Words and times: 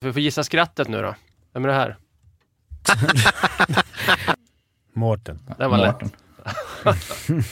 Vi 0.00 0.12
får 0.12 0.22
gissa 0.22 0.44
skrattet 0.44 0.88
nu 0.88 1.02
då. 1.02 1.14
Vem 1.54 1.64
är 1.64 1.68
det 1.68 1.74
här? 1.74 1.96
Mårten. 4.94 5.38
Den 5.58 5.70
var 5.70 5.78
lätt. 5.78 6.00
Mårten. 6.02 6.10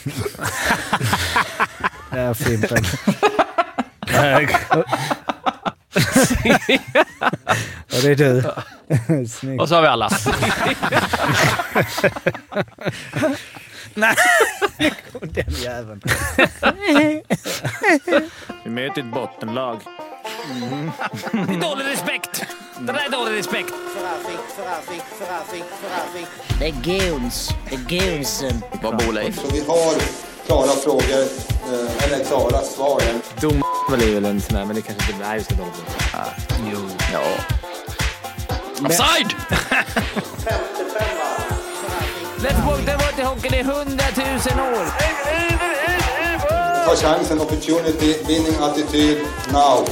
Ja, 2.11 2.35
Fimpen. 2.35 2.85
Ja, 7.89 8.01
det 8.03 8.11
är 8.11 8.15
du. 8.17 8.43
Snyggt. 9.29 9.61
Och 9.63 9.69
så 9.69 9.75
har 9.75 9.83
vi 9.83 9.89
alla. 9.89 10.11
Den 15.21 15.55
jäveln. 15.63 16.03
Vi 18.65 18.71
möter 18.71 19.01
ett 19.01 19.15
bottenlag. 19.15 19.81
Det 21.33 21.39
är 21.39 21.61
dålig 21.71 21.85
respekt! 21.85 22.45
Det 22.79 22.93
där 22.93 23.07
är 23.07 23.11
dålig 23.11 23.39
respekt! 23.39 23.73
Det 26.59 26.67
är 26.67 26.73
guns. 27.11 27.51
Det 27.71 27.75
är 27.75 27.79
gunsen. 27.79 28.63
Vad 28.83 28.97
bor 28.97 29.13
Leif? 29.13 29.41
Så 29.41 29.49
vi 29.53 29.61
har 29.61 29.95
klara 30.47 30.77
frågor, 30.85 31.23
eh, 31.73 32.05
eller 32.05 32.25
klara 32.25 32.63
svar. 32.63 33.03
Dom 33.41 33.63
är 33.93 34.15
väl 34.15 34.25
en 34.25 34.41
sån 34.41 34.57
där, 34.57 34.65
men 34.65 34.77
det 34.77 34.83
kanske 34.83 35.13
inte 35.13 35.25
är 35.25 35.35
just 35.35 35.49
det. 35.49 35.57
Jo. 36.73 36.79
Ja. 37.13 37.23
Offside! 38.87 39.35
Let's 42.47 42.67
walk 42.67 42.85
the 42.87 42.93
water 42.93 43.25
hockey, 43.25 43.49
det 43.51 43.59
är 43.59 43.65
hundratusen 43.65 44.61
år! 44.61 44.87
Ta 46.85 46.97
chansen, 46.97 47.41
opportunity, 47.41 48.15
winning 48.29 48.63
attityd, 48.63 49.19
now. 49.53 49.87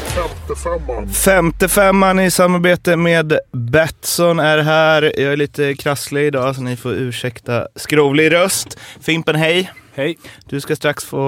Femte 1.13 1.69
femman 1.69 2.21
i 2.21 2.31
samarbete 2.31 2.97
med 2.97 3.39
Betsson 3.53 4.39
är 4.39 4.59
här. 4.59 5.03
Jag 5.03 5.33
är 5.33 5.37
lite 5.37 5.75
krasslig 5.75 6.27
idag 6.27 6.57
så 6.57 6.63
ni 6.63 6.77
får 6.77 6.93
ursäkta 6.93 7.69
skrovlig 7.77 8.33
röst. 8.33 8.79
Fimpen, 9.01 9.37
hej. 9.37 9.73
Hej. 9.95 10.19
Du 10.49 10.61
ska 10.61 10.77
strax 10.77 11.05
få 11.05 11.19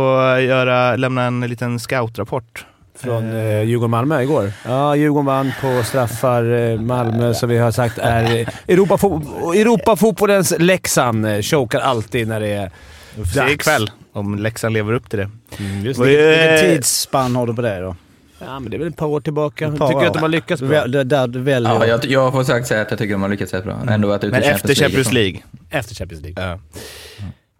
göra, 0.40 0.96
lämna 0.96 1.22
en 1.22 1.40
liten 1.40 1.78
scoutrapport. 1.78 2.66
Från 2.98 3.36
eh, 3.36 3.62
Djurgården-Malmö 3.62 4.22
igår. 4.22 4.52
Ja, 4.64 4.96
Djurgården 4.96 5.26
vann 5.26 5.52
på 5.60 5.82
straffar. 5.84 6.44
Eh, 6.52 6.80
Malmö, 6.80 7.34
som 7.34 7.48
vi 7.48 7.58
har 7.58 7.70
sagt, 7.70 7.98
är 7.98 8.22
Europafo- 8.66 9.54
Europafotbollens 9.54 10.54
Leksand. 10.58 11.26
Eh, 11.26 11.40
Chokar 11.42 11.80
alltid 11.80 12.28
när 12.28 12.40
det 12.40 12.48
är 12.48 12.70
får 13.16 13.24
se 13.24 13.52
ikväll 13.52 13.90
om 14.12 14.38
Leksand 14.38 14.72
lever 14.74 14.92
upp 14.92 15.10
till 15.10 15.18
det. 15.18 15.30
Mm, 15.58 15.84
just 15.84 15.98
Vad 15.98 16.08
det. 16.08 16.20
är- 16.34 16.52
Vilken 16.62 16.76
tidsspann 16.76 17.36
har 17.36 17.46
du 17.46 17.54
på 17.54 17.62
det 17.62 17.80
då? 17.80 17.96
Ja, 18.38 18.60
men 18.60 18.70
det 18.70 18.76
är 18.76 18.78
väl 18.78 18.88
ett 18.88 18.96
par 18.96 19.06
år 19.06 19.20
tillbaka. 19.20 19.70
Par 19.70 19.86
Tycker 19.88 20.00
år. 20.00 20.06
att 20.06 20.12
de 20.12 20.18
har 20.22 20.28
lyckats 20.28 20.62
bra? 20.62 20.68
Väl- 20.70 20.90
det 20.92 21.04
Där 21.04 21.26
du 21.26 21.40
väljer. 21.40 21.70
Ja, 21.72 21.86
jag, 21.86 22.04
jag 22.04 22.32
får 22.32 22.44
sagt 22.44 22.66
säga 22.66 22.82
att 22.82 22.90
jag 22.90 22.98
tycker 22.98 23.12
de 23.14 23.22
har 23.22 23.28
lyckats 23.28 23.52
rätt 23.54 23.64
bra. 23.64 23.78
Ändå 23.90 24.12
att 24.12 24.24
ute 24.24 24.32
Men 24.32 24.42
i 24.42 24.46
efter 24.46 24.74
Champions 24.74 25.12
League. 25.12 25.40
Efter 25.70 25.94
Champions 25.94 26.22
League. 26.22 26.44
Ja. 26.50 26.58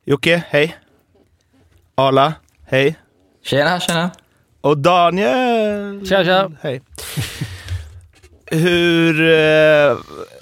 Jocke, 0.05 0.43
hej. 0.48 0.77
Arla, 1.95 2.34
hej. 2.67 2.97
Tjena, 3.45 3.81
tjena. 3.81 4.11
Och 4.67 4.78
Daniel. 4.78 6.06
Tja, 6.09 6.25
tja. 6.25 6.50
Hej. 6.62 6.81
Hur... 8.50 9.20
eh, 9.20 9.97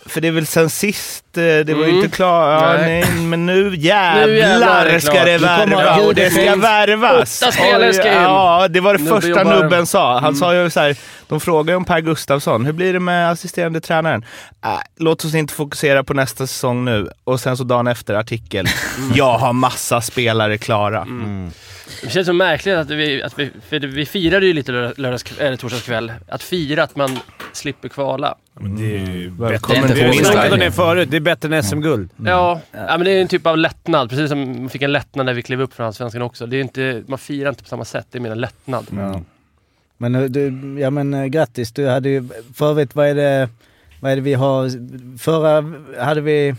För 0.06 0.20
det 0.20 0.28
är 0.28 0.32
väl 0.32 0.46
sen 0.46 0.70
sist, 0.70 1.24
eh, 1.36 1.42
det 1.42 1.64
var 1.74 1.82
ju 1.84 1.88
Mm. 1.90 1.96
inte 1.96 2.16
klart. 2.16 2.62
Ja, 2.62 2.72
Nej. 2.72 3.04
nej, 3.08 3.24
men 3.26 3.46
nu 3.46 3.76
jävlar, 3.76 4.26
Nu 4.26 4.36
jävlar 4.36 4.84
det 4.84 5.00
ska 5.00 5.24
det 5.24 5.38
värva 5.38 5.96
och 6.06 6.14
det 6.14 6.30
ska 6.30 6.56
värvas. 6.56 7.42
åtta 7.42 7.52
spelare 7.52 7.94
ska 7.94 8.06
in. 8.08 8.12
Ja, 8.22 8.68
det 8.70 8.80
var 8.80 8.92
det 8.94 8.98
Nubbe 9.04 9.14
första 9.20 9.28
jobbar. 9.28 9.62
Nubben 9.62 9.86
sa. 9.86 10.18
Han 10.20 10.34
sa 10.36 10.54
ju 10.54 10.70
så 10.70 10.80
här, 10.80 10.96
de 11.28 11.40
frågade 11.40 11.72
ju 11.72 11.76
om 11.76 11.84
Per 11.84 12.00
Gustafsson. 12.00 12.64
Hur 12.64 12.72
blir 12.72 12.92
det 12.92 13.00
med 13.00 13.30
assisterande 13.30 13.80
tränaren? 13.80 14.24
Äh, 14.64 14.70
låt 14.96 15.24
oss 15.24 15.34
inte 15.34 15.54
fokusera 15.54 16.04
på 16.04 16.14
nästa 16.14 16.46
säsong 16.46 16.84
nu. 16.84 17.08
Och 17.24 17.40
sen 17.40 17.56
så 17.56 17.64
dagen 17.64 17.86
efter 17.86 18.14
artikel. 18.14 18.66
Jag 19.14 19.38
har 19.38 19.52
massa 19.52 20.00
spelare 20.00 20.58
klara. 20.58 21.06
Det 22.02 22.10
känns 22.10 22.26
så 22.26 22.32
märkligt 22.32 22.74
att 22.74 22.90
vi, 22.90 23.22
att 23.22 23.38
vi, 23.38 23.50
för 23.68 23.78
vi 23.78 24.06
firade 24.06 24.46
ju 24.46 24.52
lite 24.52 24.72
lördags, 24.72 25.24
eller 25.38 25.56
torsdagskväll. 25.56 26.12
Att 26.28 26.42
fira 26.42 26.82
att 26.82 26.96
man 26.96 27.18
slipper 27.52 27.88
kvala. 27.88 28.34
Men 28.54 28.76
det 28.76 28.96
är 28.96 29.10
ju 29.10 29.30
bättre. 29.30 29.50
Välkommen 29.50 29.88
Det 29.88 30.56
det 30.56 30.70
förut. 30.70 31.10
Det 31.10 31.16
är 31.16 31.20
bättre 31.20 31.56
än 31.56 31.62
SM-guld. 31.62 32.10
Ja, 32.24 32.60
ja, 32.72 32.86
men 32.88 33.04
det 33.04 33.10
är 33.10 33.22
en 33.22 33.28
typ 33.28 33.46
av 33.46 33.58
lättnad. 33.58 34.10
Precis 34.10 34.28
som 34.28 34.60
man 34.60 34.68
fick 34.68 34.82
en 34.82 34.92
lättnad 34.92 35.26
när 35.26 35.34
vi 35.34 35.42
klev 35.42 35.60
upp 35.60 35.74
från 35.74 35.86
Allsvenskan 35.86 36.22
också. 36.22 36.46
Det 36.46 36.56
är 36.56 36.60
inte, 36.60 37.02
man 37.06 37.18
firar 37.18 37.48
inte 37.48 37.62
på 37.62 37.68
samma 37.68 37.84
sätt. 37.84 38.06
Det 38.10 38.18
är 38.18 38.20
mer 38.20 38.30
en 38.30 38.40
lättnad. 38.40 38.86
Ja. 38.96 39.20
Men, 39.96 40.14
eh, 40.14 40.22
du, 40.22 40.76
ja, 40.80 40.90
men 40.90 41.14
eh, 41.14 41.24
grattis, 41.24 41.72
du 41.72 41.88
hade 41.88 42.08
ju... 42.08 42.28
För 42.54 42.70
övrigt, 42.70 42.94
vad 42.94 43.06
är 43.06 43.14
det, 43.14 43.48
vad 44.00 44.12
är 44.12 44.16
det 44.16 44.22
vi 44.22 44.34
har... 44.34 44.70
Förra 45.18 45.64
hade 46.04 46.20
vi... 46.20 46.54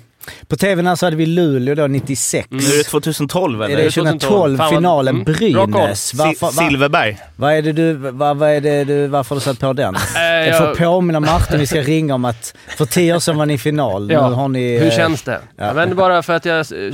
På 0.48 0.56
tvn 0.56 0.88
här 0.88 0.96
så 0.96 1.06
hade 1.06 1.16
vi 1.16 1.26
Luleå 1.26 1.76
då 1.76 1.88
96. 1.88 2.48
Nu 2.52 2.58
är 2.58 2.78
det 2.78 2.84
2012 2.84 3.62
Är 3.62 3.66
eller? 3.66 3.76
det 3.76 3.92
2012? 3.92 4.20
2012 4.20 4.58
Fan 4.58 4.70
finalen 4.70 5.16
mm. 5.16 5.24
Brynäs? 5.24 6.14
Varför, 6.14 6.46
va, 6.46 6.52
Silverberg. 6.52 7.18
vad 7.36 7.54
är 7.54 7.62
det 7.62 7.72
du, 7.72 7.94
vad, 7.94 8.38
vad 8.38 8.50
är 8.50 8.62
det 8.62 8.84
du, 8.84 9.08
varför 9.08 9.36
har 9.36 9.40
du 9.40 9.44
satt 9.44 9.60
på 9.60 9.74
den? 9.74 9.96
Eh, 9.96 10.22
Jag 10.48 10.58
får 10.58 10.76
påminna 10.76 11.20
Martin, 11.20 11.60
vi 11.60 11.68
ska 11.68 11.82
ringa 11.82 12.16
om 12.16 12.26
att 12.26 12.56
för 12.78 12.86
tio 12.86 13.16
år 13.16 13.20
sedan 13.20 13.38
var 13.38 13.46
ni 13.46 13.54
i 13.54 13.58
final. 13.58 14.12
Ja. 14.12 14.30
Nu 14.30 14.36
har 14.36 14.48
ni... 14.48 14.78
Hur 14.78 14.88
eh, 14.92 14.96
känns 14.98 15.22
det? 15.22 15.40
ja. 15.58 15.74
Men 15.74 15.96
bara 15.96 16.24
för 16.24 16.34
att 16.34 16.46
jag... 16.46 16.58
eh, 16.60 16.94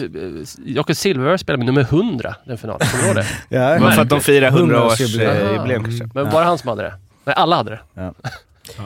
Jocke 0.66 0.96
Silverberg 0.96 1.38
spelade 1.40 1.58
med 1.66 1.74
nummer 1.74 1.82
100 1.82 2.36
den 2.46 2.58
finalen. 2.58 2.88
Kommer 2.88 3.04
du 3.04 3.08
ihåg 3.08 3.16
det? 3.50 3.56
Ja, 3.58 3.74
Det 3.74 3.80
var 3.80 3.92
för 3.92 4.02
att 4.02 4.10
de 4.10 4.22
firar 4.22 4.48
100 4.48 4.86
års 4.86 5.00
100-årsjubileum. 5.00 5.46
eh, 5.48 5.54
jubileum 5.54 5.84
kanske. 5.84 6.10
Men 6.14 6.30
bara 6.30 6.46
han 6.46 6.58
som 6.58 6.70
hade 6.70 6.84
det? 6.84 6.94
Nej, 7.26 7.36
alla 7.38 7.56
hade 7.56 7.70
det. 7.72 7.80
Ja, 7.94 8.14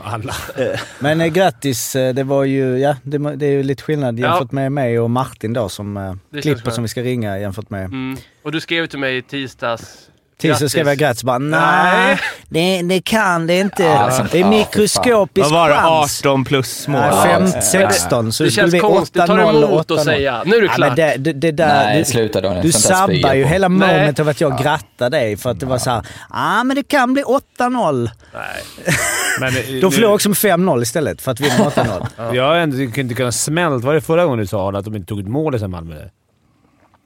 alla. 0.03 0.35
Men 0.99 1.21
eh, 1.21 1.27
grattis, 1.27 1.95
eh, 1.95 2.13
det 2.13 2.23
var 2.23 2.43
ju, 2.43 2.77
ja, 2.77 2.95
det, 3.03 3.17
det 3.35 3.45
är 3.45 3.51
ju 3.51 3.63
lite 3.63 3.83
skillnad 3.83 4.19
Ja. 4.19 4.27
jämfört 4.27 4.51
med 4.51 4.71
mig 4.71 4.99
och 4.99 5.09
Martin 5.09 5.53
då 5.53 5.69
som 5.69 5.97
eh, 5.97 6.41
klipper 6.41 6.71
som 6.71 6.83
vi 6.83 6.87
ska 6.87 7.01
ringa 7.01 7.39
jämfört 7.39 7.69
med... 7.69 7.85
Mm. 7.85 8.17
Och 8.43 8.51
du 8.51 8.61
skrev 8.61 8.87
till 8.87 8.99
mig 8.99 9.17
i 9.17 9.21
tisdags... 9.21 10.09
Tisdag 10.37 10.69
skrev 10.69 10.87
jag 10.87 10.97
grattis 10.97 11.23
bara 11.23 11.37
nej, 11.37 12.19
det, 12.49 12.81
det 12.81 13.01
kan 13.01 13.47
det 13.47 13.59
inte. 13.59 13.93
alltså, 13.97 14.25
det 14.31 14.37
är 14.37 14.41
ja, 14.41 14.49
mikroskopisk 14.49 15.51
Vad 15.51 15.53
var 15.53 15.69
det? 15.69 15.75
chans. 15.75 16.19
18 16.21 16.45
plus 16.45 16.87
mål? 16.87 17.01
Ja, 17.01 17.23
fem, 17.23 17.43
Ja. 17.55 17.61
16, 17.61 18.31
så 18.31 18.43
Det 18.43 18.47
det 18.47 18.51
skulle 18.51 18.63
känns 18.63 18.71
bli 18.71 18.79
8-0 18.79 18.81
konstigt. 18.95 19.25
Tar 19.25 19.37
du 19.37 19.43
emot 19.43 19.87
8-0. 19.89 19.93
att 19.97 20.03
säga 20.03 20.43
nu 20.45 20.55
är 20.55 20.61
det 20.61 20.67
Ja, 20.67 20.73
klart? 20.73 20.87
men 20.87 20.95
det, 20.95 21.17
det, 21.17 21.33
det 21.33 21.51
där, 21.51 21.85
Nej, 21.85 21.97
du, 21.99 22.05
sluta 22.05 22.41
Daniel. 22.41 22.61
du 22.61 22.71
sabbar 22.71 23.33
ju 23.33 23.43
på. 23.43 23.49
hela 23.49 23.69
momentet 23.69 24.19
av 24.19 24.29
att 24.29 24.41
jag 24.41 24.57
grattar 24.57 25.09
dig 25.09 25.37
för 25.37 25.49
att 25.49 25.59
det 25.59 25.65
var 25.65 25.77
så 25.77 25.89
här, 25.89 26.05
ah, 26.29 26.63
men 26.63 26.75
det 26.75 26.83
kan 26.83 27.13
bli 27.13 27.23
8-0. 27.23 28.09
Nej. 28.33 28.41
Men, 29.39 29.49
eh, 29.49 29.55
Då 29.55 29.87
nu- 29.87 29.91
förlorar 29.91 30.01
jag 30.09 30.13
också 30.15 30.29
med 30.29 30.37
5-0 30.37 30.81
istället 30.81 31.21
för 31.21 31.31
att 31.31 31.39
vinna 31.39 31.53
med 31.57 31.67
8-0. 31.67 32.07
Jag 32.35 32.43
har 32.47 32.55
ändå 32.55 32.81
inte 32.81 33.13
kunnat 33.13 33.35
smält. 33.35 33.83
Var 33.83 33.93
det 33.93 34.01
förra 34.01 34.23
gången 34.25 34.39
du 34.39 34.47
sa 34.47 34.71
att 34.71 34.85
de 34.85 34.95
inte 34.95 35.07
tog 35.07 35.19
ett 35.19 35.27
mål 35.27 35.55
i 35.55 35.67
Malmö? 35.67 35.95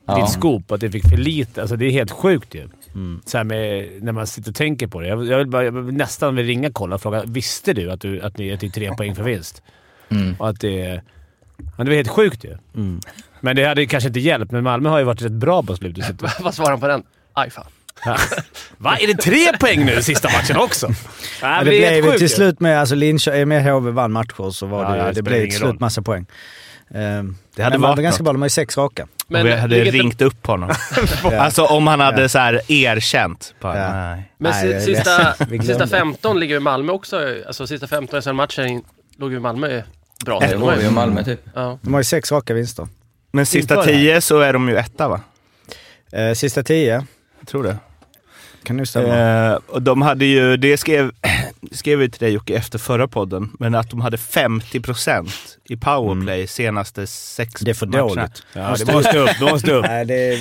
Ja. 0.07 0.16
Ditt 0.16 0.29
scoop, 0.29 0.72
att 0.72 0.81
det 0.81 0.91
fick 0.91 1.09
för 1.09 1.17
lite. 1.17 1.61
Alltså 1.61 1.75
det 1.75 1.85
är 1.85 1.91
helt 1.91 2.11
sjukt 2.11 2.56
ju. 2.56 2.69
Så 3.25 3.38
här 3.38 3.44
med, 3.44 3.89
när 4.01 4.11
man 4.11 4.27
sitter 4.27 4.51
och 4.51 4.55
tänker 4.55 4.88
på 4.88 5.01
det. 5.01 5.07
Jag, 5.07 5.25
jag, 5.25 5.38
vill 5.38 5.47
bara, 5.47 5.63
jag 5.63 5.72
vill 5.72 5.95
nästan 5.95 6.35
vill 6.35 6.45
ringa 6.45 6.72
kolla 6.72 6.95
och 6.95 7.01
fråga. 7.01 7.23
Visste 7.27 7.73
du 7.73 7.91
att, 7.91 8.01
du, 8.01 8.22
att, 8.22 8.38
ni, 8.38 8.51
att 8.53 8.59
det 8.59 8.66
är 8.67 8.72
tre 8.72 8.95
poäng 8.95 9.16
för 9.16 9.23
vinst? 9.23 9.61
Mm. 10.09 10.35
Och 10.39 10.50
att 10.50 10.59
det. 10.59 11.01
Men 11.78 11.85
det 11.85 11.91
var 11.91 11.95
helt 11.95 12.07
sjukt 12.07 12.44
ju. 12.44 12.57
Men 13.39 13.55
det 13.55 13.66
hade 13.66 13.85
kanske 13.85 14.07
inte 14.07 14.19
hjälpt, 14.19 14.51
men 14.51 14.63
Malmö 14.63 14.89
har 14.89 14.99
ju 14.99 15.05
varit 15.05 15.22
rätt 15.22 15.31
bra 15.31 15.63
på 15.63 15.75
slutet. 15.75 16.05
Så 16.05 16.13
Vad 16.44 16.53
svarar 16.53 16.69
han 16.69 16.79
på 16.79 16.88
den? 16.88 17.03
Aj 17.33 17.49
fan. 17.49 17.66
Va? 18.78 18.97
Är 18.97 19.07
det 19.07 19.22
tre 19.22 19.57
poäng 19.59 19.85
nu 19.85 19.91
i 19.94 20.03
sista 20.03 20.29
matchen 20.29 20.57
också? 20.57 20.88
Nej, 21.41 21.66
det 21.66 21.69
blev 21.69 22.11
ju 22.11 22.17
till 22.17 22.29
slut 22.29 22.59
med, 22.59 22.79
alltså 22.79 22.95
Linköping, 22.95 23.47
med 23.47 23.63
HV 23.63 23.91
vann 23.91 24.11
matcher 24.11 24.51
så 24.51 24.66
var 24.66 24.83
Ja, 24.83 24.89
det, 24.89 24.97
ja, 24.97 25.05
det 25.05 25.11
det, 25.11 25.22
blev 25.22 25.41
till 25.41 25.51
slut 25.57 25.69
roll. 25.69 25.78
massa 25.79 26.01
poäng. 26.01 26.25
Ehm, 26.94 27.38
Det 27.55 27.63
hade 27.63 27.73
men 27.73 27.81
varit 27.81 27.97
var 27.97 28.03
ganska 28.03 28.19
något. 28.22 28.25
bra, 28.25 28.33
de 28.33 28.41
har 28.41 28.45
ju 28.45 28.50
sex 28.50 28.77
raka. 28.77 29.07
Men 29.27 29.45
vi 29.45 29.55
hade 29.55 29.75
ringt 29.83 30.22
upp 30.22 30.47
honom. 30.47 30.72
Alltså 31.39 31.66
om 31.66 31.88
han 31.88 32.00
hade 32.00 32.22
Ja. 32.22 32.29
så 32.29 32.39
här 32.39 32.61
erkänt. 32.72 33.53
Bara, 33.61 33.77
Ja. 33.77 33.94
nej. 33.94 34.31
Men 34.38 34.51
Nej, 34.51 34.81
sista, 34.81 35.33
sista 35.63 35.88
15 35.88 36.39
ligger 36.39 36.55
ju 36.55 36.59
Malmö 36.59 36.91
också. 36.94 37.35
Alltså 37.47 37.67
sista 37.67 37.88
15 37.88 38.22
sen 38.22 38.35
matchen 38.35 38.81
låg 39.17 39.31
ju 39.31 39.39
Malmö 39.39 39.81
bra 40.25 40.40
Det 40.40 40.47
ju 40.84 40.90
Malmö 40.90 41.23
typ. 41.23 41.41
Ja. 41.55 41.79
De 41.81 41.93
har 41.93 41.99
ju 41.99 42.03
sex 42.03 42.31
raka 42.31 42.53
vinster. 42.53 42.87
Men 43.31 43.46
sista 43.46 43.75
Inför 43.75 43.87
det 43.87 43.93
här. 43.93 43.99
tio 44.03 44.22
så 44.22 44.40
är 44.40 44.53
de 44.53 44.69
ju 44.69 44.75
etta 44.78 45.08
va? 45.08 45.22
Eh, 46.11 46.34
sista 46.34 46.64
tio, 46.64 47.05
Jag 47.40 47.47
tror 47.47 47.64
det. 47.64 47.78
kan 48.64 48.78
nu 48.78 48.85
stämma. 48.85 49.16
Eh, 49.17 49.59
och 49.67 49.81
de 49.81 50.02
hade 50.02 50.25
ju, 50.25 50.58
det 50.58 50.78
skrev, 50.78 51.11
skrev 51.72 52.00
vi 52.00 52.09
till 52.09 52.20
dig 52.20 52.32
Jocke 52.34 52.53
efter 52.56 52.79
förra 52.79 53.08
podden, 53.08 53.50
men 53.59 53.76
att 53.76 53.90
de 53.90 54.02
hade 54.02 54.17
50% 54.17 55.29
i 55.70 55.78
powerplay 55.78 56.47
senaste 56.47 57.08
sex 57.08 57.61
Mm. 57.61 57.66
Det 57.66 57.72
är 57.72 57.73
för 57.76 57.85
matcherna. 57.88 58.08
dåligt. 58.08 58.44
Ja, 58.53 58.76
det 58.85 58.94
måste 58.94 59.17
upp. 59.20 59.29
Det 59.40 59.46
måste 59.52 59.72
upp. 59.73 59.85
Nej, 59.88 60.06
det 60.06 60.34
är, 60.34 60.38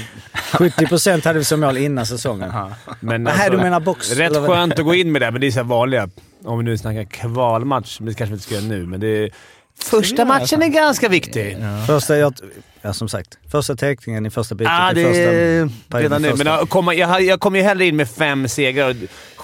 70% 0.52 1.24
hade 1.24 1.38
vi 1.38 1.44
som 1.44 1.60
mål 1.60 1.76
innan 1.76 2.06
säsongen. 2.06 2.52
Men 3.00 3.26
alltså, 3.26 3.50
du 3.50 3.56
menar 3.56 3.80
box? 3.80 4.10
Rätt 4.12 4.36
eller 4.36 4.46
skönt 4.48 4.78
att 4.78 4.84
gå 4.84 4.94
in 4.94 5.12
med 5.12 5.22
det, 5.22 5.30
men 5.30 5.40
det 5.40 5.46
är 5.46 5.50
så 5.50 5.58
här 5.58 5.64
vanliga. 5.64 6.08
Om 6.44 6.58
vi 6.58 6.64
nu 6.64 6.78
snackar 6.78 7.04
kvalmatch, 7.04 8.00
men 8.00 8.08
det 8.08 8.14
kanske 8.14 8.30
vi 8.30 8.34
inte 8.34 8.44
ska 8.44 8.54
göra 8.54 8.64
nu, 8.64 8.86
men 8.86 9.00
det 9.00 9.06
är... 9.08 9.30
Första 9.80 10.24
matchen 10.24 10.62
är 10.62 10.68
ganska 10.68 11.08
viktig. 11.08 11.56
Ja, 11.60 11.84
Första, 11.86 12.16
jag, 12.16 12.34
ja 12.82 12.92
som 12.92 13.08
sagt, 13.08 13.38
första 13.52 13.76
teckningen 13.76 14.26
i 14.26 14.30
första 14.30 14.54
bytet. 14.54 14.72
ah, 14.74 14.92
det 14.92 15.04
första, 15.04 15.98
redan 15.98 16.22
nu. 16.22 16.28
första. 16.30 16.44
Men 16.44 16.52
jag 16.52 16.68
kommer, 16.68 16.92
jag, 16.92 17.22
jag 17.22 17.40
kommer 17.40 17.58
ju 17.58 17.64
hellre 17.64 17.86
in 17.86 17.96
med 17.96 18.10
fem 18.10 18.48
segrar 18.48 18.90
och 18.90 18.96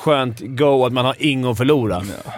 skönt 0.05 0.41
go 0.41 0.85
att 0.85 0.93
man 0.93 1.05
har 1.05 1.17
inget 1.19 1.47
att 1.47 1.57
förlora. 1.57 1.97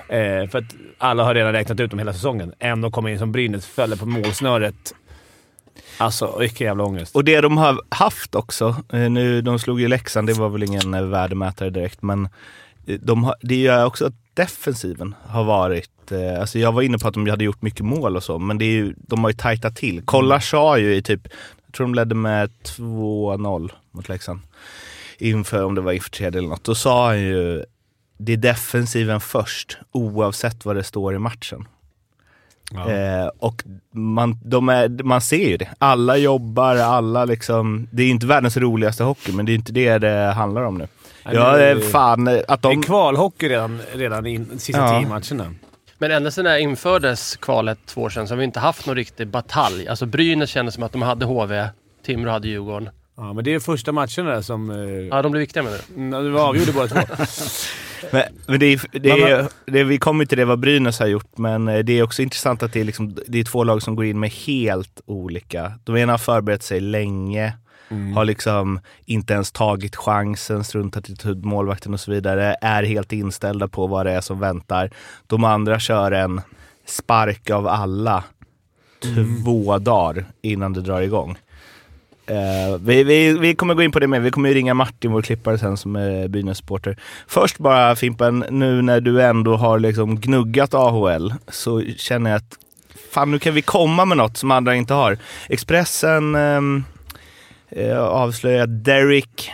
Eh, 0.08 0.48
för 0.48 0.58
att 0.58 0.74
alla 0.98 1.24
har 1.24 1.34
redan 1.34 1.52
räknat 1.52 1.80
ut 1.80 1.90
dem 1.90 1.98
hela 1.98 2.12
säsongen. 2.12 2.52
Ändå 2.58 2.90
kommer 2.90 3.10
in 3.10 3.18
som 3.18 3.32
Brynäs, 3.32 3.66
fäller 3.66 3.96
på 3.96 4.06
målsnöret. 4.06 4.94
Alltså, 5.98 6.36
vilken 6.38 6.66
jävla 6.66 6.84
ångest. 6.84 7.16
Och 7.16 7.24
det 7.24 7.40
de 7.40 7.56
har 7.58 7.80
haft 7.88 8.34
också, 8.34 8.76
eh, 8.92 9.10
nu, 9.10 9.42
de 9.42 9.58
slog 9.58 9.80
ju 9.80 9.88
Leksand, 9.88 10.28
det 10.28 10.32
var 10.32 10.48
väl 10.48 10.62
ingen 10.62 10.94
eh, 10.94 11.02
värdemätare 11.02 11.70
direkt, 11.70 12.02
men 12.02 12.28
eh, 12.86 12.98
de 13.02 13.24
har, 13.24 13.34
det 13.40 13.56
gör 13.56 13.84
också 13.84 14.06
att 14.06 14.14
defensiven 14.34 15.14
har 15.26 15.44
varit, 15.44 16.12
eh, 16.12 16.40
alltså 16.40 16.58
jag 16.58 16.72
var 16.72 16.82
inne 16.82 16.98
på 16.98 17.08
att 17.08 17.14
de 17.14 17.28
hade 17.28 17.44
gjort 17.44 17.62
mycket 17.62 17.84
mål 17.84 18.16
och 18.16 18.22
så, 18.22 18.38
men 18.38 18.58
det 18.58 18.64
är 18.64 18.72
ju, 18.72 18.94
de 18.96 19.24
har 19.24 19.30
ju 19.30 19.36
tajtat 19.36 19.76
till. 19.76 20.02
Kolla 20.04 20.40
sa 20.40 20.78
ju 20.78 20.94
i 20.94 21.02
typ, 21.02 21.20
jag 21.66 21.74
tror 21.74 21.86
de 21.86 21.94
ledde 21.94 22.14
med 22.14 22.50
2-0 22.62 23.70
mot 23.90 24.08
Leksand. 24.08 24.40
Inför, 25.18 25.64
om 25.64 25.74
det 25.74 25.80
var 25.80 25.92
inför 25.92 26.10
tredje 26.10 26.38
eller 26.38 26.48
något. 26.48 26.64
Då 26.64 26.74
sa 26.74 27.06
han 27.06 27.20
ju, 27.20 27.64
det 28.18 28.32
är 28.32 28.36
defensiven 28.36 29.20
först, 29.20 29.78
oavsett 29.92 30.64
vad 30.64 30.76
det 30.76 30.82
står 30.84 31.14
i 31.14 31.18
matchen. 31.18 31.68
Eh, 32.74 33.26
och 33.38 33.64
man, 33.92 34.38
de 34.44 34.68
är, 34.68 34.88
man 35.02 35.20
ser 35.20 35.48
ju 35.48 35.56
det. 35.56 35.68
Alla 35.78 36.16
jobbar, 36.16 36.76
alla 36.76 37.24
liksom... 37.24 37.88
Det 37.90 38.02
är 38.02 38.08
inte 38.10 38.26
världens 38.26 38.56
roligaste 38.56 39.04
hockey, 39.04 39.32
men 39.32 39.46
det 39.46 39.52
är 39.52 39.54
inte 39.54 39.72
det 39.72 39.98
det 39.98 40.32
handlar 40.36 40.62
om 40.62 40.78
nu. 40.78 40.88
Nej, 41.24 41.34
Ja, 41.34 41.52
det 41.52 41.58
det- 41.58 41.64
är 41.86 41.90
fan 41.90 42.28
eh, 42.28 42.38
att 42.48 42.62
Det 42.62 42.68
de... 42.68 42.78
är 42.78 42.82
kvalhockey 42.82 43.48
redan, 43.48 43.80
redan 43.92 44.26
in 44.26 44.58
sista 44.58 44.80
Ja. 44.80 45.00
tio 45.00 45.08
matcherna. 45.08 45.54
Men 45.98 46.10
ända 46.10 46.30
sedan 46.30 46.44
det 46.44 46.50
här 46.50 46.58
infördes 46.58 47.36
kvalet 47.36 47.78
två 47.86 48.02
år 48.02 48.10
sedan 48.10 48.28
så 48.28 48.34
har 48.34 48.38
vi 48.38 48.44
inte 48.44 48.60
haft 48.60 48.86
någon 48.86 48.96
riktig 48.96 49.28
batalj. 49.28 49.88
Alltså 49.88 50.06
Brynäs 50.06 50.50
kändes 50.50 50.74
som 50.74 50.82
att 50.82 50.92
de 50.92 51.02
hade 51.02 51.24
HV, 51.26 51.68
Timrå 52.06 52.30
hade 52.30 52.48
Djurgården. 52.48 52.88
Ja, 53.16 53.32
men 53.32 53.44
det 53.44 53.54
är 53.54 53.60
första 53.60 53.92
matcherna 53.92 54.30
där 54.30 54.42
som... 54.42 54.70
Eh, 54.70 54.76
Ja, 55.10 55.22
de 55.22 55.32
blev 55.32 55.40
viktiga 55.40 55.62
menar 55.62 55.78
du? 55.88 55.94
mm, 55.94 56.32
det 56.32 56.40
avgjorde 56.40 56.72
båda 56.72 56.88
två. 56.88 57.00
Men, 58.12 58.22
men 58.46 58.60
det 58.60 58.66
är, 58.66 58.98
det 58.98 59.10
är, 59.10 59.48
det 59.66 59.80
är, 59.80 59.84
vi 59.84 59.98
kommer 59.98 60.24
till 60.24 60.38
det 60.38 60.44
vad 60.44 60.58
Brynäs 60.58 60.98
har 60.98 61.06
gjort, 61.06 61.38
men 61.38 61.68
eh, 61.68 61.78
det 61.78 61.98
är 61.98 62.02
också 62.02 62.22
intressant 62.22 62.62
att 62.62 62.72
det 62.72 62.80
är, 62.80 62.84
liksom, 62.84 63.16
det 63.26 63.38
är 63.38 63.44
två 63.44 63.64
lag 63.64 63.82
som 63.82 63.96
går 63.96 64.04
in 64.04 64.20
med 64.20 64.30
helt 64.30 65.00
olika... 65.06 65.72
De 65.84 65.96
ena 65.96 66.12
har 66.12 66.18
förberett 66.18 66.62
sig 66.62 66.80
länge, 66.80 67.52
har 68.14 68.24
liksom 68.24 68.80
inte 69.04 69.34
ens 69.34 69.52
tagit 69.52 69.96
chansen, 69.96 70.64
struntat 70.64 71.10
i 71.10 71.14
målvakten 71.34 71.94
och 71.94 72.00
så 72.00 72.10
vidare, 72.10 72.56
är 72.60 72.82
helt 72.82 73.12
inställda 73.12 73.68
på 73.68 73.86
vad 73.86 74.06
det 74.06 74.12
är 74.12 74.20
som 74.20 74.40
väntar. 74.40 74.90
De 75.26 75.44
andra 75.44 75.78
kör 75.80 76.12
en 76.12 76.40
spark 76.86 77.50
av 77.50 77.66
alla 77.66 78.24
två 79.44 79.78
dagar 79.78 80.24
innan 80.42 80.72
det 80.72 80.80
drar 80.80 81.00
igång. 81.00 81.38
Eh, 82.26 82.78
vi, 82.80 83.04
vi, 83.04 83.38
vi 83.38 83.54
kommer 83.54 83.74
gå 83.74 83.82
in 83.82 83.92
på 83.92 83.98
det 83.98 84.06
med. 84.06 84.22
Vi 84.22 84.30
kommer 84.30 84.48
ju 84.48 84.54
ringa 84.54 84.74
Martin, 84.74 85.12
vår 85.12 85.22
klippare 85.22 85.58
sen, 85.58 85.76
som 85.76 85.96
är 85.96 86.28
Brynäs-supporter. 86.28 86.96
Först 87.26 87.58
bara 87.58 87.96
Fimpen, 87.96 88.44
nu 88.50 88.82
när 88.82 89.00
du 89.00 89.22
ändå 89.22 89.56
har 89.56 89.78
liksom 89.78 90.20
gnuggat 90.20 90.74
AHL 90.74 91.34
så 91.48 91.82
känner 91.96 92.30
jag 92.30 92.36
att 92.36 92.58
fan 93.10 93.30
nu 93.30 93.38
kan 93.38 93.54
vi 93.54 93.62
komma 93.62 94.04
med 94.04 94.16
något 94.16 94.36
som 94.36 94.50
andra 94.50 94.74
inte 94.74 94.94
har. 94.94 95.18
Expressen 95.48 96.34
ehm, 96.34 96.84
eh, 97.70 97.98
avslöjar 97.98 98.66
Derek, 98.66 99.50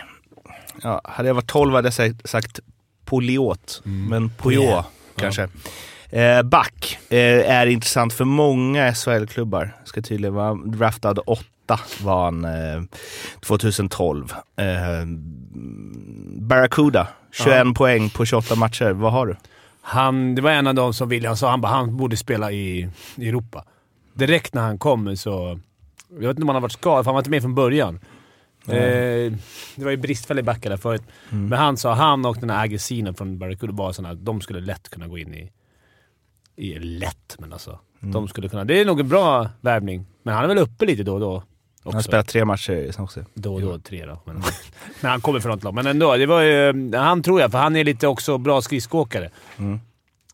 ja, 0.83 1.01
hade 1.03 1.29
jag 1.29 1.35
varit 1.35 1.47
12 1.47 1.73
hade 1.75 1.85
jag 1.85 1.93
sagt, 1.93 2.29
sagt 2.29 2.59
Poliot, 3.05 3.81
men 3.83 4.29
Pojot 4.29 4.85
kanske. 5.15 5.47
Eh, 6.09 6.41
back 6.41 6.97
eh, 7.09 7.51
är 7.51 7.67
intressant 7.67 8.13
för 8.13 8.25
många 8.25 8.93
SHL-klubbar. 8.93 9.75
Ska 9.85 10.01
tydligen 10.01 10.33
vara 10.33 10.53
draftad 10.53 11.11
åtta 11.11 11.52
var 12.03 12.23
han 12.23 12.45
eh, 12.45 12.83
2012. 13.39 14.33
Eh, 14.55 14.65
Barracuda, 16.39 17.07
21 17.31 17.75
poäng 17.75 18.09
på 18.09 18.25
28 18.25 18.55
matcher. 18.55 18.91
Vad 18.91 19.11
har 19.11 19.25
du? 19.27 19.35
Han, 19.81 20.35
det 20.35 20.41
var 20.41 20.51
en 20.51 20.67
av 20.67 20.75
de 20.75 20.93
som 20.93 21.09
William 21.09 21.37
sa. 21.37 21.49
Han 21.49 21.61
bara 21.61 21.71
han 21.71 21.97
borde 21.97 22.17
spela 22.17 22.51
i, 22.51 22.89
i 23.15 23.29
Europa. 23.29 23.65
Direkt 24.13 24.53
när 24.53 24.61
han 24.61 24.77
kom 24.77 25.17
så... 25.17 25.59
Jag 26.09 26.19
vet 26.19 26.29
inte 26.29 26.41
om 26.41 26.47
han 26.47 26.55
har 26.55 26.61
varit 26.61 26.71
skadad, 26.71 27.03
för 27.03 27.11
han 27.11 27.15
var 27.15 27.21
inte 27.21 27.29
med 27.29 27.41
från 27.41 27.55
början. 27.55 27.99
Eh, 28.67 29.33
det 29.75 29.83
var 29.83 29.91
ju 29.91 29.97
bristfällig 29.97 30.45
backar 30.45 30.69
där 30.69 30.77
förut. 30.77 31.01
Men 31.29 31.59
han 31.59 31.77
sa 31.77 31.93
han 31.93 32.25
och 32.25 32.37
den 32.39 32.49
här 32.49 32.63
Agesinen 32.65 33.13
från 33.13 33.39
Barracuda 33.39 33.73
var 33.73 33.91
sådana 33.91 34.13
de 34.13 34.41
skulle 34.41 34.59
lätt 34.59 34.89
kunna 34.89 35.07
gå 35.07 35.17
in 35.17 35.33
i... 35.33 35.51
i 36.55 36.79
lätt, 36.79 37.35
men 37.39 37.53
alltså. 37.53 37.79
De 37.99 38.27
skulle 38.27 38.49
kunna... 38.49 38.65
Det 38.65 38.81
är 38.81 38.85
nog 38.85 38.99
en 38.99 39.09
bra 39.09 39.49
värvning, 39.61 40.05
men 40.23 40.33
han 40.33 40.43
är 40.43 40.47
väl 40.47 40.57
uppe 40.57 40.85
lite 40.85 41.03
då 41.03 41.13
och 41.13 41.19
då. 41.19 41.43
Han 41.83 41.95
Också. 41.95 42.07
spelat 42.07 42.27
tre 42.27 42.45
matcher 42.45 42.73
i 42.73 42.93
San 42.93 43.05
Jose. 43.05 43.25
Då 43.33 43.53
och 43.53 43.61
då, 43.61 43.79
tre 43.79 44.05
då. 44.05 44.21
Men, 44.25 44.35
men 45.01 45.11
han 45.11 45.21
kommer 45.21 45.39
från 45.39 45.57
ett 45.57 45.63
lag. 45.63 45.73
Men 45.73 45.87
ändå, 45.87 46.17
det 46.17 46.25
var 46.25 46.41
ju... 46.41 46.91
Han 46.95 47.23
tror 47.23 47.41
jag, 47.41 47.51
för 47.51 47.57
han 47.57 47.75
är 47.75 47.83
lite 47.83 48.07
också 48.07 48.37
bra 48.37 48.61
skridskoåkare. 48.61 49.29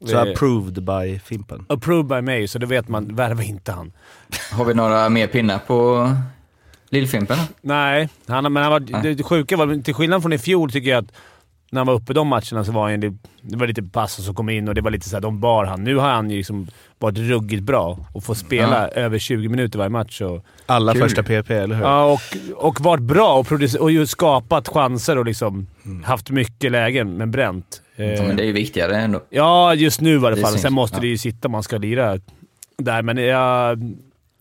Så 0.05 0.15
Eh, 0.15 0.21
approved 0.21 0.83
by 0.83 1.19
Fimpen. 1.19 1.65
Approved 1.69 2.05
by 2.05 2.21
mig, 2.21 2.47
så 2.47 2.59
det 2.59 2.65
vet 2.65 2.87
man. 2.87 3.15
Värva 3.15 3.43
inte 3.43 3.71
han. 3.71 3.91
Har 4.51 4.65
vi 4.65 4.73
några 4.73 5.09
mer 5.09 5.27
pinnar 5.27 5.59
på 5.59 6.09
Lillfimpen? 6.89 7.37
Nej, 7.61 8.09
han, 8.27 8.53
men 8.53 8.63
han 8.63 8.71
var, 8.71 8.79
det, 8.79 9.13
det 9.13 9.23
sjuka 9.23 9.57
var, 9.57 9.81
till 9.83 9.93
skillnad 9.93 10.21
från 10.21 10.33
i 10.33 10.37
fjol 10.37 10.71
tycker 10.71 10.89
jag 10.89 11.03
att 11.03 11.11
när 11.71 11.79
han 11.79 11.87
var 11.87 11.93
uppe 11.93 12.13
de 12.13 12.27
matcherna 12.27 12.63
så 12.63 12.71
var 12.71 12.89
han, 12.89 12.99
det, 12.99 13.13
det 13.41 13.57
var 13.57 13.67
lite 13.67 13.83
pass 13.83 14.25
som 14.25 14.35
kom 14.35 14.49
in 14.49 14.67
och 14.67 14.75
det 14.75 14.81
var 14.81 14.91
lite 14.91 15.09
så 15.09 15.15
här, 15.15 15.21
de 15.21 15.39
bar 15.39 15.65
han. 15.65 15.83
Nu 15.83 15.95
har 15.95 16.09
han 16.09 16.29
ju 16.29 16.37
liksom 16.37 16.67
varit 16.99 17.17
ruggigt 17.17 17.63
bra 17.63 17.97
och 18.13 18.23
får 18.23 18.33
spela 18.33 18.87
över 18.87 19.19
20 19.19 19.49
minuter 19.49 19.77
varje 19.77 19.89
match. 19.89 20.21
Och, 20.21 20.45
Alla 20.65 20.93
Kul. 20.93 21.01
första 21.01 21.23
PP, 21.23 21.49
eller 21.51 21.75
hur? 21.75 21.83
ja, 21.83 22.05
och, 22.05 22.37
och 22.65 22.81
varit 22.81 23.03
bra 23.03 23.33
och, 23.33 23.51
och 23.79 23.91
ju 23.91 24.05
skapat 24.05 24.67
chanser 24.67 25.17
och 25.17 25.25
liksom 25.25 25.67
haft 26.03 26.29
mycket 26.29 26.71
lägen, 26.71 27.17
men 27.17 27.31
bränt. 27.31 27.81
Ja, 27.95 28.05
Eh, 28.05 28.27
men 28.27 28.35
det 28.35 28.43
är 28.43 28.47
ju 28.47 28.53
viktigare 28.53 28.95
ändå. 28.97 29.21
Ja, 29.29 29.75
just 29.75 30.01
nu 30.01 30.13
i 30.13 30.17
alla 30.17 30.29
Det 30.29 30.41
fall. 30.41 30.59
Sen 30.59 30.73
måste 30.73 30.97
ja. 30.97 31.01
det 31.01 31.07
ju 31.07 31.17
sitta 31.17 31.47
om 31.47 31.51
man 31.51 31.63
ska 31.63 31.77
lira 31.77 32.19
där, 32.77 33.01
men 33.01 33.17
ja, 33.17 33.75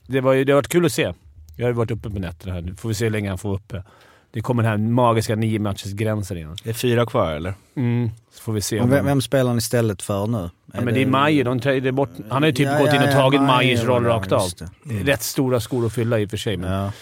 det, 0.06 0.20
var 0.20 0.32
ju, 0.32 0.44
det 0.44 0.52
har 0.52 0.56
varit 0.56 0.68
kul 0.68 0.86
att 0.86 0.92
se. 0.92 1.12
Jag 1.56 1.64
har 1.64 1.70
ju 1.70 1.76
varit 1.76 1.90
uppe 1.90 2.10
på 2.10 2.18
nätterna 2.18 2.54
här. 2.54 2.62
Nu 2.62 2.74
får 2.74 2.88
vi 2.88 2.94
se 2.94 3.04
hur 3.04 3.10
länge 3.12 3.28
han 3.28 3.38
får 3.38 3.54
uppe. 3.54 3.82
Det 4.30 4.40
kommer 4.40 4.62
den 4.62 4.70
här 4.70 4.78
magiska 4.90 5.36
nio 5.36 5.58
matchers 5.58 5.92
gränsen 5.92 6.36
igen. 6.36 6.56
Det 6.64 6.70
är 6.70 6.74
fyra 6.74 7.06
kvar, 7.06 7.32
eller? 7.32 7.54
Mm. 7.76 8.10
Så 8.32 8.42
får 8.42 8.52
vi 8.52 8.60
se. 8.60 8.76
Men 8.76 8.84
Om 8.84 8.90
vem, 8.90 9.04
vem 9.06 9.22
spelar 9.22 9.48
han 9.50 9.58
istället 9.58 10.02
för 10.02 10.26
nu? 10.26 10.50
ja, 10.74 10.80
men 10.80 10.94
det 10.94 11.02
är 11.02 11.06
Majer. 11.06 11.44
De 11.80 11.92
bort... 11.92 12.10
Han 12.30 12.42
har 12.42 12.46
ju 12.46 12.52
typ 12.52 12.66
Ja, 12.66 12.78
gått 12.78 12.88
in 12.88 12.94
ja, 12.94 13.02
och 13.02 13.08
ja, 13.08 13.12
tagit 13.12 13.40
var 13.40 13.86
roll 13.86 14.04
rakt 14.04 14.32
av. 14.32 14.48
det. 14.84 14.94
Rätt 15.12 15.22
stora 15.22 15.60
skor 15.60 15.86
att 15.86 15.92
fylla 15.92 16.18
i 16.18 16.26
och 16.26 16.30
för 16.30 16.36
sig, 16.36 16.56
men, 16.56 16.72
Ja. 16.72 16.92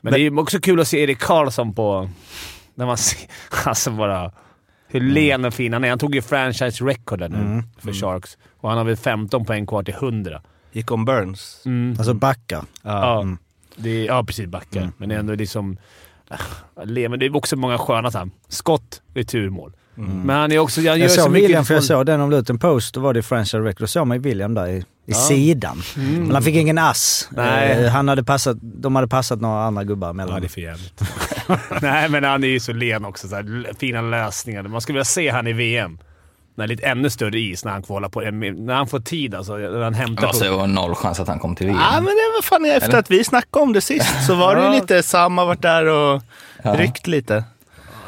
men, 0.00 0.12
det 0.12 0.20
är 0.20 0.38
också 0.38 0.60
kul 0.60 0.80
att 0.80 0.88
se 0.88 0.98
Erik 1.02 1.18
Karlsson 1.18 1.74
på... 1.74 2.10
När 2.74 2.86
man 2.86 2.96
ser... 2.96 3.28
Alltså 3.64 3.90
bara... 3.90 4.32
Hur 4.90 5.00
len 5.00 5.44
och 5.44 5.54
fin 5.54 5.72
han 5.72 5.84
är. 5.84 5.88
Han 5.88 5.98
tog 5.98 6.14
ju 6.14 6.22
franchise 6.22 6.84
record 6.84 7.20
nu 7.20 7.26
Mm. 7.26 7.62
för 7.78 7.92
Sharks. 7.92 8.38
Och 8.60 8.68
han 8.68 8.78
har 8.78 8.84
väl 8.84 8.96
15 8.96 9.44
poäng 9.44 9.66
kvar 9.66 9.82
till 9.82 9.94
100. 9.94 10.42
Gick 10.72 10.90
om 10.90 11.04
Burns. 11.04 11.62
Mm. 11.66 11.94
Alltså 11.98 12.14
backar. 12.14 12.64
Ja, 12.82 13.20
Mm. 13.20 13.38
det 13.76 13.90
är, 13.90 14.06
ja 14.06 14.24
precis. 14.24 14.46
Backar. 14.46 14.90
Men 14.98 15.08
det 15.08 15.14
är 15.14 15.18
ändå 15.18 15.34
liksom... 15.34 15.76
Men 16.84 17.18
det 17.18 17.26
är 17.26 17.36
också 17.36 17.56
många 17.56 17.78
sköna 17.78 18.10
så 18.10 18.18
här, 18.18 18.30
skott, 18.48 19.02
returmål. 19.14 19.72
Men 20.00 20.36
han 20.36 20.52
är 20.52 20.58
också... 20.58 20.80
Han 20.80 20.84
gör 20.84 20.96
Jag 20.96 21.10
så 21.10 21.20
såg 21.20 21.30
mycket 21.32 21.44
William, 21.48 21.64
för 21.64 21.74
jag 21.74 21.84
såg 21.84 22.06
den 22.06 22.20
om 22.20 22.30
Luton 22.30 22.58
Post, 22.58 22.94
då 22.94 23.00
var 23.00 23.14
det 23.14 23.22
franchise 23.22 23.58
record. 23.58 23.80
Då 23.80 23.86
såg 23.86 24.06
man 24.06 24.16
ju 24.16 24.22
William 24.22 24.54
där 24.54 24.66
i, 24.66 24.84
i 25.06 25.14
sidan. 25.14 25.82
Men 25.96 26.30
han 26.30 26.42
fick 26.42 26.54
ingen 26.54 26.78
ass. 26.78 27.28
Nej. 27.32 27.84
Eh, 27.84 27.90
Han 27.90 28.08
hade 28.08 28.24
passat, 28.24 28.56
de 28.60 28.96
hade 28.96 29.08
passat 29.08 29.40
några 29.40 29.62
andra 29.62 29.84
gubbar 29.84 30.12
mellan. 30.12 30.34
Ja, 30.34 30.40
det 30.40 30.46
är 30.46 30.48
för 30.48 30.60
jävligt. 30.60 31.02
Nej, 31.82 32.08
men 32.08 32.24
han 32.24 32.44
är 32.44 32.48
ju 32.48 32.60
så 32.60 32.72
len 32.72 33.04
också. 33.04 33.28
Så 33.28 33.34
här, 33.34 33.72
fina 33.78 34.00
lösningar. 34.02 34.62
Man 34.62 34.80
skulle 34.80 34.96
vilja 34.96 35.04
se 35.04 35.28
han 35.30 35.46
i 35.46 35.52
VM. 35.52 35.98
När 36.58 36.66
lite 36.66 36.86
ännu 36.86 37.10
större 37.10 37.38
is 37.38 37.64
när 37.64 37.72
han 37.72 37.82
kvalar 37.82 38.08
på... 38.08 38.20
När 38.20 38.74
han 38.74 38.86
får 38.86 39.00
tid 39.00 39.34
alltså. 39.34 39.56
När 39.56 39.80
han 39.82 39.94
hämtar 39.94 40.26
Alltså, 40.26 40.44
på... 40.44 40.50
det 40.50 40.56
var 40.56 40.66
noll 40.66 40.94
chans 40.94 41.20
att 41.20 41.28
han 41.28 41.38
kom 41.38 41.56
till 41.56 41.66
VM. 41.66 41.78
Ja, 41.80 41.92
men 41.94 42.04
det 42.04 42.32
var 42.36 42.42
fan 42.42 42.64
efter 42.64 42.88
Eller? 42.88 42.98
att 42.98 43.10
vi 43.10 43.24
snackade 43.24 43.62
om 43.62 43.72
det 43.72 43.80
sist 43.80 44.26
så 44.26 44.34
var 44.34 44.56
det 44.56 44.64
ju 44.64 44.70
lite 44.80 45.02
Sam 45.02 45.38
har 45.38 45.46
varit 45.46 45.62
där 45.62 45.84
och 45.86 46.22
ryckt 46.62 47.06
lite. 47.06 47.44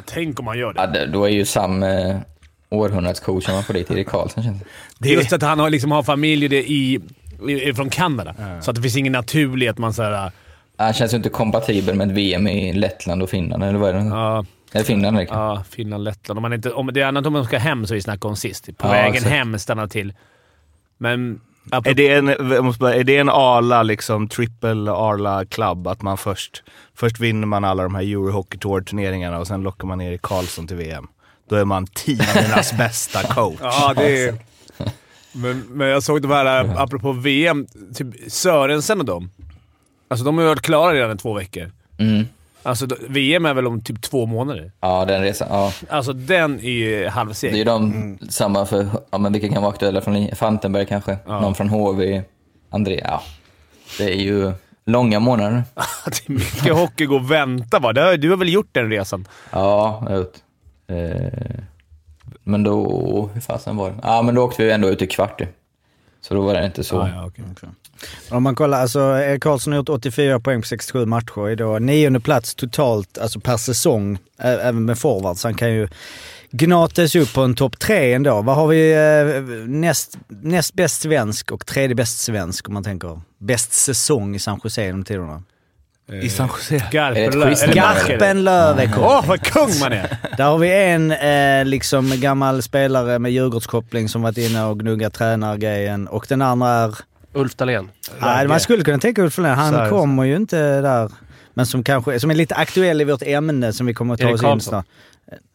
Tänk 0.07 0.41
om 0.41 0.47
han 0.47 0.59
gör 0.59 0.73
det. 0.73 0.81
Ja, 0.81 0.87
det- 0.87 1.07
då 1.07 1.25
är 1.25 1.29
ju 1.29 1.45
Sam 1.45 1.83
eh, 1.83 2.17
århundradets 2.71 3.21
coach 3.21 3.49
om 3.49 3.55
man 3.55 3.65
får 3.65 3.75
dit 3.75 3.91
Erik 3.91 4.09
Karlsson 4.09 4.45
känns 4.45 4.59
det. 4.61 4.65
Det 4.99 5.09
är 5.09 5.13
just 5.15 5.33
att 5.33 5.43
han 5.43 5.59
har, 5.59 5.71
liksom, 5.71 5.91
har 5.91 6.03
familj 6.03 6.49
det 6.49 6.71
i, 6.71 7.01
i, 7.49 7.75
från 7.75 7.91
Kanada. 7.91 8.35
Så 8.61 8.71
att 8.71 8.77
det 8.77 8.83
finns 8.83 8.97
ingen 8.97 9.13
naturlig 9.13 9.69
att 9.69 9.79
man 9.79 9.95
såhär... 9.95 10.33
Han 10.77 10.93
känns 10.93 11.13
ju 11.13 11.17
inte 11.17 11.29
kompatibel 11.29 11.95
med 11.95 12.09
ett 12.11 12.15
VM 12.17 12.47
i 12.49 12.73
Lettland 12.73 13.23
och 13.23 13.31
Finland, 13.31 13.65
eller 13.65 13.79
vad 13.79 13.91
är 13.91 13.95
det? 13.95 14.05
Ja, 14.05 14.45
Eller 14.73 14.85
Finland 14.85 15.17
kanske. 15.17 15.35
ja, 15.35 15.63
Finland, 15.71 16.05
Lettland. 16.05 16.39
Om 16.39 16.43
man 16.43 16.53
inte, 16.53 16.73
om 16.73 16.91
det 16.93 17.01
är 17.01 17.07
annat 17.07 17.27
om 17.27 17.33
man 17.33 17.45
ska 17.45 17.59
hem, 17.59 17.87
så 17.87 17.95
vi 17.95 18.03
snackade 18.03 18.29
om 18.31 18.37
sist. 18.37 18.67
På 18.67 18.87
Ja, 18.87 18.93
vägen 18.93 19.15
exakt. 19.15 19.31
hem 19.31 19.59
stanna 19.59 19.89
till. 19.89 20.13
Men... 20.99 21.41
Är 21.85 21.95
det 21.95 22.09
en, 22.15 22.27
jag 22.29 22.65
måste 22.65 22.81
bara, 22.81 22.95
är 22.95 23.05
det 23.05 23.17
en 23.17 23.29
Arla, 23.29 23.83
liksom 23.83 24.29
triple 24.29 24.91
Arla 24.93 25.45
club? 25.45 25.87
Att 25.89 26.03
man 26.03 26.19
först, 26.19 26.63
först 26.95 27.21
vinner 27.21 27.47
man 27.47 27.65
alla 27.65 27.83
de 27.83 27.95
här 27.95 28.03
Eurohockey 28.03 28.59
Tour-turneringarna 28.59 29.39
och 29.39 29.47
sen 29.47 29.63
lockar 29.63 29.87
man 29.87 30.01
Erik 30.01 30.23
Karlsson 30.23 30.67
till 30.67 30.77
VM. 30.77 31.07
Då 31.49 31.57
är 31.57 31.65
man 31.65 31.87
tidernas 31.87 32.73
bästa 32.79 33.23
coach. 33.23 33.59
Ja, 33.63 33.95
det 33.97 34.25
är... 34.25 34.35
Men, 35.33 35.61
men 35.69 35.89
jag 35.89 36.03
såg 36.03 36.23
de 36.23 36.31
här, 36.31 36.75
apropå 36.83 37.13
VM, 37.13 37.67
typ 37.95 38.07
Sörensen 38.33 38.99
och 39.01 39.07
dem. 39.07 39.31
Alltså 40.09 40.25
de 40.25 40.37
har 40.37 40.43
ju 40.45 40.49
varit 40.49 40.63
klara 40.63 40.95
redan 40.95 41.17
i 41.17 41.19
två 41.19 41.35
veckor. 41.35 41.71
Mm. 41.99 42.25
Alltså, 42.63 42.87
VM 43.09 43.47
är 43.47 43.55
väl 43.55 43.67
om 43.67 43.81
typ 43.81 44.03
två 44.03 44.27
månader? 44.27 44.73
Ja, 44.81 45.05
den 45.05 45.23
resan. 45.23 45.49
Ja. 45.51 45.73
Alltså 45.89 46.13
den 46.13 46.61
är 46.61 46.71
ju 46.71 46.91
Det 46.99 47.05
är 47.05 47.11
halvseg. 47.11 47.57
ju 47.57 47.65
de 47.65 48.19
samma 48.29 48.67
för, 48.67 48.87
ja 49.11 49.19
men 49.19 49.33
vilka 49.33 49.49
kan 49.49 49.63
vara 49.63 49.73
aktuella 49.73 50.01
från 50.01 50.29
Fantenberg 50.35 50.87
kanske? 50.87 51.19
Någon 51.27 51.55
från 51.55 51.69
HV? 51.69 52.23
André? 52.71 53.01
Ja. 53.05 53.23
Det 53.99 54.05
är 54.05 54.19
ju 54.21 54.53
långa 54.87 55.21
månader. 55.21 55.63
Det 56.07 56.29
är 56.29 56.33
mycket 56.33 56.75
hockey 56.75 57.07
gå 57.07 57.15
och 57.17 57.31
vänta 57.31 57.79
har- 57.81 58.17
Du 58.17 58.31
har 58.31 58.37
väl 58.37 58.49
gjort 58.53 58.69
den 58.73 58.91
resan? 58.91 59.29
Ja, 59.51 59.99
jag 60.03 60.11
har 60.11 60.17
gjort. 60.17 60.35
Eh, 60.87 61.61
men 62.45 62.63
då... 62.63 63.31
Hur 63.35 63.41
fasen 63.41 63.77
var 63.77 63.91
det? 63.91 63.97
Ja, 64.03 64.23
men 64.23 64.35
då 64.35 64.43
åkte 64.45 64.65
vi 64.65 64.71
ändå 64.71 64.89
ut 64.89 65.03
i 65.03 65.07
kvart. 65.07 65.43
Så 66.21 66.35
då 66.35 66.41
var 66.41 66.55
det 66.55 66.67
inte 66.67 66.85
så. 66.85 66.95
Ja, 66.97 67.09
ja, 67.09 67.27
okej. 67.27 67.45
Men 67.63 68.37
Om 68.37 68.43
man 68.43 68.55
kollar, 68.55 68.81
alltså 68.81 69.01
Erik 69.01 69.43
Karlsson 69.43 69.73
har 69.73 69.79
gjort 69.79 69.89
84 69.89 70.41
poäng 70.41 70.61
på 70.61 70.67
67 70.67 71.07
matcher. 71.07 71.49
Är 71.49 71.57
då 71.57 71.79
nionde 71.79 72.21
plats 72.21 72.55
totalt, 72.55 73.19
alltså 73.19 73.41
per 73.41 73.57
säsong, 73.57 74.19
även 74.39 74.85
med 74.85 74.99
forwards. 74.99 75.45
Han 75.45 75.55
kan 75.55 75.73
ju 75.73 75.89
gnatas 76.51 77.15
upp 77.15 77.35
på 77.35 77.41
en 77.41 77.55
topp 77.55 77.79
tre 77.79 78.13
ändå. 78.13 78.43
Vad 78.43 78.57
har 78.57 78.67
vi 78.67 78.93
eh, 78.93 79.43
näst, 79.69 80.19
näst 80.29 80.75
bäst 80.75 81.03
svensk 81.03 81.51
och 81.51 81.67
tredje 81.67 81.95
bäst 81.95 82.19
svensk 82.19 82.69
om 82.69 82.75
man 82.75 82.85
tänker 82.85 83.21
bäst 83.39 83.73
säsong 83.73 84.35
i 84.35 84.39
San 84.39 84.61
Jose 84.65 84.85
genom 84.85 85.05
tiderna? 85.05 85.43
I 86.13 86.29
San 86.29 86.49
Jose. 86.49 86.75
Är 86.75 86.81
det 86.81 86.91
Garpen 86.93 87.25
ett 87.29 87.35
Lö- 87.35 87.47
quiz 87.49 87.63
eller 87.63 87.75
nu, 87.75 87.81
Mark 87.81 88.09
eller? 88.11 88.81
är 88.81 88.91
Åh, 88.99 89.27
vad 89.29 89.43
kung 89.43 89.79
man 89.81 89.93
är! 89.93 90.17
Där 90.37 90.45
har 90.45 90.59
vi 90.59 90.85
en 90.85 91.11
eh, 91.11 91.65
liksom 91.65 92.13
gammal 92.21 92.63
spelare 92.63 93.19
med 93.19 93.33
Djurgårdskoppling 93.33 94.09
som 94.09 94.23
varit 94.23 94.39
inne 94.39 94.65
och 94.65 94.81
gnuggat 94.81 95.15
tränargrejen 95.15 96.09
och 96.09 96.27
den 96.29 96.43
andra 96.43 96.69
är... 96.69 96.95
Ulf 97.33 97.55
Dahlén. 97.55 97.91
Nej, 98.19 98.49
man 98.49 98.61
skulle 98.61 98.85
kunna 98.85 98.99
tänka 98.99 99.23
Ulf 99.23 99.39
Lundén. 99.39 99.59
Han 99.59 99.73
Så 99.73 99.79
här. 99.79 99.91
kommer 99.91 100.25
ju 100.25 100.37
inte 100.37 100.81
där. 100.81 101.11
Men 101.55 101.67
som 101.67 101.85
kanske 101.85 102.21
som 102.21 102.31
är 102.31 102.35
lite 102.35 102.55
aktuell 102.55 103.01
i 103.01 103.05
vårt 103.05 103.23
ämne 103.23 103.73
som 103.73 103.87
vi 103.87 103.95
kommer 103.95 104.15
att 104.15 104.21
ta 104.21 104.27
Erik 104.29 104.43
oss 104.43 104.53
in 104.53 104.61
snart. 104.61 104.87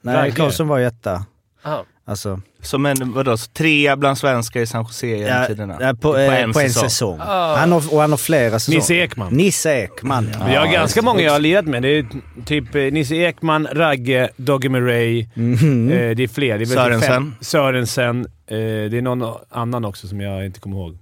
Nej, 0.02 0.32
Karlsson 0.32 0.68
var 0.68 0.78
ju 0.78 0.86
etta. 0.86 1.26
Aha. 1.66 1.86
Alltså, 2.06 2.42
Som 2.66 2.86
en, 2.86 3.14
vadå, 3.14 3.38
så 3.38 3.50
trea 3.52 3.96
bland 3.98 4.18
svenskar 4.18 4.60
i 4.62 4.68
San 4.68 4.84
Jose 4.84 5.08
genom 5.08 5.28
ja, 5.42 5.46
tiderna? 5.48 5.78
ja, 5.80 5.94
på, 6.02 6.18
eh, 6.18 6.52
på 6.52 6.60
en 6.60 6.70
säsong. 6.70 7.20
Han 7.20 7.72
har, 7.72 7.94
och 7.94 8.02
han 8.02 8.10
har 8.12 8.18
flera 8.18 8.60
säsonger. 8.60 8.78
Nisse 8.80 8.94
Ekman. 8.96 9.34
Nisse 9.34 9.72
Ekman, 9.84 10.30
ja. 10.40 10.54
Jag 10.54 10.62
har 10.62 10.74
ganska 10.74 11.02
många 11.02 11.22
jag 11.22 11.32
har 11.32 11.40
lirat 11.40 11.66
med. 11.66 11.82
Det 11.82 11.88
är 11.90 12.06
typ 12.46 12.76
eh, 12.76 12.82
Nisse 12.82 13.16
Ekman, 13.16 13.68
Ragge, 13.72 14.30
Doggy 14.38 14.70
Murray. 14.70 15.20
Eh, 15.22 15.28
det 16.16 16.24
är 16.24 16.28
fler. 16.28 16.48
Det 16.58 16.64
är 16.64 16.66
väl 16.66 16.68
Sörensen. 16.68 17.10
fem- 17.10 17.36
Sörensen. 17.42 18.20
Eh, 18.48 18.58
det 18.58 18.98
är 18.98 19.02
någon 19.02 19.34
annan 19.50 19.86
också 19.86 20.08
som 20.08 20.22
jag 20.22 20.46
inte 20.46 20.60
kommer 20.60 20.78
ihåg. 20.78 20.98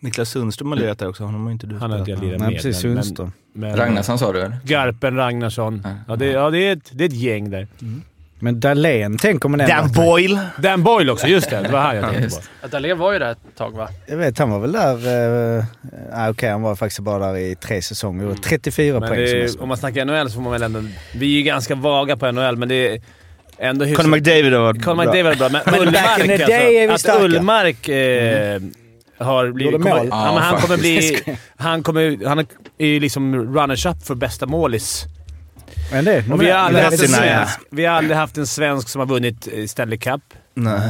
Niklas 0.00 0.28
Sundström 0.30 0.68
har 0.68 0.76
lirat 0.78 0.98
där 0.98 1.08
också, 1.08 1.24
honom 1.24 1.44
har 1.44 1.52
inte 1.52 1.66
du 1.66 1.78
Han 1.78 1.90
har 1.90 1.98
inte 1.98 2.10
jag 2.10 2.18
spelat 2.18 2.28
lirat 2.30 2.40
med. 2.40 2.48
Nej, 2.48 2.56
precis. 2.62 2.82
Sundström. 2.82 3.32
men- 3.54 3.76
Ragnarsson 3.76 4.18
sa 4.18 4.32
du 4.32 4.40
eller? 4.40 4.56
Garpen, 4.64 5.16
Ragnarsson. 5.16 5.86
Ja, 6.08 6.16
det, 6.16 6.26
ja, 6.26 6.50
det, 6.50 6.58
är 6.58 6.72
ett, 6.72 6.90
det 6.92 7.04
är 7.04 7.08
ett 7.08 7.14
gäng 7.14 7.50
där. 7.50 7.66
Men 8.42 8.60
Dahlén 8.60 9.18
tänker 9.18 9.48
man 9.48 9.60
ändå... 9.60 9.74
Dan 9.74 9.92
Boyle! 9.92 10.40
Dan 10.58 10.82
Boyle 10.82 11.10
också, 11.10 11.26
just 11.26 11.50
det. 11.50 11.60
Det 11.60 11.68
var 11.68 11.80
han 11.80 11.96
jag 11.96 12.10
tänkte 12.10 12.36
på. 12.36 12.42
Ja, 12.62 12.68
Dahlén 12.68 12.98
var 12.98 13.12
ju 13.12 13.18
där 13.18 13.32
ett 13.32 13.38
tag 13.56 13.76
va? 13.76 13.88
Jag 14.06 14.16
vet, 14.16 14.38
han 14.38 14.50
var 14.50 14.58
väl 14.58 14.72
där... 14.72 15.08
Uh, 15.58 16.30
Okej, 16.30 16.50
han 16.50 16.62
var 16.62 16.76
faktiskt 16.76 17.00
bara 17.00 17.32
där 17.32 17.38
i 17.38 17.54
tre 17.54 17.82
säsonger. 17.82 18.26
Och 18.26 18.42
34 18.42 19.00
Men 19.00 19.08
poäng 19.08 19.20
det, 19.20 19.48
som 19.48 19.60
är- 19.60 19.62
om 19.62 19.68
man 19.68 19.76
snackar 19.76 20.04
NHL 20.04 20.30
så 20.30 20.34
får 20.34 20.42
man 20.42 20.52
väl 20.52 20.62
ändå... 20.62 20.82
Vi 21.14 21.26
är 21.34 21.36
ju 21.36 21.42
ganska 21.42 21.74
vaga 21.74 22.16
på 22.16 22.32
NHL, 22.32 22.56
men 22.56 22.68
det 22.68 22.88
är 22.88 23.00
ändå 23.58 23.84
Conor 23.84 24.08
McDavid 24.08 24.52
har 24.52 24.60
varit 24.60 24.84
Conor 24.84 25.04
bra. 25.04 25.14
McDavid 25.14 25.38
bra, 25.38 25.48
men, 25.48 25.80
Ullmark 25.80 26.48
day 26.48 26.76
är 26.76 26.86
vi 26.86 26.92
alltså. 26.92 27.12
Att. 27.12 27.22
Ullmark 27.22 27.88
eh, 27.88 28.60
har 29.18 29.50
blivit... 29.50 29.72
Gjorde 29.72 29.84
mål. 29.84 29.98
Kommer, 29.98 30.24
ja, 30.26 30.32
men 30.34 30.42
han 30.42 30.60
kommer 30.60 30.76
bli... 30.76 31.18
Han, 31.56 31.82
kommer, 31.82 32.26
han 32.26 32.38
är 32.78 32.86
ju 32.86 33.00
liksom 33.00 33.54
runners-up 33.54 34.02
för 34.06 34.14
bästa 34.14 34.46
målis. 34.46 35.06
Men 35.92 36.04
det, 36.04 36.24
vi, 36.38 36.50
har 36.50 36.58
aldrig 36.58 36.84
haft 36.84 37.02
en 37.02 37.08
svensk, 37.08 37.58
vi 37.70 37.84
har 37.84 37.96
aldrig 37.96 38.16
haft 38.16 38.38
en 38.38 38.46
svensk 38.46 38.88
som 38.88 38.98
har 38.98 39.06
vunnit 39.06 39.48
eh, 39.52 39.66
Stanley 39.66 39.98
Cup. 39.98 40.20
Nej. 40.54 40.80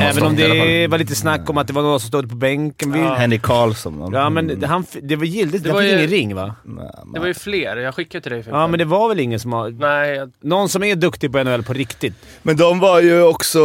Även 0.00 0.22
om 0.26 0.36
det 0.36 0.86
var 0.86 0.98
lite 0.98 1.14
snack 1.14 1.50
om 1.50 1.58
att 1.58 1.66
det 1.66 1.72
var 1.72 1.82
någon 1.82 2.00
som 2.00 2.08
stod 2.08 2.28
på 2.30 2.36
bänken. 2.36 2.94
Ja. 2.94 3.14
Henrik 3.14 3.42
Karlsson. 3.42 4.12
men 4.32 4.64
han, 4.64 4.86
det 5.02 5.16
var 5.16 5.24
giltigt. 5.24 5.62
Det 5.64 5.68
Det 5.68 5.72
var 5.74 5.82
ju- 5.82 5.88
ingen 5.96 6.06
ring 6.06 6.34
va? 6.34 6.54
Det 7.14 7.20
var 7.20 7.26
ju 7.26 7.34
fler. 7.34 7.76
Jag 7.76 7.94
skickade 7.94 8.22
till 8.22 8.32
dig 8.32 8.42
för 8.42 8.50
Ja, 8.50 8.66
men 8.66 8.78
det 8.78 8.84
var 8.84 9.08
väl 9.08 9.20
ingen 9.20 9.40
som 9.40 9.52
har... 9.52 9.70
Nej, 9.70 10.10
jag- 10.14 10.32
Någon 10.40 10.68
som 10.68 10.82
är 10.84 10.96
duktig 10.96 11.32
på 11.32 11.42
NHL 11.44 11.62
på 11.62 11.72
riktigt. 11.72 12.14
Men 12.42 12.56
de 12.56 12.78
var 12.78 13.00
ju 13.00 13.22
också, 13.22 13.60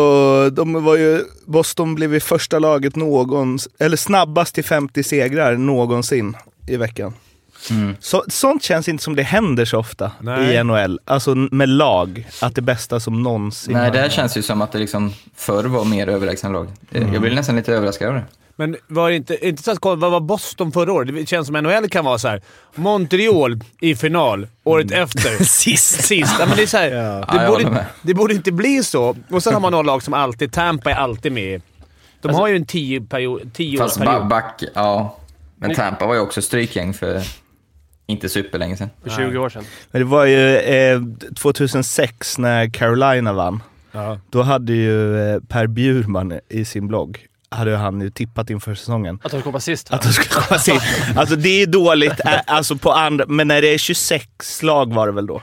de 0.50 0.84
var 0.84 0.96
ju, 0.98 1.20
Boston 1.46 1.96
blev 1.96 2.14
ju 2.14 2.20
första 2.20 2.60
laget 2.60 2.96
någon, 2.96 3.60
eller 3.80 3.98
snabbast 3.98 4.56
till 4.56 4.64
50 4.66 5.04
segrar 5.04 5.58
någonsin 5.58 6.38
i 6.68 6.78
veckan. 6.78 7.14
Mm. 7.72 7.96
Så, 8.00 8.24
sånt 8.28 8.64
känns 8.64 8.88
inte 8.90 9.04
som 9.04 9.16
det 9.16 9.24
händer 9.24 9.66
så 9.66 9.78
ofta 9.80 10.12
Nej. 10.20 10.56
i 10.56 10.64
NHL. 10.64 11.00
Alltså 11.06 11.36
med 11.36 11.70
lag, 11.70 12.28
att 12.42 12.56
det 12.56 12.62
bästa 12.62 13.00
som 13.00 13.24
någonsin 13.24 13.74
Nej, 13.74 13.92
det 13.92 14.00
här 14.00 14.10
känns 14.10 14.38
ju 14.38 14.42
som 14.42 14.62
att 14.62 14.72
det 14.72 14.80
liksom 14.80 15.14
förr 15.36 15.64
var 15.64 15.86
mer 15.86 16.08
överlägsna 16.10 16.50
lag. 16.50 16.68
Eh, 16.92 17.14
Jag 17.14 17.22
blir 17.22 17.36
nästan 17.36 17.56
lite 17.56 17.74
överraskad 17.74 18.08
av 18.10 18.14
det. 18.16 18.24
Men 18.56 18.76
var 18.88 19.10
det 19.10 19.16
inte 19.16 19.48
intressant 19.48 19.76
att 19.76 19.82
kolla, 19.82 19.96
vad 19.96 20.12
var 20.12 20.20
Boston 20.20 20.72
förra 20.72 20.94
året? 20.94 21.16
Det 21.16 21.30
känns 21.30 21.48
som 21.48 21.56
NHL 21.56 21.90
kan 21.90 22.06
vara 22.06 22.18
så 22.18 22.28
här. 22.28 22.42
Montreal 22.76 23.60
i 23.82 23.96
final, 23.96 24.48
året 24.64 24.92
efter. 24.92 25.44
Sist. 25.44 26.04
Sist. 26.04 26.36
Ja, 26.40 26.46
men 26.46 26.56
det 26.58 26.64
är 26.64 26.68
så 26.68 26.78
här, 26.78 26.92
Ja, 27.28 27.40
det, 27.40 27.48
borde, 27.48 27.86
det 28.02 28.14
borde 28.14 28.34
inte 28.34 28.52
bli 28.52 28.84
så. 28.84 29.16
Och 29.32 29.44
sen 29.44 29.54
har 29.54 29.60
man 29.62 29.72
några 29.72 29.84
lag 29.84 30.04
som 30.04 30.14
alltid... 30.14 30.52
Tampa 30.52 30.92
är 30.92 30.96
alltid 30.96 31.32
med. 31.32 31.62
De 32.22 32.34
har 32.36 32.48
ju 32.48 32.56
en 32.56 32.66
tio 32.66 33.02
period, 33.02 33.52
tio 33.54 33.78
Fast 33.78 33.98
ba- 34.00 34.06
period. 34.06 34.28
back, 34.28 34.64
ja. 34.76 35.18
Men 35.58 35.68
Men- 35.68 35.76
Tampa 35.76 36.06
var 36.06 36.14
ju 36.14 36.20
också 36.20 36.42
strykgäng 36.42 36.94
för 36.94 37.22
inte 38.08 38.30
superlänge 38.30 38.78
sedan. 38.78 38.90
för 39.04 39.10
20 39.10 39.38
år 39.38 39.50
sedan. 39.50 39.64
Men 39.92 40.02
det 40.02 40.06
var 40.08 40.26
ju 40.26 40.58
eh, 40.58 41.02
2006 41.36 42.38
när 42.38 42.70
Carolina 42.70 43.34
vann. 43.34 43.64
Ja. 43.92 44.20
Då 44.30 44.42
hade 44.42 44.74
ju 44.74 45.20
eh, 45.34 45.40
Per 45.48 45.68
Bjurman 45.68 46.40
i 46.50 46.66
sin 46.66 46.88
blogg, 46.88 47.26
hade 47.50 47.78
han 47.78 48.02
ju 48.02 48.10
tippat 48.10 48.50
inför 48.50 48.76
säsongen. 48.76 49.20
Att 49.24 49.32
de 49.32 49.42
kom 49.42 49.62
sist 49.62 49.92
va? 49.92 49.98
Att 49.98 50.04
de 50.04 50.14
skulle 50.14 50.42
komma 50.42 50.60
sist. 50.60 50.86
Alltså 51.16 51.36
det 51.36 51.62
är 51.62 51.68
dåligt, 51.68 52.26
eh, 52.26 52.40
alltså 52.46 52.76
på 52.76 52.92
andra, 52.92 53.26
men 53.28 53.48
när 53.48 53.62
det 53.62 53.68
är 53.74 53.78
26 53.78 54.64
lag 54.64 54.94
var 54.94 55.08
det 55.08 55.14
väl 55.14 55.28
då? 55.28 55.42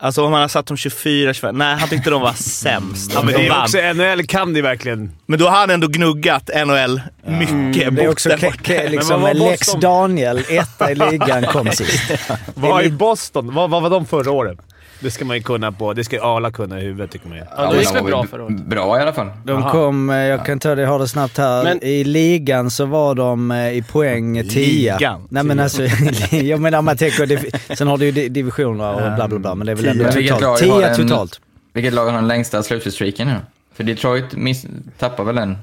Alltså 0.00 0.24
om 0.24 0.30
man 0.30 0.40
har 0.40 0.48
satt 0.48 0.66
dem 0.66 0.76
24, 0.76 1.34
25, 1.34 1.58
nej 1.58 1.76
han 1.76 1.88
tyckte 1.88 2.10
de 2.10 2.22
var 2.22 2.32
sämst. 2.32 3.10
Ja, 3.14 3.22
men 3.22 3.32
de 3.34 3.38
det 3.40 3.46
är 3.46 3.50
vann. 3.50 3.62
också, 3.62 3.78
NHL 3.78 4.26
kan 4.26 4.52
det 4.54 4.62
verkligen. 4.62 5.12
Men 5.26 5.38
då 5.38 5.48
har 5.48 5.56
han 5.56 5.70
ändå 5.70 5.86
gnuggat 5.88 6.50
NHL 6.66 7.00
mycket. 7.26 7.96
Det 7.96 8.04
är 8.04 8.08
också 8.10 8.28
ke- 8.28 8.82
Men 8.82 8.92
liksom 8.92 9.20
var 9.22 9.34
Lex? 9.34 9.72
Daniel, 9.72 10.44
etta 10.48 10.90
i 10.90 10.94
ligan, 10.94 11.42
kom 11.44 11.70
sist. 11.70 12.10
Vad 12.54 12.84
är 12.84 12.90
Boston? 12.90 13.54
Vad, 13.54 13.70
vad 13.70 13.82
var 13.82 13.90
de 13.90 14.06
förra 14.06 14.30
året? 14.30 14.58
Det 15.00 15.10
ska 15.10 15.24
man 15.24 15.36
ju 15.36 15.42
kunna 15.42 15.72
på. 15.72 15.92
Det 15.92 16.04
ska 16.04 16.16
ju 16.16 16.22
alla 16.22 16.50
kunna 16.50 16.80
i 16.80 16.84
huvudet 16.84 17.10
tycker 17.10 17.28
man 17.28 17.38
ju. 17.38 17.44
Ja, 17.56 17.68
men 17.70 17.78
gick 17.80 17.92
det 17.92 18.00
var 18.00 18.08
bra 18.10 18.26
förra 18.26 18.44
året. 18.44 18.56
Bra 18.56 18.98
i 18.98 19.02
alla 19.02 19.12
fall. 19.12 19.28
De 19.44 19.56
Aha. 19.56 19.70
kom, 19.70 20.10
eh, 20.10 20.16
jag 20.16 20.46
kan 20.46 20.58
ta 20.58 20.74
det, 20.74 20.82
jag 20.82 20.88
har 20.88 20.98
det 20.98 21.08
snabbt 21.08 21.38
här. 21.38 21.64
Men- 21.64 21.84
I 21.84 22.04
ligan 22.04 22.70
så 22.70 22.84
var 22.86 23.14
de 23.14 23.50
eh, 23.50 23.56
i 23.72 23.82
poäng 23.82 24.48
10. 24.48 24.92
Ligan? 24.92 25.26
Nej 25.30 25.42
men 25.44 25.60
alltså, 25.60 25.82
jag 26.36 26.60
menar 26.60 26.82
man 26.82 26.96
tänker, 26.96 27.74
sen 27.74 27.88
har 27.88 27.98
du 27.98 28.04
ju 28.04 28.12
di- 28.12 28.28
divisioner 28.28 28.92
och 28.94 29.14
bla 29.16 29.28
bla 29.28 29.38
bla, 29.38 29.54
men 29.54 29.66
det 29.66 29.72
är 29.72 29.76
väl 29.76 29.86
ändå 29.88 30.04
totalt. 30.04 30.40
lag 30.40 30.48
har 30.48 30.56
10 30.58 30.88
en- 30.88 30.96
totalt. 31.08 31.40
Vilket 31.72 31.92
lag 31.92 32.04
har 32.06 32.12
den 32.12 32.28
längsta 32.28 32.62
slutstreaken 32.62 33.28
nu? 33.28 33.34
För 33.74 33.84
Detroit 33.84 34.24
miss, 34.36 34.66
tappade 34.98 35.26
väl 35.26 35.38
en 35.38 35.58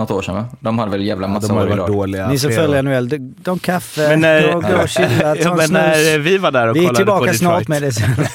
något 0.00 0.10
år 0.10 0.22
sedan 0.22 0.34
va? 0.34 0.44
De 0.60 0.78
hade 0.78 0.90
väl 0.90 1.02
jävla 1.02 1.28
massa 1.28 1.46
De 1.46 1.56
har 1.56 1.62
år 1.62 1.66
i 1.66 1.70
varit 1.70 1.80
rad. 1.80 1.90
dåliga. 1.92 2.28
Ni 2.28 2.38
som 2.38 2.50
följer. 2.52 2.82
NHL, 2.82 3.08
de, 3.08 3.18
de 3.36 3.58
kaffe, 3.58 4.08
Men 4.08 4.20
när, 4.20 4.52
gå, 4.52 4.60
gå 4.60 4.82
och 4.82 4.88
chilla, 4.88 5.36
ja, 5.36 5.50
en 5.50 5.56
men 5.56 5.72
när 5.72 6.18
vi 6.18 6.38
var 6.38 6.50
där 6.50 6.66
och 6.68 6.76
Vi 6.76 6.84
är 6.84 6.88
på 6.88 6.94
tillbaka 6.94 7.34
snart 7.34 7.68
med 7.68 7.82
det 7.82 7.92
sen. 7.92 8.10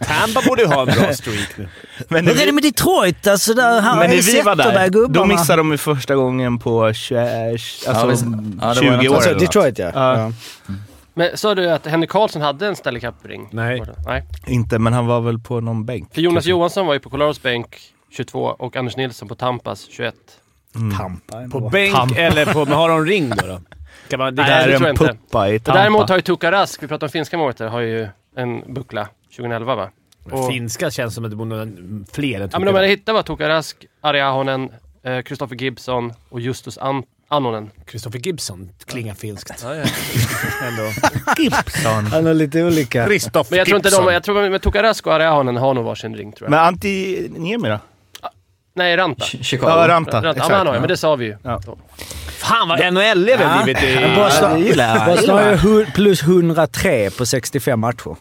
Tampa 0.00 0.40
borde 0.48 0.62
ju 0.62 0.68
ha 0.68 0.80
en 0.80 0.86
bra 0.86 1.12
streak 1.12 1.48
nu. 1.56 1.68
Men, 2.08 2.26
Hur 2.26 2.42
är 2.42 2.46
det 2.46 2.52
med 2.52 2.62
Detroit? 2.62 3.26
Alltså 3.26 3.54
där, 3.54 3.80
här 3.80 3.80
men 3.80 4.10
har 4.10 4.16
när 4.16 4.22
vi 4.22 4.40
var 4.42 4.56
där, 4.56 4.90
då 4.90 5.00
gubbarna. 5.00 5.26
missade 5.26 5.56
de 5.56 5.70
ju 5.72 5.78
första 5.78 6.14
gången 6.14 6.58
på 6.58 6.92
20, 6.92 7.18
alltså, 7.18 7.90
Ja, 7.90 8.06
visst. 8.06 8.24
Ja, 8.24 8.30
det 8.60 8.66
var 8.66 8.74
20 8.74 8.90
något 8.96 9.08
år. 9.10 9.14
Alltså. 9.14 9.34
Detroit 9.34 9.78
ja. 9.78 9.90
Ja. 9.94 10.18
ja. 10.18 10.32
Men 11.14 11.36
sa 11.36 11.54
du 11.54 11.70
att 11.70 11.86
Henrik 11.86 12.10
Karlsson 12.10 12.42
hade 12.42 12.66
en 12.66 12.76
Stanley 12.76 13.00
Cup-ring? 13.00 13.48
Nej. 13.50 13.82
Nej. 14.06 14.24
Inte, 14.46 14.78
men 14.78 14.92
han 14.92 15.06
var 15.06 15.20
väl 15.20 15.38
på 15.38 15.60
någon 15.60 15.84
bänk. 15.86 16.14
För 16.14 16.20
Jonas 16.20 16.34
kanske. 16.34 16.50
Johansson 16.50 16.86
var 16.86 16.94
ju 16.94 17.00
på 17.00 17.10
Colorados 17.10 17.42
bänk 17.42 17.76
22 18.10 18.40
och 18.58 18.76
Anders 18.76 18.96
Nilsson 18.96 19.28
på 19.28 19.34
Tampas 19.34 19.86
21. 19.90 20.14
Tampa 20.98 21.40
är 21.42 21.48
På 21.48 21.60
bänk 21.68 21.94
Tam- 21.94 22.16
eller 22.18 22.46
på... 22.52 22.64
Men 22.64 22.74
har 22.74 22.88
de 22.88 23.04
ring 23.06 23.30
då? 23.30 23.46
då? 23.46 23.60
Kan 24.08 24.18
man, 24.18 24.34
det 24.34 24.42
Nej, 24.42 24.66
Det 24.68 24.74
är 24.74 24.78
tror 24.78 24.88
en 24.88 24.96
puppa 24.96 25.48
i 25.50 25.58
Tampa. 25.60 25.80
Däremot 25.80 26.08
har 26.08 26.16
ju 26.16 26.22
Tuukka 26.22 26.52
Rask, 26.52 26.82
vi 26.82 26.86
pratade 26.88 27.06
om 27.06 27.10
finska 27.10 27.38
där, 27.58 27.68
har 27.68 27.80
ju 27.80 28.08
en 28.36 28.74
buckla 28.74 29.08
2011 29.36 29.74
va? 29.74 29.90
Och- 30.32 30.48
finska 30.48 30.90
känns 30.90 31.14
som 31.14 31.24
att 31.24 31.30
det 31.30 31.36
borde 31.36 31.68
fler 32.12 32.40
än 32.40 32.48
Ja 32.52 32.58
men 32.58 32.66
de 32.66 32.74
hade 32.74 32.86
hittat 32.86 33.14
var 33.14 33.22
Tuukka 33.22 33.48
Rask, 33.48 33.84
Ari 34.00 34.20
Ahonen, 34.20 34.68
eh, 35.02 35.22
Kristoffer 35.22 35.56
Gibson 35.56 36.12
och 36.28 36.40
Justus 36.40 36.78
An- 36.78 37.02
Annonen. 37.28 37.70
Kristoffer 37.86 38.18
Gibson 38.18 38.70
klingar 38.86 39.14
finskt. 39.14 39.60
Ja, 39.64 39.74
ja. 39.74 39.84
Ändå. 40.68 40.82
Gibson. 41.38 42.06
Han 42.06 42.26
har 42.26 42.34
lite 42.34 42.62
olika. 42.64 43.06
Kristoffer 43.06 43.50
Men 43.52 43.58
jag 43.58 43.66
tror 43.66 43.76
inte 43.76 43.88
Gibson. 43.88 44.06
de, 44.06 44.12
jag 44.12 44.22
tror 44.22 44.50
med 44.50 44.62
Tuukka 44.62 44.82
Rask 44.82 45.06
och 45.06 45.14
Ari 45.14 45.24
Ahonen 45.24 45.56
har 45.56 45.74
nog 45.74 45.84
varsin 45.84 46.14
ring 46.16 46.32
tror 46.32 46.46
jag. 46.46 46.50
Men 46.50 46.60
Antti 46.60 47.26
Niemi 47.36 47.68
då? 47.68 47.78
Nej, 48.76 48.96
Ranta. 48.96 49.24
Ch- 49.24 49.42
Chicago. 49.42 49.70
Ja, 49.70 49.88
Ranta. 49.88 50.16
Ranta. 50.16 50.26
Ja, 50.26 50.30
Exakt. 50.32 50.48
men 50.48 50.58
han 50.58 50.66
har 50.66 50.78
men 50.80 50.88
det 50.88 50.96
sa 50.96 51.16
vi 51.16 51.24
ju. 51.24 51.36
Ja. 51.42 51.60
Fan 52.28 52.68
vad 52.68 52.78
NHL 52.94 53.24
vi 53.24 53.32
har 53.32 53.64
blivit 53.64 53.82
i... 53.82 54.14
Boston, 54.16 54.50
har 55.38 55.68
ju 55.78 55.86
plus 55.86 56.22
103 56.22 57.10
på 57.10 57.26
65 57.26 57.80
matcher. 57.80 58.16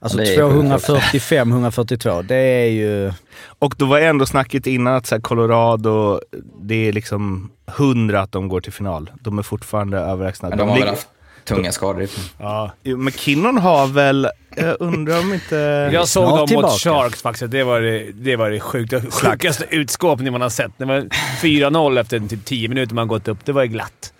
Alltså 0.00 0.18
Det 0.18 0.24
är 0.24 0.26
sjukt. 0.26 0.38
245, 0.86 1.50
142. 1.52 2.22
Det 2.22 2.34
är 2.36 2.66
ju... 2.66 3.12
Och 3.58 3.74
då 3.78 3.86
var 3.86 3.98
ändå 4.00 4.26
snacket 4.26 4.66
innan 4.66 4.94
att 4.94 5.06
så 5.06 5.14
här, 5.14 5.22
Colorado, 5.22 6.20
det 6.62 6.88
är 6.88 6.92
liksom 6.92 7.50
hundra 7.66 8.20
att 8.20 8.32
de 8.32 8.48
går 8.48 8.60
till 8.60 8.72
final. 8.72 9.10
De 9.20 9.38
är 9.38 9.42
fortfarande 9.42 9.98
överlägsna. 9.98 10.48
Men 10.48 10.58
de 10.58 10.68
har 10.68 10.78
väl 10.78 10.88
haft 10.88 11.08
tunga 11.44 11.72
skador. 11.72 12.08
Ja. 12.38 12.72
Jo, 12.82 12.96
McKinnon 12.96 13.58
har 13.58 13.86
väl, 13.86 14.28
jag 14.56 14.76
undrar 14.80 15.18
om 15.18 15.34
inte... 15.34 15.56
Jag 15.92 16.08
såg 16.08 16.38
dem 16.38 16.46
tillbaka. 16.46 16.66
mot 16.68 16.80
Sharks 16.80 17.22
faktiskt. 17.22 17.50
Det 17.50 17.64
var 17.64 17.80
det, 17.80 18.12
det, 18.12 18.36
var 18.36 18.50
det 18.50 18.60
sjukt, 18.60 19.14
sjukaste 19.14 19.64
utskåpning 19.70 20.32
man 20.32 20.40
har 20.40 20.50
sett. 20.50 20.72
Det 20.76 20.84
var 20.84 21.00
4-0 21.42 22.00
efter 22.00 22.20
typ 22.28 22.44
10 22.44 22.68
minuter 22.68 22.94
man 22.94 23.08
gått 23.08 23.28
upp. 23.28 23.38
Det 23.44 23.52
var 23.52 23.62
ju 23.62 23.68
glatt. 23.68 24.12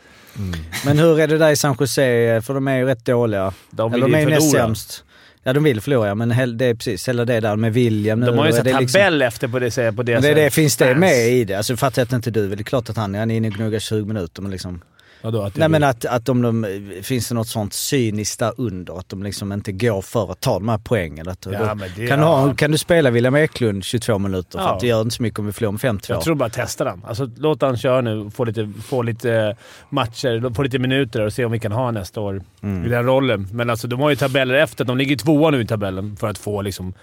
Men 0.84 0.98
hur 0.98 1.20
är 1.20 1.26
det 1.28 1.38
där 1.38 1.50
i 1.50 1.56
San 1.56 1.76
Jose? 1.80 2.42
För 2.42 2.54
de 2.54 2.68
är 2.68 2.76
ju 2.76 2.84
rätt 2.84 3.04
dåliga. 3.04 3.52
De 3.70 3.92
vill 3.92 4.02
Eller 4.02 4.12
de 4.12 4.18
är 4.18 4.20
ju 4.20 4.34
näst 4.34 4.50
sämst. 4.50 5.04
Ja, 5.44 5.52
de 5.52 5.64
vill 5.64 5.80
förlora 5.80 6.08
ja, 6.08 6.14
men 6.14 6.28
det 6.58 6.66
är 6.66 6.74
precis 6.74 7.08
hela 7.08 7.24
det 7.24 7.40
där 7.40 7.56
med 7.56 7.72
William 7.72 8.20
nu. 8.20 8.26
De 8.26 8.38
har 8.38 8.46
ju 8.46 8.52
sett 8.52 8.64
liksom- 8.64 8.86
tabell 8.86 9.22
efter 9.22 9.48
på 9.48 9.58
det, 9.58 9.70
säger- 9.70 9.92
på 9.92 10.02
det 10.02 10.12
Men 10.12 10.22
det, 10.22 10.34
det, 10.34 10.50
finns 10.50 10.76
det 10.76 10.94
med 10.94 11.28
i 11.28 11.44
det? 11.44 11.54
Alltså 11.54 11.76
fattar 11.76 12.02
jag 12.02 12.06
att 12.06 12.12
inte 12.12 12.30
du 12.30 12.46
vill. 12.48 12.58
Det 12.58 12.62
är 12.62 12.64
klart 12.64 12.90
att 12.90 12.96
han, 12.96 13.14
han 13.14 13.30
är 13.30 13.36
inne 13.36 13.48
och 13.48 13.54
gnuggar 13.54 13.78
20 13.78 14.06
minuter 14.06 14.42
men 14.42 14.50
liksom... 14.50 14.80
Vadå, 15.22 15.42
att 15.42 15.56
Nej 15.56 15.68
men 15.68 15.82
att, 15.84 16.04
att 16.04 16.28
om 16.28 16.42
de, 16.42 16.66
finns 17.02 17.28
det 17.28 17.34
något 17.34 17.48
sånt 17.48 17.72
cyniskt 17.72 18.38
där 18.38 18.52
under? 18.56 18.98
Att 18.98 19.08
de 19.08 19.22
liksom 19.22 19.52
inte 19.52 19.72
går 19.72 20.02
för 20.02 20.32
att 20.32 20.40
ta 20.40 20.54
de 20.58 20.68
här 20.68 20.80
poängen? 20.84 21.28
Att, 21.28 21.46
Ja, 21.52 21.74
det- 21.96 22.06
kan, 22.06 22.18
du 22.18 22.24
ha, 22.24 22.54
kan 22.54 22.70
du 22.72 22.78
spela 22.78 23.10
William 23.10 23.34
Eklund 23.36 23.84
22 23.84 24.18
minuter? 24.18 24.58
För 24.58 24.64
Ja. 24.66 24.74
att 24.74 24.80
det 24.80 24.86
gör 24.86 25.00
inte 25.02 25.14
så 25.16 25.22
mycket 25.22 25.38
om 25.38 25.46
vi 25.46 25.52
förlorar 25.52 25.72
med 25.72 25.80
5-2. 25.80 26.12
Jag 26.12 26.20
tror 26.22 26.34
bara 26.34 26.48
testa 26.48 26.84
den. 26.84 27.02
Alltså, 27.06 27.30
låt 27.36 27.62
han 27.62 27.76
köra 27.76 28.00
nu 28.00 28.30
få 28.30 28.44
lite, 28.44 28.72
få 28.84 29.02
lite 29.02 29.56
matcher, 29.90 30.54
få 30.54 30.62
lite 30.62 30.78
minuter 30.78 31.20
och 31.20 31.32
se 31.32 31.44
om 31.44 31.52
vi 31.52 31.58
kan 31.58 31.72
ha 31.72 31.90
nästa 31.90 32.20
år 32.20 32.42
Mm. 32.62 32.86
i 32.86 32.88
den 32.88 33.04
rollen. 33.06 33.48
Men 33.52 33.70
alltså, 33.70 33.88
de 33.88 34.00
har 34.00 34.10
ju 34.10 34.16
tabeller 34.16 34.54
efter. 34.54 34.84
De 34.84 34.98
ligger 34.98 35.16
tvåa 35.16 35.50
nu 35.50 35.60
i 35.62 35.66
tabellen 35.66 36.16
för 36.16 36.28
att 36.28 36.38
få 36.38 36.62
liksom, 36.62 36.94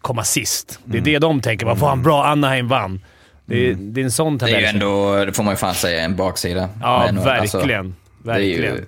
komma 0.00 0.24
sist. 0.24 0.78
Det 0.84 0.96
är 0.96 1.00
Mm. 1.00 1.12
det 1.12 1.18
de 1.18 1.40
tänker. 1.40 1.66
Vad 1.66 1.78
fan 1.78 2.02
bra 2.02 2.24
Anaheim 2.26 2.68
vann. 2.68 3.00
Det 3.46 3.70
är, 3.70 3.74
det 3.74 4.00
är 4.00 4.04
en 4.04 4.10
sån 4.10 4.38
Det 4.38 4.44
är 4.44 4.48
tabell. 4.48 4.62
ju 4.62 4.66
ändå, 4.68 5.24
det 5.24 5.32
får 5.32 5.42
man 5.42 5.52
ju 5.52 5.56
fan 5.56 5.74
säga, 5.74 6.02
en 6.04 6.16
baksida. 6.16 6.68
ja, 6.80 7.02
Men, 7.12 7.18
alltså, 7.28 7.58
verkligen. 7.58 7.94
det 8.22 8.30
är 8.30 8.34
verkligen. 8.34 8.74
ju 8.74 8.84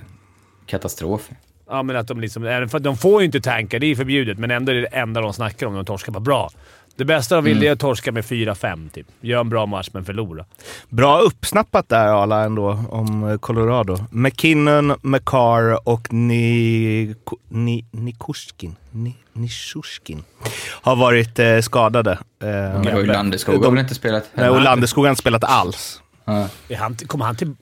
katastrof. 0.66 1.30
Ja, 1.68 1.82
men 1.82 1.96
att 1.96 2.08
de 2.08 2.20
liksom... 2.20 2.68
de 2.80 2.96
får 2.96 3.20
ju 3.20 3.26
inte 3.26 3.40
tanka, 3.40 3.78
det 3.78 3.86
är 3.86 3.94
förbjudet, 3.96 4.38
men 4.38 4.50
ändå 4.50 4.70
är 4.72 4.76
det 4.76 4.80
det 4.80 4.86
enda 4.86 5.20
de 5.20 5.32
snackar 5.32 5.66
om 5.66 5.72
när 5.72 5.78
de 5.80 5.86
torskar 5.86 6.12
på 6.12 6.20
bra. 6.20 6.50
Det 6.96 7.04
bästa 7.04 7.34
de 7.34 7.44
vill 7.44 7.52
Mm. 7.52 7.60
det 7.60 7.68
är 7.68 7.72
att 7.72 7.80
torska 7.80 8.12
med 8.12 8.24
4-5, 8.24 8.90
typ. 8.90 9.06
Gör 9.20 9.40
en 9.40 9.48
bra 9.48 9.66
match, 9.66 9.88
men 9.92 10.04
förlora. 10.04 10.44
Bra 10.88 11.20
uppsnappat 11.20 11.88
där 11.88 12.22
Arla 12.22 12.44
ändå 12.44 12.84
om 12.90 13.28
eh, 13.30 13.38
Colorado. 13.38 13.98
McKinnon, 14.10 14.94
McCarr 15.02 15.88
och 15.88 16.12
Ni, 16.12 17.14
Ni, 17.48 17.84
Nikushkin, 17.90 18.76
Ni, 18.90 19.16
Nishushkin 19.32 20.24
har 20.82 20.96
varit 20.96 21.38
eh, 21.38 21.60
skadade. 21.60 22.12
Eh, 22.12 22.18
Men 22.48 22.86
har 22.86 23.70
väl 23.70 23.78
inte 23.78 23.94
spelat 23.94 24.24
Nej, 24.34 24.48
och 24.50 24.60
Landeskog 24.60 25.04
har 25.04 25.10
inte 25.10 25.20
spelat 25.20 25.44
alls. 25.44 26.02
Ja. 26.24 26.48
Han, 26.78 26.94
kommer 26.96 27.24
han 27.24 27.36
till... 27.36 27.54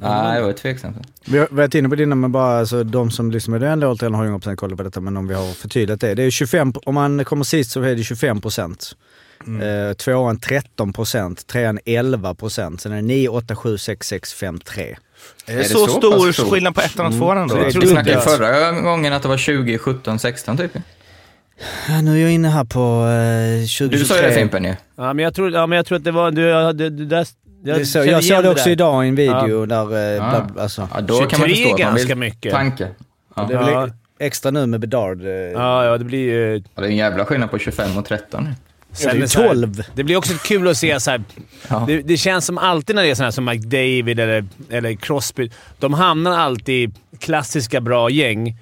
Nej, 0.00 0.40
det 0.40 0.46
var 0.46 0.52
tveksamt. 0.52 0.96
Vi 1.24 1.38
har 1.38 1.48
varit 1.50 1.74
inne 1.74 1.88
på 1.88 1.94
dina, 1.94 2.14
men 2.14 2.32
bara 2.32 2.58
alltså, 2.58 2.84
de 2.84 3.10
som 3.10 3.30
liksom 3.30 3.54
är 3.54 3.58
det 3.58 3.68
enda 3.68 3.88
året 3.88 4.00
har 4.00 4.24
ju 4.24 4.30
100% 4.30 4.56
koll 4.56 4.76
på 4.76 4.82
detta, 4.82 5.00
men 5.00 5.16
om 5.16 5.28
vi 5.28 5.34
har 5.34 5.52
förtydligat 5.52 6.00
det. 6.00 6.14
Det 6.14 6.22
är 6.22 6.30
25, 6.30 6.72
om 6.84 6.94
man 6.94 7.24
kommer 7.24 7.44
sist 7.44 7.70
så 7.70 7.82
är 7.82 7.96
det 7.96 8.02
25 8.02 8.40
procent. 8.40 8.96
Mm. 9.46 9.88
Eh, 9.88 9.94
tvåan 9.94 10.40
13 10.40 10.92
procent, 10.92 11.46
trean 11.46 11.78
11 11.84 12.34
procent, 12.34 12.80
sen 12.80 12.92
är 12.92 12.96
det 12.96 13.02
9, 13.02 13.28
8, 13.28 13.56
7, 13.56 13.78
6, 13.78 14.06
6, 14.08 14.34
5, 14.34 14.60
3. 14.60 14.82
Är 14.82 14.96
det 15.46 15.62
det 15.62 15.64
så, 15.64 15.86
så 15.86 16.00
stor 16.00 16.32
stor? 16.32 16.50
skillnad 16.50 16.74
på 16.74 16.80
ettan 16.80 17.06
och 17.06 17.12
tvåan 17.12 17.38
ändå? 17.38 17.54
Det 17.54 17.78
Vi 17.78 17.86
snackade 17.86 18.20
förra 18.20 18.72
gången 18.80 19.12
att 19.12 19.22
det 19.22 19.28
var 19.28 19.36
20, 19.36 19.78
17, 19.78 20.18
16 20.18 20.56
typ. 20.56 20.72
Ja, 21.88 22.00
nu 22.00 22.16
är 22.16 22.22
jag 22.22 22.32
inne 22.32 22.48
här 22.48 22.64
på 22.64 22.80
eh, 22.80 23.60
2023. 23.60 23.98
Du 23.98 24.04
sa 24.04 24.16
ju 24.16 24.22
det 24.22 24.32
Fimpen 24.32 24.64
ju. 24.64 24.74
Ja, 24.96 25.12
men 25.12 25.24
jag 25.24 25.34
tror, 25.34 25.52
ja, 25.52 25.66
men 25.66 25.76
jag 25.76 25.86
tror 25.86 25.98
att 25.98 26.04
det 26.04 26.10
var... 26.10 26.30
Du, 26.30 26.72
det, 26.72 26.90
det 26.90 27.04
där, 27.04 27.26
Det 27.74 27.80
är 27.80 27.84
så, 27.84 27.98
jag 27.98 28.24
såg 28.24 28.42
det 28.42 28.50
också 28.50 28.64
där. 28.64 28.70
idag 28.70 29.04
i 29.04 29.08
en 29.08 29.14
video 29.14 29.66
där... 29.66 29.92
Eh, 29.96 29.98
Ja. 30.00 30.22
bla- 30.54 30.60
alltså, 30.62 30.88
Ja, 30.94 31.00
då 31.00 31.26
kan 31.26 31.40
man 31.40 31.48
23 31.48 31.54
förstå 31.54 31.74
att 31.74 31.80
man 31.80 31.90
ganska 31.92 32.08
vill 32.08 32.16
mycket. 32.16 32.52
tanka. 32.52 32.88
Ja. 33.36 33.42
det 33.48 33.54
är 33.54 33.70
Ja. 33.70 33.88
extra 34.18 34.50
nu 34.50 34.66
med 34.66 34.80
Bedard. 34.80 35.22
Eh, 35.22 35.28
Ja, 35.30 35.84
ja, 35.84 35.98
det 35.98 36.04
blir 36.04 36.18
ju... 36.18 36.56
Ja, 36.74 36.80
det 36.82 36.86
är 36.86 36.90
en 36.90 36.96
jävla 36.96 37.24
skillnad 37.24 37.50
på 37.50 37.58
25 37.58 37.98
och 37.98 38.04
13 38.04 38.44
nu. 38.44 38.50
det 38.98 39.04
är 39.10 39.14
ju 39.14 39.28
så 39.28 39.40
här- 39.40 39.48
12. 39.48 39.82
Det 39.94 40.04
blir 40.04 40.16
också 40.16 40.32
kul 40.44 40.68
att 40.68 40.76
se 40.76 41.00
så 41.00 41.10
här, 41.10 41.22
Ja. 41.68 41.84
det, 41.86 42.02
det 42.02 42.16
känns 42.16 42.46
som 42.46 42.58
alltid 42.58 42.96
när 42.96 43.02
det 43.02 43.10
är 43.10 43.14
sådana 43.14 43.32
som 43.32 43.44
Mike 43.44 43.66
David 43.66 44.20
eller, 44.20 44.44
eller 44.70 44.94
Crosby. 44.94 45.50
De 45.78 45.94
hamnar 45.94 46.38
alltid 46.38 46.90
i 46.90 46.94
klassiska 47.18 47.80
bra 47.80 48.10
gäng. 48.10 48.56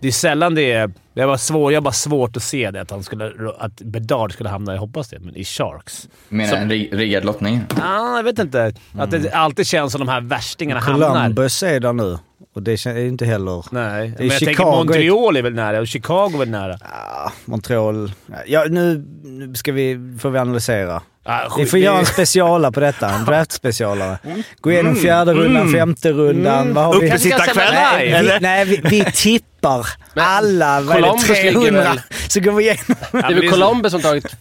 Det 0.00 0.08
är 0.08 0.12
sällan 0.12 0.54
det 0.54 0.72
är... 0.72 0.90
Det 1.16 1.26
var 1.26 1.36
svår, 1.36 1.72
jag 1.72 1.76
har 1.76 1.82
bara 1.82 1.92
svårt 1.92 2.36
att 2.36 2.42
se 2.42 2.70
det, 2.70 2.80
att, 2.80 2.90
han 2.90 3.02
skulle, 3.02 3.32
att 3.58 3.76
Bedard 3.80 4.32
skulle 4.32 4.48
hamna, 4.48 4.72
jag 4.72 4.80
hoppas 4.80 5.08
det, 5.08 5.18
men 5.20 5.36
i 5.36 5.44
Sharks. 5.44 6.08
Menar 6.28 6.50
Så- 6.50 6.56
en 6.56 6.70
ri- 6.72 6.96
riggad 6.96 7.24
lottning? 7.24 7.60
Ja, 7.80 8.16
jag 8.16 8.22
vet 8.24 8.38
inte. 8.38 8.72
Att 8.98 9.10
det 9.10 9.30
alltid 9.32 9.66
känns 9.66 9.92
som 9.92 9.98
de 9.98 10.08
här 10.08 10.20
värstingarna 10.20 10.80
hamnar. 10.80 11.08
Columbus 11.08 11.62
är 11.62 11.80
där 11.80 11.92
nu. 11.92 12.18
Och 12.54 12.62
det 12.62 12.86
är 12.86 12.98
ju 12.98 13.08
inte 13.08 13.24
heller... 13.24 13.64
Nej, 13.70 14.14
men 14.18 14.28
jag 14.28 14.38
tänker 14.38 14.54
Chicago- 14.54 14.76
Montreal 14.76 15.36
är 15.36 15.42
väl 15.42 15.54
nära 15.54 15.80
och 15.80 15.86
Chicago 15.88 16.30
är 16.34 16.38
väl 16.38 16.50
nära. 16.50 16.74
Ah, 16.74 17.30
Montreal... 17.44 18.12
Ja, 18.46 18.64
nu, 18.70 19.04
nu 19.24 19.54
ska 19.54 19.72
vi, 19.72 20.16
får 20.20 20.30
vi 20.30 20.38
analysera. 20.38 21.02
Ah, 21.28 21.42
Vi 21.44 21.50
skit- 21.64 21.70
får 21.70 21.78
göra 21.78 21.98
en 21.98 22.06
specialare 22.06 22.72
på 22.72 22.80
detta. 22.80 23.10
En 23.10 23.24
draftspecialare. 23.26 24.18
Gå 24.60 24.72
igenom 24.72 24.96
fjärde 24.96 25.32
rundan, 25.32 25.72
femte 25.72 26.12
rundan. 26.12 26.74
Vad 26.74 26.84
har 26.84 27.00
vi? 27.00 27.06
Uppesittarkväll 27.08 27.72
Nej, 27.74 28.06
vi, 28.08 28.12
eller? 28.12 28.40
nej 28.40 28.64
vi, 28.64 28.80
vi 28.84 29.04
tippar 29.14 29.86
alla, 30.14 30.80
vad 30.80 30.96
är 30.96 31.00
det, 31.02 31.08
Columbus 31.08 31.28
ligger 31.28 31.52
300? 31.52 31.82
väl- 31.82 32.00
Så 32.28 32.40
går 32.40 32.52
vi 32.52 32.62
igenom. 32.64 32.96
Det 33.12 33.18
är 33.18 33.34
väl 33.34 33.50
Columbus 33.50 33.92
som 33.92 34.00
tagit 34.02 34.36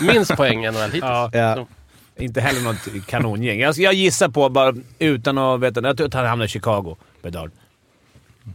minst 0.00 0.36
poäng 0.36 0.64
i 0.64 0.70
NHL 0.70 0.80
hittills. 0.84 1.02
Ja. 1.02 1.30
Ja. 1.32 1.66
Inte 2.18 2.40
heller 2.40 2.60
något 2.60 3.06
kanongäng. 3.06 3.60
Jag, 3.60 3.74
jag 3.78 3.92
gissar 3.94 4.28
på, 4.28 4.48
bara 4.48 4.74
utan 4.98 5.38
att 5.38 5.60
veta, 5.60 5.80
jag 5.80 5.96
tror 5.96 6.06
att 6.06 6.14
han 6.14 6.26
hamnar 6.26 6.44
i 6.44 6.48
Chicago, 6.48 6.96
Bedard. 7.22 7.50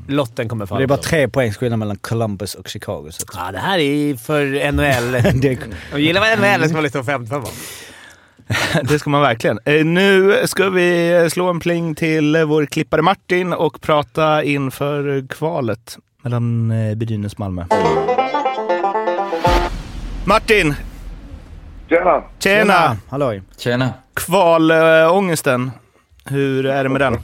Lotten 0.08 0.50
kommer 0.50 0.65
falla 0.65 0.80
Det 0.80 0.86
är 0.86 0.88
bara 0.88 0.97
på 0.97 1.04
tre 1.04 1.28
poängs 1.28 1.58
skillnad 1.58 1.80
mellan 1.80 1.97
Columbus 1.97 2.56
och 2.56 2.67
Chicago. 2.67 3.08
Så 3.12 3.26
Ja, 3.36 3.52
det 3.52 3.60
här 3.60 3.80
är 3.80 4.15
för 4.15 4.71
NHL. 4.71 5.12
det, 5.41 5.58
Jag 5.91 6.00
gillar 6.00 6.21
vad 6.21 6.39
NHL 6.60 6.63
ska 6.65 6.73
vara 6.73 6.82
lite 6.82 7.00
offentligt 7.00 7.30
för. 7.30 7.43
Det 8.84 9.00
ska 9.00 9.10
man 9.10 9.21
verkligen. 9.21 9.60
Eh, 9.65 9.86
Nu 9.86 10.41
ska 10.45 10.69
vi 10.69 11.28
slå 11.32 11.50
en 11.50 11.60
pling 11.60 11.95
till 11.95 12.38
vår 12.45 12.65
klippare 12.65 13.02
Martin 13.02 13.54
och 13.54 13.82
prata 13.82 14.43
inför 14.43 15.28
kvalet 15.28 15.97
mellan 16.21 16.71
eh, 16.71 16.95
Brynäs 16.95 17.34
och 17.34 17.39
Malmö. 17.39 17.65
Martin! 20.26 20.76
Tjena! 21.89 22.23
Tjena! 22.39 22.97
Halloj. 23.10 23.41
Tjena. 23.58 23.93
Kvalångesten. 24.13 25.71
Hur 26.26 26.65
är 26.65 26.84
det 26.84 26.89
med 26.89 27.02
den? 27.02 27.17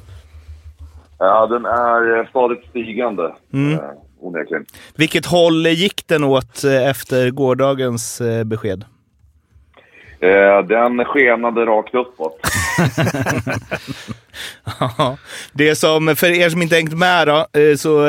Ja, 1.25 1.47
den 1.47 1.65
är 1.65 2.17
eh, 2.19 2.27
stadigt 2.29 2.69
stigande, 2.69 3.33
Mm. 3.53 3.73
eh, 3.73 3.79
onekligen. 4.19 4.65
Vilket 4.95 5.25
håll 5.25 5.67
gick 5.67 6.07
den 6.07 6.23
åt 6.23 6.63
eh, 6.63 6.89
efter 6.89 7.29
gårdagens 7.31 8.21
besked? 8.45 8.85
Den 10.67 11.05
skenade 11.05 11.65
rakt 11.65 11.93
uppåt. 11.95 12.39
Ja, 14.79 15.17
det 15.53 15.75
som, 15.75 16.15
för 16.15 16.27
er 16.27 16.49
som 16.49 16.61
inte 16.61 16.75
hängt 16.75 16.97
med 16.97 17.27
då, 17.27 17.45
så 17.77 18.07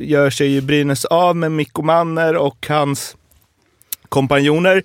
gör 0.00 0.30
sig 0.30 0.46
ju 0.48 0.60
Brynäs 0.60 1.04
av 1.04 1.36
med 1.36 1.52
Mikko 1.52 1.82
Manner 1.82 2.36
och 2.36 2.66
hans 2.68 3.16
kompanjoner. 4.08 4.82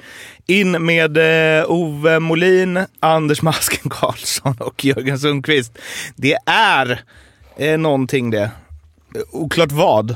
In 0.47 0.85
med 0.85 1.17
Ove 1.67 2.19
Molin, 2.19 2.79
Anders 2.99 3.41
Masken 3.41 3.89
Karlsson 3.89 4.55
och 4.59 4.85
Jörgen 4.85 5.19
Sundqvist. 5.19 5.79
Det 6.15 6.37
är 6.45 7.01
eh, 7.57 7.77
någonting 7.77 8.31
det. 8.31 8.51
Oklart 9.31 9.71
vad. 9.71 10.15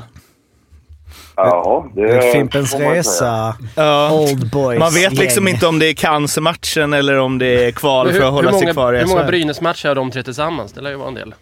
Ja, 1.36 1.90
det 1.94 2.32
Fimpens 2.32 2.70
får 2.70 2.78
man. 2.80 2.92
Resa, 2.94 3.56
Ja. 3.74 4.12
Old 4.12 4.50
Boys 4.50 4.78
Man 4.78 4.94
vet 4.94 5.12
liksom 5.12 5.46
gäng. 5.46 5.54
inte 5.54 5.66
om 5.66 5.78
det 5.78 5.86
är 5.86 5.94
cancermatchen 5.94 6.92
eller 6.92 7.16
om 7.18 7.38
det 7.38 7.64
är 7.64 7.70
kval 7.72 8.06
Men 8.06 8.16
för 8.16 8.22
att 8.26 8.32
hålla 8.32 8.50
hur 8.50 8.58
sig 8.58 8.66
många, 8.66 8.72
kvar 8.72 8.94
i 8.94 8.98
hur 8.98 9.06
många 9.06 9.20
SHL. 9.22 9.26
Brynäs-matcher 9.30 9.88
har 9.88 9.94
de 9.94 10.10
tre 10.10 10.22
tillsammans? 10.22 10.72
Det 10.72 10.80
lär 10.80 10.90
ju 10.90 10.96
vara 10.96 11.08
en 11.08 11.14
del. 11.14 11.34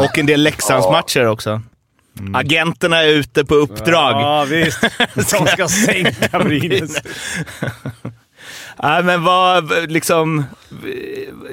Och 0.00 0.18
en 0.18 0.26
del 0.26 0.42
Leksandsmatcher 0.42 1.26
också. 1.26 1.60
Agenterna 2.34 3.02
är 3.02 3.08
ute 3.08 3.44
på 3.44 3.54
uppdrag. 3.54 4.12
Ja, 4.22 4.44
visst. 4.48 4.80
Som 5.30 5.46
ska 5.46 5.68
sänka 5.68 6.38
Brynäs. 6.38 6.96
Nej, 8.82 9.04
men 9.04 9.24
vad 9.24 9.64
liksom... 9.88 10.44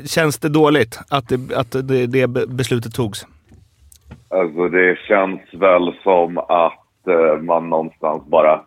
Känns 0.06 0.40
det 0.40 0.50
dåligt 0.50 1.00
att 1.10 1.30
det, 1.30 1.56
att 1.56 1.72
det, 1.88 2.08
det 2.08 2.28
beslutet 2.48 2.94
togs? 2.94 3.26
Alltså 4.30 4.68
det 4.70 4.98
känns 5.08 5.42
väl 5.54 5.94
som 6.04 6.38
att 6.38 7.08
eh, 7.08 7.42
man 7.42 7.70
någonstans 7.70 8.24
bara 8.26 8.62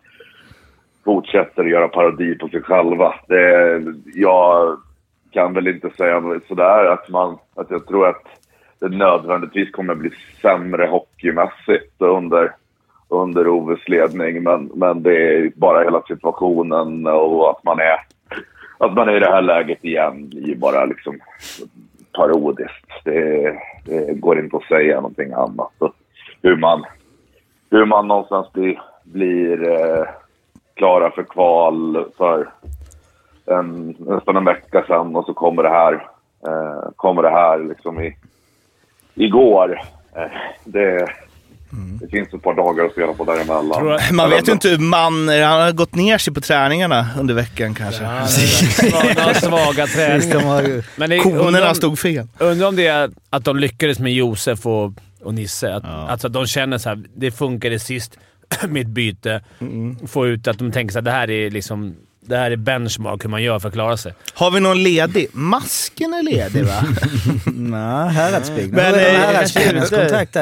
fortsätter 1.05 1.63
göra 1.63 1.87
parodi 1.87 2.35
på 2.35 2.47
sig 2.47 2.61
själva. 2.61 3.15
Det, 3.27 3.81
jag 4.15 4.77
kan 5.31 5.53
väl 5.53 5.67
inte 5.67 5.89
säga 5.89 6.39
sådär 6.47 6.85
att 6.85 7.09
man, 7.09 7.37
att 7.55 7.67
jag 7.69 7.87
tror 7.87 8.07
att 8.07 8.23
det 8.79 8.89
nödvändigtvis 8.89 9.71
kommer 9.71 9.95
bli 9.95 10.09
sämre 10.41 10.85
hockeymässigt 10.85 11.95
under, 11.97 12.51
under 13.09 13.47
Oves 13.47 13.87
ledning. 13.87 14.43
Men, 14.43 14.71
men 14.75 15.03
det 15.03 15.37
är 15.37 15.51
bara 15.55 15.83
hela 15.83 16.01
situationen 16.01 17.07
och 17.07 17.49
att 17.49 17.63
man 17.63 17.79
är, 17.79 17.99
att 18.85 18.93
man 18.93 19.09
är 19.09 19.15
i 19.15 19.19
det 19.19 19.31
här 19.31 19.41
läget 19.41 19.85
igen 19.85 20.29
blir 20.29 20.47
ju 20.47 20.55
bara 20.55 20.85
liksom 20.85 21.19
parodiskt. 22.13 22.91
Det, 23.03 23.55
det 23.85 24.13
går 24.13 24.39
inte 24.39 24.57
att 24.57 24.63
säga 24.63 24.95
någonting 24.95 25.33
annat. 25.33 25.71
Så 25.79 25.93
hur 26.41 26.55
man, 26.55 26.83
hur 27.71 27.85
man 27.85 28.07
någonstans 28.07 28.51
blir, 28.53 28.81
blir 29.03 29.69
eh, 29.69 30.05
klara 30.73 31.11
för 31.11 31.23
kval 31.23 32.05
för 32.17 32.49
en, 33.45 33.95
nästan 33.99 34.37
en 34.37 34.45
vecka 34.45 34.83
sedan 34.87 35.15
och 35.15 35.25
så 35.25 35.33
kommer 35.33 35.63
det 35.63 35.69
här, 35.69 35.93
eh, 36.47 36.91
kommer 36.95 37.23
det 37.23 37.29
här 37.29 37.59
liksom 37.59 38.01
i, 38.01 38.15
igår. 39.15 39.79
Eh, 40.15 40.31
det, 40.63 41.07
det 42.01 42.07
finns 42.07 42.33
ett 42.33 42.41
par 42.41 42.53
dagar 42.53 42.85
att 42.85 42.91
spela 42.91 43.13
på 43.13 43.25
däremellan. 43.25 43.99
Man 44.11 44.29
vet 44.29 44.47
ju 44.47 44.51
inte 44.51 44.69
hur 44.69 44.77
man... 44.77 45.29
Han 45.29 45.61
har 45.61 45.71
gått 45.71 45.95
ner 45.95 46.17
sig 46.17 46.33
på 46.33 46.41
träningarna 46.41 47.07
under 47.19 47.33
veckan 47.33 47.73
kanske. 47.73 48.03
Ja, 48.03 48.27
svaga, 48.27 49.33
svaga 49.33 49.87
träningar. 49.87 50.83
Men 50.99 51.09
det, 51.09 51.19
Konerna 51.19 51.73
stod 51.73 51.99
fel. 51.99 52.27
Undrar 52.37 52.67
om 52.67 52.75
det 52.75 52.87
är 52.87 53.11
att 53.29 53.45
de 53.45 53.57
lyckades 53.57 53.99
med 53.99 54.13
Josef 54.13 54.65
och, 54.65 54.93
och 55.23 55.33
Nisse. 55.33 55.73
Att, 55.73 55.83
ja. 55.83 56.07
Alltså 56.07 56.27
att 56.27 56.33
de 56.33 56.47
känner 56.47 56.77
så 56.77 56.89
här, 56.89 57.03
det 57.15 57.31
funkade 57.31 57.79
sist, 57.79 58.19
mitt 58.67 58.87
byte. 58.87 59.41
Mm. 59.59 60.07
Få 60.07 60.27
ut 60.27 60.47
att 60.47 60.59
de 60.59 60.71
tänker 60.71 60.93
så 60.93 60.99
här, 60.99 61.03
det 61.03 61.11
här 61.11 61.29
är 61.29 61.49
liksom 61.49 61.95
det 62.25 62.37
här 62.37 62.51
är 62.51 62.55
benchmark 62.55 63.23
hur 63.23 63.29
man 63.29 63.43
gör 63.43 63.59
för 63.59 63.67
att 63.67 63.73
klara 63.73 63.97
sig. 63.97 64.13
Har 64.33 64.51
vi 64.51 64.59
någon 64.59 64.83
ledig? 64.83 65.27
Masken 65.33 66.13
är 66.13 66.23
ledig 66.23 66.65
va? 66.65 66.83
Nej, 67.45 68.09
Häradsbygden. 68.13 68.75
Men 68.75 68.95
Häradsbygdens 68.95 69.89
kontrakt 69.89 70.35
är, 70.35 70.41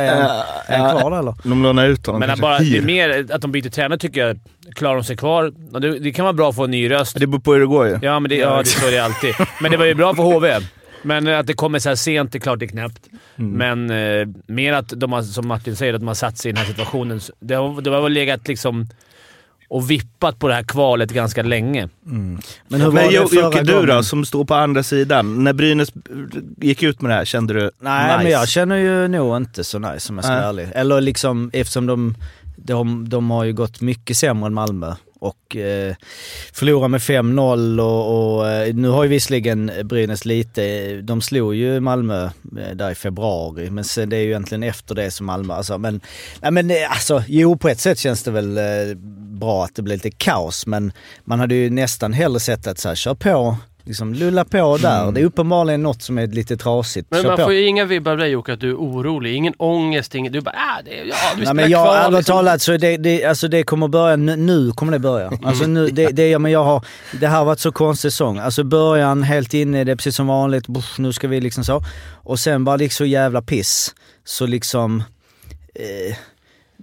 är 0.65 0.77
han 0.77 0.99
kvar 0.99 1.19
eller? 1.19 1.35
De 1.43 1.63
lånar 1.63 1.87
ut 1.87 2.05
honom. 2.05 2.19
Men 2.19 2.39
bara, 2.39 2.59
det 2.59 2.77
är 2.77 2.81
mer 2.81 3.25
att 3.31 3.41
de 3.41 3.51
byter 3.51 3.69
tränare 3.69 3.99
tycker 3.99 4.27
jag. 4.27 4.39
Klarar 4.75 4.95
de 4.95 5.03
sig 5.03 5.17
kvar? 5.17 5.53
Det, 5.79 5.99
det 5.99 6.11
kan 6.11 6.25
vara 6.25 6.33
bra 6.33 6.49
att 6.49 6.55
få 6.55 6.63
en 6.63 6.71
ny 6.71 6.91
röst. 6.91 7.19
Det 7.19 7.27
beror 7.27 7.41
på 7.41 7.53
hur 7.53 7.59
det 7.59 7.65
går 7.65 7.87
ju. 7.87 7.99
Ja, 8.01 8.19
men 8.19 8.29
det, 8.29 8.35
ja, 8.35 8.57
det 8.57 8.65
så 8.65 8.87
är 8.87 8.91
det 8.91 8.99
alltid. 8.99 9.35
Men 9.61 9.71
det 9.71 9.77
var 9.77 9.85
ju 9.85 9.93
bra 9.93 10.15
för 10.15 10.23
HV. 10.23 10.59
Men 11.03 11.27
att 11.27 11.47
det 11.47 11.53
kommer 11.53 11.79
så 11.79 11.89
här 11.89 11.95
sent, 11.95 12.31
det 12.31 12.37
är 12.37 12.39
klart 12.39 12.59
det 12.59 12.65
är 12.65 12.67
knäppt. 12.67 13.09
Mm. 13.37 13.51
Men 13.51 13.89
eh, 14.21 14.27
mer 14.47 14.73
att 14.73 14.89
de 14.89 15.11
har, 15.11 15.21
som 15.21 15.47
Martin 15.47 15.75
säger, 15.75 15.93
att 15.93 15.99
de 16.01 16.07
har 16.07 16.15
satt 16.15 16.37
sig 16.37 16.49
i 16.49 16.51
den 16.51 16.57
här 16.57 16.65
situationen. 16.65 17.19
Det 17.39 17.55
har, 17.55 17.81
det 17.81 17.89
har 17.89 18.09
legat 18.09 18.47
liksom 18.47 18.87
och 19.71 19.91
vippat 19.91 20.39
på 20.39 20.47
det 20.47 20.53
här 20.53 20.63
kvalet 20.63 21.11
ganska 21.11 21.43
länge. 21.43 21.89
Mm. 22.05 22.39
Men 22.67 22.81
hur 22.81 22.87
var 22.87 22.93
Men, 22.93 23.07
det 23.07 23.13
Jocke, 23.13 23.63
du 23.63 23.85
då, 23.85 24.03
som 24.03 24.25
står 24.25 24.45
på 24.45 24.55
andra 24.55 24.83
sidan. 24.83 25.43
När 25.43 25.53
Brynäs 25.53 25.91
gick 26.57 26.83
ut 26.83 27.01
med 27.01 27.11
det 27.11 27.15
här, 27.15 27.25
kände 27.25 27.53
du 27.53 27.71
Nej, 27.79 28.07
nice? 28.07 28.23
men 28.23 28.31
jag 28.31 28.49
känner 28.49 28.75
ju 28.75 29.07
nog 29.07 29.37
inte 29.37 29.63
så 29.63 29.79
nice 29.79 30.09
om 30.09 30.17
jag 30.17 30.25
ska 30.25 30.33
vara 30.33 30.43
ärlig. 30.43 30.69
Eller 30.75 31.01
liksom, 31.01 31.49
eftersom 31.53 31.85
de, 31.85 32.15
de, 32.55 33.09
de 33.09 33.31
har 33.31 33.43
ju 33.43 33.53
gått 33.53 33.81
mycket 33.81 34.17
sämre 34.17 34.47
än 34.47 34.53
Malmö 34.53 34.93
och 35.21 35.55
eh, 35.55 35.95
med 36.87 37.01
5-0 37.01 37.79
och, 37.79 38.37
och, 38.37 38.49
eh, 38.49 38.73
nu 38.73 38.87
har 38.87 39.03
ju 39.03 39.09
visserligen 39.09 39.71
Brynäs 39.83 40.25
lite, 40.25 40.95
de 41.01 41.21
slog 41.21 41.55
ju 41.55 41.79
Malmö 41.79 42.23
eh, 42.25 42.75
där 42.75 42.91
i 42.91 42.95
februari 42.95 43.69
men 43.69 43.83
sen 43.83 44.09
det 44.09 44.17
är 44.17 44.21
ju 44.21 44.27
egentligen 44.27 44.63
efter 44.63 44.95
det 44.95 45.11
som 45.11 45.25
Malmö, 45.25 45.53
alltså 45.53 45.77
men, 45.77 46.01
nej 46.41 46.51
men 46.51 46.71
eh, 46.71 46.91
alltså 46.91 47.23
jo 47.27 47.57
på 47.57 47.69
ett 47.69 47.79
sätt 47.79 47.99
känns 47.99 48.23
det 48.23 48.31
väl 48.31 48.59
bra 49.39 49.63
att 49.63 49.75
det 49.75 49.81
blir 49.81 49.95
lite 49.95 50.11
kaos 50.11 50.65
men 50.65 50.91
man 51.23 51.39
hade 51.39 51.55
ju 51.55 51.69
nästan 51.69 52.13
hellre 52.13 52.39
sett 52.39 52.67
att 52.67 52.79
så 52.79 52.87
här, 52.87 52.95
kör 52.95 53.15
på 53.15 53.57
liksom 53.83 54.13
lulla 54.13 54.45
på 54.45 54.77
där. 54.77 55.01
Mm. 55.01 55.13
Det 55.13 55.21
är 55.21 55.25
uppenbarligen 55.25 55.83
något 55.83 56.01
som 56.01 56.17
är 56.17 56.27
lite 56.27 56.57
trasigt. 56.57 57.07
Men 57.11 57.21
Kör 57.21 57.29
man 57.29 57.37
på. 57.37 57.43
får 57.43 57.53
ju 57.53 57.65
inga 57.65 57.85
vibbar 57.85 58.11
av 58.11 58.17
dig 58.17 58.29
Jocke 58.29 58.53
att 58.53 58.59
du 58.59 58.69
är 58.69 58.75
orolig. 58.75 59.33
Ingen 59.33 59.53
ångest, 59.57 60.15
ingen... 60.15 60.33
Du 60.33 60.41
bara 60.41 60.55
ah, 60.55 60.81
det, 60.85 60.91
ja, 60.95 61.15
vi 61.37 61.45
Nej, 61.45 61.53
men 61.53 61.69
jag, 61.69 61.97
ärligt 61.97 62.17
liksom. 62.17 62.33
talat 62.33 62.61
så 62.61 62.77
det, 62.77 62.97
det, 62.97 63.25
alltså 63.25 63.47
det 63.47 63.63
kommer 63.63 63.87
börja, 63.87 64.15
nu, 64.15 64.35
nu 64.35 64.71
kommer 64.71 64.91
det 64.91 64.99
börja. 64.99 65.31
Alltså 65.43 65.67
nu, 65.67 65.87
det, 65.87 66.07
det, 66.07 66.39
men 66.39 66.51
jag 66.51 66.63
har, 66.63 66.85
det 67.19 67.27
här 67.27 67.37
har 67.37 67.45
varit 67.45 67.59
så 67.59 67.71
konstig 67.71 68.11
säsong. 68.11 68.37
Alltså 68.37 68.63
början 68.63 69.23
helt 69.23 69.53
inne 69.53 69.83
det 69.83 69.95
precis 69.95 70.15
som 70.15 70.27
vanligt, 70.27 70.67
Buff, 70.67 70.97
nu 70.97 71.13
ska 71.13 71.27
vi 71.27 71.41
liksom 71.41 71.63
så. 71.63 71.83
Och 72.23 72.39
sen 72.39 72.63
bara 72.63 72.75
liksom 72.75 73.07
jävla 73.07 73.41
piss. 73.41 73.95
Så 74.25 74.45
liksom, 74.45 75.03
eh, 75.75 76.15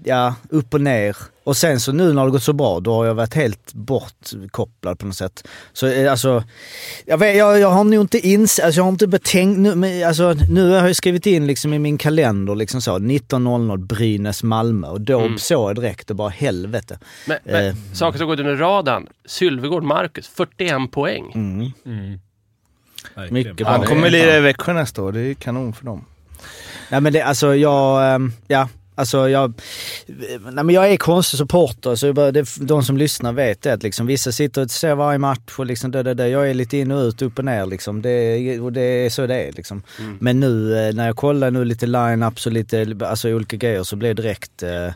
ja, 0.05 0.35
upp 0.51 0.75
och 0.75 0.81
ner. 0.81 1.17
Och 1.49 1.57
sen 1.57 1.81
så 1.81 1.93
nu 1.93 2.13
när 2.13 2.25
det 2.25 2.31
gått 2.31 2.43
så 2.43 2.53
bra, 2.53 2.81
då 2.81 2.95
har 2.95 3.07
jag 3.07 3.15
varit 3.15 3.35
helt 3.35 3.75
bortkopplad 3.75 4.99
på 4.99 5.07
något 5.07 5.17
sätt. 5.17 5.49
Så 5.73 5.87
eh, 5.87 6.11
alltså, 6.11 6.45
jag, 7.07 7.19
vet, 7.19 7.37
jag, 7.37 7.61
jag 7.61 7.71
har 7.71 7.85
nog 7.85 8.01
inte 8.01 8.29
ins, 8.29 8.59
alltså 8.59 8.79
jag 8.79 8.85
har 8.85 8.91
inte 8.91 9.07
betänkt, 9.07 9.59
nu, 9.59 9.75
men, 9.75 10.09
alltså, 10.09 10.35
nu 10.51 10.71
har 10.71 10.87
jag 10.87 10.97
skrivit 10.97 11.27
in 11.27 11.47
liksom 11.47 11.75
i 11.75 11.79
min 11.79 11.99
kalender 11.99 12.55
liksom 12.55 12.83
så, 12.83 12.99
19.00 12.99 13.77
Brynäs 13.77 14.43
Malmö 14.43 14.89
och 14.89 15.01
då 15.01 15.21
mm. 15.21 15.39
såg 15.39 15.69
jag 15.69 15.77
direkt 15.77 16.11
och 16.11 16.17
bara 16.17 16.29
helvete. 16.29 16.99
Men, 17.27 17.39
men 17.45 17.67
eh. 17.67 17.75
saker 17.93 18.19
som 18.19 18.29
gått 18.29 18.41
under 18.41 18.57
radarn, 18.57 19.07
Sylvegård 19.25 19.83
Marcus, 19.83 20.29
41 20.29 20.91
poäng. 20.91 21.33
Mm. 21.35 21.71
Mm. 21.87 22.21
Mycket 23.31 23.67
Han 23.67 23.83
kommer 23.83 24.11
lira 24.11 24.37
i 24.37 24.41
Växjö 24.41 24.73
nästa 24.73 25.03
år, 25.03 25.13
det 25.13 25.21
är 25.21 25.35
kanon 25.35 25.73
för 25.73 25.85
dem. 25.85 26.05
Nej 26.91 27.01
men 27.01 27.13
det, 27.13 27.23
alltså 27.23 27.55
jag, 27.55 28.15
ehm, 28.15 28.33
ja 28.47 28.69
Alltså 28.99 29.29
jag, 29.29 29.61
nej 30.53 30.65
men 30.65 30.71
jag 30.71 30.91
är 30.91 30.97
konstig 30.97 31.39
supporter, 31.39 31.95
så 31.95 32.13
det, 32.13 32.57
de 32.57 32.83
som 32.83 32.97
lyssnar 32.97 33.33
vet 33.33 33.63
det. 33.63 33.73
Att 33.73 33.83
liksom, 33.83 34.07
vissa 34.07 34.33
sitter 34.33 34.63
och 34.63 34.71
ser 34.71 34.95
varje 34.95 35.19
match 35.19 35.59
och 35.59 35.67
liksom 35.67 35.91
det, 35.91 36.03
det, 36.03 36.15
det. 36.15 36.29
jag 36.29 36.51
är 36.51 36.55
lite 36.55 36.77
in 36.77 36.91
och 36.91 37.03
ut, 37.03 37.23
upp 37.23 37.39
och 37.39 37.45
ner. 37.45 37.67
Liksom. 37.67 38.03
Det, 38.03 38.61
och 38.61 38.73
det 38.73 38.81
är 38.81 39.11
så 39.11 39.27
det 39.27 39.35
är. 39.35 39.53
Liksom. 39.53 39.83
Mm. 39.99 40.19
Men 40.21 40.41
nu 40.41 40.79
eh, 40.79 40.95
när 40.95 41.07
jag 41.07 41.17
kollar 41.17 41.51
nu 41.51 41.65
lite 41.65 41.87
line-ups 41.87 42.47
och 42.47 42.53
lite 42.53 42.97
alltså, 43.03 43.29
olika 43.29 43.57
grejer 43.57 43.83
så 43.83 43.97
blir 43.97 44.15
det 44.15 44.23
direkt... 44.23 44.63
Eh, 44.63 44.93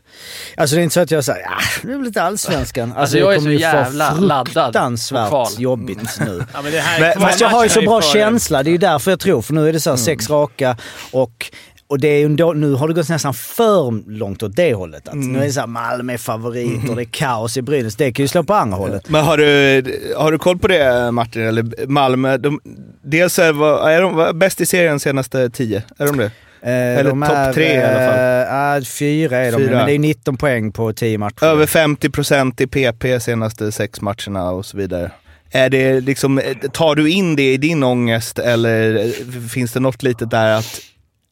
alltså 0.56 0.76
det 0.76 0.82
är 0.82 0.84
inte 0.84 0.94
så 0.94 1.00
att 1.00 1.10
jag 1.10 1.24
säger 1.24 1.42
ja, 1.42 1.58
det 1.82 1.88
väl 1.88 2.02
lite 2.02 2.22
allsvenskan. 2.22 2.88
Alltså, 2.88 3.00
alltså 3.00 3.18
jag 3.18 3.34
är 3.34 3.40
så 3.40 3.50
jävla 3.50 4.14
laddad 4.14 4.64
fruktansvärt 4.64 5.58
jobbigt 5.58 6.20
nu. 6.20 6.44
ja, 6.52 6.62
men 6.62 6.72
men, 7.20 7.30
jag 7.38 7.48
har 7.48 7.64
ju 7.64 7.68
så 7.68 7.80
bra 7.80 8.02
känsla, 8.02 8.62
det 8.62 8.70
är 8.70 8.72
ju 8.72 8.78
därför 8.78 9.10
jag 9.10 9.20
tror. 9.20 9.42
För 9.42 9.54
nu 9.54 9.68
är 9.68 9.72
det 9.72 9.80
så 9.80 9.90
här, 9.90 9.96
mm. 9.96 10.04
sex 10.04 10.30
raka 10.30 10.76
och 11.10 11.50
och 11.92 11.98
det 11.98 12.08
är 12.08 12.18
ju 12.18 12.28
nu 12.54 12.72
har 12.72 12.88
det 12.88 12.94
gått 12.94 13.08
nästan 13.08 13.34
för 13.34 14.10
långt 14.10 14.42
åt 14.42 14.56
det 14.56 14.74
hållet. 14.74 15.08
Att 15.08 15.14
mm. 15.14 15.32
Nu 15.32 15.38
är 15.38 15.44
det 15.44 15.52
såhär 15.52 15.66
Malmö 15.66 16.12
är 16.12 16.18
favoriter, 16.18 16.84
mm. 16.84 16.96
det 16.96 17.02
är 17.02 17.04
kaos 17.04 17.56
i 17.56 17.62
Brynäs. 17.62 17.96
Det 17.96 18.12
kan 18.12 18.24
ju 18.24 18.28
slå 18.28 18.42
på 18.42 18.54
andra 18.54 18.76
hållet. 18.76 19.08
Men 19.08 19.24
har 19.24 19.36
du, 19.36 20.14
har 20.16 20.32
du 20.32 20.38
koll 20.38 20.58
på 20.58 20.68
det 20.68 21.10
Martin? 21.10 21.42
Eller 21.42 21.86
Malmö, 21.86 22.36
de, 22.36 22.60
dels 23.02 23.38
är, 23.38 23.88
är 23.88 24.02
de 24.02 24.38
bäst 24.38 24.60
i 24.60 24.66
serien 24.66 25.00
senaste 25.00 25.50
tio? 25.50 25.82
Är 25.98 26.06
de 26.06 26.16
det? 26.16 26.24
Eh, 26.62 26.98
Eller 26.98 27.10
topp 27.10 27.54
tre 27.54 27.74
i 27.74 27.84
alla 27.84 28.12
fall? 28.12 28.78
Äh, 28.78 28.84
fyra 28.84 29.38
är 29.38 29.52
de, 29.52 29.58
fyra. 29.58 29.76
men 29.76 29.86
det 29.86 29.92
är 29.92 29.98
19 29.98 30.36
poäng 30.36 30.72
på 30.72 30.92
10 30.92 31.18
matcher. 31.18 31.44
Över 31.44 31.66
50% 31.66 32.62
i 32.62 32.66
PP 32.66 33.20
senaste 33.20 33.72
sex 33.72 34.00
matcherna 34.00 34.50
och 34.50 34.66
så 34.66 34.76
vidare. 34.76 35.10
Är 35.50 35.70
det 35.70 36.00
liksom, 36.00 36.40
tar 36.72 36.94
du 36.94 37.10
in 37.10 37.36
det 37.36 37.52
i 37.52 37.56
din 37.56 37.82
ångest 37.82 38.38
eller 38.38 39.08
finns 39.48 39.72
det 39.72 39.80
något 39.80 40.02
litet 40.02 40.30
där 40.30 40.58
att 40.58 40.80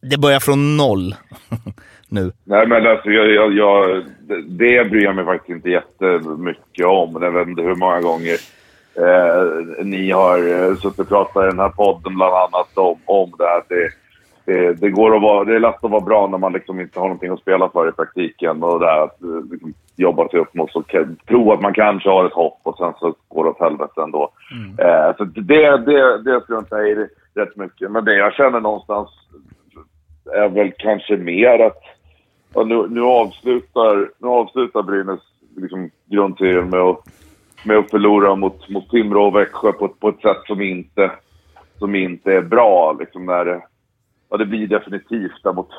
det 0.03 0.19
börjar 0.19 0.41
från 0.41 0.77
noll 0.77 1.15
nu. 2.09 2.33
Nej, 2.45 2.67
men 2.67 2.87
alltså 2.87 3.11
jag, 3.11 3.31
jag, 3.31 3.53
jag, 3.53 4.05
det 4.49 4.91
bryr 4.91 5.05
jag 5.05 5.17
mig 5.17 5.25
faktiskt 5.25 5.57
inte 5.57 5.71
jättemycket 5.71 6.87
om. 6.87 7.23
Jag 7.23 7.31
vet 7.31 7.49
inte 7.49 7.63
hur 7.63 7.75
många 7.75 8.01
gånger 8.01 8.37
eh, 8.95 9.85
ni 9.85 10.11
har 10.11 10.39
eh, 10.39 10.75
suttit 10.75 10.99
och 10.99 11.09
pratat 11.09 11.45
i 11.45 11.47
den 11.47 11.59
här 11.59 11.69
podden 11.69 12.15
bland 12.15 12.35
annat 12.35 12.79
om, 12.79 12.99
om 13.05 13.33
det 13.39 13.45
här. 13.45 13.63
Det, 13.69 13.91
det, 14.45 14.75
det, 14.75 14.91
går 14.91 15.17
att 15.17 15.23
vara, 15.23 15.45
det 15.45 15.55
är 15.55 15.61
lätt 15.61 15.85
att 15.85 15.91
vara 15.91 16.05
bra 16.05 16.27
när 16.27 16.39
man 16.39 16.53
liksom 16.53 16.81
inte 16.81 16.99
har 17.01 17.07
någonting 17.07 17.33
att 17.33 17.41
spela 17.41 17.69
för 17.69 17.89
i 17.89 17.93
praktiken. 17.93 18.63
Och 18.63 18.81
det 18.81 18.87
här 18.87 19.05
att 19.05 19.23
eh, 19.23 19.51
liksom, 19.51 19.75
jobba 19.97 20.29
sig 20.29 20.41
upp 20.41 20.55
mot 20.55 20.77
och 20.77 20.95
tro 21.29 21.53
att 21.53 21.61
man 21.61 21.75
kanske 21.75 22.09
har 22.09 22.27
ett 22.27 22.33
hopp 22.33 22.61
och 22.63 22.77
sen 22.77 22.93
så 22.99 23.15
går 23.29 23.45
det 23.45 23.51
åt 23.51 23.61
helvete 23.61 24.03
ändå. 24.03 24.31
Mm. 24.53 24.79
Eh, 24.79 25.17
så 25.17 25.25
det, 25.25 25.77
det, 25.77 26.23
det 26.23 26.41
struntar 26.45 26.79
jag 26.79 26.89
i 26.89 27.07
rätt 27.35 27.57
mycket. 27.57 27.91
Men 27.91 28.05
det 28.05 28.15
jag 28.15 28.35
känner 28.35 28.61
någonstans 28.61 29.20
är 30.35 30.49
väl 30.49 30.73
kanske 30.79 31.17
mer 31.17 31.59
att 31.59 31.83
ja, 32.55 32.65
nu, 32.65 32.89
nu, 32.89 33.03
avslutar, 33.03 34.11
nu 34.19 34.29
avslutar 34.29 34.83
Brynäs 34.83 35.21
liksom 35.57 35.91
grundserien 36.07 36.71
med 36.71 36.81
att, 36.81 37.03
med 37.65 37.77
att 37.77 37.91
förlora 37.91 38.35
mot, 38.35 38.69
mot 38.69 38.91
Timrå 38.91 39.27
och 39.27 39.37
Växjö 39.37 39.73
på, 39.73 39.89
på 39.89 40.09
ett 40.09 40.21
sätt 40.21 40.43
som 40.47 40.63
inte, 40.63 41.11
som 41.79 41.95
inte 41.95 42.33
är 42.33 42.43
bra. 42.43 42.97
Liksom 43.01 43.27
när 43.27 43.45
det, 43.45 43.63
ja, 44.31 44.37
det 44.37 44.47
blir 44.47 44.67
definitivt 44.67 45.43
där 45.43 45.53
mot, 45.53 45.71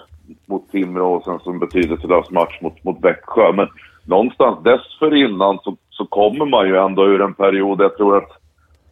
mot 0.45 0.71
Timrå 0.71 1.13
och 1.13 1.23
sen 1.23 1.39
som 1.39 1.59
betydelselös 1.59 2.31
match 2.31 2.61
mot, 2.61 2.83
mot 2.83 3.03
Växjö. 3.03 3.53
Men 3.53 3.67
någonstans 4.05 4.63
dessförinnan 4.63 5.59
så, 5.63 5.77
så 5.89 6.05
kommer 6.05 6.45
man 6.45 6.67
ju 6.67 6.77
ändå 6.77 7.07
ur 7.07 7.21
en 7.21 7.33
period, 7.33 7.81
jag 7.81 7.97
tror 7.97 8.17
att 8.17 8.31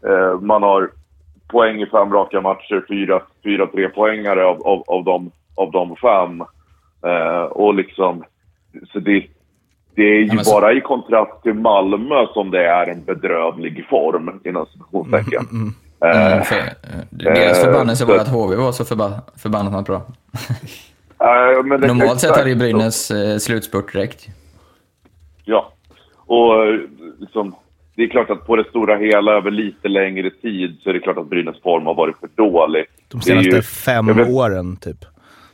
eh, 0.06 0.40
man 0.42 0.64
har 0.64 0.92
poäng 1.48 1.82
i 1.82 1.86
fem 1.86 2.14
raka 2.14 2.42
matcher, 2.42 2.86
fyra, 2.88 3.22
fyra 3.44 3.68
trepoängare 3.68 4.46
av, 4.46 4.68
av, 4.68 4.84
av, 4.88 5.04
de, 5.04 5.32
av 5.60 5.72
de 5.72 5.96
fem. 5.96 6.42
Eh, 7.12 7.44
och 7.44 7.74
liksom, 7.74 8.24
så 8.94 9.00
det, 9.00 9.26
det 9.96 10.02
är 10.04 10.20
ju 10.20 10.26
ja, 10.26 10.42
bara 10.52 10.74
i 10.74 10.82
kontrast 10.82 11.44
till 11.44 11.54
Malmö 11.54 12.26
som 12.34 12.52
det 12.52 12.66
är 12.68 12.88
en 12.88 13.04
bedrövlig 13.04 13.86
form, 13.90 14.40
inom 14.46 14.66
citationstecken. 14.66 15.46
Mm, 15.52 15.62
mm, 15.62 15.74
Eh, 16.02 16.32
Mm, 16.32 16.44
för, 16.44 16.56
deras 17.10 17.58
eh, 17.58 17.64
förbannelse 17.66 18.06
var 18.06 18.16
så- 18.16 18.22
att 18.22 18.28
HV 18.28 18.56
var 18.56 18.72
så 18.72 18.86
förba 18.86 19.12
förbannat 19.38 19.86
bra. 19.86 19.96
eh, 21.20 21.64
Normalt 21.88 22.20
sett 22.20 22.38
hade 22.38 22.50
ju 22.50 22.56
Brynäs 22.56 23.12
eh, 23.12 23.38
slutspurt 23.38 23.94
direkt. 23.94 24.28
Ja, 25.46 25.74
och 26.16 26.54
liksom, 27.20 27.56
det 27.96 28.04
är 28.04 28.08
klart 28.08 28.30
att 28.30 28.46
på 28.48 28.56
det 28.56 28.64
stora 28.70 28.98
hela 28.98 29.32
över 29.32 29.52
lite 29.52 29.88
längre 29.88 30.30
tid 30.30 30.78
så 30.84 30.90
är 30.90 30.94
det 30.94 31.00
klart 31.00 31.18
att 31.18 31.30
Brynäs 31.30 31.62
form 31.62 31.86
har 31.86 31.94
varit 31.94 32.18
för 32.20 32.30
dålig. 32.36 32.86
De 33.08 33.22
senaste 33.22 33.50
ju- 33.56 33.62
fem 33.62 34.08
vet- 34.08 34.30
åren, 34.30 34.78
typ. 34.78 35.06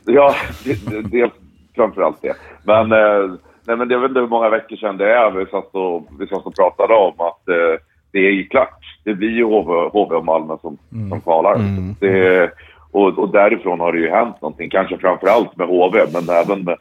Ja, 0.06 0.34
det, 0.64 0.90
det, 0.90 1.02
det 1.02 1.30
framförallt 1.74 2.22
det. 2.22 2.36
Men, 2.64 2.92
eh, 2.92 3.30
nej, 3.66 3.76
men 3.76 3.90
jag 3.90 4.00
vet 4.00 4.08
inte 4.08 4.20
hur 4.20 4.28
många 4.28 4.48
veckor 4.48 4.76
sedan 4.76 4.96
det 4.96 5.12
är 5.12 5.30
vi 5.30 5.46
satt 5.46 5.74
och, 5.74 6.08
vi 6.18 6.26
satt 6.26 6.46
och 6.46 6.56
pratade 6.56 6.94
om 6.94 7.14
att 7.18 7.48
eh, 7.48 7.80
det 8.12 8.18
är 8.18 8.30
ju 8.30 8.46
klart. 8.48 9.00
Det 9.04 9.14
blir 9.14 9.30
ju 9.30 9.44
HV, 9.44 9.72
HV 9.92 10.16
och 10.16 10.24
Malmö 10.24 10.56
som, 10.60 10.78
som 11.10 11.20
kvalar. 11.20 11.58
Det, 12.00 12.50
och, 12.92 13.18
och 13.18 13.28
därifrån 13.28 13.80
har 13.80 13.92
det 13.92 13.98
ju 13.98 14.10
hänt 14.10 14.42
någonting. 14.42 14.70
Kanske 14.70 14.98
framförallt 14.98 15.56
med 15.56 15.68
HV, 15.68 15.98
men 16.12 16.36
även 16.36 16.64
med, 16.64 16.76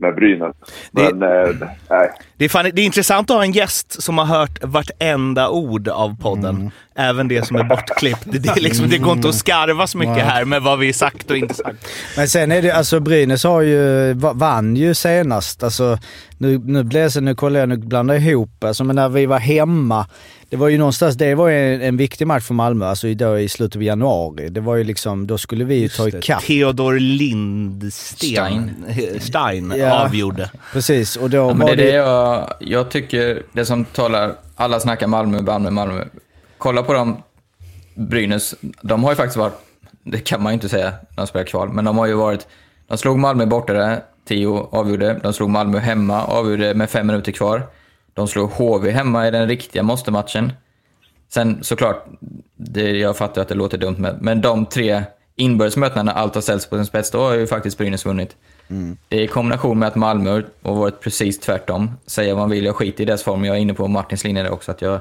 med 0.00 0.14
Brynäs. 0.14 0.54
Det- 0.92 1.14
Men 1.14 1.22
eh, 1.22 1.68
nej. 1.90 2.10
Det 2.36 2.44
är, 2.44 2.48
fan, 2.48 2.64
det 2.74 2.80
är 2.82 2.86
intressant 2.86 3.30
att 3.30 3.36
ha 3.36 3.44
en 3.44 3.52
gäst 3.52 4.02
som 4.02 4.18
har 4.18 4.24
hört 4.24 4.58
vartenda 4.64 5.48
ord 5.48 5.88
av 5.88 6.16
podden. 6.20 6.70
Även 6.94 7.28
det 7.28 7.46
som 7.46 7.56
är 7.56 7.64
bortklippt. 7.64 8.22
Det, 8.24 8.38
det, 8.38 8.48
är 8.48 8.60
liksom, 8.60 8.88
det 8.88 8.98
går 8.98 9.12
inte 9.12 9.28
att 9.28 9.34
skarva 9.34 9.86
så 9.86 9.98
mycket 9.98 10.24
här 10.24 10.44
med 10.44 10.62
vad 10.62 10.78
vi 10.78 10.92
sagt 10.92 11.30
och 11.30 11.36
inte 11.36 11.54
sagt. 11.54 11.86
Men 12.16 12.28
sen 12.28 12.52
är 12.52 12.62
det 12.62 12.70
alltså 12.70 13.00
Brynäs 13.00 13.44
har 13.44 13.60
ju, 13.62 14.12
va- 14.14 14.32
vann 14.32 14.76
ju 14.76 14.94
senast. 14.94 15.62
Alltså, 15.62 15.98
nu, 16.38 16.58
nu 16.58 16.84
blev 16.84 17.02
det 17.04 17.10
så, 17.10 17.20
nu 17.20 17.34
kollar 17.34 17.60
jag, 17.60 17.68
nu 17.68 17.76
blandar 17.76 18.14
jag 18.14 18.24
ihop. 18.24 18.64
Alltså, 18.64 18.84
men 18.84 18.96
när 18.96 19.08
vi 19.08 19.26
var 19.26 19.38
hemma, 19.38 20.06
det 20.50 20.56
var 20.56 20.68
ju 20.68 20.78
någonstans, 20.78 21.16
det 21.16 21.34
var 21.34 21.48
ju 21.48 21.74
en, 21.74 21.82
en 21.82 21.96
viktig 21.96 22.26
match 22.26 22.44
för 22.44 22.54
Malmö, 22.54 22.86
alltså 22.86 23.08
idag 23.08 23.42
i 23.42 23.48
slutet 23.48 23.76
av 23.76 23.82
januari. 23.82 24.48
Det 24.48 24.60
var 24.60 24.76
ju 24.76 24.84
liksom, 24.84 25.26
då 25.26 25.38
skulle 25.38 25.64
vi 25.64 25.74
ju 25.74 25.88
ta 25.88 26.08
ikapp. 26.08 26.42
Theodor 26.42 26.98
Lindsten 26.98 27.90
Stein. 27.90 28.84
Stein 29.20 29.74
Ja. 29.76 30.04
avgjorde. 30.04 30.50
Precis, 30.72 31.16
och 31.16 31.30
då 31.30 31.36
Ja, 31.36 31.46
men 31.48 31.58
var 31.58 31.68
det 31.68 31.76
det... 31.76 31.82
det 31.82 31.96
jag, 31.96 32.52
jag 32.60 32.90
tycker, 32.90 33.42
det 33.52 33.64
som 33.64 33.84
talar, 33.84 34.34
alla 34.56 34.80
snackar 34.80 35.06
Malmö, 35.06 35.42
Malmö, 35.42 35.70
Malmö. 35.70 36.04
Kolla 36.58 36.82
på 36.82 36.92
dem, 36.92 37.22
Brynäs, 37.94 38.54
de 38.82 39.04
har 39.04 39.10
ju 39.10 39.16
faktiskt 39.16 39.36
varit, 39.36 39.54
det 40.04 40.18
kan 40.18 40.42
man 40.42 40.52
ju 40.52 40.54
inte 40.54 40.68
säga 40.68 40.90
när 40.90 41.16
de 41.16 41.26
spelar 41.26 41.46
kval, 41.46 41.68
men 41.68 41.84
de 41.84 41.98
har 41.98 42.06
ju 42.06 42.14
varit, 42.14 42.46
de 42.88 42.98
slog 42.98 43.18
Malmö 43.18 43.46
borta 43.46 43.72
där, 43.72 44.00
Tio 44.28 44.48
avgjorde, 44.70 45.20
de 45.22 45.32
slog 45.32 45.50
Malmö 45.50 45.78
hemma, 45.78 46.24
avgjorde 46.24 46.74
med 46.74 46.90
fem 46.90 47.06
minuter 47.06 47.32
kvar. 47.32 47.62
De 48.14 48.28
slog 48.28 48.50
HV 48.50 48.90
hemma 48.90 49.28
i 49.28 49.30
den 49.30 49.48
riktiga 49.48 49.82
måste-matchen. 49.82 50.52
Sen 51.28 51.64
såklart, 51.64 52.06
det, 52.56 52.90
jag 52.90 53.16
fattar 53.16 53.42
att 53.42 53.48
det 53.48 53.54
låter 53.54 53.78
dumt, 53.78 53.96
men, 53.98 54.16
men 54.20 54.40
de 54.40 54.66
tre 54.66 55.02
inbördesmötena 55.36 56.02
när 56.02 56.12
allt 56.12 56.34
har 56.34 56.42
ställts 56.42 56.66
på 56.66 56.76
sin 56.76 56.86
spets, 56.86 57.10
då 57.10 57.20
har 57.20 57.34
ju 57.34 57.46
faktiskt 57.46 57.78
Brynäs 57.78 58.06
vunnit. 58.06 58.36
Det 59.08 59.16
är 59.16 59.20
i 59.20 59.26
kombination 59.26 59.78
med 59.78 59.88
att 59.88 59.94
Malmö 59.94 60.42
har 60.62 60.74
varit 60.74 61.00
precis 61.00 61.40
tvärtom. 61.40 61.90
Säga 62.06 62.34
vad 62.34 62.42
man 62.42 62.50
vill, 62.50 62.64
jag 62.64 62.76
skiter 62.76 63.02
i 63.02 63.06
deras 63.06 63.22
form. 63.22 63.44
Jag 63.44 63.56
är 63.56 63.60
inne 63.60 63.74
på 63.74 63.88
Martins 63.88 64.24
linje 64.24 64.42
där 64.42 64.50
också, 64.50 64.70
att 64.70 64.82
jag 64.82 65.00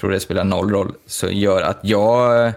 tror 0.00 0.10
det 0.10 0.20
spelar 0.20 0.44
noll 0.44 0.70
roll. 0.70 0.94
Så 1.06 1.28
gör 1.28 1.62
att 1.62 1.78
jag 1.82 2.52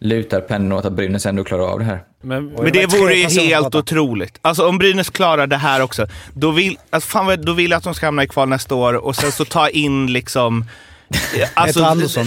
lutar 0.00 0.40
pendeln 0.40 0.72
åt 0.72 0.84
att 0.84 0.92
Brynäs 0.92 1.26
ändå 1.26 1.44
klarar 1.44 1.62
av 1.72 1.78
det 1.78 1.84
här. 1.84 2.02
Men, 2.22 2.46
Men 2.46 2.72
det 2.72 2.86
vore 2.86 3.14
ju 3.14 3.40
helt 3.40 3.74
otroligt. 3.74 4.38
Alltså 4.42 4.68
om 4.68 4.78
Brynäs 4.78 5.10
klarar 5.10 5.46
det 5.46 5.56
här 5.56 5.80
också, 5.82 6.06
då 6.34 6.50
vill, 6.50 6.78
alltså, 6.90 7.08
fan, 7.08 7.26
vad- 7.26 7.46
då 7.46 7.52
vill 7.52 7.70
jag 7.70 7.78
att 7.78 7.84
de 7.84 7.94
ska 7.94 8.06
hamna 8.06 8.22
i 8.24 8.28
kval 8.28 8.48
nästa 8.48 8.74
år 8.74 8.94
och 8.94 9.16
sen 9.16 9.32
så 9.32 9.44
ta 9.44 9.68
in 9.68 10.12
liksom... 10.12 10.64
Alltså, 11.54 11.80
Peter 11.80 11.90
Andersson. 11.90 12.26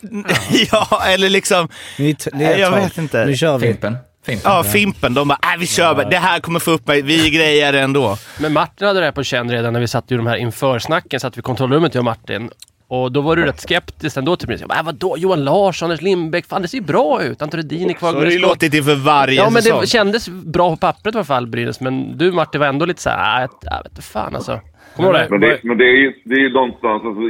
ja, 0.72 1.02
eller 1.06 1.28
liksom... 1.28 1.68
Ni, 1.98 2.14
t- 2.14 2.30
ni 2.34 2.44
Nej, 2.44 2.60
jag 2.60 2.72
tar- 2.72 2.80
vet 2.80 2.98
inte. 2.98 3.24
Nu 3.26 3.36
kör 3.36 3.58
vi. 3.58 3.66
Fimpen. 3.66 3.96
Fimpen. 4.26 4.52
Ja, 4.52 4.62
Fimpen. 4.64 5.14
De 5.14 5.28
bara, 5.28 5.38
äh, 5.54 5.58
vi 5.60 5.66
kör 5.66 5.94
bara. 5.94 6.08
Det 6.08 6.18
här 6.18 6.40
kommer 6.40 6.60
få 6.60 6.70
upp 6.70 6.86
mig. 6.86 7.02
Vi 7.02 7.30
grejer 7.30 7.72
det 7.72 7.80
ändå. 7.80 8.18
Men 8.38 8.52
Martin 8.52 8.86
hade 8.86 9.00
det 9.00 9.04
här 9.06 9.12
på 9.12 9.22
känn 9.22 9.50
redan 9.50 9.72
när 9.72 9.80
vi 9.80 9.88
satt 9.88 10.12
i 10.12 10.14
de 10.14 10.26
här 10.26 10.36
införsnacken, 10.36 11.20
satt 11.20 11.36
vid 11.36 11.44
kontrollrummet 11.44 11.94
jag 11.94 12.00
och 12.00 12.04
Martin. 12.04 12.50
Och 12.92 13.12
då 13.12 13.20
var 13.20 13.36
du 13.36 13.44
rätt 13.44 13.60
skeptisk 13.60 14.16
ändå 14.16 14.36
till 14.36 14.46
Brynäs. 14.46 14.60
Jag 14.60 14.68
bara, 14.68 14.78
Äh, 14.78 14.84
vadå? 14.84 15.14
Johan 15.18 15.44
Larsson, 15.44 15.86
Anders 15.86 16.02
Lindbäck, 16.02 16.46
fan 16.46 16.62
det 16.62 16.68
ser 16.68 16.78
ju 16.78 16.84
bra 16.84 17.22
ut. 17.22 17.42
Anton 17.42 17.60
Rudin 17.60 17.90
är 17.90 17.94
kvar. 17.94 18.12
Så 18.12 18.18
har 18.18 18.24
det 18.24 18.38
låtit 18.38 18.74
inför 18.74 18.94
varje 18.94 19.34
Ja 19.34 19.50
men 19.50 19.62
säsong. 19.62 19.80
det 19.80 19.86
kändes 19.86 20.28
bra 20.28 20.70
på 20.70 20.76
pappret 20.76 21.14
i 21.14 21.18
alla 21.18 21.24
fall, 21.24 21.46
Brynäs. 21.46 21.80
Men 21.80 22.18
du 22.18 22.32
Martin 22.32 22.60
var 22.60 22.68
ändå 22.68 22.86
lite 22.86 23.02
såhär, 23.02 23.42
äh, 23.44 23.50
jag 23.62 23.82
vet 23.82 24.04
fan 24.04 24.34
alltså. 24.34 24.60
Kommer 24.96 25.12
du 25.12 25.18
ihåg 25.18 25.30
det? 25.30 25.38
Men 25.38 25.40
det, 25.40 25.58
men 25.62 25.78
det 25.78 25.84
är 25.84 25.96
ju 25.96 26.12
det 26.24 26.34
är 26.34 26.50
någonstans... 26.50 27.02
Alltså, 27.04 27.20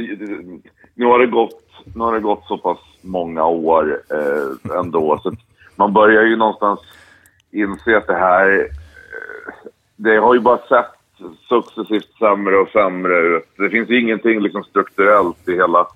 nu, 0.95 1.05
har 1.05 1.19
det 1.19 1.27
gått, 1.27 1.61
nu 1.95 2.03
har 2.03 2.13
det 2.13 2.19
gått 2.19 2.43
så 2.47 2.57
pass 2.57 2.77
många 3.01 3.45
år 3.45 4.01
eh, 4.11 4.77
ändå. 4.79 5.19
Så 5.23 5.31
man 5.75 5.93
börjar 5.93 6.23
ju 6.23 6.35
någonstans 6.35 6.79
inse 7.51 7.97
att 7.97 8.07
det 8.07 8.17
här... 8.17 8.59
Eh, 8.59 9.69
det 9.95 10.17
har 10.17 10.33
ju 10.33 10.39
bara 10.39 10.57
sett 10.57 10.91
successivt 11.49 12.17
sämre 12.19 12.57
och 12.57 12.69
sämre. 12.69 13.41
Det 13.57 13.69
finns 13.69 13.89
ingenting 13.89 14.39
liksom 14.39 14.63
strukturellt 14.63 15.49
i 15.49 15.51
hela, 15.51 15.87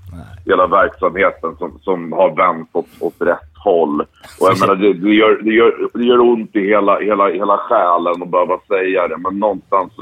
hela 0.45 0.67
verksamheten 0.67 1.55
som, 1.57 1.79
som 1.81 2.11
har 2.11 2.35
vänt 2.35 2.69
åt, 2.71 2.87
åt 2.99 3.21
rätt 3.21 3.57
håll. 3.63 4.01
Och 4.39 4.47
jag 4.49 4.59
menar, 4.59 4.75
det, 4.75 4.93
det, 4.93 5.13
gör, 5.13 5.41
det, 5.41 5.53
gör, 5.53 5.89
det 5.93 6.03
gör 6.03 6.19
ont 6.19 6.55
i 6.55 6.67
hela, 6.67 6.99
hela, 6.99 7.29
hela 7.29 7.57
själen 7.57 8.23
att 8.23 8.31
behöva 8.31 8.59
säga 8.67 9.07
det, 9.07 9.17
men 9.17 9.39
någonstans 9.39 9.93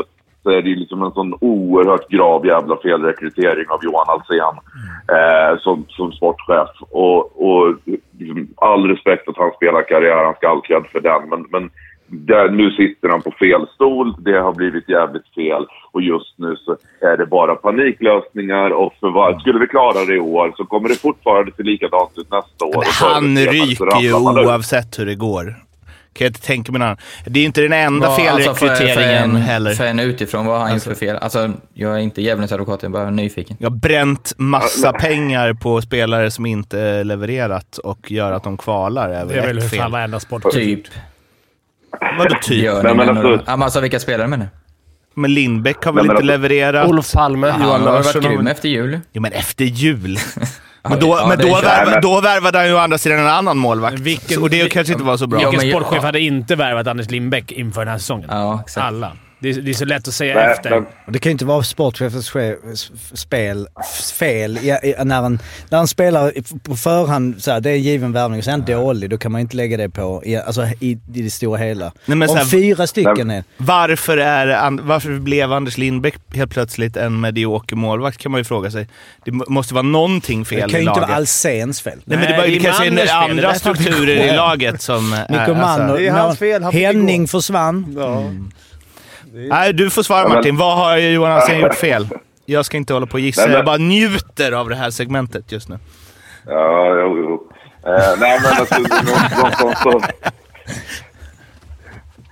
så, 0.43 0.49
är 0.49 0.61
det 0.61 0.69
ju 0.69 0.75
liksom 0.75 1.03
en 1.03 1.11
sån 1.11 1.37
oerhört 1.41 2.09
grav 2.09 2.45
jävla 2.45 2.77
felrekrytering 2.77 3.65
av 3.69 3.79
Johan 3.83 4.05
Alsen 4.07 4.55
eh, 5.17 5.59
som, 5.59 5.85
som 5.89 6.11
sportchef. 6.11 6.69
Och, 6.79 7.45
och 7.47 7.75
liksom, 8.17 8.47
all 8.55 8.87
respekt 8.87 9.29
att 9.29 9.37
han 9.37 9.51
spelar 9.51 9.87
karriär, 9.87 10.25
han 10.25 10.35
ska 10.35 10.49
all 10.49 10.83
för 10.91 11.01
den, 11.01 11.29
men, 11.29 11.45
men 11.51 11.69
där, 12.13 12.49
nu 12.49 12.71
sitter 12.71 13.09
han 13.09 13.21
på 13.21 13.31
fel 13.31 13.67
stol, 13.75 14.15
det 14.19 14.39
har 14.39 14.53
blivit 14.53 14.89
jävligt 14.89 15.27
fel 15.35 15.65
och 15.91 16.01
just 16.01 16.33
nu 16.37 16.55
så 16.55 16.77
är 17.01 17.17
det 17.17 17.25
bara 17.25 17.55
paniklösningar 17.55 18.69
och 18.69 18.93
för 18.99 19.09
vad, 19.11 19.41
skulle 19.41 19.59
vi 19.59 19.67
klara 19.67 20.05
det 20.05 20.15
i 20.15 20.19
år 20.19 20.53
så 20.57 20.65
kommer 20.65 20.89
det 20.89 20.95
fortfarande 20.95 21.51
se 21.57 21.63
likadant 21.63 22.11
ut 22.15 22.31
nästa 22.31 22.65
år. 22.65 22.85
Han 23.01 23.37
ryker 23.37 24.01
ju 24.01 24.13
oavsett 24.13 24.99
hur 24.99 25.05
det 25.05 25.15
går. 25.15 25.55
Kan 26.13 26.25
jag 26.25 26.29
inte 26.29 26.41
tänka 26.41 26.71
mig 26.71 26.79
någon 26.79 26.87
annan. 26.87 26.97
Det 27.25 27.39
är 27.39 27.45
inte 27.45 27.61
den 27.61 27.73
enda 27.73 28.07
Vad- 28.07 28.27
alltså, 28.27 28.53
felrekryteringen 28.53 29.35
en, 29.35 29.35
heller. 29.35 29.71
För 29.71 29.85
en 29.85 29.99
utifrån, 29.99 30.45
vad 30.45 30.57
har 30.57 30.65
han 30.65 30.73
gjort 30.73 30.83
för 30.83 30.95
fel? 30.95 31.17
Alltså, 31.17 31.51
jag 31.73 31.95
är 31.95 31.99
inte 31.99 32.21
djävulens 32.21 32.51
advokat, 32.51 32.83
jag 32.83 32.89
är 32.89 32.93
bara 32.93 33.09
nyfiken. 33.09 33.57
Jag 33.59 33.69
har 33.69 33.77
bränt 33.77 34.33
massa 34.37 34.93
pengar 34.93 35.53
på 35.53 35.81
spelare 35.81 36.31
som 36.31 36.45
inte 36.45 37.03
levererat 37.03 37.77
och 37.77 38.11
gör 38.11 38.31
att 38.31 38.43
de 38.43 38.57
kvalar. 38.57 39.09
Är 39.09 39.25
det 39.25 39.33
är 39.33 39.47
väl 39.47 39.59
hur 39.59 39.69
fan 39.69 39.91
varenda 39.91 40.19
sport 40.19 40.51
Typ. 40.51 40.83
Vadå 42.17 42.35
typ? 42.41 42.63
Gör 42.63 42.83
ni 42.83 42.93
men 42.93 42.99
alltså- 43.09 43.23
några- 43.23 43.35
Ja, 43.45 43.55
men 43.55 43.63
alltså 43.63 43.79
vilka 43.79 43.99
spelare 43.99 44.27
menar? 44.27 44.47
Men 45.15 45.33
Lindbäck 45.33 45.85
har 45.85 45.91
väl 45.93 45.95
men 45.95 46.03
inte 46.05 46.13
alltså- 46.13 46.25
levererat? 46.25 46.87
Olof 46.89 47.11
Palme. 47.13 47.49
Han 47.49 47.61
Johan 47.61 47.81
har 47.81 47.91
varit 47.91 48.05
Larsson. 48.05 48.21
grym 48.21 48.47
efter 48.47 48.69
jul. 48.69 48.99
Jo, 49.13 49.21
men 49.21 49.31
efter 49.31 49.65
jul. 49.65 50.17
Men 50.89 50.99
då, 50.99 51.07
ja, 51.07 51.25
men 51.27 51.37
då, 51.37 51.61
värva, 51.61 51.99
då 52.01 52.21
värvade 52.21 52.57
han 52.57 52.67
ju 52.67 52.73
å 52.73 52.77
andra 52.77 52.97
sidan 52.97 53.19
en 53.19 53.27
annan 53.27 53.57
målvakt. 53.57 53.99
Vilken- 53.99 54.41
och 54.41 54.49
det 54.49 54.69
kanske 54.69 54.93
inte 54.93 55.05
var 55.05 55.17
så 55.17 55.27
bra. 55.27 55.39
Vilken 55.39 55.55
men- 55.69 55.69
sportchef 55.69 55.99
ja. 56.01 56.05
hade 56.05 56.19
inte 56.19 56.55
värvat 56.55 56.87
Anders 56.87 57.09
Lindbäck 57.09 57.51
inför 57.51 57.81
den 57.81 57.87
här 57.91 57.97
säsongen? 57.97 58.27
Ja, 58.31 58.59
exakt. 58.65 58.87
Alla. 58.87 59.11
Det 59.43 59.49
är, 59.49 59.53
det 59.61 59.71
är 59.71 59.73
så 59.73 59.85
lätt 59.85 60.07
att 60.07 60.13
säga 60.13 60.35
Nej, 60.35 60.51
efter. 60.51 60.69
men- 60.69 60.85
det 61.07 61.19
kan 61.19 61.29
ju 61.29 61.31
inte 61.31 61.45
vara 61.45 61.63
sportchefens 61.63 62.31
spel, 63.13 63.67
fel 64.19 64.57
i, 64.57 64.69
i, 64.83 64.95
när, 65.03 65.21
han, 65.21 65.39
när 65.69 65.77
han 65.77 65.87
spelar 65.87 66.37
i- 66.37 66.43
på 66.63 66.75
förhand, 66.75 67.43
så 67.43 67.51
här, 67.51 67.59
det 67.59 67.69
är 67.69 67.73
en 67.73 67.81
given 67.81 68.11
värvning 68.11 68.39
och 68.39 68.45
sen 68.45 68.65
dålig, 68.65 69.09
då 69.09 69.17
kan 69.17 69.31
man 69.31 69.41
inte 69.41 69.55
lägga 69.55 69.77
det 69.77 69.89
på 69.89 70.21
i, 70.25 70.35
alltså, 70.35 70.65
i, 70.79 70.91
i 71.13 71.21
det 71.21 71.29
stora 71.29 71.57
hela. 71.57 71.91
Nej, 72.05 72.17
men 72.17 72.27
så 72.27 72.31
Om 72.33 72.37
här- 72.37 72.45
fyra 72.45 72.87
stycken 72.87 73.29
är... 73.29 73.43
Varför, 73.57 74.17
är, 74.17 74.69
varför 74.81 75.19
blev 75.19 75.53
Anders 75.53 75.77
Lindbäck 75.77 76.15
helt 76.33 76.51
plötsligt 76.51 76.97
en 76.97 77.19
medioker 77.21 77.75
målvakt 77.75 78.17
kan 78.17 78.31
man 78.31 78.39
ju 78.39 78.45
fråga 78.45 78.71
sig. 78.71 78.87
Det 79.25 79.31
må- 79.31 79.45
måste 79.47 79.73
vara 79.73 79.81
någonting 79.81 80.39
Det 80.39 80.45
fel 80.45 80.59
kan 80.59 80.69
i 80.69 80.73
ju 80.73 80.79
inte 80.79 80.85
laget. 80.99 81.09
vara 81.09 81.17
Alséns 81.17 81.81
fel. 81.81 81.99
Nej, 82.05 82.17
men 82.17 82.27
det, 82.31 82.37
bara, 82.37 82.47
det 82.47 82.53
det 82.53 82.59
kanske 82.59 82.85
är 82.85 83.13
andra 83.13 83.51
Det 83.51 83.59
strukturer 83.59 84.05
det 84.15 84.27
i 84.27 84.35
laget 84.35 84.81
som... 84.81 85.13
är- 85.13 85.25
Mikko 85.39 85.53
Mann 85.61 85.89
och, 85.89 85.97
det 85.97 86.07
är 86.07 86.11
hans 86.11 86.39
fel, 86.39 86.63
han 86.63 86.73
Henning 86.73 87.27
försvann. 87.27 87.97
Nej, 89.33 89.73
du 89.73 89.89
får 89.89 90.03
svara 90.03 90.19
Ja, 90.21 90.27
men- 90.27 90.35
Martin. 90.37 90.57
Vad 90.57 90.77
har 90.77 90.97
Johan 90.97 91.31
Alsén 91.31 91.59
gjort 91.61 91.75
fel? 91.75 92.07
Jag 92.45 92.65
ska 92.65 92.77
inte 92.77 92.93
hålla 92.93 93.05
på 93.05 93.13
och 93.13 93.19
gissa. 93.19 93.41
Nej, 93.41 93.47
men- 93.49 93.55
Jag 93.55 93.65
bara 93.65 93.77
njuter 93.77 94.51
av 94.51 94.69
det 94.69 94.75
här 94.75 94.89
segmentet 94.89 95.51
just 95.51 95.69
nu. 95.69 95.77
Ja, 96.45 96.95
jo, 97.01 97.17
jo. 97.17 97.49
Eh, 97.91 98.19
nej, 98.19 98.39
men 98.43 98.51
alltså, 98.59 98.75
någonstans 98.81 99.81
så... 99.83 100.01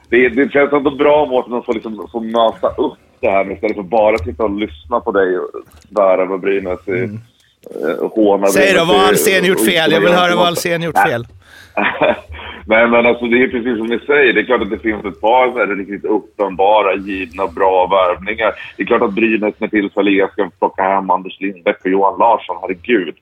Det, 0.10 0.30
det 0.30 0.52
känns 0.52 0.74
ändå 0.74 0.92
bra, 0.92 1.26
Mårten, 1.26 1.54
att 1.54 1.66
få, 1.66 1.74
liksom, 1.74 2.08
få 2.12 2.20
möta 2.20 2.68
upp 2.68 2.98
det 3.20 3.30
här 3.30 3.52
istället 3.52 3.76
för 3.76 3.84
bara 3.84 4.18
sitta 4.18 4.44
och 4.44 4.52
lyssna 4.60 5.00
på 5.00 5.12
dig 5.12 5.38
och 5.40 5.50
svära 5.94 6.26
med 6.26 6.40
Brynäs 6.40 6.88
i, 6.88 6.92
eh, 7.02 8.10
håna 8.16 8.48
Säg 8.48 8.74
då, 8.74 8.86
vad 8.86 9.00
har 9.00 9.08
Alsén 9.08 9.46
gjort 9.46 9.66
fel? 9.66 9.92
Jag 9.92 10.02
vill 10.02 10.14
höra 10.14 10.36
vad 10.36 10.48
Alsén 10.48 10.82
gjort 10.82 10.98
fel. 11.08 11.28
Nej, 12.66 12.88
men 12.88 13.06
alltså 13.06 13.26
det 13.26 13.44
är 13.44 13.48
precis 13.48 13.78
som 13.78 13.88
ni 13.88 14.00
säger. 14.00 14.34
Det 14.34 14.42
är 14.42 14.46
klart 14.46 14.62
att 14.62 14.70
det 14.70 14.80
finns 14.80 15.06
ett 15.06 15.22
par 15.22 15.52
så 15.52 15.58
här 15.58 15.76
riktigt 15.76 16.06
uppenbara, 16.06 16.96
givna, 16.96 17.48
bra 17.48 17.88
värvningar. 17.88 18.54
Det 18.78 18.84
är 18.84 18.88
klart 18.88 19.02
att 19.02 19.14
Brynäs 19.14 19.60
med 19.60 19.72
tillfälle 19.72 20.30
ska 20.32 20.50
plocka 20.60 20.84
hem 20.84 21.10
Anders 21.10 21.40
Lindbäck 21.40 21.86
och 21.86 21.92
Johan 21.92 22.20
Larsson. 22.20 22.58
Herregud. 22.62 23.16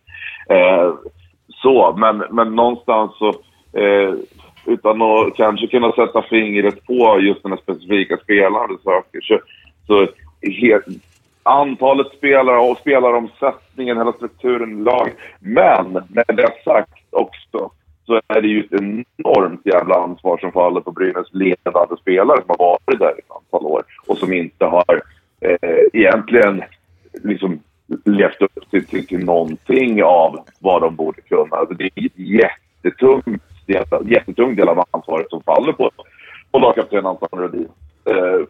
Eh, 0.49 0.93
så, 1.61 1.95
men, 1.97 2.23
men 2.31 2.55
någonstans 2.55 3.11
så, 3.17 3.29
eh, 3.79 4.13
utan 4.65 5.01
att 5.01 5.35
kanske 5.35 5.67
kunna 5.67 5.91
sätta 5.91 6.21
fingret 6.21 6.85
på 6.85 7.19
just 7.21 7.43
den 7.43 7.51
här 7.51 7.59
specifika 7.59 8.17
spelaren 8.17 8.69
du 8.69 8.77
söker, 8.83 9.21
så, 9.21 9.39
så 9.87 10.07
helt, 10.61 10.85
antalet 11.43 12.07
spelare 12.17 12.57
och 12.57 12.77
spelaromsättningen, 12.77 13.97
hela 13.97 14.13
strukturen 14.13 14.79
i 14.79 14.83
lag. 14.83 15.09
Men 15.39 15.93
med 15.93 16.25
det 16.27 16.51
sagt 16.65 16.93
också, 17.09 17.71
så 18.09 18.21
är 18.27 18.41
det 18.41 18.47
ju 18.47 18.59
ett 18.63 18.71
enormt 18.71 19.65
jävla 19.65 19.95
ansvar 19.95 20.37
som 20.37 20.51
faller 20.51 20.81
på 20.81 20.91
Brynäs 20.91 21.27
ledande 21.31 21.95
spelare 22.01 22.41
som 22.41 22.55
har 22.57 22.57
varit 22.57 22.99
där 22.99 23.15
i 23.17 23.19
ett 23.19 23.31
antal 23.31 23.65
år 23.65 23.83
och 24.07 24.17
som 24.17 24.33
inte 24.33 24.65
har 24.65 25.01
eh, 25.41 25.79
egentligen 25.93 26.63
liksom 27.23 27.59
levt 28.05 28.41
upp 28.41 28.69
till, 28.71 28.85
till, 28.85 29.07
till 29.07 29.25
någonting 29.25 30.03
av 30.03 30.39
vad 30.59 30.81
de 30.81 30.95
borde 30.95 31.21
kunna. 31.21 31.55
Alltså 31.55 31.75
det 31.75 31.83
är 31.83 32.05
ett 32.05 32.11
jättetungt 32.15 33.43
jättetung 34.05 34.55
del 34.55 34.69
av 34.69 34.85
ansvaret 34.91 35.29
som 35.29 35.43
faller 35.43 35.73
på, 35.73 35.91
på 36.51 36.59
lagkapten 36.59 37.05
Anton 37.05 37.39
Rödin. 37.39 37.67
Eh, 38.05 38.47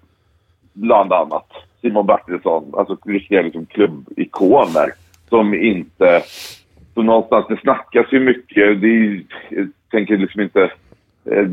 bland 0.74 1.14
annat. 1.14 1.48
Simon 1.82 2.06
Bertilsson, 2.06 2.74
alltså 2.78 2.98
riktiga 3.06 3.42
liksom 3.42 3.66
klubbikoner 3.66 4.94
som 5.30 5.54
inte... 5.54 6.22
Så 7.00 7.04
någonstans, 7.04 7.46
det 7.50 7.60
snackas 7.62 8.06
ju 8.12 8.20
mycket. 8.20 8.82
Det 8.82 8.88
är, 8.88 9.24
jag 9.50 9.68
tänker 9.92 10.18
liksom 10.18 10.42
inte 10.42 10.64
eh, 11.32 11.48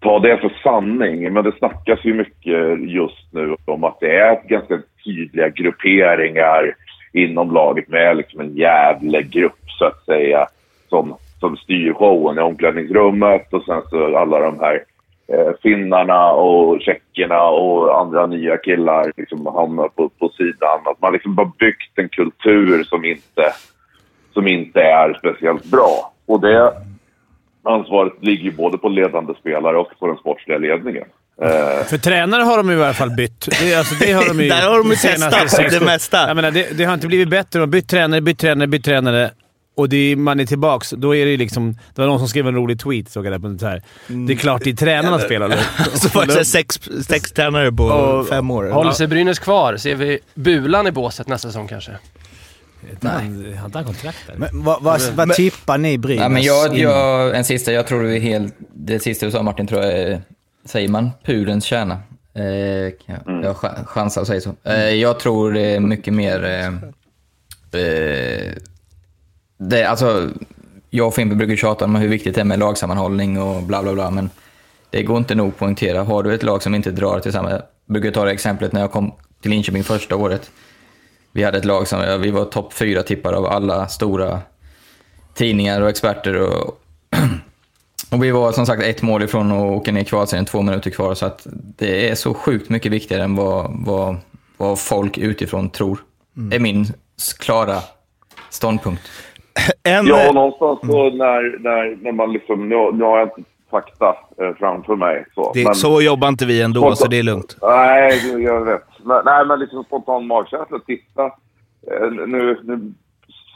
ta 0.00 0.18
det 0.18 0.36
för 0.36 0.52
sanning, 0.62 1.32
men 1.32 1.44
det 1.44 1.52
snackas 1.58 2.04
ju 2.04 2.14
mycket 2.14 2.80
just 2.80 3.32
nu 3.32 3.56
om 3.64 3.84
att 3.84 4.00
det 4.00 4.16
är 4.16 4.48
ganska 4.48 4.78
tydliga 5.04 5.48
grupperingar 5.48 6.74
inom 7.12 7.54
laget 7.54 7.88
med 7.88 8.16
liksom 8.16 8.40
en 8.40 8.56
jävla 8.56 9.20
grupp 9.20 9.70
så 9.78 9.84
att 9.84 10.04
säga 10.04 10.46
som, 10.88 11.16
som 11.40 11.56
styr 11.56 11.92
showen 11.92 12.38
i 12.38 12.40
omklädningsrummet 12.40 13.52
och 13.52 13.64
sen 13.64 13.82
så 13.90 14.16
alla 14.16 14.40
de 14.40 14.60
här 14.60 14.82
eh, 15.28 15.52
finnarna 15.62 16.32
och 16.32 16.80
tjeckerna 16.80 17.42
och 17.42 18.00
andra 18.00 18.26
nya 18.26 18.56
killar 18.56 19.12
liksom 19.16 19.46
hamnar 19.46 19.88
på, 19.88 20.08
på 20.08 20.28
sidan. 20.28 20.80
Att 20.84 21.00
man 21.00 21.12
liksom 21.12 21.34
bara 21.34 21.52
byggt 21.58 21.98
en 21.98 22.08
kultur 22.08 22.82
som 22.82 23.04
inte, 23.04 23.42
som 24.34 24.48
inte 24.48 24.80
är 24.80 25.14
speciellt 25.18 25.64
bra. 25.64 26.12
Och 26.26 26.40
det 26.40 26.72
ansvaret 27.64 28.12
ligger 28.20 28.44
ju 28.44 28.52
både 28.52 28.78
på 28.78 28.88
ledande 28.88 29.34
spelare 29.40 29.76
och 29.78 29.88
på 29.98 30.06
den 30.06 30.16
sportsliga 30.16 30.58
ledningen. 30.58 31.04
Eh, 31.42 31.84
För 31.86 31.98
tränare 31.98 32.42
har 32.42 32.56
de 32.56 32.70
i 32.70 32.74
alla 32.74 32.92
fall 32.92 33.10
bytt. 33.10 33.48
Det, 33.60 33.74
alltså, 33.74 33.94
det 34.00 34.12
har 34.12 34.24
de 34.28 34.40
ju 34.42 34.48
Där 34.54 34.68
har 34.70 34.78
de 34.78 34.88
ju 34.90 34.96
testat 34.96 35.50
sex- 35.50 35.78
det 35.78 35.84
mesta. 35.84 36.26
Jag 36.28 36.36
menar, 36.36 36.50
det, 36.50 36.78
det 36.78 36.84
har 36.84 36.94
inte 36.94 37.06
blivit 37.06 37.28
bättre. 37.28 37.48
De 37.58 37.60
har 37.60 37.66
bytt 37.66 37.88
tränare, 37.88 38.20
bytt 38.20 38.38
tränare, 38.38 38.66
bytt 38.68 38.84
tränare. 38.84 39.30
Och 39.76 39.88
det 39.88 39.96
är, 40.12 40.16
man 40.16 40.40
är 40.40 40.46
tillbaks. 40.46 40.90
Då 40.90 41.14
är 41.16 41.26
det 41.26 41.36
liksom... 41.36 41.72
Det 41.94 42.00
var 42.02 42.06
någon 42.08 42.18
som 42.18 42.28
skrev 42.28 42.48
en 42.48 42.54
rolig 42.54 42.80
tweet, 42.80 43.08
såg 43.08 43.26
jag 43.26 43.32
där, 43.32 43.38
på 43.52 43.58
så 43.58 43.66
här. 43.66 43.82
Det 44.26 44.32
är 44.32 44.36
klart 44.36 44.64
det 44.64 44.70
är 44.70 44.74
tränarnas 44.74 45.28
fel. 45.28 45.42
eller? 45.42 45.56
Så 45.94 46.18
var 46.18 46.26
det 46.26 46.44
sex, 46.44 46.80
sex 47.08 47.32
tränare 47.32 47.72
på 47.72 47.84
Och- 47.84 48.28
fem 48.28 48.50
år. 48.50 48.64
Håller 48.70 48.90
sig 48.92 49.06
Brynäs 49.06 49.38
kvar? 49.38 49.76
Ser 49.76 49.94
vi 49.94 50.18
Bulan 50.34 50.86
i 50.86 50.92
båset 50.92 51.28
nästa 51.28 51.48
säsong 51.48 51.68
kanske? 51.68 51.92
Nej. 53.00 53.54
Han 53.54 53.72
har 53.72 53.80
inte 53.80 53.82
kontrakt 53.92 54.18
där? 54.26 54.34
Men 54.36 54.48
vad, 54.52 54.82
vad, 54.82 55.00
vad 55.14 55.32
tippar 55.32 55.78
ni 55.78 55.98
Brynäs? 55.98 56.22
Ja, 56.22 56.28
men 56.28 56.42
jag, 56.42 56.78
jag, 56.78 57.36
en 57.36 57.44
sista, 57.44 57.72
jag 57.72 57.86
tror 57.86 58.02
det 58.02 58.16
är 58.16 58.20
helt... 58.20 58.54
Det 58.74 58.98
sista 59.00 59.26
du 59.26 59.32
sa 59.32 59.42
Martin 59.42 59.66
tror 59.66 59.82
jag 59.82 59.92
är, 59.92 60.22
säger 60.64 60.88
man, 60.88 61.10
pudens 61.24 61.64
kärna. 61.64 61.98
Eh, 62.34 62.44
jag, 62.44 62.92
jag 63.26 63.56
ch- 63.56 63.84
chansar 63.86 64.20
att 64.22 64.26
säga 64.26 64.40
så. 64.40 64.54
Eh, 64.64 64.88
jag 64.88 65.20
tror 65.20 65.52
det 65.52 65.60
är 65.74 65.80
mycket 65.80 66.14
mer... 66.14 66.44
Eh, 66.44 66.66
eh, 67.80 68.52
det, 69.58 69.84
alltså, 69.84 70.28
jag 70.90 71.06
och 71.06 71.14
Fimpen 71.14 71.38
brukar 71.38 71.56
tjata 71.56 71.84
om 71.84 71.94
hur 71.94 72.08
viktigt 72.08 72.34
det 72.34 72.40
är 72.40 72.44
med 72.44 72.58
lagsammanhållning 72.58 73.40
och 73.40 73.62
bla 73.62 73.82
bla 73.82 73.92
bla, 73.94 74.10
men 74.10 74.30
det 74.90 75.02
går 75.02 75.18
inte 75.18 75.34
nog 75.34 75.48
att 75.48 75.58
poängtera. 75.58 76.02
Har 76.02 76.22
du 76.22 76.34
ett 76.34 76.42
lag 76.42 76.62
som 76.62 76.74
inte 76.74 76.90
drar 76.90 77.20
tillsammans... 77.20 77.52
Jag 77.86 77.92
brukar 77.92 78.10
ta 78.10 78.24
det 78.24 78.30
exemplet 78.32 78.72
när 78.72 78.80
jag 78.80 78.92
kom 78.92 79.12
till 79.42 79.50
Linköping 79.50 79.84
första 79.84 80.16
året. 80.16 80.50
Vi 81.34 81.42
hade 81.44 81.58
ett 81.58 81.64
lag 81.64 81.88
som, 81.88 82.20
vi 82.20 82.30
var 82.30 82.44
topp 82.44 82.72
fyra 82.72 83.02
tippare 83.02 83.36
av 83.36 83.46
alla 83.46 83.86
stora 83.88 84.38
tidningar 85.34 85.80
och 85.80 85.88
experter. 85.88 86.40
Och, 86.40 86.80
och 88.12 88.24
vi 88.24 88.30
var 88.30 88.52
som 88.52 88.66
sagt 88.66 88.82
ett 88.82 89.02
mål 89.02 89.22
ifrån 89.22 89.52
att 89.52 89.76
åka 89.76 89.92
ner 89.92 90.00
i 90.00 90.04
kvalserien, 90.04 90.44
två 90.44 90.62
minuter 90.62 90.90
kvar. 90.90 91.14
Så 91.14 91.26
att 91.26 91.46
det 91.78 92.10
är 92.10 92.14
så 92.14 92.34
sjukt 92.34 92.68
mycket 92.70 92.92
viktigare 92.92 93.22
än 93.24 93.36
vad, 93.36 93.70
vad, 93.86 94.16
vad 94.56 94.78
folk 94.80 95.18
utifrån 95.18 95.70
tror. 95.70 95.98
Det 96.32 96.56
är 96.56 96.60
min 96.60 96.86
klara 97.40 97.78
ståndpunkt. 98.50 99.02
En, 99.82 100.06
Ja, 100.06 100.28
och 100.28 100.34
någonstans 100.34 100.80
så 100.80 101.10
när, 101.10 101.58
när, 101.58 102.02
när 102.02 102.12
man 102.12 102.32
liksom... 102.32 102.68
Nu, 102.68 102.92
nu 102.92 103.04
har 103.04 103.18
jag 103.18 103.28
inte 103.28 103.50
fakta 103.70 104.06
eh, 104.40 104.54
framför 104.58 104.96
mig. 104.96 105.26
Så, 105.34 105.52
det, 105.54 105.64
men- 105.64 105.74
så 105.74 106.02
jobbar 106.02 106.28
inte 106.28 106.46
vi 106.46 106.62
ändå, 106.62 106.96
så 106.96 107.06
det 107.08 107.18
är 107.18 107.22
lugnt. 107.22 107.56
Nej, 107.62 108.42
jag 108.42 108.64
vet. 108.64 108.82
Men, 109.04 109.22
nej, 109.24 109.46
men 109.46 109.58
liksom 109.58 109.84
spontan 109.84 110.26
magkänsla. 110.26 110.78
Titta. 110.86 111.24
Eh, 111.90 112.10
Nu, 112.10 112.58
nu 112.62 112.92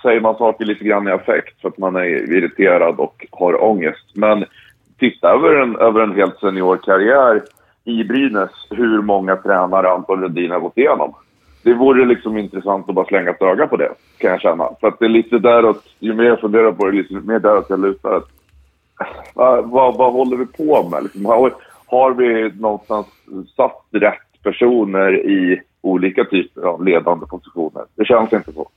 säger 0.03 0.21
man 0.21 0.37
saker 0.37 0.65
lite 0.65 0.85
grann 0.85 1.09
i 1.09 1.11
affekt 1.11 1.61
för 1.61 1.69
att 1.69 1.79
man 1.79 1.97
är 1.97 2.33
irriterad 2.33 3.01
och 3.01 3.27
har 3.31 3.65
ångest. 3.65 4.07
Men 4.15 4.45
titta 4.99 5.31
över 5.31 5.55
en, 5.55 5.77
över 5.77 6.01
en 6.01 6.15
helt 6.15 6.39
seniorkarriär 6.39 7.43
i 7.85 8.05
Brynäs 8.05 8.67
hur 8.71 9.03
många 9.03 9.37
tränare 9.37 9.91
Anton 9.91 10.21
Lundin 10.21 10.51
har 10.51 10.61
gått 10.61 10.79
igenom. 10.79 11.15
Det 11.63 11.75
vore 11.75 12.05
liksom 12.05 12.39
intressant 12.39 12.89
att 12.89 12.95
bara 12.95 13.07
slänga 13.07 13.31
ett 13.31 13.43
öga 13.43 13.67
på 13.67 13.77
det, 13.77 13.91
kan 14.19 14.31
jag 14.31 14.41
känna. 14.41 14.69
För 14.81 14.89
att 14.89 14.99
det 14.99 15.05
är 15.05 15.09
lite 15.09 15.39
däråt, 15.39 15.85
ju 15.99 16.15
mer 16.15 16.25
jag 16.25 16.41
funderar 16.41 16.73
på 16.73 16.87
det, 16.87 16.93
lite 16.93 17.15
mer 17.15 17.39
däråt 17.39 17.67
jag 17.69 17.81
lutar. 17.81 18.17
Att, 18.17 18.29
vad, 19.35 19.71
vad, 19.71 19.97
vad 19.97 20.13
håller 20.13 20.37
vi 20.37 20.47
på 20.47 20.89
med? 20.89 21.03
Liksom, 21.03 21.25
har, 21.25 21.55
har 21.87 22.11
vi 22.11 22.53
någonstans 22.61 23.07
satt 23.57 23.85
rätt 23.91 24.28
personer 24.51 25.27
i 25.27 25.61
olika 25.81 26.25
typer 26.25 26.63
av 26.63 26.85
ledande 26.85 27.27
positioner? 27.27 27.83
Det 27.95 28.05
känns 28.05 28.33
inte 28.33 28.53
så. 28.53 28.71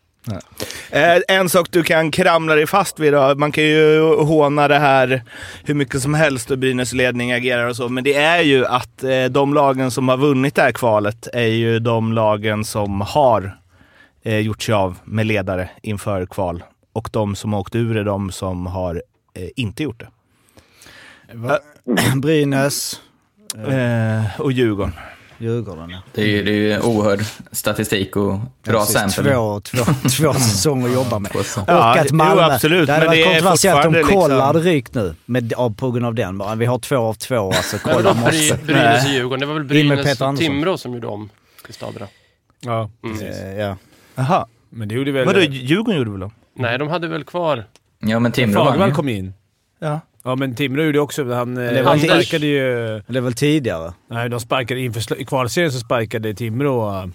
Eh, 0.92 1.38
en 1.38 1.50
sak 1.50 1.68
du 1.72 1.84
kan 1.84 2.12
kramla 2.12 2.56
dig 2.56 2.68
fast 2.68 3.00
vid 3.00 3.14
då. 3.14 3.36
Man 3.38 3.52
kan 3.52 3.64
ju 3.64 4.00
håna 4.16 4.68
det 4.68 4.80
här 4.80 5.22
hur 5.66 5.74
mycket 5.74 6.02
som 6.02 6.14
helst 6.14 6.52
och 6.52 6.58
Brynäs 6.58 6.94
ledning 6.94 7.32
agerar 7.32 7.68
och 7.68 7.76
så. 7.76 7.90
Men 7.90 8.04
det 8.04 8.14
är 8.14 8.42
ju 8.42 8.66
att 8.66 9.04
eh, 9.04 9.26
de 9.26 9.54
lagen 9.54 9.92
som 9.92 10.10
har 10.10 10.18
vunnit 10.18 10.56
det 10.56 10.62
här 10.62 10.72
kvalet 10.72 11.28
är 11.34 11.48
ju 11.48 11.80
de 11.80 12.14
lagen 12.14 12.64
som 12.64 13.02
har 13.02 13.58
eh, 14.24 14.40
gjort 14.40 14.62
sig 14.62 14.76
av 14.76 14.98
med 15.04 15.26
ledare 15.26 15.70
inför 15.82 16.26
kval. 16.26 16.64
Och 16.94 17.10
de 17.14 17.36
som 17.36 17.54
har 17.54 17.60
åkt 17.60 17.76
ur 17.76 17.98
är 17.98 18.04
de 18.04 18.32
som 18.32 18.66
har 18.66 18.96
eh, 18.96 19.50
inte 19.56 19.84
gjort 19.84 20.00
det. 20.00 20.08
Brynäs, 22.22 23.02
Eh, 23.58 24.42
och 24.42 24.52
Djurgården. 24.52 24.94
Djurgården. 25.42 25.90
ja. 25.90 25.98
Det 26.14 26.22
är 26.22 26.26
ju, 26.28 26.44
det 26.44 26.52
är 26.52 26.56
ju 26.56 26.80
oerhörd 26.80 27.20
statistik 27.52 28.16
och 28.16 28.34
bra 28.64 28.80
Precis, 28.80 28.94
sample. 28.94 29.34
Två, 29.34 29.60
två, 29.60 29.78
två 30.18 30.34
säsonger 30.34 30.88
att 30.88 30.94
jobba 30.94 31.20
med. 31.20 31.36
Och 31.36 31.46
Ja, 31.68 32.00
att 32.00 32.08
jo, 32.10 32.16
Malmö... 32.16 32.44
absolut, 32.44 32.88
Det 32.88 32.94
hade 32.94 33.06
men 33.06 33.08
varit 33.10 33.18
det 33.26 33.30
är 33.30 33.34
kontroversiellt 33.34 33.86
om 33.86 33.94
fortfarande 33.94 34.14
Kolla 34.36 34.52
liksom- 34.52 34.72
rykt 34.72 34.94
nu 34.94 35.16
med, 35.26 35.54
av, 35.54 35.76
på 35.76 35.92
grund 35.92 36.06
av 36.06 36.16
den 36.16 36.38
bara. 36.38 36.56
Vi 36.56 36.66
har 36.66 36.80
två 36.80 36.98
av 36.98 37.14
två 37.14 37.48
alltså. 37.52 37.78
Men 37.86 37.96
Kolla 37.96 38.10
vadå 38.14 38.20
måste... 38.20 38.56
Bry, 38.58 38.74
Brynäs 38.74 39.06
och 39.06 39.12
Djurgården? 39.12 39.40
Det 39.40 39.46
var 39.46 39.54
väl 39.54 39.64
Brynäs 39.64 40.22
och. 40.22 40.38
Timrå 40.38 40.78
som 40.78 40.94
gjorde 40.94 41.08
om 41.08 41.30
staderna? 41.70 42.08
Ja. 42.60 42.90
Eh, 43.22 43.60
ja. 43.60 43.78
Jaha. 44.16 44.48
Men 44.70 44.88
det 44.88 44.96
gjorde 44.96 45.12
väl... 45.12 45.26
Vadå, 45.26 45.40
Djurgården 45.40 45.98
gjorde 45.98 46.12
väl 46.12 46.20
de? 46.20 46.32
Nej, 46.56 46.78
de 46.78 46.88
hade 46.88 47.08
väl 47.08 47.24
kvar... 47.24 47.66
Ja, 48.00 48.20
men 48.20 48.32
Timrå 48.32 48.66
Fagervall 48.66 48.94
kom 48.94 49.10
in. 49.10 49.34
Ja. 49.80 50.00
Ja, 50.24 50.36
men 50.36 50.56
Timrå 50.56 50.84
gjorde 50.84 51.00
också... 51.00 51.34
Han, 51.34 51.58
eh, 51.58 51.74
Det 51.74 51.82
var 51.84 51.90
han 51.90 52.00
sparkade 52.00 52.46
ju... 52.48 52.64
Det 53.08 53.18
är 53.18 53.22
väl 53.22 53.34
tidigare? 53.34 53.94
Nej, 54.10 54.30
de 54.30 54.40
sparkade 54.40 54.80
inför 54.80 55.24
kvalserien 55.26 55.72
så 55.72 55.80
sparkade 55.80 56.34
Timrå... 56.34 56.90
eh, 56.90 57.06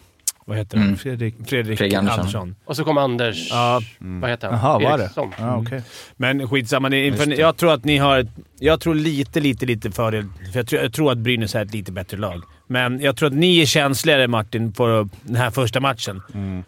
Vad 0.44 0.56
heter 0.58 0.76
han? 0.78 0.86
Mm. 0.86 0.98
Fredrik. 0.98 1.34
Fredrik, 1.46 1.78
Fredrik 1.78 1.94
Andersson. 1.98 2.20
Andersson. 2.20 2.54
Och 2.64 2.76
så 2.76 2.84
kom 2.84 2.98
Anders... 2.98 3.50
Ja, 3.50 3.80
Vad 3.98 4.30
heter 4.30 4.48
han? 4.50 4.58
Jaha, 4.58 4.78
var 4.90 4.98
det? 4.98 5.04
Eriksson. 5.04 5.32
Ja, 5.38 5.56
okej. 5.56 5.82
men 6.16 6.48
skitsamma. 6.48 6.88
Ni- 6.88 7.06
Inför, 7.06 7.40
jag 7.40 7.56
tror 7.56 7.72
att 7.72 7.84
ni 7.84 7.96
har... 7.98 8.18
ett- 8.18 8.28
Jag 8.58 8.80
tror 8.80 8.94
lite, 8.94 9.40
lite, 9.40 9.66
lite 9.66 9.90
fördel. 9.90 10.24
För 10.52 10.58
jag 10.58 10.66
tror, 10.68 10.82
jag 10.82 10.92
tror 10.92 11.12
att 11.12 11.18
Brynäs 11.18 11.54
är 11.54 11.62
ett 11.62 11.74
lite 11.74 11.92
bättre 11.92 12.16
lag. 12.16 12.42
Men 12.66 13.00
jag 13.00 13.16
tror 13.16 13.26
att 13.26 13.34
ni 13.34 13.60
är 13.60 13.66
känsligare, 13.66 14.28
Martin, 14.28 14.72
för 14.72 15.08
den 15.22 15.36
här 15.36 15.50
första 15.50 15.80
matchen. 15.80 16.22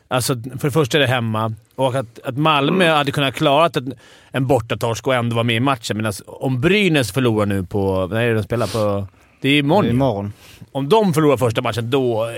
Alltså, 0.08 0.34
för 0.34 0.68
det 0.68 0.70
första 0.70 0.98
är 0.98 1.00
det 1.00 1.06
hemma. 1.06 1.55
Och 1.74 1.94
att, 1.94 2.18
att 2.24 2.36
Malmö 2.36 2.90
hade 2.90 3.12
kunnat 3.12 3.34
klara 3.34 3.70
en, 3.74 3.94
en 4.30 4.46
bortatorsk 4.46 5.07
och 5.07 5.14
ändå 5.14 5.34
vara 5.34 5.44
med 5.44 5.57
i 5.57 5.61
matchen. 5.61 5.96
Men 5.96 6.07
alltså, 6.07 6.24
om 6.26 6.61
Brynäs 6.61 7.12
förlorar 7.12 7.46
nu 7.46 7.62
på... 7.62 8.07
När 8.11 8.20
är 8.20 8.28
det 8.28 8.34
de 8.34 8.42
spelar 8.42 8.66
på? 8.66 9.07
Det 9.40 9.49
är 9.49 9.59
imorgon 9.59 9.84
ju. 9.84 9.90
Imorgon. 9.90 10.32
Om 10.72 10.88
de 10.88 11.14
förlorar 11.14 11.36
första 11.36 11.62
matchen, 11.62 11.90
då, 11.90 12.30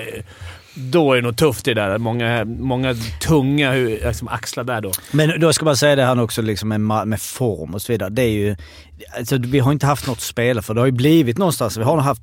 då 0.75 1.13
är 1.13 1.17
det 1.17 1.23
nog 1.23 1.37
tufft 1.37 1.65
det 1.65 1.75
där. 1.75 1.99
Många, 1.99 2.45
många 2.45 2.95
tunga 3.21 3.73
liksom, 3.73 4.29
axlar 4.29 4.65
där 4.65 4.81
då. 4.81 4.93
Men 5.13 5.41
då 5.41 5.53
ska 5.53 5.65
man 5.65 5.77
säga 5.77 5.97
det 5.97 6.05
här 6.05 6.21
också 6.21 6.43
liksom 6.43 6.69
med, 6.69 7.09
med 7.09 7.21
form 7.21 7.75
och 7.75 7.83
så 7.83 7.93
vidare. 7.93 8.11
Det 8.11 8.23
är 8.23 8.29
ju 8.31 8.57
alltså, 9.19 9.39
vi 9.39 9.59
har 9.59 9.73
inte 9.73 9.87
haft 9.87 10.07
något 10.07 10.17
att 10.17 10.23
spela 10.23 10.63
för. 10.63 10.75
Det 10.75 10.81
har 10.81 10.87
ju 10.87 10.93
blivit 10.93 11.39
någonstans, 11.39 11.77
vi 11.77 11.83
har 11.83 11.99
haft 11.99 12.23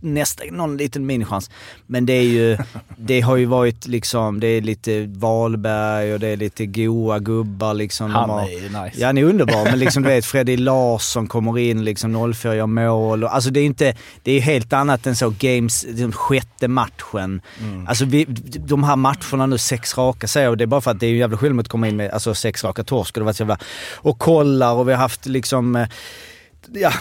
nästan 0.00 0.46
någon 0.46 0.76
liten 0.76 1.06
minichans. 1.06 1.50
Men 1.86 2.06
det 2.06 2.12
är 2.12 2.22
ju, 2.22 2.58
det 2.96 3.20
har 3.20 3.36
ju 3.36 3.44
varit 3.44 3.86
liksom, 3.86 4.40
det 4.40 4.46
är 4.46 4.60
lite 4.60 5.06
Wahlberg 5.06 6.14
och 6.14 6.20
det 6.20 6.28
är 6.28 6.36
lite 6.36 6.66
goa 6.66 7.18
gubbar 7.18 7.74
liksom. 7.74 8.10
Han 8.10 8.30
har, 8.30 8.42
är 8.42 8.62
ju 8.62 8.62
nice. 8.62 8.90
Ja, 8.94 9.06
han 9.06 9.18
är 9.18 9.24
underbar. 9.24 9.64
Men 9.64 9.78
liksom 9.78 10.02
du 10.02 10.08
vet, 10.08 10.24
Freddy 10.24 10.56
Larsson 10.56 11.26
kommer 11.26 11.58
in 11.58 11.84
liksom 11.84 12.34
04 12.34 12.54
gör 12.54 12.66
mål. 12.66 13.24
Och, 13.24 13.34
alltså 13.34 13.50
det 13.50 13.60
är 13.60 13.64
inte, 13.64 13.96
det 14.22 14.32
är 14.32 14.40
helt 14.40 14.72
annat 14.72 15.06
än 15.06 15.16
så 15.16 15.34
games, 15.38 15.86
den 15.88 16.12
sjätte 16.12 16.68
matchen. 16.68 17.40
Alltså 17.88 18.04
vi, 18.04 18.24
de 18.58 18.84
här 18.84 18.96
matcherna 18.96 19.46
nu, 19.46 19.58
sex 19.58 19.98
raka 19.98 20.28
säger 20.28 20.46
jag, 20.46 20.58
det 20.58 20.64
är 20.64 20.66
bara 20.66 20.80
för 20.80 20.90
att 20.90 21.00
det 21.00 21.06
är 21.06 21.10
ju 21.10 21.18
jävla 21.18 21.36
skillnad 21.36 21.60
att 21.60 21.68
komma 21.68 21.88
in 21.88 21.96
med 21.96 22.10
alltså, 22.10 22.34
sex 22.34 22.64
raka 22.64 22.84
torsk. 22.84 23.16
Och, 23.16 23.20
det 23.20 23.24
var 23.24 23.32
så 23.32 23.42
jävla, 23.42 23.58
och 23.94 24.18
kollar 24.18 24.72
och 24.72 24.88
vi 24.88 24.92
har 24.92 24.98
haft 24.98 25.26
liksom 25.26 25.83
eh, 25.84 26.33
ja, 26.72 26.92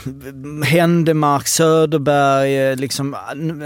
Händemark, 0.66 1.47
Söderberg, 1.47 2.57
eh, 2.57 2.76
liksom, 2.76 3.16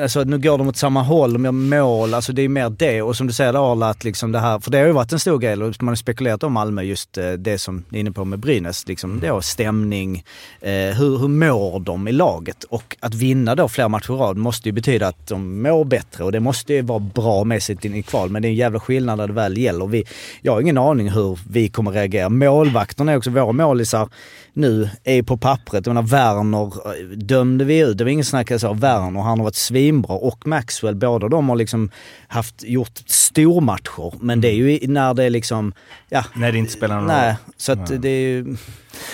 alltså, 0.01 0.23
nu 0.23 0.39
går 0.39 0.57
de 0.57 0.67
åt 0.67 0.77
samma 0.77 1.01
håll, 1.01 1.43
gör 1.43 1.51
mål, 1.51 2.13
alltså 2.13 2.33
det 2.33 2.41
är 2.41 2.49
mer 2.49 2.69
det. 2.69 3.01
Och 3.01 3.15
som 3.15 3.27
du 3.27 3.33
säger 3.33 3.71
Arla, 3.71 3.89
att 3.89 4.03
liksom 4.03 4.31
det 4.31 4.39
här, 4.39 4.59
för 4.59 4.71
det 4.71 4.77
har 4.77 4.85
ju 4.85 4.91
varit 4.91 5.11
en 5.11 5.19
stor 5.19 5.37
grej, 5.37 5.55
man 5.57 5.87
har 5.87 5.95
spekulerat 5.95 6.43
om 6.43 6.53
Malmö, 6.53 6.81
just 6.81 7.17
eh, 7.17 7.31
det 7.31 7.57
som 7.57 7.83
ni 7.89 7.97
är 7.97 7.99
inne 7.99 8.11
på 8.11 8.25
med 8.25 8.39
Brynäs, 8.39 8.87
liksom 8.87 9.19
då 9.19 9.41
stämning, 9.41 10.23
eh, 10.61 10.71
hur, 10.71 11.17
hur 11.17 11.27
mår 11.27 11.79
de 11.79 12.07
i 12.07 12.11
laget? 12.11 12.63
Och 12.63 12.97
att 12.99 13.13
vinna 13.13 13.55
då 13.55 13.67
flera 13.67 13.89
matcher 13.89 14.13
i 14.13 14.17
rad 14.17 14.37
måste 14.37 14.69
ju 14.69 14.73
betyda 14.73 15.07
att 15.07 15.27
de 15.27 15.61
mår 15.61 15.85
bättre 15.85 16.23
och 16.23 16.31
det 16.31 16.39
måste 16.39 16.73
ju 16.73 16.81
vara 16.81 16.99
bra 16.99 17.43
med 17.43 17.63
sig 17.63 17.77
i 17.81 18.03
kval, 18.03 18.29
men 18.29 18.41
det 18.41 18.47
är 18.47 18.49
en 18.49 18.55
jävla 18.55 18.79
skillnad 18.79 19.17
när 19.17 19.27
det 19.27 19.33
väl 19.33 19.57
gäller. 19.57 19.87
Vi, 19.87 20.03
jag 20.41 20.53
har 20.53 20.61
ingen 20.61 20.77
aning 20.77 21.09
hur 21.09 21.39
vi 21.49 21.69
kommer 21.69 21.91
reagera. 21.91 22.29
Målvakterna 22.29 23.11
är 23.11 23.17
också 23.17 23.29
våra 23.29 23.51
målisar 23.51 24.09
nu 24.57 24.89
är 25.03 25.23
på 25.23 25.37
pappret. 25.37 25.86
Jag 25.87 25.95
menar 25.95 26.07
Werner 26.07 27.15
dömde 27.15 27.65
vi 27.65 27.79
ut. 27.79 27.97
Det 27.97 28.03
var 28.03 28.11
ingen 28.11 28.25
snack 28.25 28.59
så. 28.59 28.73
Werner, 28.73 29.21
han 29.21 29.39
har 29.39 29.43
varit 29.43 29.55
svinbra 29.55 30.15
och 30.15 30.47
Maxwell, 30.47 30.95
båda 30.95 31.27
de 31.27 31.49
har 31.49 31.55
liksom 31.55 31.91
haft, 32.27 32.63
gjort 32.63 32.97
stormatcher. 33.05 34.13
Men 34.19 34.41
det 34.41 34.47
är 34.47 34.53
ju 34.53 34.87
när 34.87 35.13
det 35.13 35.23
är 35.23 35.29
liksom, 35.29 35.73
ja. 36.09 36.23
När 36.35 36.51
det 36.51 36.57
inte 36.57 36.71
spelar 36.71 36.95
någon 36.95 37.07
Nej, 37.07 37.29
roll. 37.29 37.53
så 37.57 37.71
att 37.71 38.01
det 38.01 38.09
är 38.09 38.19
ju... 38.19 38.57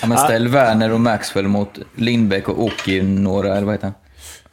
Ja, 0.01 0.07
men 0.07 0.17
ställ 0.17 0.47
Werner 0.47 0.91
och 0.91 1.01
Maxwell 1.01 1.47
mot 1.47 1.79
Lindbäck 1.95 2.49
och 2.49 2.63
Oki 2.63 3.01
några, 3.01 3.55
eller 3.55 3.65
vad 3.65 3.75
heter 3.75 3.91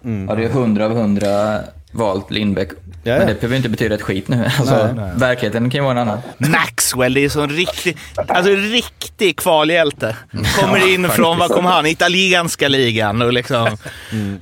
han? 0.02 0.26
Ja, 0.28 0.34
det 0.34 0.44
är 0.44 0.48
100 0.48 0.84
av 0.84 0.92
100 0.92 1.60
valt 1.92 2.30
Lindbäck. 2.30 2.68
Ja, 3.02 3.12
ja. 3.12 3.18
Men 3.18 3.26
det 3.26 3.34
behöver 3.34 3.56
inte 3.56 3.68
betyda 3.68 3.94
ett 3.94 4.02
skit 4.02 4.28
nu. 4.28 4.44
Alltså, 4.58 4.96
Verkligheten 5.16 5.70
kan 5.70 5.78
ju 5.78 5.82
vara 5.84 5.92
en 5.92 5.98
annan. 6.08 6.18
Maxwell, 6.38 7.14
det 7.14 7.24
är 7.24 7.28
sån 7.28 7.50
riktig, 7.50 7.96
alltså 8.28 8.52
riktig 8.54 9.36
kvalhjälte. 9.36 10.16
Kommer 10.60 10.94
in 10.94 11.08
från, 11.08 11.38
vad 11.38 11.50
kom 11.50 11.64
han? 11.64 11.86
Italienska 11.86 12.68
ligan 12.68 13.22
och 13.22 13.32
liksom... 13.32 13.76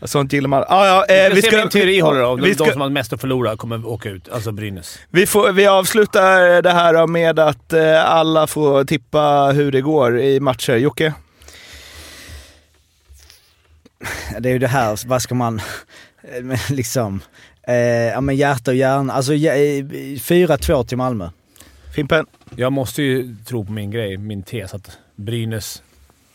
Sånt 0.03 0.33
gillar 0.33 0.49
man. 0.49 0.65
Ah, 0.69 0.87
ja, 0.87 1.05
eh, 1.15 1.35
Vi 1.35 1.43
ska, 1.43 1.51
ska, 1.51 1.57
min 1.61 1.69
teori 1.69 2.01
håller 2.01 2.21
då. 2.21 2.35
vi 2.37 2.49
De, 2.49 2.55
ska- 2.55 2.65
de 2.65 2.73
som 2.73 2.81
har 2.81 2.89
mest 2.89 3.13
att 3.13 3.21
förlora 3.21 3.57
kommer 3.57 3.87
åka 3.87 4.09
ut. 4.09 4.29
Alltså 4.29 4.53
Brynäs. 4.53 4.99
vi, 5.11 5.27
får, 5.27 5.53
vi 5.53 5.67
avslutar 5.67 6.63
det 6.63 6.73
här 6.73 7.07
med 7.07 7.39
att 7.39 7.73
eh, 7.73 8.05
alla 8.05 8.47
får 8.47 8.85
tippa 8.85 9.53
hur 9.55 9.73
det 9.73 9.81
går 9.81 10.21
i 10.21 10.41
matcher. 10.41 10.77
Jocke? 10.77 11.13
Det 14.39 14.49
är 14.49 14.53
ju 14.53 14.59
det 14.59 14.67
här, 14.69 14.99
vad 15.07 15.23
ska 15.23 15.35
man... 15.35 15.61
men 16.43 16.59
liksom... 16.71 17.21
Eh, 17.63 17.75
ja 18.09 18.21
men 18.21 18.37
hjärta 18.37 18.71
och 18.71 18.77
hjärna. 18.77 19.13
Alltså 19.13 19.35
ja, 19.35 19.53
eh, 19.53 19.85
4-2 19.85 20.85
till 20.85 20.97
Malmö. 20.97 21.29
Fimpen? 21.95 22.27
Jag 22.57 22.73
måste 22.73 23.03
ju 23.03 23.35
tro 23.47 23.65
på 23.65 23.73
min 23.73 23.91
grej, 23.91 24.17
min 24.17 24.43
tes, 24.43 24.75
att 24.75 24.99
Brynäs 25.17 25.83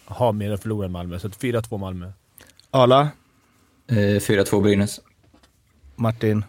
har 0.05 0.33
mer 0.33 0.51
att 0.51 0.61
förlora 0.61 0.85
än 0.85 0.91
Malmö. 0.91 1.19
Så 1.19 1.27
att 1.27 1.41
4-2 1.41 1.77
Malmö. 1.77 2.11
Arla? 2.71 3.07
Eh, 3.89 3.95
4-2 3.95 4.61
Brynäs. 4.61 4.99
Martin? 5.95 6.45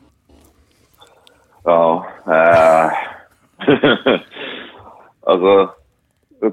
Ja. 1.64 2.06
Eh. 2.26 2.92
alltså, 5.20 5.74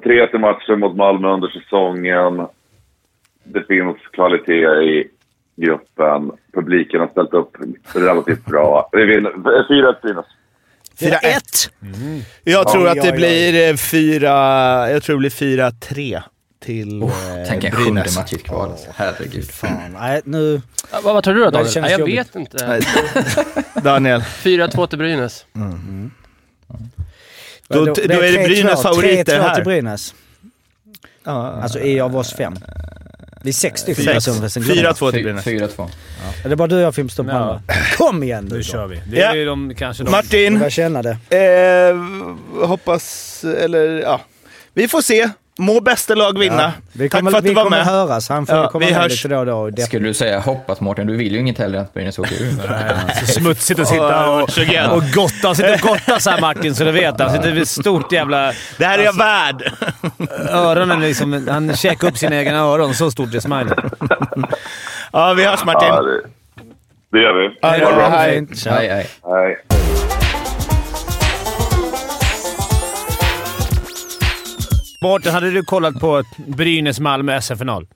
3 0.03 0.27
till 0.27 0.39
matchen 0.39 0.79
mot 0.79 0.95
Malmö 0.95 1.27
under 1.27 1.47
säsongen. 1.47 2.47
Det 3.43 3.63
finns 3.67 3.97
kvalitet 4.11 4.83
i 4.83 5.09
gruppen. 5.62 6.32
Publiken 6.53 6.99
har 6.99 7.07
ställt 7.07 7.34
upp 7.34 7.51
relativt 7.93 8.45
bra. 8.45 8.89
Vi 8.91 9.05
vinner. 9.05 9.30
4-1 9.32 10.01
Brynäs. 10.01 10.26
4-1! 10.99 11.70
Jag 12.43 12.68
tror 12.72 12.88
att 12.88 13.01
det 13.01 13.12
blir 13.12 13.70
eh, 13.70 13.76
fyra... 13.76 14.32
Jag 14.91 15.03
tror 15.03 15.16
det 15.16 15.20
blir 15.20 15.30
4-3 15.30 16.22
till 16.59 17.01
eh, 17.01 17.09
Tänk 17.47 17.64
en 17.64 17.72
sjunde 17.72 18.05
match 18.16 18.34
kval. 18.43 18.72
alltså. 18.72 18.89
Herregud. 18.95 19.49
Fan, 19.51 19.93
nej 19.99 20.22
nu... 20.26 20.62
Ja, 20.91 20.99
vad, 21.03 21.14
vad 21.14 21.24
tror 21.24 21.34
du 21.36 21.43
då 21.43 21.49
Daniel? 21.49 21.82
Nej, 21.82 21.91
jag 21.91 21.99
jobbigt. 21.99 22.18
vet 22.20 22.36
inte. 22.36 22.82
Daniel? 23.84 24.22
4-2 24.22 24.88
till 24.88 24.97
Brynäs. 24.97 25.45
Då- 27.68 27.86
då 27.86 27.91
är 28.01 28.07
det 28.07 28.38
3-2, 28.38 28.43
Brynäs 28.47 28.82
favoriter 28.82 29.39
3-2 29.39 29.41
här. 29.41 29.55
till 29.55 29.64
Brynäs. 29.64 30.16
Ja, 31.24 31.32
Alltså 31.51 31.80
i 31.80 31.99
av 31.99 32.16
oss 32.18 32.34
fem. 32.34 32.53
Vi 33.43 33.49
är 33.49 33.53
sex 33.53 33.81
stycken 33.81 34.03
Sex. 34.05 34.13
personer 34.15 34.37
förresten. 34.39 34.63
glöm 34.63 34.77
det. 34.77 34.83
4-2 34.91 35.11
till 35.11 35.23
Brynäs. 35.23 35.45
4-2. 35.45 35.69
Ja, 35.77 35.87
Det 36.43 36.51
är 36.51 36.55
bara 36.55 36.67
du 36.67 36.75
och 36.75 36.81
jag 36.81 36.95
Fimpen 36.95 37.25
på 37.25 37.31
Ja. 37.31 37.61
Kom 37.97 38.23
igen 38.23 38.43
nu 38.45 38.49
Nu 38.51 38.57
då. 38.57 38.63
kör 38.63 38.87
vi. 38.87 39.01
Det 39.07 39.21
är 39.21 39.25
Ja. 39.29 39.35
ju 39.35 39.45
de, 39.45 39.75
kanske 39.75 40.03
de... 40.03 40.11
Martin? 40.11 40.43
Jag 40.43 40.53
börjar 40.53 40.69
känna 40.69 41.01
det. 41.01 41.17
Eh, 42.59 42.67
hoppas, 42.67 43.43
eller 43.43 44.01
ja. 44.01 44.21
Vi 44.73 44.87
får 44.87 45.01
se. 45.01 45.29
Må 45.62 45.80
bästa 45.82 46.16
lag 46.16 46.39
vinna. 46.39 46.74
Vi 46.93 47.09
Tack 47.09 47.20
kommer, 47.20 47.32
för 47.32 47.38
att 47.38 47.43
vi 47.43 47.49
du 47.49 47.55
var 47.55 47.64
kommer 47.64 47.78
med. 47.78 47.86
höras. 47.86 48.30
Han 48.30 48.45
får 48.45 48.55
Ja, 48.57 48.70
komma 48.70 48.86
vi 48.86 48.93
hörs. 48.93 49.12
lite 49.24 49.28
då 49.36 49.39
och 49.39 49.45
då. 49.45 49.70
Det- 49.70 49.82
Skulle 49.82 50.07
du 50.07 50.14
säga 50.14 50.39
hoppas 50.39 50.80
Mårten? 50.82 51.07
Du 51.07 51.18
vill 51.18 51.34
ju 51.34 51.39
inget 51.39 51.57
hellre 51.57 51.78
än 51.80 51.84
att 51.84 51.93
Brynäs 51.93 52.20
åker 52.20 52.41
ur. 52.43 52.51
Så 53.26 53.26
smutsigt 53.26 53.80
att 53.80 53.88
sitta 53.88 54.30
och, 54.30 54.41
Varsågod. 54.41 54.91
och 54.91 55.03
gotta. 55.14 55.47
Han 55.47 55.55
sitter 55.55 55.74
och 55.74 55.80
gottar 55.80 56.20
så 56.20 56.30
här 56.30 56.41
Martin, 56.41 56.76
så 56.76 56.84
du 56.84 56.91
vet. 56.91 57.20
Han 57.20 57.32
sitter 57.32 57.51
vid 57.51 57.68
stort 57.68 58.12
jävla... 58.12 58.53
Det 58.78 58.86
här 58.86 58.99
är 58.99 59.03
jag 59.03 59.18
värd. 59.18 59.72
Öronen 60.49 60.99
liksom... 61.01 61.47
Han 61.49 61.76
käkar 61.76 62.07
upp 62.07 62.18
sina 62.18 62.36
egna 62.36 62.57
öron. 62.59 62.93
Så 62.93 63.12
stort 63.12 63.36
är 63.36 63.39
smilet. 63.39 63.78
Ja, 65.14 65.34
vi 65.34 65.45
hörs 65.45 65.66
Martin. 65.66 65.88
Ja, 65.88 66.01
det, 66.01 66.22
det 67.12 67.20
gör 67.24 67.34
vi. 67.34 67.57
Ja, 67.62 67.78
Ja, 67.78 67.95
bra. 67.95 68.09
hej. 68.09 68.47
Hej. 68.66 69.57
Mårten, 75.03 75.33
hade 75.33 75.51
du 75.51 75.63
kollat 75.63 75.99
på 75.99 76.23
Brynäs-Malmö 76.37 77.41
SM-final? 77.41 77.87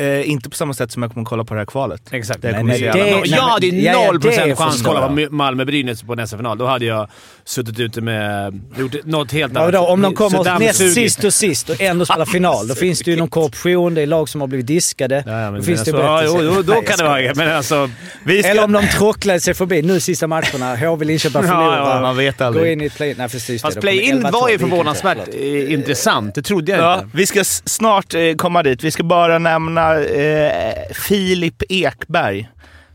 Eh, 0.00 0.30
inte 0.30 0.50
på 0.50 0.56
samma 0.56 0.74
sätt 0.74 0.92
som 0.92 1.02
jag 1.02 1.12
kommer 1.12 1.24
kolla 1.24 1.44
på 1.44 1.54
det 1.54 1.60
här 1.60 1.66
kvalet. 1.66 2.02
Exakt. 2.10 2.42
Det 2.42 2.62
Nej, 2.62 2.78
se 2.78 2.92
det-. 2.92 3.14
Och 3.14 3.26
jag 3.26 3.42
hade 3.42 3.66
ju 3.66 3.80
Ja, 3.82 3.92
ja, 3.92 4.06
noll 4.06 4.14
det 4.14 4.28
procent 4.28 4.58
chans 4.58 4.76
att 4.80 4.86
kolla 4.86 5.08
på. 5.08 5.14
Malmö-Brynäs 5.30 6.02
på 6.02 6.14
nästa 6.14 6.36
final. 6.36 6.58
Då 6.58 6.66
hade 6.66 6.84
jag 6.84 7.08
suttit 7.44 7.80
ute 7.80 8.00
med... 8.00 8.60
Gjort 8.78 8.92
något 9.04 9.32
helt 9.32 9.52
Ja, 9.54 9.60
annat. 9.60 9.72
då, 9.72 9.78
om 9.78 10.02
de 10.02 10.14
kommer 10.14 10.58
näst 10.58 10.94
sist 10.94 11.24
och 11.24 11.34
sist 11.34 11.68
och 11.70 11.80
ändå 11.80 12.04
spelar 12.04 12.24
final, 12.36 12.68
då 12.68 12.74
finns 12.74 12.98
det 13.00 13.10
ju 13.10 13.16
någon 13.16 13.28
korruption. 13.28 13.94
Det 13.94 14.02
är 14.02 14.06
lag 14.06 14.28
som 14.28 14.40
har 14.40 14.48
blivit 14.48 14.66
diskade. 14.66 15.22
Ja, 15.26 15.40
ja, 15.40 15.50
då 15.50 15.62
finns 15.62 15.84
det 15.84 15.90
alltså, 16.08 16.36
ja, 16.36 16.42
jo, 16.44 16.50
då, 16.54 16.62
då 16.62 16.72
Nej, 16.72 16.84
kan 16.84 16.98
det 16.98 17.04
vara... 17.04 17.34
Men 17.34 17.56
alltså... 17.56 17.90
Vi 18.24 18.42
ska... 18.42 18.50
Eller 18.50 18.64
om 18.64 18.72
de 18.72 18.86
tråcklade 18.86 19.40
sig 19.40 19.54
förbi 19.54 19.82
nu 19.82 20.00
sista 20.00 20.26
matcherna. 20.26 20.76
HV 20.76 21.04
Linköping 21.04 21.40
Ja, 21.42 21.48
förlorar. 21.48 21.94
ja, 21.94 22.00
man 22.00 22.16
vet 22.16 22.38
Gå 22.38 22.44
aldrig. 22.44 22.72
in 22.72 22.80
i 22.80 22.84
ett 22.84 22.94
play... 22.96 23.14
Nej 23.18 23.28
precis 23.28 23.62
Fast 23.62 23.74
det. 23.74 23.80
Play-in 23.80 24.22
11-12, 24.26 24.30
var 24.32 24.48
ju 24.48 24.58
förvånansvärt 24.58 25.18
eh, 25.34 25.72
intressant. 25.72 26.34
Det 26.34 26.42
trodde 26.42 26.72
jag 26.72 26.80
Ja, 26.80 26.94
inte. 26.94 27.08
vi 27.16 27.26
ska 27.26 27.44
snart 27.44 28.14
eh, 28.14 28.20
komma 28.36 28.62
dit. 28.62 28.84
Vi 28.84 28.90
ska 28.90 29.02
bara 29.02 29.38
nämna 29.38 29.85
eh, 29.94 30.94
Filip 30.94 31.62
Ekberg. 31.68 32.48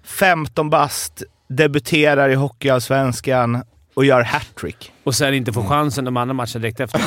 15 0.04 0.70
bast, 0.70 1.24
debuterar 1.50 2.30
i 2.30 2.36
Hockeyallsvenskan 2.36 3.64
och 3.94 4.06
gör 4.06 4.24
hattrick. 4.24 4.92
Och 5.04 5.16
sen 5.16 5.34
inte 5.34 5.54
få 5.54 5.64
chansen 5.64 6.06
de 6.06 6.18
andra 6.18 6.34
matcherna 6.34 6.60
direkt 6.60 6.80
efter. 6.80 7.02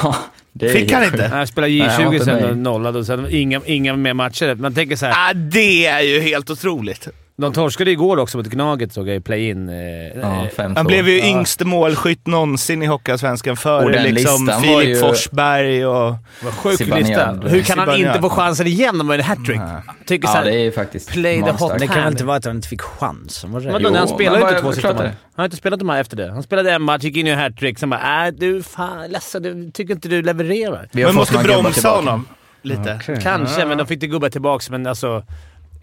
Fick 0.72 0.92
han 0.92 1.04
inte? 1.04 1.46
spelade 1.46 1.82
han 1.82 2.04
var 2.04 2.10
J20 2.10 2.12
inte 2.12 2.24
sen 2.24 2.34
med. 2.34 2.50
och 2.50 2.56
nollade 2.56 2.98
och 2.98 3.06
sen 3.06 3.26
inga, 3.30 3.60
inga 3.66 3.96
mer 3.96 4.14
matcher. 4.14 4.54
Man 4.54 4.74
tänker 4.74 4.96
så 4.96 5.06
här. 5.06 5.30
Ah, 5.30 5.34
det 5.34 5.86
är 5.86 6.00
ju 6.00 6.20
helt 6.20 6.50
otroligt. 6.50 7.08
De 7.36 7.52
torskade 7.52 7.90
igår 7.90 8.16
också 8.16 8.36
mot 8.38 8.46
Gnaget 8.46 8.92
såg 8.92 9.08
jag 9.08 9.16
i 9.16 9.20
play-in. 9.20 9.68
Eh, 9.68 9.76
Ja, 10.20 10.46
eh, 10.58 10.72
Han 10.76 10.86
blev 10.86 11.08
ju 11.08 11.18
Ja. 11.18 11.24
yngste 11.26 11.64
målskytt 11.64 12.26
någonsin 12.26 12.82
i 12.82 12.86
Hockeyallsvenskan 12.86 13.56
före 13.56 14.10
liksom 14.10 14.50
Filip 14.62 14.88
ju- 14.88 14.96
Forsberg 15.00 15.86
och... 15.86 16.14
Vad 16.44 16.52
sjuk 16.54 16.80
lista. 16.80 17.32
Hur 17.46 17.62
kan 17.62 17.78
han 17.78 17.96
inte 17.96 18.20
få 18.20 18.28
chansen 18.30 18.66
igen 18.66 19.00
om 19.00 19.10
är 19.10 19.18
en 19.18 19.24
hattrick? 19.24 19.60
Tycker 20.06 20.28
så 20.28 20.32
Ja, 20.34 20.38
här, 20.38 20.44
det 20.44 20.54
är 20.66 20.70
faktiskt 20.70 21.10
play 21.12 21.42
the 21.42 21.50
hot. 21.50 21.78
Det 21.78 21.86
kan 21.86 21.96
väl 22.02 22.12
inte 22.12 22.24
vara 22.24 22.36
att 22.36 22.44
han 22.44 22.56
inte 22.56 22.68
fick 22.68 22.80
chansen? 22.82 23.52
Vadå, 23.52 23.70
han 23.70 23.92
men 23.92 24.08
spelade 24.08 24.38
ju 24.40 24.48
inte 24.48 24.60
två 24.60 24.72
sista 24.72 24.92
matcher. 24.92 25.02
Han 25.04 25.14
har 25.36 25.44
inte 25.44 25.56
spelat 25.56 25.78
de 25.78 25.88
här 25.88 26.00
efter 26.00 26.16
det. 26.16 26.30
Han 26.32 26.42
spelade 26.42 26.72
en 26.72 26.82
match, 26.82 27.02
gick 27.04 27.16
in 27.16 27.26
i 27.26 27.30
en 27.30 27.38
hattrick, 27.38 27.78
sen 27.78 27.90
bara 27.90 28.26
äh, 28.26 28.32
du 28.34 28.62
fan 28.62 29.08
ledsen, 29.10 29.42
du 29.42 29.70
tycker 29.70 29.94
inte 29.94 30.08
du 30.08 30.22
levererar. 30.22 30.88
Men 30.92 31.14
måste 31.14 31.34
gubbar 31.36 31.62
bromsa 31.62 31.88
honom 31.88 32.26
lite. 32.62 33.00
Kanske, 33.22 33.64
men 33.64 33.78
de 33.78 33.86
fick 33.86 34.00
det 34.00 34.06
gubba 34.06 34.30
tillbaka. 34.30 34.64
Men 34.70 34.86
alltså, 34.86 35.24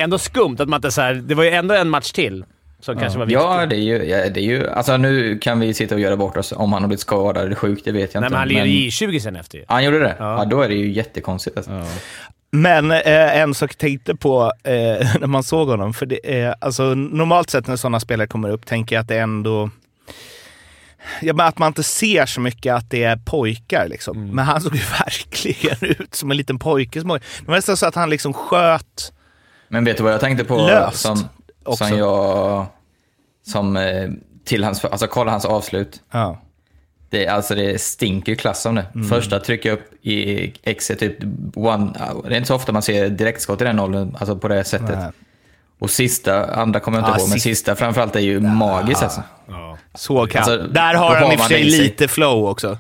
ändå 0.02 0.18
skumt 0.18 0.56
att 0.60 0.70
man 0.70 0.78
inte 0.78 0.92
så 0.92 1.02
här, 1.02 1.14
Det 1.14 1.36
var 1.36 1.44
ju 1.44 1.50
ändå 1.50 1.76
en 1.76 1.90
match 1.90 2.12
till 2.12 2.46
som 2.80 3.00
kanske 3.00 3.20
var 3.20 3.26
viktig. 3.26 3.42
Ja, 3.42 3.66
det 3.66 3.76
är 3.76 3.80
ju... 3.80 4.04
Ja, 4.04 4.30
det 4.30 4.40
är 4.40 4.44
ju 4.44 4.70
alltså, 4.70 4.98
nu 4.98 5.38
kan 5.38 5.60
vi 5.60 5.74
sitta 5.74 5.96
och 5.96 6.02
göra 6.02 6.18
bort 6.18 6.38
oss 6.38 6.52
om 6.52 6.74
han 6.74 6.84
har 6.84 6.88
blivit 6.88 7.02
skadad 7.02 7.46
eller 7.46 7.56
sjuk, 7.56 7.82
det 7.84 7.92
vet 7.92 8.14
jag 8.14 8.22
Nej, 8.22 8.28
inte. 8.28 8.34
men 8.34 8.40
han 8.40 8.48
lirade 8.48 8.70
J20 8.70 9.20
sen 9.20 9.36
efter 9.36 9.58
ju. 9.58 9.66
Han 9.68 9.84
gjorde 9.84 10.00
det? 10.00 10.16
Ja. 10.20 10.38
Ja. 10.38 10.46
då 10.46 10.62
är 10.62 10.70
det 10.70 10.76
ju 10.76 10.92
jättekonstigt. 10.92 11.58
Alltså. 11.58 11.72
Men 12.52 12.92
eh, 12.92 13.38
en 13.38 13.54
sak 13.54 13.72
jag 13.72 13.78
tänkte 13.78 14.16
på 14.16 14.52
eh, 14.64 14.72
när 15.20 15.28
man 15.28 15.44
såg 15.44 15.68
honom, 15.68 15.94
för 15.94 16.06
det 16.06 16.42
är, 16.42 16.56
alltså, 16.60 16.84
normalt 16.94 17.50
sett 17.50 17.68
när 17.68 17.76
sådana 17.76 18.00
spelare 18.00 18.28
kommer 18.28 18.50
upp 18.50 18.66
tänker 18.66 18.96
jag 18.96 19.02
att 19.02 19.08
det 19.08 19.20
ändå 19.20 19.70
Ja, 21.22 21.34
men 21.34 21.46
att 21.46 21.58
man 21.58 21.68
inte 21.68 21.84
ser 21.84 22.26
så 22.26 22.42
mycket 22.42 22.76
att 22.76 22.90
det 22.90 23.04
är 23.04 23.16
pojkar. 23.16 23.88
Liksom. 23.88 24.28
Men 24.28 24.46
han 24.46 24.62
såg 24.62 24.76
ju 24.76 24.82
verkligen 25.00 25.78
ut 25.82 26.16
som 26.16 26.32
en 26.32 26.38
liten 26.38 26.60
pojke. 26.60 27.00
Det 27.00 27.06
var 27.06 27.22
nästan 27.56 27.78
så 27.78 27.86
att 27.86 27.96
han 27.96 28.10
liksom 28.10 28.34
sköt 28.34 29.14
Men 29.72 29.84
vet 29.84 29.98
du 29.98 30.04
vad 30.04 30.14
jag 30.14 30.20
tänkte 30.20 30.44
på? 30.44 30.58
Löst 30.58 31.00
som, 31.00 31.30
också. 31.64 31.86
som 31.86 31.98
jag... 31.98 32.66
Som 33.48 33.78
eh, 33.78 34.10
till 34.44 34.64
hans... 34.64 34.86
Alltså 34.86 35.08
kolla 35.08 35.32
hans 35.32 35.46
avslut. 35.46 36.02
Ja. 36.12 36.38
Det, 37.10 37.28
alltså 37.28 37.56
det 37.56 37.82
stinker 37.82 38.36
klass 38.36 38.66
om 38.66 38.76
det. 38.76 38.86
Mm. 38.96 39.10
Första 39.10 39.40
trycka 39.40 39.72
upp 39.72 40.06
i 40.06 40.54
X 40.64 40.92
är 40.92 40.96
typ 40.96 41.18
one... 41.56 41.92
Det 42.28 42.34
är 42.34 42.38
inte 42.38 42.48
så 42.48 42.56
ofta 42.56 42.72
man 42.72 42.82
ser 42.82 43.10
direktskott 43.10 43.62
i 43.62 43.64
den 43.64 43.80
åldern, 43.80 44.16
alltså 44.20 44.36
på 44.36 44.48
det 44.48 44.64
sättet. 44.64 45.00
Nej. 45.00 45.12
Och 45.80 45.90
sista, 45.90 46.46
andra 46.56 46.80
kommer 46.80 46.98
jag 46.98 47.08
inte 47.08 47.12
Ja, 47.12 47.20
ihåg, 47.22 47.30
men 47.30 47.40
sist- 47.40 47.44
sista 47.44 47.76
framförallt 47.76 48.16
är 48.16 48.20
ju 48.20 48.40
magiskt 48.40 49.04
alltså. 49.04 49.24
Så 49.94 50.28
kan. 50.28 50.44
Alltså, 50.44 50.58
där 50.58 50.94
har 50.94 51.16
han 51.16 51.32
i 51.32 51.36
och 51.36 51.40
för 51.40 51.48
sig 51.48 51.64
lite 51.64 52.08
flow 52.08 52.46
också. 52.50 52.78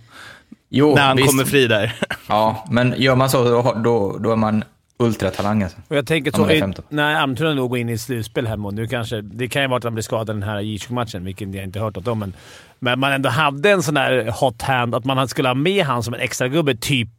Jo, 0.69 0.95
när 0.95 1.07
han 1.07 1.17
visst. 1.17 1.29
kommer 1.29 1.45
fri 1.45 1.67
där. 1.67 1.95
Ja, 2.27 2.65
men 2.71 2.93
gör 2.97 3.15
man 3.15 3.29
så, 3.29 3.43
då, 3.43 3.73
då, 3.83 4.17
då 4.17 4.31
är 4.31 4.35
man 4.35 4.63
ultratalang 5.01 5.63
alltså. 5.63 5.77
Och 5.87 5.95
jag 5.95 6.07
tänker 6.07 6.31
så, 6.31 6.41
man 6.41 6.49
är 6.49 6.53
i- 6.55 6.59
15. 6.59 6.85
när 6.89 7.15
Almtuna 7.15 7.53
nog 7.53 7.69
går 7.69 7.79
in 7.79 7.89
i 7.89 7.97
slutspel 7.97 8.47
här 8.47 8.57
mot, 8.57 8.73
nu 8.73 8.87
kanske, 8.87 9.21
det 9.21 9.47
kan 9.47 9.61
ju 9.61 9.67
vara 9.67 9.77
att 9.77 9.83
han 9.83 9.93
blir 9.93 10.03
skadad 10.03 10.35
den 10.35 10.43
här 10.43 10.61
J20-matchen, 10.61 11.25
vilket 11.25 11.55
jag 11.55 11.63
inte 11.63 11.79
hört 11.79 11.95
något 11.95 12.07
om, 12.07 12.19
men, 12.19 12.33
men 12.79 12.99
man 12.99 13.11
ändå 13.11 13.29
hade 13.29 13.69
en 13.71 13.83
sån 13.83 13.93
där 13.93 14.31
hot 14.31 14.61
hand, 14.61 14.95
att 14.95 15.05
man 15.05 15.27
skulle 15.27 15.49
ha 15.49 15.53
med 15.55 15.85
han 15.85 16.03
som 16.03 16.13
en 16.13 16.19
extra 16.19 16.47
gubbe 16.47 16.75
typ 16.75 17.09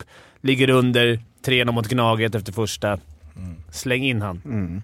ligger 0.41 0.71
under 0.71 1.21
3-0 1.47 1.73
mot 1.73 1.89
Gnaget 1.89 2.35
efter 2.35 2.53
första. 2.53 2.99
Släng 3.71 4.05
in 4.05 4.23
han. 4.23 4.41
Men 4.45 4.83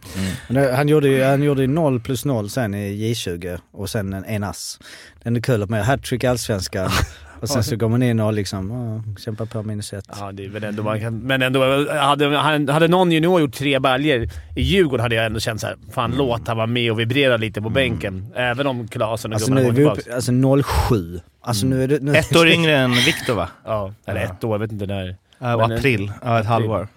det- 0.48 0.76
Han 0.76 0.88
gjorde 0.88 1.08
ju 1.08 1.24
han 1.24 1.42
gjorde 1.42 1.60
ju 1.62 1.66
0 1.68 2.00
plus 2.00 2.24
0 2.24 2.50
sen 2.50 2.74
i 2.74 3.12
J20 3.12 3.58
och 3.72 3.90
sen 3.90 4.12
en, 4.12 4.24
en 4.24 4.44
ass. 4.44 4.78
Det 5.22 5.28
är 5.30 5.40
kul 5.40 5.62
att 5.62 5.70
med 5.70 5.84
hattrick 5.86 6.24
i 6.24 6.26
Allsvenskan 6.26 6.90
och 7.40 7.48
sen 7.48 7.64
så 7.64 7.76
går 7.76 7.88
man 7.88 8.02
in 8.02 8.20
och 8.20 8.32
liksom 8.32 8.70
oh, 8.72 9.16
kämpar 9.16 9.46
på 9.46 9.62
minus 9.62 9.92
ett. 9.92 10.04
Ja, 10.20 10.32
det 10.32 10.44
är 10.44 10.48
väl 10.48 10.64
ändå, 10.64 10.82
man 10.82 11.00
kan, 11.00 11.18
men 11.18 11.42
ändå, 11.42 11.86
hade, 11.92 12.36
hade 12.38 12.72
hade 12.72 12.88
någon 12.88 13.12
junior 13.12 13.40
gjort 13.40 13.54
tre 13.54 13.78
baljor 13.78 14.28
i 14.56 14.62
Djurgården 14.62 15.02
hade 15.02 15.14
jag 15.14 15.26
ändå 15.26 15.40
känt 15.40 15.60
såhär, 15.60 15.76
fan 15.92 16.14
låt 16.16 16.48
han 16.48 16.56
vara 16.56 16.66
med 16.66 16.92
och 16.92 17.00
vibrera 17.00 17.36
lite 17.36 17.62
på 17.62 17.70
bänken. 17.70 18.32
Även 18.36 18.66
om 18.66 18.88
Klasen 18.88 19.32
och 19.32 19.34
Alltså 19.34 19.50
gubbarna 19.50 19.68
nu 19.72 19.80
är 19.80 19.84
går 19.84 19.94
vi 19.96 19.96
tillbaka. 19.96 20.00
uppe, 20.00 20.14
alltså 20.14 20.88
07. 20.88 21.20
Alltså 21.40 21.66
nu 21.66 21.82
är 21.82 21.88
det... 21.88 22.02
Nu, 22.02 22.14
Ett 22.16 22.36
år 22.36 22.48
yngre 22.48 22.76
än 22.76 22.92
Viktor 22.92 23.34
va? 23.34 23.48
Ja, 23.64 23.92
eller 24.06 24.20
ett 24.20 24.44
år. 24.44 24.54
Jag 24.54 24.58
vet 24.58 24.72
inte 24.72 24.86
när. 24.86 25.16
Ja, 25.38 25.56
Men- 25.68 25.72
april. 25.78 26.12
Ja, 26.24 26.40
ett 26.40 26.46
halvår. 26.46 26.88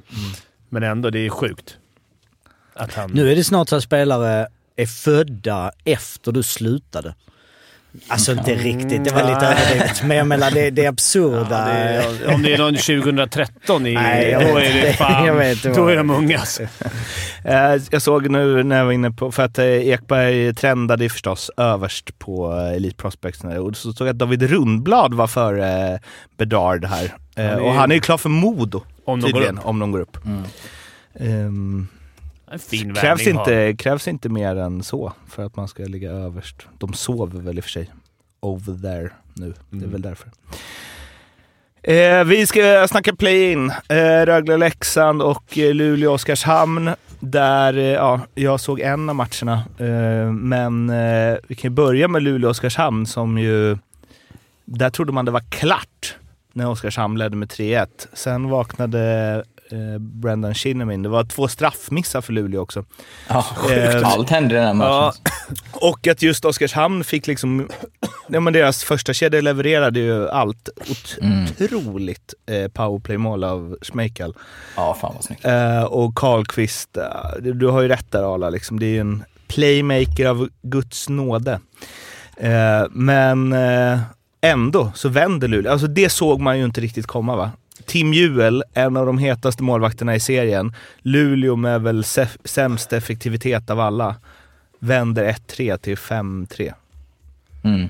Men 0.69 0.83
ändå, 0.83 1.09
det 1.09 1.19
är 1.19 1.29
sjukt. 1.29 1.77
Att 2.73 2.93
han... 2.93 3.11
Nu 3.11 3.31
är 3.31 3.35
det 3.35 3.43
snart 3.43 3.69
så 3.69 3.75
att 3.75 3.83
spelare 3.83 4.47
är 4.75 4.85
födda 4.85 5.71
efter 5.85 6.31
du 6.31 6.43
slutade. 6.43 7.15
Alltså 8.07 8.31
inte 8.31 8.55
riktigt, 8.55 9.03
det 9.03 9.11
var 9.13 9.23
lite 9.33 9.45
överdrivet. 9.45 10.03
Men 10.03 10.17
jag 10.17 10.27
menar 10.27 10.51
det, 10.51 10.69
det 10.69 10.85
är 10.85 10.89
absurda. 10.89 11.75
Ja, 11.75 12.11
det 12.11 12.25
är, 12.25 12.33
om 12.33 12.43
det 12.43 12.53
är 12.53 12.57
någon 12.57 12.75
2013 13.03 13.87
i... 13.87 13.93
Nej, 13.93 14.31
då 14.33 14.57
är 14.57 14.73
det 14.81 14.93
fan... 14.93 15.25
Jag 15.25 15.33
vet 15.35 15.63
då 15.63 15.87
är 15.87 15.95
de 15.95 16.09
unga 16.09 16.39
alltså. 16.39 16.63
Eh, 17.45 17.81
Jag 17.91 18.01
såg 18.01 18.29
nu 18.29 18.63
när 18.63 18.77
jag 18.77 18.85
var 18.85 18.91
inne 18.91 19.11
på, 19.11 19.31
för 19.31 19.43
att 19.43 19.57
eh, 19.59 19.65
Ekberg 19.65 20.53
trendade 20.55 21.09
förstås 21.09 21.51
överst 21.57 22.19
på 22.19 22.53
eh, 22.57 22.75
Elite 22.75 22.95
Prospects 22.95 23.43
och 23.43 23.77
så 23.77 23.93
såg 23.93 24.07
jag 24.07 24.13
att 24.13 24.19
David 24.19 24.43
Rundblad 24.43 25.13
var 25.13 25.27
före 25.27 25.99
Bedard 26.37 26.85
här. 26.85 27.13
Eh, 27.35 27.45
är 27.45 27.59
Och 27.61 27.73
han 27.73 27.91
är 27.91 27.95
ju 27.95 28.01
klar 28.01 28.17
för 28.17 28.29
Modo 28.29 28.81
Om 29.05 29.21
tydligen, 29.21 29.57
om 29.57 29.79
de 29.79 29.91
går 29.91 29.99
upp. 29.99 30.17
Ehm, 31.19 31.87
En 32.51 32.59
fin 32.59 32.93
krävs, 32.95 33.25
har 33.25 33.31
inte, 33.31 33.73
krävs 33.83 34.07
inte 34.07 34.29
mer 34.29 34.55
än 34.55 34.83
så 34.83 35.13
för 35.29 35.45
att 35.45 35.55
man 35.55 35.67
ska 35.67 35.83
ligga 35.83 36.11
överst. 36.11 36.67
De 36.77 36.93
sover 36.93 37.39
väl 37.41 37.57
i 37.57 37.59
och 37.59 37.63
för 37.63 37.71
sig 37.71 37.89
over 38.39 38.73
there 38.81 39.09
nu. 39.33 39.53
Det 39.69 39.75
är 39.75 39.79
Mm. 39.79 39.91
väl 39.91 40.01
därför. 40.01 40.29
Eh, 41.83 42.23
vi 42.23 42.47
ska 42.47 42.87
snacka 42.89 43.15
play-in. 43.15 43.69
Eh, 43.69 44.25
Rögle-Leksand 44.25 45.21
och 45.21 45.57
eh, 45.57 45.73
Luleå-Oskarshamn. 45.73 46.95
Där, 47.19 47.77
eh, 47.77 47.83
ja, 47.83 48.19
jag 48.35 48.59
såg 48.59 48.79
en 48.79 49.09
av 49.09 49.15
matcherna. 49.15 49.63
Eh, 49.77 50.31
men 50.31 50.89
eh, 50.89 51.37
vi 51.47 51.55
kan 51.55 51.71
ju 51.71 51.75
börja 51.75 52.07
med 52.07 52.21
Luleå-Oskarshamn 52.21 53.05
som 53.05 53.37
ju... 53.37 53.77
Där 54.65 54.89
trodde 54.89 55.11
man 55.11 55.25
det 55.25 55.31
var 55.31 55.43
klart 55.49 56.15
när 56.53 56.69
Oskarshamn 56.69 57.17
ledde 57.17 57.35
med 57.35 57.49
3-1. 57.49 57.87
Sen 58.13 58.49
vaknade 58.49 59.43
eh, 59.73 59.97
Brendan 59.99 60.53
Shinnimin. 60.53 61.03
Det 61.03 61.09
var 61.09 61.23
två 61.23 61.47
straffmissar 61.47 62.21
för 62.21 62.33
Luleå 62.33 62.61
också. 62.61 62.85
Ja, 63.27 63.45
Eh, 63.71 63.91
sjukt. 63.91 64.05
Allt 64.05 64.29
hände 64.29 64.55
i 64.55 64.57
den 64.57 64.67
här 64.67 64.73
matchen. 64.73 64.91
Ja, 64.91 65.13
och 65.71 66.07
att 66.07 66.21
just 66.21 66.45
Oskarshamn 66.45 67.03
fick 67.03 67.27
liksom... 67.27 67.67
Ja, 68.27 68.39
men 68.39 68.53
deras 68.53 68.83
första 68.83 69.13
kedja 69.13 69.41
levererade 69.41 69.99
ju 69.99 70.29
allt. 70.29 70.69
Mm. 71.21 71.43
Otroligt 71.43 72.33
eh, 72.45 72.67
powerplay-mål 72.67 73.43
av 73.43 73.77
Schmeichel. 73.81 74.33
Ja, 74.75 74.97
fan 75.01 75.11
vad 75.15 75.23
snyggt. 75.23 75.45
Eh, 75.45 75.83
och 75.83 76.15
Karlqvist, 76.15 76.97
eh, 76.97 77.03
du, 77.41 77.53
du 77.53 77.67
har 77.67 77.81
ju 77.81 77.87
rätt 77.87 78.11
där 78.11 78.33
Arla, 78.35 78.49
liksom. 78.49 78.79
det 78.79 78.85
är 78.85 78.89
ju 78.93 78.99
en 78.99 79.23
playmaker 79.47 80.25
av 80.25 80.49
Guds 80.61 81.09
nåde. 81.09 81.59
Eh, 82.37 82.83
men 82.91 83.53
eh, 83.53 83.99
ändå 84.41 84.91
så 84.95 85.09
vänder 85.09 85.47
Luleå. 85.47 85.71
Alltså 85.71 85.87
det 85.87 86.09
såg 86.09 86.39
man 86.41 86.57
ju 86.59 86.65
inte 86.65 86.81
riktigt 86.81 87.07
komma 87.07 87.35
va? 87.35 87.51
Tim 87.85 88.13
Juel, 88.13 88.63
en 88.73 88.97
av 88.97 89.05
de 89.05 89.17
hetaste 89.17 89.63
målvakterna 89.63 90.15
i 90.15 90.19
serien. 90.19 90.73
Luleå 91.01 91.55
med 91.55 91.81
väl 91.81 92.03
sämst 92.43 92.93
effektivitet 92.93 93.69
av 93.69 93.79
alla. 93.79 94.15
Vänder 94.79 95.33
1-3 95.47 95.77
till 95.77 95.95
5-3. 95.95 96.73
Mm. 97.63 97.89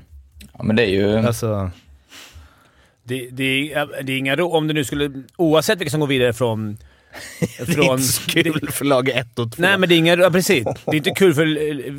Ja, 0.58 0.64
men 0.64 0.76
det 0.76 0.84
är 0.84 0.90
ju... 0.90 1.18
Alltså, 1.18 1.72
Det, 3.04 3.30
det, 3.32 3.74
är, 3.74 4.04
det 4.04 4.14
är 4.14 4.18
inga 4.18 4.36
ro, 4.36 4.50
Om 4.50 4.68
det 4.68 4.74
nu 4.74 4.84
skulle... 4.84 5.24
Oavsett 5.36 5.80
vilka 5.80 5.92
som 5.92 6.00
går 6.00 6.08
vidare 6.08 6.34
från... 6.34 6.78
det 7.66 7.74
är 7.74 7.92
inte 7.92 8.04
så 8.04 8.30
kul 8.30 8.70
för 8.72 8.86
lag 8.86 9.10
1 9.10 9.40
och 9.40 9.52
2. 9.52 9.62
Nej, 9.62 9.78
men 9.78 9.90
det 9.90 9.96
är 9.96 9.98
inga... 9.98 10.16
Ja, 10.16 10.30
precis. 10.32 10.64
Det 10.64 10.92
är 10.92 10.96
inte 10.96 11.10
kul 11.12 11.34
för 11.34 11.46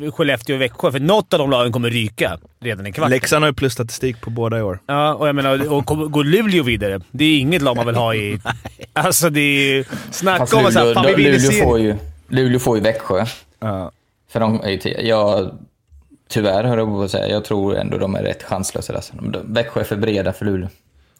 eh, 0.05 0.11
Skellefteå 0.11 0.55
och 0.55 0.61
Växjö, 0.61 0.91
för 0.91 0.99
något 0.99 1.33
av 1.33 1.39
de 1.39 1.49
lagen 1.49 1.71
kommer 1.71 1.89
ryka 1.89 2.37
redan 2.59 2.87
i 2.87 2.91
kvarten. 2.91 3.11
Leksand 3.11 3.43
har 3.43 3.49
ju 3.49 3.53
plusstatistik 3.53 4.21
på 4.21 4.29
båda 4.29 4.59
i 4.59 4.61
år. 4.61 4.79
Ja, 4.85 5.13
och 5.13 5.27
jag 5.27 5.35
menar, 5.35 5.71
och 5.73 5.85
går 5.85 6.23
Luleå 6.23 6.63
vidare, 6.63 7.01
det 7.11 7.25
är 7.25 7.39
inget 7.39 7.61
lag 7.61 7.75
man 7.75 7.85
vill 7.85 7.95
ha 7.95 8.15
i... 8.15 8.39
Alltså 8.93 9.29
det 9.29 9.39
är... 9.41 9.85
Snacka 10.11 10.39
Fast 10.39 10.53
om 10.53 10.65
att 10.65 10.73
såhär, 10.73 10.85
Luleå, 10.85 10.93
fan 11.03 11.05
vi 11.15 11.23
vinner 11.23 11.39
Luleå, 11.39 11.63
får 11.63 11.79
ju, 11.79 11.95
Luleå 12.27 12.59
får 12.59 12.77
ju 12.77 12.83
Växjö. 12.83 13.25
Ja. 13.59 13.91
För 14.31 14.39
de 14.39 14.61
är 14.61 14.69
ju 14.69 14.77
till, 14.77 14.95
jag, 15.03 15.51
tyvärr 16.29 16.63
hör 16.63 16.77
jag 16.77 16.87
på 16.87 17.01
att 17.03 17.11
säga, 17.11 17.27
jag 17.27 17.45
tror 17.45 17.75
ändå 17.77 17.97
de 17.97 18.15
är 18.15 18.23
rätt 18.23 18.43
chanslösa. 18.43 18.93
Alltså. 18.95 19.13
De- 19.15 19.53
Växjö 19.53 19.79
är 19.79 19.83
för 19.83 19.95
breda 19.95 20.33
för 20.33 20.45
Luleå. 20.45 20.67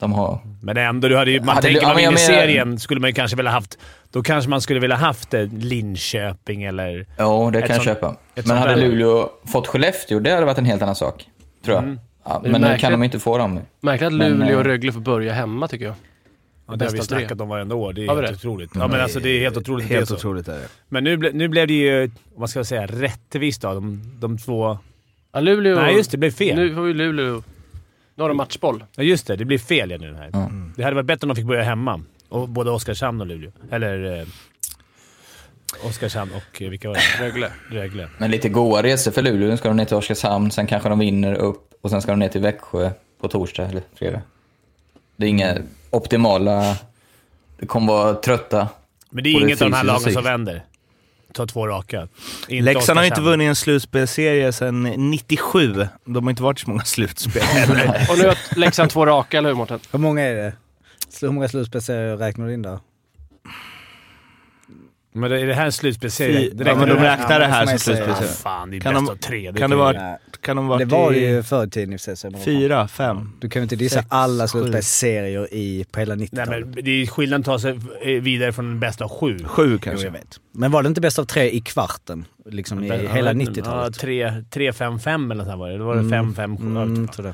De 0.04 0.14
har... 0.14 0.40
Men 0.62 0.78
ändå, 0.78 1.08
du 1.08 1.18
hade 1.18 1.32
ju, 1.32 1.40
man 1.40 1.50
Hade 1.50 1.62
tänker 1.62 1.80
du- 1.82 1.84
ja, 1.84 1.88
man 1.88 1.96
men 1.96 2.02
vinner 2.14 2.28
menar- 2.28 2.42
serien, 2.42 2.80
skulle 2.80 3.00
man 3.02 3.10
ju 3.10 3.14
kanske 3.14 3.38
vilja 3.38 3.52
haft... 3.52 3.78
Då 4.12 4.24
kanske 4.24 4.50
man 4.50 4.62
skulle 4.62 4.80
vilja 4.80 4.96
haft 4.96 5.34
eh, 5.34 5.48
Linköping 5.54 6.64
eller... 6.64 7.06
Ja, 7.18 7.50
det 7.54 7.62
kan 7.62 7.70
jag 7.70 7.76
sånt- 7.76 7.86
köpa. 7.86 8.16
Men 8.48 8.58
hade 8.58 8.76
där. 8.76 8.82
Luleå 8.82 9.30
fått 9.52 9.68
Skellefteå, 9.68 10.20
det 10.20 10.32
hade 10.34 10.46
varit 10.46 10.58
en 10.58 10.66
helt 10.66 10.82
annan 10.82 10.96
sak. 10.96 11.26
Tror 11.66 11.76
jag. 11.76 11.98
Ja, 12.26 12.40
Det 12.44 12.48
är 12.48 12.52
men 12.52 12.62
nu 12.62 12.78
kan 12.78 12.92
de 12.92 13.04
inte 13.04 13.20
få 13.20 13.38
dem. 13.38 13.60
Märkligt 13.82 14.08
att 14.08 14.14
Men, 14.14 14.32
Luleå 14.32 14.56
och 14.56 14.62
eh, 14.62 14.64
Rögle 14.64 14.92
får 14.92 15.00
börja 15.00 15.34
hemma 15.34 15.68
tycker 15.68 15.86
jag. 15.86 15.96
Ja, 16.68 16.76
det 16.76 16.86
har 16.86 16.92
vi 16.92 17.00
snackat 17.02 17.42
om 17.42 17.50
varenda 17.50 17.76
år. 17.76 17.94
Det 17.94 18.02
är 18.02 18.16
vi 18.16 18.22
helt 18.22 18.28
det? 18.28 18.34
otroligt. 18.36 18.72
Ja, 18.76 18.88
men 18.88 19.02
alltså 19.02 19.20
det 19.20 19.30
är 19.30 19.40
helt 19.40 19.58
otroligt. 19.58 19.90
det 19.90 19.96
Helt 19.96 20.08
så. 20.08 20.16
otroligt 20.16 20.48
är 20.48 20.54
det. 20.54 20.68
Men 20.90 21.04
nu, 21.04 21.18
ble, 21.18 21.32
nu 21.34 21.48
blev 21.48 21.68
det 21.68 21.74
ju, 21.74 22.12
vad 22.36 22.50
ska 22.50 22.60
jag 22.60 22.66
säga, 22.68 22.86
rättvist 22.88 23.62
då. 23.62 23.74
De, 23.74 24.02
de 24.20 24.38
två... 24.38 24.78
Ja, 25.34 25.40
Luleå... 25.40 25.76
Nej, 25.76 25.96
just 25.96 26.12
det. 26.12 26.18
Det 26.18 26.20
blev 26.20 26.32
fel. 26.32 26.56
Nu 26.56 26.76
får 26.76 26.88
ju 26.88 26.94
Luleå... 26.94 27.44
Nu 28.16 28.24
har 28.24 28.30
de 28.30 28.38
matchboll. 28.38 28.84
Ja, 28.96 29.04
just 29.04 29.28
det. 29.28 29.36
Det 29.36 29.46
blir 29.46 29.58
fel 29.58 29.92
ja, 29.92 29.98
nu 29.98 30.16
här. 30.16 30.30
Ja. 30.34 30.50
Det 30.76 30.84
hade 30.84 30.96
varit 30.96 31.06
bättre 31.06 31.26
om 31.26 31.30
de 31.30 31.36
fick 31.36 31.46
börja 31.46 31.64
hemma. 31.64 32.02
Och 32.30 32.50
både 32.50 32.72
Oskarshamn 32.72 33.22
och 33.22 33.28
Luleå. 33.28 33.52
Eller... 33.72 34.20
Eh, 34.20 34.28
Oskarshamn 35.88 36.32
och... 36.32 36.62
Eh, 36.62 36.70
vilka 36.70 36.88
var 36.88 36.96
det? 36.96 37.26
Rögle. 37.26 37.52
Rögle. 37.70 38.10
Men 38.18 38.32
lite 38.32 38.50
goa 38.50 38.84
resor 38.84 39.12
för 39.12 39.22
Luleå. 39.22 39.50
Nu 39.50 39.58
ska 39.58 39.68
de 39.68 39.78
ner 39.78 39.86
till 39.86 39.98
Oskarshamn, 39.98 40.52
sen 40.52 40.68
kanske 40.68 40.90
de 40.90 41.00
vinner 41.00 41.34
upp 41.34 41.74
och 41.82 41.90
sen 41.90 42.02
ska 42.02 42.12
de 42.12 42.20
ner 42.20 42.30
till 42.30 42.42
Växjö 42.42 42.92
på 43.22 43.28
torsdag 43.28 43.66
eller 43.66 43.82
fredag. 43.96 44.22
Det 45.16 45.26
är 45.26 45.30
inga 45.30 45.58
optimala... 45.90 46.78
Det 47.60 47.66
kommer 47.66 47.88
vara 47.88 48.14
trötta. 48.14 48.68
Men 49.10 49.24
det 49.24 49.30
är 49.30 49.34
Både 49.34 49.46
inget 49.46 49.62
av 49.62 49.70
de 49.70 49.76
här 49.76 49.84
lagen 49.84 50.14
som 50.14 50.24
vänder. 50.24 50.64
Ta 51.34 51.46
två 51.46 51.68
raka. 51.68 52.08
Inte 52.48 52.74
Leksand 52.74 53.00
har 53.00 53.06
inte 53.06 53.22
vunnit 53.22 53.46
en 53.48 53.56
slutspelserie 53.56 54.52
sedan 54.52 54.84
97. 54.84 55.88
De 56.06 56.24
har 56.24 56.30
inte 56.30 56.44
varit 56.44 56.60
så 56.60 56.70
många 56.70 56.84
slutspel 56.84 57.44
heller. 57.44 58.08
Och 58.12 58.18
nu 58.18 58.28
har 58.28 58.60
Leksand 58.60 58.90
två 58.90 59.06
raka, 59.06 59.38
eller 59.38 59.50
hur 59.50 59.56
Mårten? 59.56 59.80
Hur 59.92 60.00
många 60.00 60.22
är 60.22 60.36
det? 60.36 60.54
Hur 61.22 61.30
många 61.30 61.48
slutspelsserier 61.48 62.18
räknar 62.18 62.48
du 62.48 62.54
in 62.54 62.62
där? 62.62 62.80
Men 65.16 65.32
det, 65.32 65.42
är 65.42 65.46
det 65.48 65.54
här 65.54 65.66
en 65.66 65.72
slutspelsserie? 65.72 66.52
Ja, 66.66 66.76
men 66.76 66.88
de 66.90 66.94
räknar 66.96 67.40
det 67.40 67.46
här 67.46 67.66
Ja, 67.66 67.66
som 67.66 67.66
får 67.66 67.66
man 67.66 67.74
ju 67.74 67.80
säga. 67.80 67.96
slutspelsserie. 68.06 68.28
Fan, 68.44 68.72
det 68.72 68.78
är 68.78 68.82
Kan 68.82 68.94
bäst 68.94 69.06
de- 69.06 69.12
av 69.12 69.16
tre. 69.16 69.54
kan 69.54 69.70
det 69.70 69.76
vara- 69.76 70.02
Nej. 70.02 70.18
Kan 70.42 70.56
de 70.56 70.68
ha 70.68 70.78
Det 70.78 70.86
var 70.86 71.12
det 71.12 71.18
i 71.18 71.28
ju 71.30 71.44
förr 71.44 71.66
i 71.66 71.70
tiden 71.70 71.94
i 71.94 72.38
fyra, 72.46 72.88
fem? 72.88 73.30
Du 73.40 73.50
kan 73.50 73.60
ju 73.60 73.64
inte 73.64 73.76
dissa 73.76 73.96
Sex, 74.00 74.08
alla 74.10 74.44
sju. 74.44 74.48
slutspelsserier 74.48 75.54
i, 75.54 75.86
på 75.92 76.00
hela 76.00 76.16
Nej, 76.16 76.28
90-talet. 76.28 76.68
men 76.68 76.84
det 76.86 76.92
är 77.02 77.06
skillnad 77.08 77.40
att 77.40 77.46
ta 77.46 77.60
sig 77.60 77.80
vidare 78.20 78.54
från 78.54 78.66
den 78.66 78.80
bästa 78.80 79.04
av 79.06 79.10
sju. 79.20 79.40
Sju 79.46 79.72
Jo, 79.72 79.80
kanske. 79.84 80.06
jag 80.08 80.12
vet. 80.12 80.40
Men 80.52 80.72
var 80.72 80.84
det 80.84 80.88
inte 80.88 81.02
bäst 81.02 81.20
av 81.20 81.26
tre 81.26 81.50
i 81.52 81.62
kvarten? 81.62 82.26
Liksom 82.46 82.84
i 82.84 82.88
Ja, 82.88 82.96
hela 82.96 83.18
jag 83.18 83.24
vet 83.38 83.48
inte. 83.48 83.62
90-talet? 83.62 83.96
Ja, 83.96 84.02
tre- 84.02 84.44
3-5-5 84.72 85.32
eller 85.32 85.36
nåt 85.36 85.48
sånt 85.48 85.60
var 85.60 85.70
det. 85.70 85.78
Då 85.78 85.86
var 85.86 85.96
det 85.96 86.02
5-5. 86.04 86.58
Mm, 86.62 87.08
tror 87.08 87.26
det. 87.26 87.34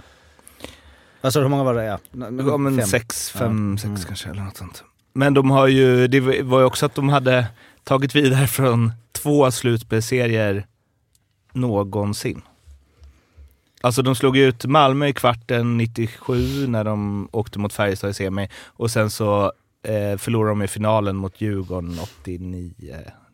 Alltså 1.22 1.42
hur 1.42 1.48
många 1.48 1.64
var 1.64 1.74
det? 1.74 1.84
Ja, 1.86 2.00
Ja, 2.12 2.58
men 2.58 2.78
Fem. 2.78 2.88
sex, 2.88 3.32
fem, 3.32 3.72
Ja. 3.72 3.78
sex 3.78 3.86
Mm. 3.86 3.98
kanske 4.08 4.30
eller 4.30 4.42
något 4.42 4.58
sånt. 4.58 4.84
Men 5.14 5.34
de 5.34 5.52
har 5.52 5.68
ju, 5.68 6.08
det 6.08 6.42
var 6.44 6.60
ju 6.60 6.66
också 6.66 6.86
att 6.86 6.96
de 6.96 7.10
hade 7.10 7.46
tagit 7.90 8.16
vidare 8.16 8.48
från 8.48 8.94
två 9.12 9.52
slutspelsserier 9.52 10.66
någonsin. 11.54 12.42
Alltså 13.82 14.02
de 14.02 14.16
slog 14.16 14.38
ut 14.38 14.66
Malmö 14.66 15.08
i 15.08 15.14
kvarten 15.14 15.78
97 15.78 16.68
när 16.68 16.84
de 16.84 17.30
åkte 17.32 17.60
mot 17.60 17.74
Färjestad 17.74 18.10
i 18.10 18.14
semi 18.14 18.50
och 18.66 18.92
sen 18.92 19.10
så 19.10 19.44
eh, 19.88 20.18
förlorade 20.18 20.52
de 20.52 20.62
i 20.62 20.68
finalen 20.68 21.16
mot 21.16 21.42
Djurgården 21.42 22.00
89, 22.22 22.74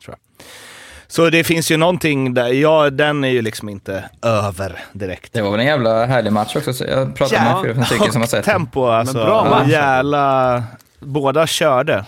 tror 0.04 0.16
jag. 0.16 0.46
Så 1.08 1.30
det 1.30 1.44
finns 1.44 1.72
ju 1.72 1.78
någonting 1.78 2.34
där, 2.34 2.48
ja 2.48 2.90
den 2.90 3.24
är 3.24 3.30
ju 3.30 3.42
liksom 3.42 3.70
inte 3.70 4.10
över 4.22 4.84
direkt. 4.94 5.34
Det 5.34 5.42
var 5.42 5.52
väl 5.52 5.60
en 5.60 5.66
jävla 5.66 6.06
härlig 6.06 6.34
match 6.34 6.56
också. 6.56 6.74
Så 6.74 6.84
jag 6.84 7.16
pratade 7.16 7.42
med 7.42 7.64
fyra, 7.64 7.76
fem 7.76 7.86
stycken 7.86 8.12
som 8.12 8.22
har 8.22 8.28
sett 8.28 8.46
tempo 8.54 8.86
alltså. 8.86 9.14
bra 9.14 9.50
match. 9.50 9.70
Jävla... 9.70 10.64
Båda 11.00 11.48
körde. 11.48 12.06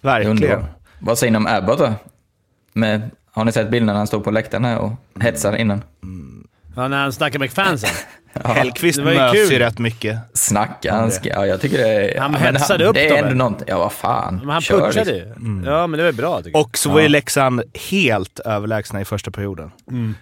Verkligen. 0.00 0.64
Vad 0.98 1.18
säger 1.18 1.30
ni 1.30 1.36
om 1.36 1.46
Abbott 1.46 1.78
då? 1.78 1.92
Med, 2.72 3.10
har 3.30 3.44
ni 3.44 3.52
sett 3.52 3.70
bilderna 3.70 3.92
när 3.92 3.98
han 3.98 4.06
står 4.06 4.20
på 4.20 4.30
läktaren 4.30 4.64
här 4.64 4.78
och 4.78 4.92
hetsar 5.20 5.56
innan? 5.56 5.82
Ja, 6.76 6.88
när 6.88 7.02
han 7.02 7.12
snackar 7.12 7.38
med 7.38 7.50
fansen. 7.50 7.90
Hellkvist 8.44 8.98
Det 8.98 9.04
var 9.04 9.12
ju 9.12 9.18
mös 9.18 9.32
kul. 9.32 9.52
ju 9.52 9.58
rätt 9.58 9.78
mycket. 9.78 10.18
Snacka, 10.34 10.94
han 10.94 11.10
ska, 11.10 11.28
ja, 11.28 11.46
jag 11.46 11.60
tycker 11.60 11.78
det 11.78 11.88
är... 11.88 12.20
Han 12.20 12.32
ja, 12.32 12.38
hetsade 12.38 12.84
han, 12.84 12.88
upp 12.90 12.94
Det 12.94 13.08
är 13.08 13.22
ändå 13.22 13.44
något. 13.44 13.62
Ja, 13.66 13.78
vad 13.78 13.92
fan. 13.92 14.36
Men 14.36 14.48
han 14.48 14.60
Kör, 14.60 14.92
liksom. 14.92 15.14
ju. 15.14 15.70
Ja, 15.70 15.86
men 15.86 15.98
det 15.98 16.04
var 16.04 16.12
bra 16.12 16.38
tycker 16.38 16.58
jag. 16.58 16.66
Och 16.66 16.78
så 16.78 16.90
var 16.90 17.00
ju 17.00 17.08
Leksand 17.08 17.62
helt 17.90 18.38
överlägsna 18.40 19.00
i 19.00 19.04
första 19.04 19.30
perioden. 19.30 19.70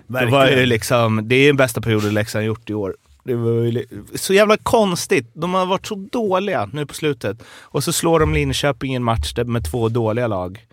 det 0.06 0.26
var 0.26 0.46
ju 0.46 0.66
liksom, 0.66 1.28
det 1.28 1.36
är 1.36 1.46
den 1.46 1.56
bästa 1.56 1.80
perioden 1.80 2.14
Leksand 2.14 2.44
gjort 2.44 2.70
i 2.70 2.74
år. 2.74 2.96
Det 3.24 3.34
var 3.34 3.82
så 4.16 4.34
jävla 4.34 4.56
konstigt. 4.56 5.30
De 5.34 5.54
har 5.54 5.66
varit 5.66 5.86
så 5.86 5.94
dåliga 6.12 6.70
nu 6.72 6.86
på 6.86 6.94
slutet. 6.94 7.42
Och 7.62 7.84
så 7.84 7.92
slår 7.92 8.20
de 8.20 8.34
Linköping 8.34 8.92
i 8.92 8.96
en 8.96 9.02
match 9.04 9.34
med 9.46 9.64
två 9.64 9.88
dåliga 9.88 10.26
lag. 10.26 10.66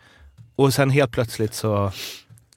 Och 0.56 0.74
sen 0.74 0.90
helt 0.90 1.12
plötsligt 1.12 1.54
så 1.54 1.92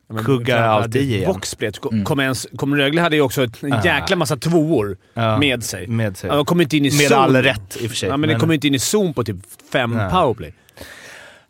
Men 0.08 0.24
kuggar 0.24 0.62
allt 0.62 0.96
i 0.96 1.00
igen. 1.00 1.32
Boxsplit. 1.32 1.78
Kom 2.04 2.20
ens- 2.20 2.46
Kom 2.56 2.76
Rögle 2.76 3.00
hade 3.00 3.16
ju 3.16 3.22
också 3.22 3.42
en 3.42 3.50
jäkla 3.84 4.16
massa 4.16 4.36
tvåor 4.36 4.96
Ja, 5.14 5.38
med 5.38 5.64
sig. 5.64 5.86
med 5.86 6.16
sig. 6.16 6.28
Ja, 6.30 6.36
de 6.36 6.44
kom 6.44 6.60
inte 6.60 6.76
in 6.76 6.84
i 6.86 6.90
Med 6.96 7.08
zon. 7.08 7.18
all 7.18 7.36
rätt 7.36 7.76
i 7.80 7.86
och 7.86 7.90
för 7.90 7.96
sig. 7.96 8.08
Ja, 8.08 8.16
men, 8.16 8.28
det 8.28 8.34
kom 8.36 8.52
inte 8.52 8.66
in 8.66 8.74
i 8.74 8.78
zon 8.78 9.14
på 9.14 9.24
typ 9.24 9.36
fem 9.72 9.90
Nej. 9.94 10.10
powerplay. 10.10 10.54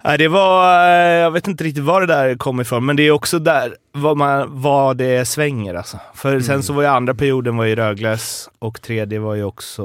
Nej, 0.06 0.18
det 0.18 0.28
var... 0.28 0.88
eh, 0.88 1.20
Jag 1.20 1.30
vet 1.30 1.48
inte 1.48 1.64
riktigt 1.64 1.84
var 1.84 2.00
det 2.00 2.06
där 2.06 2.34
kom 2.34 2.60
ifrån, 2.60 2.86
men 2.86 2.96
det 2.96 3.02
är 3.02 3.10
också 3.10 3.38
där 3.38 3.76
vad, 3.92 4.16
man, 4.16 4.62
vad 4.62 4.96
det 4.96 5.24
svänger 5.28 5.74
alltså. 5.74 5.98
För 6.14 6.40
sen 6.40 6.62
så 6.62 6.72
var 6.72 6.82
ju 6.82 6.88
andra 6.88 7.14
perioden 7.14 7.56
var 7.56 7.64
ju 7.64 7.74
Rögles 7.74 8.50
och 8.58 8.82
tredje 8.82 9.18
var 9.18 9.34
ju 9.34 9.44
också... 9.44 9.82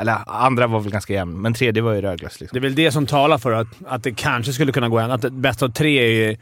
Eller 0.00 0.16
andra 0.26 0.66
var 0.66 0.80
väl 0.80 0.92
ganska 0.92 1.12
jämn, 1.12 1.40
men 1.42 1.54
tredje 1.54 1.82
var 1.82 1.92
ju 1.92 2.00
Rögles. 2.00 2.40
Liksom. 2.40 2.56
Det 2.56 2.58
är 2.58 2.68
väl 2.68 2.74
det 2.74 2.92
som 2.92 3.06
talar 3.06 3.38
för 3.38 3.52
att, 3.52 3.68
att 3.86 4.02
det 4.02 4.12
kanske 4.12 4.52
skulle 4.52 4.72
kunna 4.72 4.88
gå 4.88 4.98
en. 4.98 5.10
Att 5.10 5.22
det 5.22 5.30
bästa 5.30 5.64
av 5.66 5.70
tre 5.70 5.98
är 5.98 6.28
ju... 6.28 6.36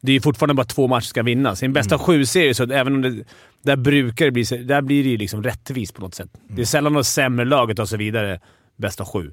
Det 0.00 0.12
är 0.12 0.14
ju 0.14 0.20
fortfarande 0.20 0.54
bara 0.54 0.66
två 0.66 0.88
matcher 0.88 1.04
ska 1.06 1.22
vinnas. 1.22 1.62
I 1.62 1.66
en 1.66 1.72
bästa 1.72 1.94
av 1.94 2.00
sju-serie, 2.00 2.54
så 2.54 2.62
även 2.62 2.94
om 2.94 3.02
det... 3.02 3.24
Där 3.62 3.76
brukar 3.76 4.24
det 4.24 4.30
bli... 4.30 4.42
Där 4.42 4.82
blir 4.82 5.02
det 5.04 5.08
ju 5.10 5.16
liksom 5.16 5.42
rättvist 5.42 5.94
på 5.94 6.00
något 6.00 6.14
sätt. 6.14 6.28
Det 6.48 6.62
är 6.62 6.66
sällan 6.66 6.92
de 6.92 7.04
sämre 7.04 7.44
laget 7.44 7.78
och 7.78 7.88
så 7.88 7.96
vidare 7.96 8.40
bästa 8.76 9.02
av 9.02 9.08
sju. 9.10 9.32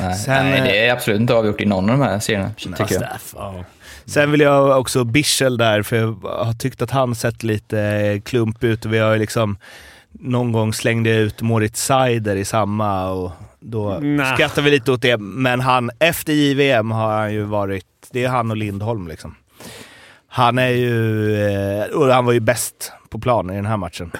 Nej, 0.00 0.14
Sen, 0.14 0.44
nej, 0.46 0.58
eh, 0.58 0.64
det 0.64 0.86
är 0.86 0.92
absolut 0.92 1.20
inte 1.20 1.34
avgjort 1.34 1.60
i 1.60 1.64
någon 1.66 1.90
av 1.90 1.98
de 1.98 2.04
här 2.04 2.18
serierna, 2.18 2.50
tycker 2.56 2.78
jag. 2.80 2.88
Staff, 2.88 3.32
ja. 3.36 3.64
Sen 4.06 4.30
vill 4.30 4.40
jag 4.40 4.80
också 4.80 5.04
Bischel 5.04 5.56
där, 5.58 5.82
för 5.82 5.96
jag 5.96 6.12
har 6.22 6.52
tyckt 6.52 6.82
att 6.82 6.90
han 6.90 7.14
sett 7.14 7.42
lite 7.42 8.20
klump 8.24 8.64
ut 8.64 8.84
och 8.84 8.92
vi 8.94 8.98
har 8.98 9.12
ju 9.12 9.18
liksom... 9.18 9.58
Någon 10.20 10.52
gång 10.52 10.72
slängde 10.72 11.10
jag 11.10 11.18
ut 11.18 11.42
Moritz 11.42 11.84
Seider 11.84 12.36
i 12.36 12.44
samma 12.44 13.10
och 13.10 13.32
då 13.60 13.98
Nä. 14.02 14.34
skrattar 14.34 14.62
vi 14.62 14.70
lite 14.70 14.92
åt 14.92 15.02
det. 15.02 15.16
Men 15.20 15.60
han, 15.60 15.90
efter 15.98 16.32
JVM 16.32 16.90
har 16.90 17.12
han 17.12 17.32
ju 17.32 17.42
varit... 17.42 17.84
Det 18.12 18.24
är 18.24 18.28
han 18.28 18.50
och 18.50 18.56
Lindholm 18.56 19.08
liksom. 19.08 19.34
Han 20.28 20.58
är 20.58 20.68
ju... 20.68 21.34
eh, 21.48 21.84
Och 21.84 22.06
han 22.06 22.24
var 22.24 22.32
ju 22.32 22.40
bäst 22.40 22.92
på 23.08 23.18
plan 23.18 23.50
i 23.50 23.54
den 23.56 23.66
här 23.66 23.76
matchen. 23.76 24.10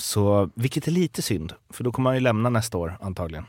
Så, 0.00 0.50
vilket 0.54 0.86
är 0.86 0.90
lite 0.92 1.22
synd, 1.22 1.52
för 1.72 1.84
då 1.84 1.92
kommer 1.92 2.10
han 2.10 2.16
ju 2.16 2.20
lämna 2.20 2.48
nästa 2.48 2.78
år 2.78 2.96
antagligen. 3.00 3.44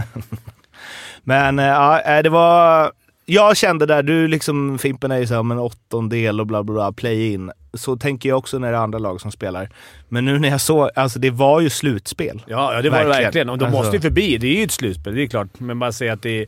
Men 1.22 1.58
eh, 1.58 1.64
ja, 1.64 2.00
eh, 2.00 2.22
det 2.22 2.30
var... 2.30 2.92
Jag 3.26 3.56
kände 3.56 3.86
där, 3.86 4.02
du 4.02 4.28
liksom 4.28 4.78
Fimpen 4.78 5.10
är 5.10 5.18
ju 5.18 5.26
såhär, 5.26 5.42
men 5.42 5.58
åttondel 5.58 6.40
och 6.40 6.46
bla 6.46 6.62
bla 6.62 6.74
bla, 6.74 6.92
play-in. 6.92 7.50
Så 7.74 7.96
tänker 7.96 8.28
jag 8.28 8.38
också 8.38 8.58
när 8.58 8.70
det 8.72 8.76
är 8.78 8.80
andra 8.82 8.98
lag 8.98 9.20
som 9.20 9.30
spelar. 9.32 9.70
Men 10.08 10.24
nu 10.24 10.38
när 10.38 10.48
jag 10.48 10.60
såg, 10.60 10.90
alltså 10.94 11.18
det 11.18 11.30
var 11.30 11.60
ju 11.60 11.70
slutspel. 11.70 12.42
Ja, 12.46 12.74
ja, 12.74 12.82
det 12.82 12.90
var 12.90 12.98
det 12.98 13.08
Verkligen. 13.08 13.48
Och 13.48 13.58
de 13.58 13.64
Alltså- 13.64 13.78
måste 13.78 13.96
ju 13.96 14.00
förbi. 14.00 14.38
Det 14.38 14.46
är 14.46 14.56
ju 14.56 14.64
ett 14.64 14.70
slutspel, 14.70 15.14
det 15.14 15.22
är 15.22 15.26
klart. 15.26 15.48
Men 15.60 15.78
bara 15.78 15.92
säga 15.92 16.12
att 16.12 16.22
det, 16.22 16.46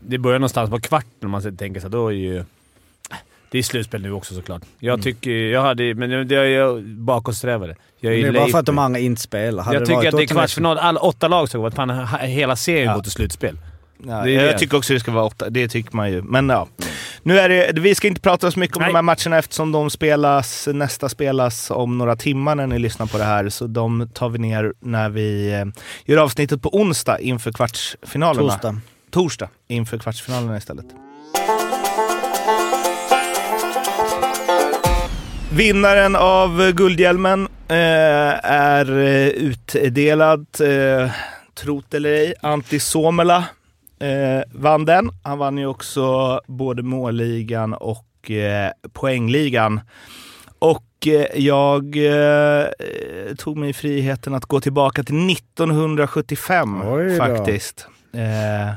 det 0.00 0.18
börjar 0.18 0.38
någonstans 0.38 0.70
på 0.70 0.80
kvarten 0.80 1.24
om 1.24 1.30
man 1.30 1.56
tänker 1.56 1.80
så. 1.80 1.88
Då 1.88 2.08
är 2.08 2.12
ju... 2.12 2.44
Det 3.50 3.58
är 3.58 3.62
slutspel 3.62 4.02
nu 4.02 4.12
också 4.12 4.34
såklart. 4.34 4.62
Jag 4.78 4.92
Mm. 4.94 5.02
tycker... 5.02 5.30
Jag 5.30 5.62
hade... 5.62 5.94
Men 5.94 6.28
det 6.28 6.36
är 6.36 6.44
jag 6.44 6.82
bakåtsträvare. 6.84 7.76
Jag 8.00 8.12
Det 8.12 8.22
är 8.28 8.32
bara 8.32 8.48
för 8.48 8.58
att 8.58 8.66
de 8.66 8.78
andra 8.78 8.98
inte 9.00 9.20
spelar. 9.22 9.62
Hade 9.62 9.76
Jag 9.78 9.86
tycker 9.86 9.96
varit 9.96 10.08
att 10.14 10.16
det 10.18 10.22
är 10.24 10.26
kvartsfinal. 10.26 10.78
Alla 10.78 11.00
åtta 11.00 11.28
lag 11.28 11.48
ska 11.48 11.58
gå. 11.58 11.70
Fan, 11.70 12.06
hela 12.20 12.56
serien 12.56 12.86
Ja. 12.86 12.94
går 12.94 13.02
till 13.02 13.12
slutspel. 13.12 13.58
Ja, 14.06 14.22
Det 14.24 14.36
är 14.36 14.46
jag 14.46 14.58
tycker 14.58 14.76
också 14.76 14.92
det 14.92 15.00
ska 15.00 15.10
vara 15.12 15.24
åtta, 15.24 15.50
det 15.50 15.68
tycker 15.68 15.96
man 15.96 16.10
ju. 16.12 16.22
Men 16.22 16.48
ja. 16.48 16.68
Nu 17.22 17.38
är 17.38 17.48
det, 17.48 17.80
vi 17.80 17.94
ska 17.94 18.08
inte 18.08 18.20
prata 18.20 18.50
så 18.50 18.58
mycket 18.58 18.76
om 18.76 18.80
Nej. 18.82 18.88
de 18.88 18.94
här 18.94 19.02
matcherna 19.02 19.38
eftersom 19.38 19.72
de 19.72 19.90
spelas, 19.90 20.68
nästa 20.72 21.08
spelas 21.08 21.70
om 21.70 21.98
några 21.98 22.16
timmar 22.16 22.54
när 22.54 22.66
ni 22.66 22.78
lyssnar 22.78 23.06
på 23.06 23.18
det 23.18 23.24
här. 23.24 23.48
Så 23.48 23.66
de 23.66 24.08
tar 24.14 24.28
vi 24.28 24.38
ner 24.38 24.72
när 24.80 25.08
vi 25.08 25.52
eh, 25.52 25.64
gör 26.04 26.18
avsnittet 26.18 26.62
på 26.62 26.76
onsdag 26.76 27.18
inför 27.20 27.52
kvartsfinalerna. 27.52 28.48
Torsdag. 28.52 28.80
Torsdag 29.10 29.48
inför 29.68 29.98
kvartsfinalerna 29.98 30.56
istället. 30.56 30.86
Vinnaren 35.56 36.16
av 36.16 36.72
Guldhjälmen 36.72 37.48
eh, 37.68 37.76
är 38.50 38.98
eh, 38.98 39.28
utdelad, 39.28 40.46
eh, 40.60 41.10
trot 41.54 41.94
eller 41.94 42.10
ej, 42.10 42.34
Antti 42.42 42.80
Suomela 42.80 43.44
eh, 44.00 44.42
vann 44.52 44.84
den. 44.84 45.10
Han 45.22 45.38
vann 45.38 45.58
ju 45.58 45.66
också 45.66 46.40
både 46.46 46.82
målligan 46.82 47.74
och 47.74 48.30
eh, 48.30 48.70
poängligan. 48.92 49.80
Och 50.58 51.06
eh, 51.06 51.26
jag 51.34 51.96
eh, 51.96 52.66
tog 53.38 53.56
mig 53.56 53.72
friheten 53.72 54.34
att 54.34 54.44
gå 54.46 54.60
tillbaka 54.60 55.02
till 55.02 55.30
1975 55.30 56.82
Oj 56.84 57.08
då. 57.08 57.16
faktiskt. 57.16 57.86
Eh, 58.12 58.74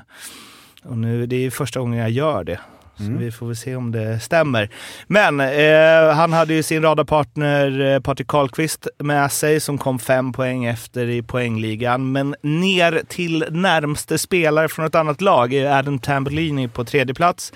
och 0.83 0.97
nu, 0.97 1.25
det 1.25 1.45
är 1.45 1.49
första 1.49 1.79
gången 1.79 1.99
jag 1.99 2.09
gör 2.09 2.43
det. 2.43 2.59
Så 3.05 3.11
vi 3.11 3.31
får 3.31 3.47
väl 3.47 3.55
se 3.55 3.75
om 3.75 3.91
det 3.91 4.19
stämmer. 4.19 4.69
Men 5.07 5.39
eh, 5.39 6.15
han 6.15 6.33
hade 6.33 6.53
ju 6.53 6.63
sin 6.63 6.83
radarpartner 6.83 7.93
eh, 7.93 7.99
Patrik 7.99 8.27
Karlqvist 8.27 8.87
med 8.97 9.31
sig 9.31 9.59
som 9.59 9.77
kom 9.77 9.99
fem 9.99 10.33
poäng 10.33 10.65
efter 10.65 11.07
i 11.07 11.21
poängligan. 11.21 12.11
Men 12.11 12.35
ner 12.41 13.01
till 13.07 13.45
närmste 13.51 14.17
spelare 14.17 14.69
från 14.69 14.85
ett 14.85 14.95
annat 14.95 15.21
lag 15.21 15.53
är 15.53 15.79
Adam 15.79 15.99
Tambellini 15.99 16.67
på 16.67 16.85
tredje 16.85 17.15
plats. 17.15 17.53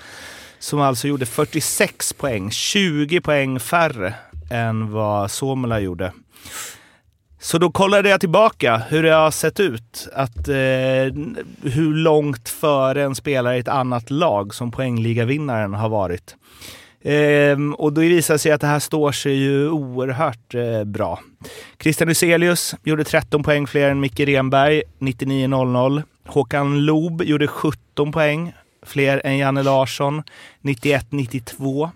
Som 0.58 0.80
alltså 0.80 1.08
gjorde 1.08 1.26
46 1.26 2.12
poäng, 2.12 2.50
20 2.50 3.20
poäng 3.20 3.60
färre 3.60 4.14
än 4.50 4.92
vad 4.92 5.30
Suomela 5.30 5.80
gjorde. 5.80 6.12
Så 7.44 7.58
då 7.58 7.70
kollade 7.70 8.08
jag 8.08 8.20
tillbaka 8.20 8.82
hur 8.88 9.02
det 9.02 9.10
har 9.10 9.30
sett 9.30 9.60
ut. 9.60 10.08
Att, 10.12 10.48
eh, 10.48 10.54
hur 11.62 11.94
långt 11.94 12.48
före 12.48 13.02
en 13.02 13.14
spelare 13.14 13.56
i 13.56 13.60
ett 13.60 13.68
annat 13.68 14.10
lag 14.10 14.54
som 14.54 14.70
poängligavinnaren 14.70 15.74
har 15.74 15.88
varit. 15.88 16.36
Ehm, 17.02 17.74
och 17.74 17.92
då 17.92 18.00
visar 18.00 18.34
det 18.34 18.38
sig 18.38 18.52
att 18.52 18.60
det 18.60 18.66
här 18.66 18.78
står 18.78 19.12
sig 19.12 19.34
ju 19.34 19.70
oerhört 19.70 20.54
eh, 20.54 20.84
bra. 20.84 21.20
Christian 21.82 22.08
Hyselius 22.08 22.74
gjorde 22.84 23.04
13 23.04 23.42
poäng 23.42 23.66
fler 23.66 23.90
än 23.90 24.00
Micke 24.00 24.20
Renberg, 24.20 24.82
99.00. 24.98 26.02
Håkan 26.26 26.84
Loob 26.84 27.22
gjorde 27.22 27.46
17 27.46 28.12
poäng 28.12 28.52
fler 28.82 29.20
än 29.24 29.38
Janne 29.38 29.62
Larsson, 29.62 30.22
91-92. 30.62 31.90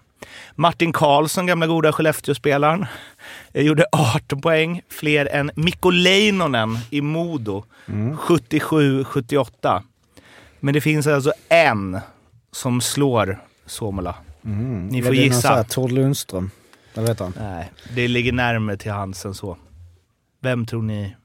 Martin 0.55 0.93
Karlsson, 0.93 1.47
gamla 1.47 1.67
goda 1.67 1.93
Skellefteå-spelaren, 1.93 2.87
eh, 3.53 3.63
gjorde 3.65 3.85
18 3.93 4.41
poäng, 4.41 4.83
fler 4.89 5.27
än 5.27 5.51
Mikko 5.57 5.91
Leinonen 5.91 6.79
i 6.91 7.01
Modo, 7.01 7.65
77-78. 7.87 9.83
Men 10.61 10.75
det 10.75 10.81
finns 10.81 11.07
alltså 11.07 11.33
en 11.49 12.01
som 12.53 12.81
slår 12.81 13.39
Suomela? 13.67 14.15
Ni 14.91 15.03
får 15.03 15.11
det 15.11 15.17
gissa. 15.17 15.65
Tord 15.65 15.93
Lundström? 15.93 16.51
Vad 16.95 17.09
heter 17.09 17.25
han? 17.25 17.35
Nej, 17.39 17.71
det 17.95 18.09
ligger 18.09 18.33
närmare 18.33 18.77
till 18.77 18.93
hands 18.93 19.25
än 19.25 19.35
så. 19.35 19.57
Vem 20.41 20.67
tror 20.67 20.83
ni 20.83 21.17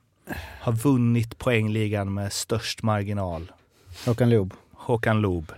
har 0.59 0.71
vunnit 0.71 1.37
poängligan 1.37 2.13
med 2.13 2.33
störst 2.33 2.83
marginal? 2.83 3.51
Håkan 4.05 4.29
Loob. 4.29 4.53
Håkan 4.73 5.21
Loob. 5.21 5.51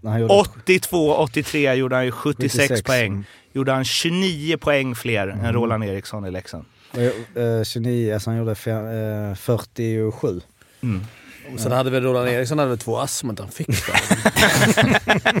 När 0.00 0.10
han 0.10 0.20
gjorde 0.20 0.34
82-83 0.34 1.74
gjorde 1.74 1.96
han 1.96 2.04
ju 2.04 2.12
76, 2.12 2.52
76. 2.68 2.82
poäng. 2.82 3.24
Mm. 3.50 3.56
Gjorde 3.58 3.72
han 3.72 3.84
29 3.84 4.56
poäng 4.56 4.94
fler 4.94 5.28
än 5.28 5.52
Roland 5.52 5.84
Eriksson 5.84 6.26
i 6.26 6.30
Leksand. 6.30 6.64
Eh, 6.94 7.64
29, 7.64 8.14
alltså 8.14 8.30
han 8.30 8.38
gjorde 8.38 8.54
fem, 8.54 8.86
eh, 8.86 9.34
47. 9.34 10.40
Mm. 10.82 11.00
Och 11.54 11.60
sen 11.60 11.72
hade 11.72 11.90
väl 11.90 12.02
Roland 12.02 12.28
Eriksson 12.28 12.58
hade 12.58 12.68
väl 12.70 12.78
två 12.78 12.98
ass 12.98 13.16
som 13.16 13.30
inte 13.30 13.42
han 13.42 13.52
fick 13.52 13.68
då. 13.86 13.92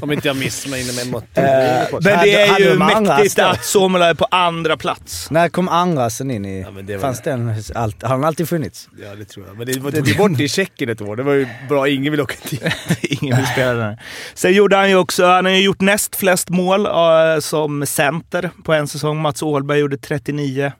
Om 0.02 0.12
inte 0.12 0.28
jag 0.28 0.36
missminner 0.36 0.94
mig 0.96 1.10
mot... 1.12 1.24
Men 1.34 2.18
det 2.24 2.34
är 2.34 2.58
ju 2.60 2.78
mäktigt 2.78 3.38
att 3.38 3.64
Suomela 3.64 4.06
är 4.10 4.14
på 4.14 4.26
andra 4.30 4.76
plats. 4.76 5.30
När 5.30 5.48
kom 5.48 5.68
Andrasen 5.68 6.30
in 6.30 6.44
i... 6.44 6.60
Ja, 6.60 6.70
men 6.70 6.86
det 6.86 6.94
var- 6.96 7.00
fanns 7.00 7.22
den, 7.22 7.54
allt, 7.74 8.02
har 8.02 8.08
han 8.08 8.24
alltid 8.24 8.48
funnits? 8.48 8.88
Ja, 9.02 9.14
det 9.14 9.24
tror 9.24 9.46
jag. 9.46 9.56
Men 9.58 9.66
det 9.66 9.78
var 9.80 9.90
tog 9.90 10.08
ju 10.08 10.14
bort 10.16 10.40
i 10.40 10.48
Tjeckien 10.48 10.90
ett 10.90 11.00
år. 11.00 11.16
Det 11.16 11.22
var 11.22 11.32
ju 11.32 11.46
bra. 11.68 11.88
Ingen 11.88 12.10
vill 12.10 12.20
åka 12.20 12.34
dit. 12.50 12.62
Ingen 13.02 13.36
vill 13.36 13.46
spela 13.46 13.72
där. 13.72 14.02
Sen 14.34 14.52
gjorde 14.52 14.76
han 14.76 14.88
ju 14.90 14.96
också, 14.96 15.26
han 15.26 15.44
har 15.44 15.52
ju 15.52 15.62
gjort 15.62 15.80
näst 15.80 16.16
flest 16.16 16.48
mål 16.48 16.86
eh, 16.86 16.92
som 17.40 17.86
center 17.86 18.50
på 18.64 18.72
en 18.72 18.88
säsong. 18.88 19.20
Mats 19.22 19.42
Åhlberg 19.42 19.78
gjorde 19.78 19.96
39. 19.98 20.72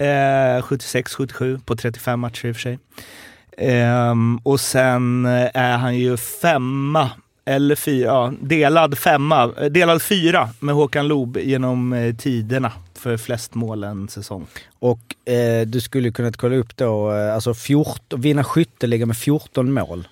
Eh, 0.00 0.04
76-77 0.04 1.60
på 1.64 1.76
35 1.76 2.20
matcher 2.20 2.46
i 2.46 2.50
och 2.52 2.56
för 2.56 2.60
sig. 2.62 2.78
Ehm, 3.58 4.40
och 4.42 4.60
sen 4.60 5.26
eh, 5.26 5.50
är 5.54 5.76
han 5.76 5.96
ju 5.98 6.16
femma, 6.16 7.10
eller 7.44 7.74
fyra, 7.74 8.06
ja, 8.06 8.32
delad 8.40 8.98
femma, 8.98 9.52
eh, 9.60 9.64
delad 9.64 10.02
fyra 10.02 10.48
med 10.60 10.74
Håkan 10.74 11.08
Loob 11.08 11.36
genom 11.36 11.92
eh, 11.92 12.14
tiderna 12.14 12.72
för 12.94 13.16
flest 13.16 13.54
mål 13.54 13.84
en 13.84 14.08
säsong. 14.08 14.46
Och 14.78 15.30
eh, 15.32 15.66
du 15.66 15.80
skulle 15.80 16.10
kunnat 16.10 16.36
kolla 16.36 16.56
upp 16.56 16.76
då, 16.76 17.10
alltså 17.10 17.54
14, 17.54 18.20
vinna 18.20 18.44
skytteliga 18.44 19.06
med 19.06 19.16
14 19.16 19.72
mål. 19.72 20.08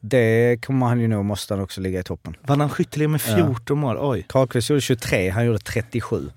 Det 0.00 0.56
kommer 0.66 0.86
han 0.86 1.00
ju 1.00 1.08
nog, 1.08 1.24
måste 1.24 1.54
han 1.54 1.62
också 1.62 1.80
ligga 1.80 2.00
i 2.00 2.02
toppen. 2.02 2.36
Vann 2.42 2.60
han 2.60 2.70
skytteliga 2.70 3.08
med 3.08 3.20
14 3.20 3.78
mål? 3.78 3.96
Oj. 4.00 4.24
Karlqvist 4.28 4.70
gjorde 4.70 4.80
23, 4.80 5.30
han 5.30 5.46
gjorde 5.46 5.58
37. 5.58 6.30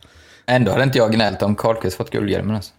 Ändå 0.46 0.72
hade 0.72 0.84
inte 0.84 0.98
jag 0.98 1.12
gnällt 1.12 1.42
om 1.42 1.56
Karlqvist 1.56 1.98
fått 1.98 2.10
guldhjälmen 2.10 2.56
alltså. 2.56 2.74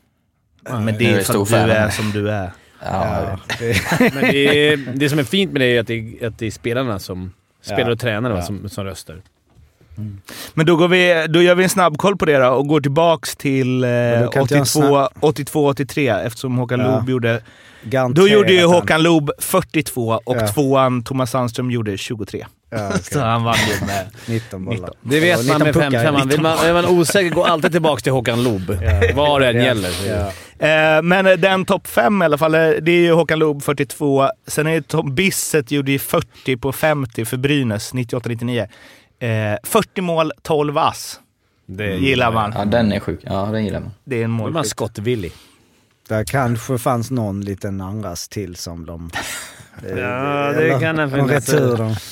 Men 0.62 0.99
det 0.99 1.11
är 1.11 1.17
för 1.17 1.23
stor 1.23 1.43
att 1.43 1.49
du 1.67 1.73
är 1.73 1.91
som 1.91 2.11
du 2.11 2.31
är. 2.31 2.51
Ja, 2.83 3.39
Men 4.01 4.22
det, 4.31 4.68
är, 4.72 4.77
det 4.77 5.09
som 5.09 5.18
är 5.18 5.25
fint 5.25 5.53
med 5.53 5.61
det 5.61 5.77
är 5.77 5.81
att 5.81 5.87
det, 5.87 6.27
att 6.27 6.39
det 6.39 6.47
är 6.47 6.51
spelarna 6.51 6.99
som... 6.99 7.33
Spelare 7.62 7.93
och 7.93 8.01
tränare 8.01 8.35
Ja. 8.35 8.43
som, 8.43 8.68
som 8.68 8.85
röstar. 8.85 9.22
Men 10.55 10.66
då, 10.66 10.77
går 10.77 10.89
vi, 10.89 11.27
då 11.29 11.43
gör 11.43 11.55
vi 11.55 11.62
en 11.64 11.70
snabbkoll 11.70 12.16
på 12.16 12.25
det 12.25 12.39
då 12.39 12.49
och 12.49 12.68
går 12.68 12.81
tillbaks 12.81 13.37
till 13.37 13.85
eh, 13.85 13.91
då 14.22 14.31
kan 14.31 14.43
inte 14.43 14.55
jag 14.55 15.09
82 15.20 15.72
82-83 15.72 16.27
eftersom 16.27 16.59
Håkan 16.59 16.81
Ja. 16.81 16.87
Loob 16.97 17.09
gjorde... 17.11 17.41
Garanterat 17.83 18.16
Då 18.16 18.29
gjorde 18.29 18.53
ju 18.53 18.64
Håkan 18.64 19.03
Loob 19.03 19.31
42 19.39 20.20
och 20.25 20.37
Ja. 20.37 20.47
tvåan 20.49 21.03
Thomas 21.03 21.31
Sandström 21.31 21.70
gjorde 21.70 21.99
23. 21.99 22.47
Ja, 22.75 22.89
okej. 22.91 23.03
Så 23.03 23.20
han 23.20 23.45
vann 23.45 23.57
ju 23.81 23.87
med... 23.87 24.07
19 24.27 24.64
bollar. 24.64 24.91
Det 25.01 25.20
vet 25.20 25.37
man 25.37 25.61
19 25.61 25.62
med 25.62 25.75
puckar. 25.75 26.18
5 26.18 26.29
Vill 26.29 26.41
man, 26.41 26.59
är 26.59 26.72
man 26.72 26.87
osäker, 26.87 27.31
gå 27.31 27.45
alltid 27.45 27.72
tillbaka 27.72 28.01
till 28.01 28.12
Håkan 28.12 28.43
Loob. 28.45 28.77
Vad 29.14 29.41
det 29.41 29.49
än 29.49 29.64
gäller. 29.64 29.91
Ja. 30.09 30.33
Eh, 30.66 31.03
men 31.03 31.27
eh, 31.27 31.33
den 31.33 31.64
topp 31.64 31.87
fem 31.87 32.22
i 32.22 32.25
alla 32.25 32.39
fall, 32.39 32.55
eh, 32.55 32.61
det 32.61 32.93
är 32.93 33.01
ju 33.01 33.12
Håkan 33.12 33.39
Loob 33.39 33.62
42. 33.62 34.29
Sen 34.47 34.66
är 34.66 34.75
det 34.75 34.83
Tom 34.89 35.14
Bisset 35.14 35.70
gjorde 35.70 35.93
ju 35.93 35.99
40 35.99 36.57
på 36.57 36.72
50 36.72 37.25
för 37.25 37.37
Brynäs 37.37 37.93
98-99. 37.95 38.61
Eh, 39.18 39.59
40 39.64 40.01
mål, 40.01 40.33
12 40.43 40.79
ass. 40.79 41.20
Det 41.66 41.97
gillar 41.97 42.33
man. 42.33 42.53
ja, 42.57 42.64
den 42.64 42.93
är 42.93 43.01
sjuk. 43.01 43.20
Ja, 43.22 43.49
den 43.53 43.64
gillar 43.64 43.81
man. 43.81 43.91
Det 44.05 44.20
är 44.20 44.25
en 44.25 44.31
Då 44.31 44.43
är 44.43 44.45
man 44.45 44.53
målskytt. 44.53 44.70
skottvillig. 44.70 45.33
Där 46.09 46.25
kanske 46.25 46.79
fanns 46.79 47.11
någon 47.11 47.41
liten 47.41 47.81
andras 47.81 48.29
till 48.29 48.57
som 48.57 48.87
de... 48.87 49.11
Ja, 49.97 50.53
det 50.53 50.79
kan 50.81 50.97
någon 50.97 51.11
finnas. 51.11 51.49
retur 51.49 51.77
de. 51.77 51.95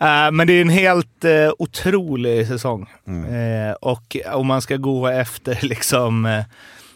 Eh, 0.00 0.30
men 0.30 0.46
det 0.46 0.52
är 0.52 0.60
en 0.60 0.68
helt 0.68 1.24
uh, 1.24 1.50
otrolig 1.58 2.46
säsong. 2.46 2.90
Mm. 3.06 3.68
Eh, 3.68 3.72
och 3.72 4.16
om 4.32 4.46
man 4.46 4.62
ska 4.62 4.76
gå 4.76 5.08
efter 5.08 5.58
liksom... 5.62 6.26
eh, 6.26 6.44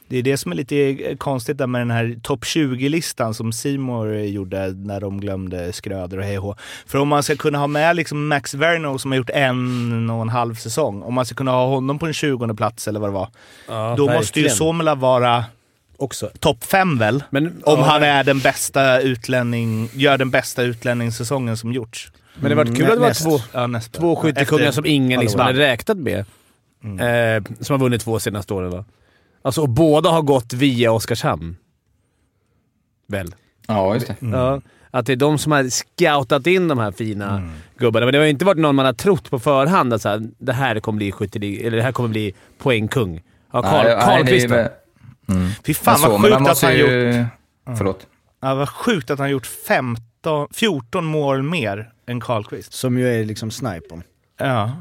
det 0.08 0.18
är 0.18 0.22
det 0.22 0.36
som 0.36 0.52
är 0.52 0.56
lite 0.56 1.16
konstigt 1.16 1.58
där 1.58 1.66
med 1.66 1.80
den 1.80 1.90
här 1.90 2.16
topp 2.22 2.44
20-listan 2.44 3.34
som 3.34 3.52
Simor 3.52 4.14
gjorde 4.14 4.72
när 4.72 5.00
de 5.00 5.20
glömde 5.20 5.72
Skröder 5.72 6.18
och 6.18 6.24
hej 6.24 6.38
och 6.38 6.44
hå. 6.44 6.56
För 6.86 6.98
om 6.98 7.08
man 7.08 7.22
ska 7.22 7.36
kunna 7.36 7.58
ha 7.58 7.66
med 7.66 7.96
liksom 7.96 8.28
Max 8.28 8.54
Verno 8.54 8.98
som 8.98 9.10
har 9.10 9.18
gjort 9.18 9.30
en 9.30 10.10
och 10.10 10.22
en 10.22 10.28
halv 10.28 10.54
säsong, 10.54 11.02
om 11.02 11.14
man 11.14 11.26
ska 11.26 11.34
kunna 11.34 11.50
ha 11.50 11.66
honom 11.66 11.98
på 11.98 12.06
en 12.06 12.12
20 12.12 12.54
plats 12.54 12.88
eller 12.88 13.00
vad 13.00 13.08
det 13.08 13.14
var, 13.14 13.28
Ja, 13.68 13.94
då 13.98 14.06
måste 14.06 14.38
ju 14.38 14.42
verkligen. 14.42 14.56
Somela 14.56 14.94
vara 14.94 15.44
Också. 16.02 16.30
topp 16.38 16.64
5 16.64 16.98
väl? 16.98 17.24
Men, 17.30 17.46
Om 17.46 17.78
ja, 17.78 17.84
han 17.84 18.02
är 18.02 18.24
den 18.24 18.38
bästa 18.38 19.00
utlänning, 19.00 19.88
gör 19.94 20.18
den 20.18 20.30
bästa 20.30 20.62
utlänningssäsongen 20.62 21.56
som 21.56 21.72
gjorts. 21.72 22.12
Men 22.34 22.48
det 22.48 22.54
var 22.54 22.64
kul 22.64 22.76
Mm, 22.76 22.92
att 22.92 22.98
det 22.98 23.24
var 23.24 23.38
två, 23.38 23.44
Ja, 23.52 23.80
två 23.92 24.16
skyttekungar 24.16 24.70
som 24.70 24.86
ingen 24.86 25.20
liksom 25.20 25.40
hade 25.40 25.58
räknat 25.58 25.96
med. 25.96 26.18
Eh, 26.84 27.42
som 27.60 27.74
har 27.74 27.78
vunnit 27.78 28.00
två 28.00 28.18
senaste 28.18 28.54
åren 28.54 28.70
va? 28.70 28.84
Alltså, 29.42 29.60
och 29.60 29.68
båda 29.68 30.10
har 30.10 30.22
gått 30.22 30.52
via 30.52 30.92
Oskarshamn. 30.92 31.56
Väl? 33.08 33.34
Ja, 33.66 33.94
just 33.94 34.06
det. 34.06 34.16
Ja. 34.20 34.60
Att 34.90 35.06
det 35.06 35.12
är 35.12 35.16
de 35.16 35.38
som 35.38 35.52
har 35.52 35.68
scoutat 35.68 36.46
in 36.46 36.68
de 36.68 36.78
här 36.78 36.92
fina 36.92 37.50
gubbarna. 37.78 38.06
Men 38.06 38.12
det 38.12 38.18
har 38.18 38.26
inte 38.26 38.44
varit 38.44 38.58
någon 38.58 38.74
man 38.74 38.86
har 38.86 38.92
trott 38.92 39.30
på 39.30 39.38
förhand 39.38 39.92
att 39.92 40.02
så 40.02 40.08
här, 40.08 40.22
det 40.38 40.52
här 40.52 40.80
kommer 40.80 40.96
bli 40.96 41.12
skyttelig, 41.12 41.60
eller 41.60 41.76
det 41.76 41.82
här 41.82 41.92
kommer 41.92 42.08
bli 42.08 42.34
poängkung. 42.58 43.22
Ja, 43.52 43.62
Karl, 43.62 44.24
Nej, 44.24 44.46
nej, 44.48 44.68
Mm. 45.32 45.48
Fy 45.64 45.74
fan 45.74 46.00
vad 46.02 46.10
så, 46.10 46.18
men 46.18 46.30
sjukt 46.38 46.50
att 46.50 46.62
han 46.62 46.78
gjort... 46.78 46.90
ju... 46.90 47.24
Förlåt. 47.78 48.06
Ja, 48.40 48.54
vad 48.54 48.68
sjukt 48.68 49.10
att 49.10 49.18
han 49.18 49.30
gjort 49.30 49.46
15, 49.46 50.48
14 50.52 51.04
mål 51.04 51.42
mer 51.42 51.90
än 52.06 52.20
Karlqvist. 52.20 52.72
Som 52.72 52.98
ju 52.98 53.20
är 53.20 53.24
liksom 53.24 53.50
snipern. 53.50 54.02
Ja. 54.38 54.72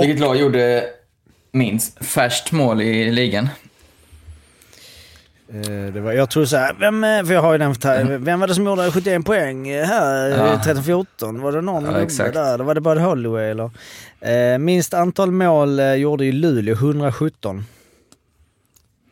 Vilket 0.00 0.20
lag 0.20 0.36
gjorde 0.36 0.84
minst 1.52 2.04
färskt 2.04 2.52
mål 2.52 2.80
i 2.82 3.12
ligan? 3.12 3.48
Eh, 5.52 5.92
Det 5.92 6.00
var, 6.00 6.12
jag 6.12 6.30
tror 6.30 6.44
såhär, 6.44 6.76
vem, 6.80 7.04
eh, 7.04 7.24
för 7.24 7.34
jag 7.34 7.42
har 7.42 7.52
ju 7.52 7.58
den, 7.58 7.74
Mm. 7.84 8.24
vem 8.24 8.40
var 8.40 8.46
det 8.48 8.54
som 8.54 8.64
gjorde 8.66 8.90
71 8.92 9.24
poäng 9.24 9.72
här 9.74 10.28
Ja. 10.28 10.36
ja. 10.36 10.58
13-14? 10.64 11.40
Var 11.40 11.52
det 11.52 11.60
någon 11.60 11.84
Ja, 11.84 11.90
gubbe 11.90 12.02
exakt. 12.02 12.34
där? 12.34 12.58
Var 12.58 12.74
det 12.74 12.80
bara 12.80 13.00
Holloway 13.00 13.50
eller? 13.50 13.70
Eh, 14.20 14.58
minst 14.58 14.94
antal 14.94 15.30
mål 15.30 15.80
gjorde 15.96 16.24
ju 16.24 16.32
Luleå, 16.32 16.74
117. 16.74 17.64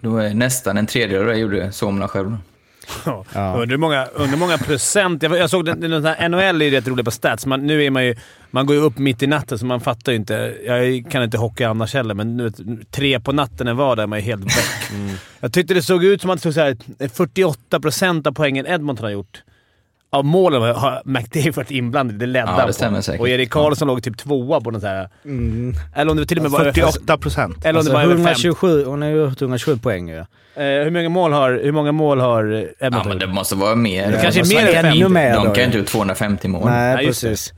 Då 0.06 0.18
är 0.18 0.34
nästan 0.34 0.78
en 0.78 0.86
tredjedel 0.86 1.22
av 1.22 1.28
det 1.28 1.38
gjorde 1.38 1.72
Somla 1.72 2.08
själv. 2.08 2.36
Ja. 3.04 3.24
Ja. 3.34 3.64
Hur 3.64 3.76
många, 3.76 4.08
hur 4.16 4.36
många 4.36 4.58
procent... 4.58 5.22
Jag, 5.22 5.36
jag 5.36 5.50
såg 5.50 5.64
den, 5.64 5.80
den 5.80 6.04
här, 6.04 6.28
NHL 6.28 6.62
är 6.62 6.66
ju 6.66 6.70
rätt 6.70 6.88
rolig 6.88 7.04
på 7.04 7.10
stats. 7.10 7.46
Man, 7.46 7.66
nu 7.66 7.84
är 7.84 7.90
man 7.90 8.04
ju... 8.04 8.16
Man 8.50 8.66
går 8.66 8.76
ju 8.76 8.82
upp 8.82 8.98
mitt 8.98 9.22
i 9.22 9.26
natten, 9.26 9.58
så 9.58 9.66
man 9.66 9.80
fattar 9.80 10.12
ju 10.12 10.18
inte. 10.18 10.56
Jag 10.66 11.10
kan 11.10 11.22
inte 11.22 11.38
hockey 11.38 11.64
annars 11.64 11.94
heller, 11.94 12.14
men 12.14 12.36
nu, 12.36 12.52
tre 12.90 13.20
på 13.20 13.32
natten 13.32 13.68
en 13.68 13.76
vardag 13.76 14.02
är 14.02 14.06
man 14.06 14.18
ju 14.18 14.24
helt 14.24 14.44
väck. 14.56 14.92
Jag 15.40 15.52
tyckte 15.52 15.74
det 15.74 15.82
såg 15.82 16.04
ut 16.04 16.20
som 16.20 16.30
att 16.30 16.36
det 16.36 16.40
stod 16.40 16.54
så 16.54 16.60
här, 16.60 17.08
48 17.08 17.80
procent 17.80 18.26
av 18.26 18.32
poängen 18.32 18.66
Edmonton 18.66 19.04
har 19.04 19.10
gjort. 19.10 19.42
Av 20.16 20.24
målen 20.24 20.62
har- 20.62 21.02
McDavid 21.04 21.54
varit 21.56 21.70
inblandad. 21.70 22.18
Det 22.18 22.26
ledde 22.26 22.38
Ja, 22.46 22.52
han 22.52 22.60
det 22.60 22.66
på. 22.66 22.72
stämmer 22.72 23.00
säkert. 23.00 23.20
Och 23.20 23.28
Erik 23.28 23.50
Karlsson 23.50 23.88
låg 23.88 24.02
typ 24.02 24.18
tvåa 24.18 24.60
på 24.60 24.70
den 24.70 24.80
så 24.80 24.86
här... 24.86 25.08
Mm. 25.24 25.74
Eller 25.96 26.10
om 26.10 26.16
det 26.16 26.26
till 26.26 26.36
och 26.38 26.42
med 26.42 26.50
var... 26.50 26.64
48 26.64 27.18
procent. 27.18 27.56
Eller 27.64 27.70
om 27.70 27.76
Alltså 27.76 27.92
det 27.92 27.96
var 27.98 28.02
över 28.04 28.14
50. 28.14 28.22
127, 28.22 28.84
hon 28.84 29.02
har 29.02 29.08
ju 29.08 29.16
gjort 29.16 29.40
127 29.42 29.78
poäng 29.78 30.08
ju. 30.08 30.16
Eh, 30.18 30.24
hur, 30.56 30.90
många 30.90 31.08
mål 31.08 31.32
har, 31.32 31.60
hur 31.64 31.72
många 31.72 31.92
mål 31.92 32.20
har 32.20 32.68
Ja, 32.80 32.90
men 33.04 33.18
det 33.18 33.26
måste 33.26 33.54
vara 33.54 33.74
mer. 33.74 34.12
Det 34.12 34.18
kanske 34.22 34.40
är 34.40 34.42
måste 34.42 34.54
mer 34.54 34.74
än 34.74 34.84
ännu 34.86 35.00
50. 35.00 35.08
mer 35.08 35.34
De 35.34 35.42
kan 35.44 35.54
ju 35.54 35.60
ja. 35.60 35.64
inte 35.66 35.78
gjort 35.78 35.86
250 35.86 36.48
mål. 36.48 36.62
Nej, 36.64 36.90
Ja, 36.92 37.00
det. 37.00 37.06
precis. 37.06 37.52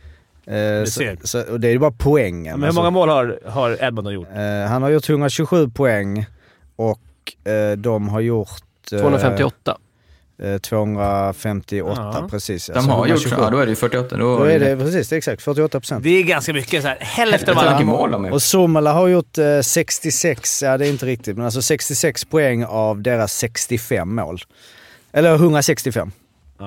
Eh, 0.47 0.85
så, 0.85 0.91
ser. 0.91 1.17
så, 1.25 1.43
och 1.53 1.61
det 1.61 1.69
är 1.69 1.73
ju 1.73 1.79
bara 1.79 1.95
poängen. 1.99 2.61
men 2.61 2.69
hur 2.69 2.75
många 2.75 2.91
mål 2.91 3.09
har, 3.09 3.39
har 3.47 3.85
Edmonton 3.85 4.13
gjort? 4.15 4.29
Eh, 4.35 4.69
han 4.71 4.83
har 4.83 4.91
gjort 4.91 5.09
127 5.09 5.69
poäng 5.71 6.27
och 6.77 7.01
eh, 7.53 7.77
de 7.77 8.09
har 8.09 8.21
gjort... 8.21 8.63
eh, 8.93 8.99
258. 9.01 9.77
Eh, 10.43 10.59
258 10.59 12.01
Ja. 12.15 12.29
precis. 12.31 12.67
De 12.67 12.73
Alltså 12.73 12.91
har 12.91 13.07
gjort 13.07 13.27
127. 13.27 13.43
ja, 13.43 13.51
då 13.51 13.59
är 13.59 13.67
det 13.67 13.71
ju 13.71 13.77
48. 13.77 14.17
Då, 14.17 14.39
Då 14.39 14.45
är 14.45 14.59
det 14.61 14.77
precis, 14.77 15.09
det 15.09 15.15
är 15.15 15.19
exakt 15.19 15.43
48 15.43 15.81
procent. 15.81 16.05
Det 16.05 16.11
är 16.11 16.23
ganska 16.23 16.53
mycket. 16.53 16.83
Så 16.83 16.89
här, 16.89 16.97
hälften 17.01 17.59
av 17.59 17.65
alla 17.65 17.81
mål 17.81 18.15
Och. 18.33 18.43
Somala 18.43 18.93
har 18.93 19.09
gjort 19.09 19.39
eh, 19.39 19.61
66, 19.61 20.63
ja 20.63 20.79
det 20.79 20.87
är 20.87 20.91
inte 20.91 21.07
riktigt, 21.07 21.37
men 21.37 21.45
alltså 21.45 21.63
66 21.63 22.25
poäng 22.25 22.65
av 22.65 23.03
deras 23.03 23.33
65 23.33 24.15
mål. 24.15 24.41
Eller 25.13 25.35
165. 25.35 26.13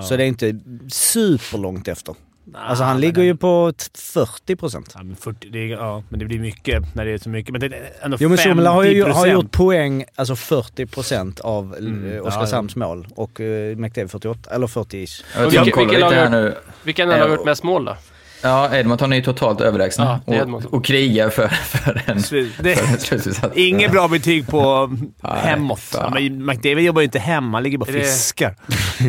Så 0.04 0.18
det 0.18 0.24
är 0.24 0.28
inte 0.28 0.60
superlångt 0.92 1.88
efter. 1.88 2.16
Alltså 2.56 2.84
han 2.84 3.00
ligger 3.02 3.24
ju 3.24 3.36
på 3.38 3.74
t- 3.78 3.86
40 3.96 4.56
procent. 4.56 4.92
Ja 4.96 5.04
men, 5.04 5.16
40, 5.16 5.50
det 5.50 5.60
är, 5.60 5.68
ja, 5.70 6.04
men 6.10 6.20
det 6.20 6.26
blir 6.26 6.40
mycket 6.40 6.96
när 6.96 7.06
det 7.06 7.12
är 7.12 7.18
så 7.18 7.30
mycket. 7.30 7.52
Men 7.52 7.62
det 7.62 7.68
är 7.68 7.92
ändå 8.02 8.18
Jo 8.20 8.30
men 8.30 8.38
Somala 8.38 8.72
har 8.72 8.84
ju 8.84 9.04
50%. 9.06 9.12
har 9.14 9.28
gjort 9.28 9.52
poäng, 9.52 10.06
alltså 10.16 10.36
40 10.36 10.86
procent 10.86 11.40
av 11.40 11.76
Mm, 11.80 12.06
mm, 12.12 12.26
Oskarshamns 12.26 12.76
mål. 12.76 13.08
Och 13.16 13.40
uh, 13.40 13.78
McDavid 13.78 14.12
48, 14.12 14.50
eller 14.56 14.68
40 14.68 15.04
ish. 15.04 15.24
Jag 15.38 15.50
Vilka- 15.50 15.82
lag 16.00 16.12
här 16.12 16.24
har- 16.24 16.30
nu. 16.30 16.56
Vilken 16.84 17.10
lag 17.10 17.18
har 17.18 17.30
gjort 17.30 17.46
mest 17.46 17.64
mål 17.64 17.86
då? 17.86 17.96
Ja, 18.44 18.76
Edmonton 18.76 19.12
är 19.14 19.18
ju 19.18 19.24
totalt 19.24 19.62
överlägsna 19.62 20.20
Ja, 20.26 20.44
och, 20.44 20.74
och 20.74 20.86
krigar 20.86 21.30
för, 21.30 21.48
för 21.48 22.02
en, 22.06 22.18
det- 22.18 22.76
för 22.76 22.94
en 22.94 23.00
slutsutsats. 23.00 23.58
Inget 23.58 23.92
bra 23.92 24.08
betyg 24.08 24.48
på 24.48 24.92
hemåt. 25.24 25.82
Ja, 25.94 26.10
men 26.14 26.46
McDavid 26.46 26.86
jobbar 26.86 27.02
ju 27.02 27.06
inte 27.06 27.20
hemma, 27.20 27.58
han 27.58 27.64
ligger 27.64 27.78
bara 27.78 27.86
och 27.86 27.94
fiskar. 27.94 28.56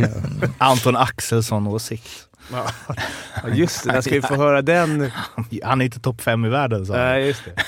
Anton 0.58 0.96
Axelsson 0.96 1.66
åsikt. 1.66 2.10
Ja, 2.52 2.66
just 3.54 3.84
det. 3.84 3.94
Jag 3.94 4.04
ska 4.04 4.14
ju 4.14 4.22
få 4.22 4.34
höra 4.36 4.62
den. 4.62 5.10
Han 5.62 5.80
är 5.80 5.84
inte 5.84 6.00
topp 6.00 6.20
fem 6.20 6.44
i 6.44 6.48
världen, 6.48 6.86
så. 6.86 6.92
Nej, 6.92 7.26
just 7.26 7.42
det. 7.44 7.62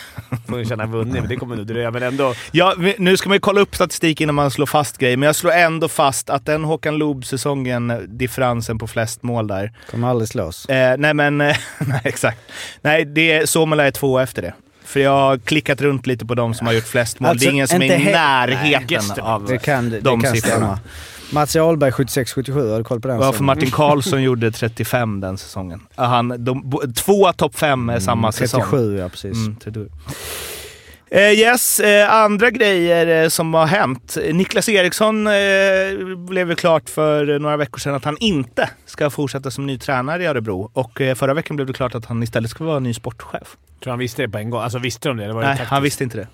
Får 0.49 0.59
ju 0.59 0.64
känna 0.64 0.87
vunnit, 0.87 1.14
men 1.14 1.29
det 1.29 1.37
kommer 1.37 1.57
nog 1.57 1.66
dröja. 1.66 1.91
Men 1.91 2.03
ändå. 2.03 2.35
Ja, 2.53 2.75
vi- 2.79 2.97
nu 2.99 3.16
ska 3.16 3.29
man 3.29 3.37
ju 3.37 3.41
kolla 3.41 3.61
upp 3.61 3.75
statistik 3.75 4.20
innan 4.20 4.35
man 4.35 4.51
slår 4.51 4.66
fast 4.66 4.99
grejer, 4.99 5.16
men 5.16 5.27
jag 5.27 5.37
slår 5.37 5.53
ändå 5.53 5.89
fast 5.89 6.31
att 6.31 6.47
den 6.47 6.64
Håkan 6.64 6.97
Loob-säsongen, 6.97 8.07
differensen 8.18 8.79
på 8.79 8.87
flest 8.87 9.22
mål 9.22 9.47
där. 9.47 9.72
Kommer 9.91 10.09
aldrig 10.09 10.29
slås. 10.29 10.66
Eh, 10.66 10.97
nej 10.99 11.14
men, 11.14 11.39
nej 11.39 11.57
exakt. 12.05 12.39
Nej, 12.83 13.05
det, 13.05 13.51
Somala 13.51 13.87
är 13.87 13.91
två 13.91 14.18
efter 14.18 14.43
det. 14.43 14.55
För 14.85 15.01
jag 15.01 15.11
har 15.11 15.39
klickat 15.39 15.81
runt 15.81 16.07
lite 16.07 16.27
på 16.27 16.35
de 16.35 16.55
som 16.55 16.66
har 16.66 16.75
gjort 16.75 16.85
flest 16.89 17.20
mål. 17.20 17.31
Alltså, 17.31 17.45
det 17.45 17.51
är 17.51 17.53
ingen 17.53 17.68
som 17.68 17.83
är 17.83 17.87
i 17.87 17.89
he- 17.91 18.12
närheten 18.12 18.87
Gästen. 18.89 19.25
av 19.25 19.47
Det 19.47 19.59
kan, 19.59 19.91
det 19.91 20.01
de 20.01 20.20
kan 20.22 20.33
siffrorna. 20.35 20.57
stämma. 20.57 20.79
Mats 21.31 21.57
Ahlberg 21.57 21.91
76-77, 21.91 22.70
har 22.70 22.79
du 22.79 22.85
koll 22.85 23.01
på 23.01 23.09
den? 23.09 23.20
Ja, 23.20 23.33
för? 23.33 23.45
Martin 23.45 23.70
Karlsson 23.70 24.22
gjorde 24.22 24.53
35 24.53 25.20
den 25.20 25.39
säsongen. 25.39 25.81
Han, 25.95 26.45
de, 26.45 26.81
två 26.95 27.33
topp 27.33 27.57
fem 27.57 27.89
är 27.89 28.01
samma 28.01 28.33
säsong. 28.33 28.61
37, 28.61 28.99
ja 28.99 29.09
precis. 29.09 29.37
Mm, 29.37 29.57
37. 29.57 29.89
Eh, 31.11 31.33
yes, 31.33 31.81
eh, 31.81 32.12
andra 32.12 32.51
grejer 32.51 33.22
eh, 33.22 33.29
som 33.29 33.55
har 33.55 33.66
hänt. 33.66 34.16
Niklas 34.33 34.68
Eriksson 34.68 35.27
eh, 35.27 35.33
blev 36.16 36.51
ju 36.51 36.55
klart 36.55 36.91
för 36.91 37.39
några 37.39 37.57
veckor 37.57 37.79
sedan 37.79 37.95
att 37.95 38.05
han 38.05 38.16
inte 38.20 38.70
ska 38.87 39.11
fortsätta 39.11 39.51
som 39.51 39.66
ny 39.66 39.79
tränare 39.79 40.22
i 40.22 40.27
Örebro. 40.27 40.70
Och 40.72 41.01
eh, 41.01 41.14
förra 41.14 41.35
veckan 41.35 41.57
blev 41.57 41.66
det 41.66 41.72
klart 41.72 41.95
att 41.95 42.07
han 42.07 42.22
istället 42.22 42.51
ska 42.51 42.64
vara 42.64 42.79
ny 42.79 42.95
sportchef. 42.95 43.57
Tror 43.83 43.91
han 43.91 43.99
visste 43.99 44.22
det 44.22 44.29
på 44.29 44.39
en 44.39 44.51
gång? 44.51 44.62
Alltså 44.62 44.79
visste 44.79 45.09
de 45.09 45.16
det? 45.16 45.25
eller 45.25 45.35
var 45.35 45.41
det 45.41 45.47
Nej, 45.47 45.57
taktiskt? 45.57 45.70
han 45.70 45.83
visste 45.83 46.05
inte 46.05 46.16
det. 46.16 46.22
Är 46.22 46.29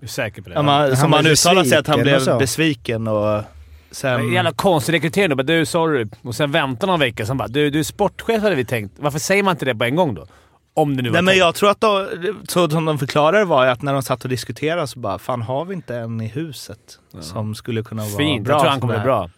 du 0.00 0.08
säker 0.08 0.42
på 0.42 0.48
det? 0.48 0.54
Ja, 0.54 0.62
man, 0.62 0.80
Han 0.80 0.96
som 0.96 1.12
han 1.12 1.26
uttalade 1.26 1.68
sig 1.68 1.78
att 1.78 1.86
han 1.86 1.98
besviken 1.98 2.24
blev 2.24 2.38
besviken 2.38 3.08
och 3.08 3.42
sen... 3.90 4.20
En 4.20 4.32
jävla 4.32 4.52
konstig 4.52 4.92
rekrytering. 4.92 5.36
Bara, 5.36 5.42
Du, 5.42 5.66
sorry. 5.66 6.06
Och 6.22 6.34
sen 6.34 6.52
väntar 6.52 6.86
någon 6.86 7.00
vecka. 7.00 7.26
Sen 7.26 7.36
bara, 7.36 7.48
du, 7.48 7.70
du 7.70 7.78
är 7.78 7.82
sportchef 7.82 8.42
hade 8.42 8.54
vi 8.54 8.64
tänkt. 8.64 8.94
Varför 8.98 9.18
säger 9.18 9.42
man 9.42 9.52
inte 9.52 9.64
det 9.64 9.74
på 9.74 9.84
en 9.84 9.96
gång 9.96 10.14
då? 10.14 10.26
Om 10.74 10.96
det 10.96 11.02
nu 11.02 11.08
var 11.08 11.14
Nej, 11.14 11.22
men 11.22 11.36
jag 11.36 11.54
tror 11.54 11.70
att 11.70 11.80
de, 11.80 12.08
så 12.48 12.70
som 12.70 12.84
de 12.84 12.98
förklarade 12.98 13.44
var 13.44 13.66
att 13.66 13.82
när 13.82 13.92
de 13.92 14.02
satt 14.02 14.24
och 14.24 14.30
diskuterade 14.30 14.86
så 14.86 14.98
bara, 14.98 15.18
fan 15.18 15.42
har 15.42 15.64
vi 15.64 15.74
inte 15.74 15.96
en 15.96 16.20
i 16.20 16.26
huset 16.28 16.78
som 17.20 17.54
skulle 17.54 17.82
kunna 17.82 18.02
vara 18.02 18.18
Fint. 18.18 18.46
bra? 18.46 18.54
Jag 18.54 18.60
tror 18.60 18.70
han 18.70 18.80
som 18.80 18.88
kommer 18.88 18.94
bli 19.00 19.04
bra. 19.04 19.30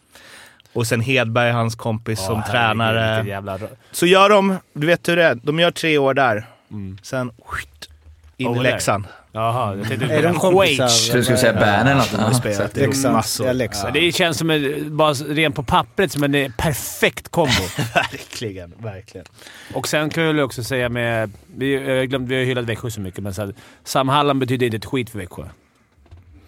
Och 0.73 0.87
sen 0.87 1.01
Hedberg, 1.01 1.51
hans 1.53 1.75
kompis, 1.77 2.25
som 2.25 2.35
Åh, 2.35 2.43
herregud, 2.47 2.53
tränare. 2.53 3.29
Jävla... 3.29 3.59
Så 3.93 4.07
gör 4.07 4.31
de, 4.31 4.57
du 4.73 4.87
vet 4.87 5.09
hur 5.09 5.17
det 5.17 5.25
är, 5.25 5.35
de 5.35 5.59
gör 5.61 5.71
tre 5.71 5.99
år 5.99 6.15
där. 6.15 6.47
Sen 7.03 7.31
skit, 7.45 7.89
in 8.37 8.57
i. 8.57 8.63
Leksand. 8.63 9.05
Jaha, 9.33 9.77
jag 9.77 9.89
tänkte... 9.89 10.07
Är 10.07 10.23
de 10.23 10.35
kompisar? 10.35 11.15
Du 11.17 11.23
skulle 11.25 11.39
säga 11.39 11.53
Bern 11.53 11.87
eller 11.87 11.95
något? 11.95 12.15
Ja, 12.19 12.35
spelat 12.35 12.77
exakt. 12.79 13.13
massor. 13.13 13.47
Ja, 13.47 13.53
Leksand. 13.53 13.95
Det 13.95 14.13
känns 14.13 14.39
som 14.39 14.51
en, 14.51 14.97
bara 14.97 15.13
rent 15.13 15.55
på 15.55 15.63
pappret 15.63 16.13
som 16.13 16.23
en 16.25 16.35
eh, 16.35 16.51
perfekt 16.59 17.29
kombo. 17.29 17.53
verkligen, 17.95 18.75
verkligen. 18.79 19.27
Och 19.75 19.89
sen 19.89 20.11
kan 20.11 20.25
jag 20.25 20.45
också 20.45 20.65
säga 20.65 20.89
med... 20.89 21.31
Vi, 21.57 21.97
jag 21.99 22.09
glömde, 22.09 22.29
vi 22.29 22.37
har 22.37 22.45
hyllat 22.45 22.65
Växjö 22.65 22.91
så 22.91 23.01
mycket, 23.01 23.23
men 23.23 23.35
så 23.35 23.43
här, 23.45 23.55
Sam 23.85 24.09
Hallam 24.09 24.39
betyder 24.39 24.67
inte 24.67 24.77
ett 24.77 24.85
skit 24.85 25.11
för 25.11 25.19
Växjö. 25.19 25.45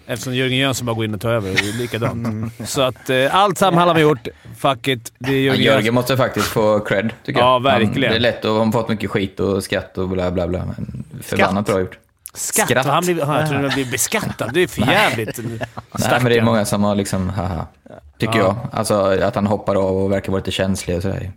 Eftersom 0.07 0.35
Jörgen 0.35 0.59
Jönsson 0.59 0.87
bara 0.87 0.97
går 0.97 1.05
in 1.05 1.15
och 1.15 1.21
tar 1.21 1.31
över. 1.31 1.51
Det 1.51 1.69
är 1.69 1.79
likadant. 1.79 2.53
Så 2.65 2.83
att 2.83 3.11
eh, 3.11 3.35
allt 3.35 3.59
Sam 3.59 3.75
Hallam 3.75 3.97
har 3.97 4.03
gjort, 4.03 4.29
fuck 4.59 4.89
it. 4.89 5.13
Det 5.19 5.29
är 5.33 5.33
Ja, 5.37 5.41
Jörgen 5.43 5.63
Jörgen 5.65 5.95
måste 5.95 6.17
faktiskt 6.17 6.47
få 6.47 6.81
cred, 6.81 7.11
tycker 7.25 7.41
Ja, 7.41 7.53
jag. 7.53 7.63
verkligen. 7.63 7.93
Han, 7.93 8.01
det 8.23 8.29
är 8.29 8.33
lätt 8.33 8.45
och 8.45 8.55
han 8.55 8.65
har 8.67 8.73
fått 8.73 8.89
mycket 8.89 9.11
skit 9.11 9.41
och 9.41 9.65
skratt 9.65 9.99
och 9.99 10.09
bla 10.09 10.31
bla 10.31 10.49
bla. 10.49 10.59
Men 10.67 11.05
förbannat 11.23 11.67
bra 11.67 11.81
gjort. 11.81 11.99
Skatt. 12.35 12.67
Skratt. 12.69 12.87
Han 12.87 13.03
blir, 13.05 13.23
han, 13.25 13.37
jag 13.37 13.49
tror 13.49 13.59
han 13.59 13.71
blir 13.75 13.91
beskattad. 13.91 14.51
Det 14.55 14.61
är 14.61 14.67
för 14.67 14.83
jävligt. 14.83 15.39
Nej, 15.39 15.59
men 16.11 16.25
det 16.25 16.37
är 16.39 16.43
många 16.43 16.65
som 16.65 16.85
har 16.85 16.95
liksom, 16.95 17.29
haha. 17.29 17.67
Tycker 18.19 18.39
Ja. 18.39 18.45
jag. 18.45 18.57
Alltså 18.73 18.95
att 19.23 19.35
han 19.35 19.47
hoppar 19.47 19.75
av 19.77 19.97
och 19.97 20.13
verkar 20.13 20.33
vara 20.33 20.39
lite 20.41 20.51
känslig 20.51 20.97
och 20.97 21.03
sådär. 21.03 21.33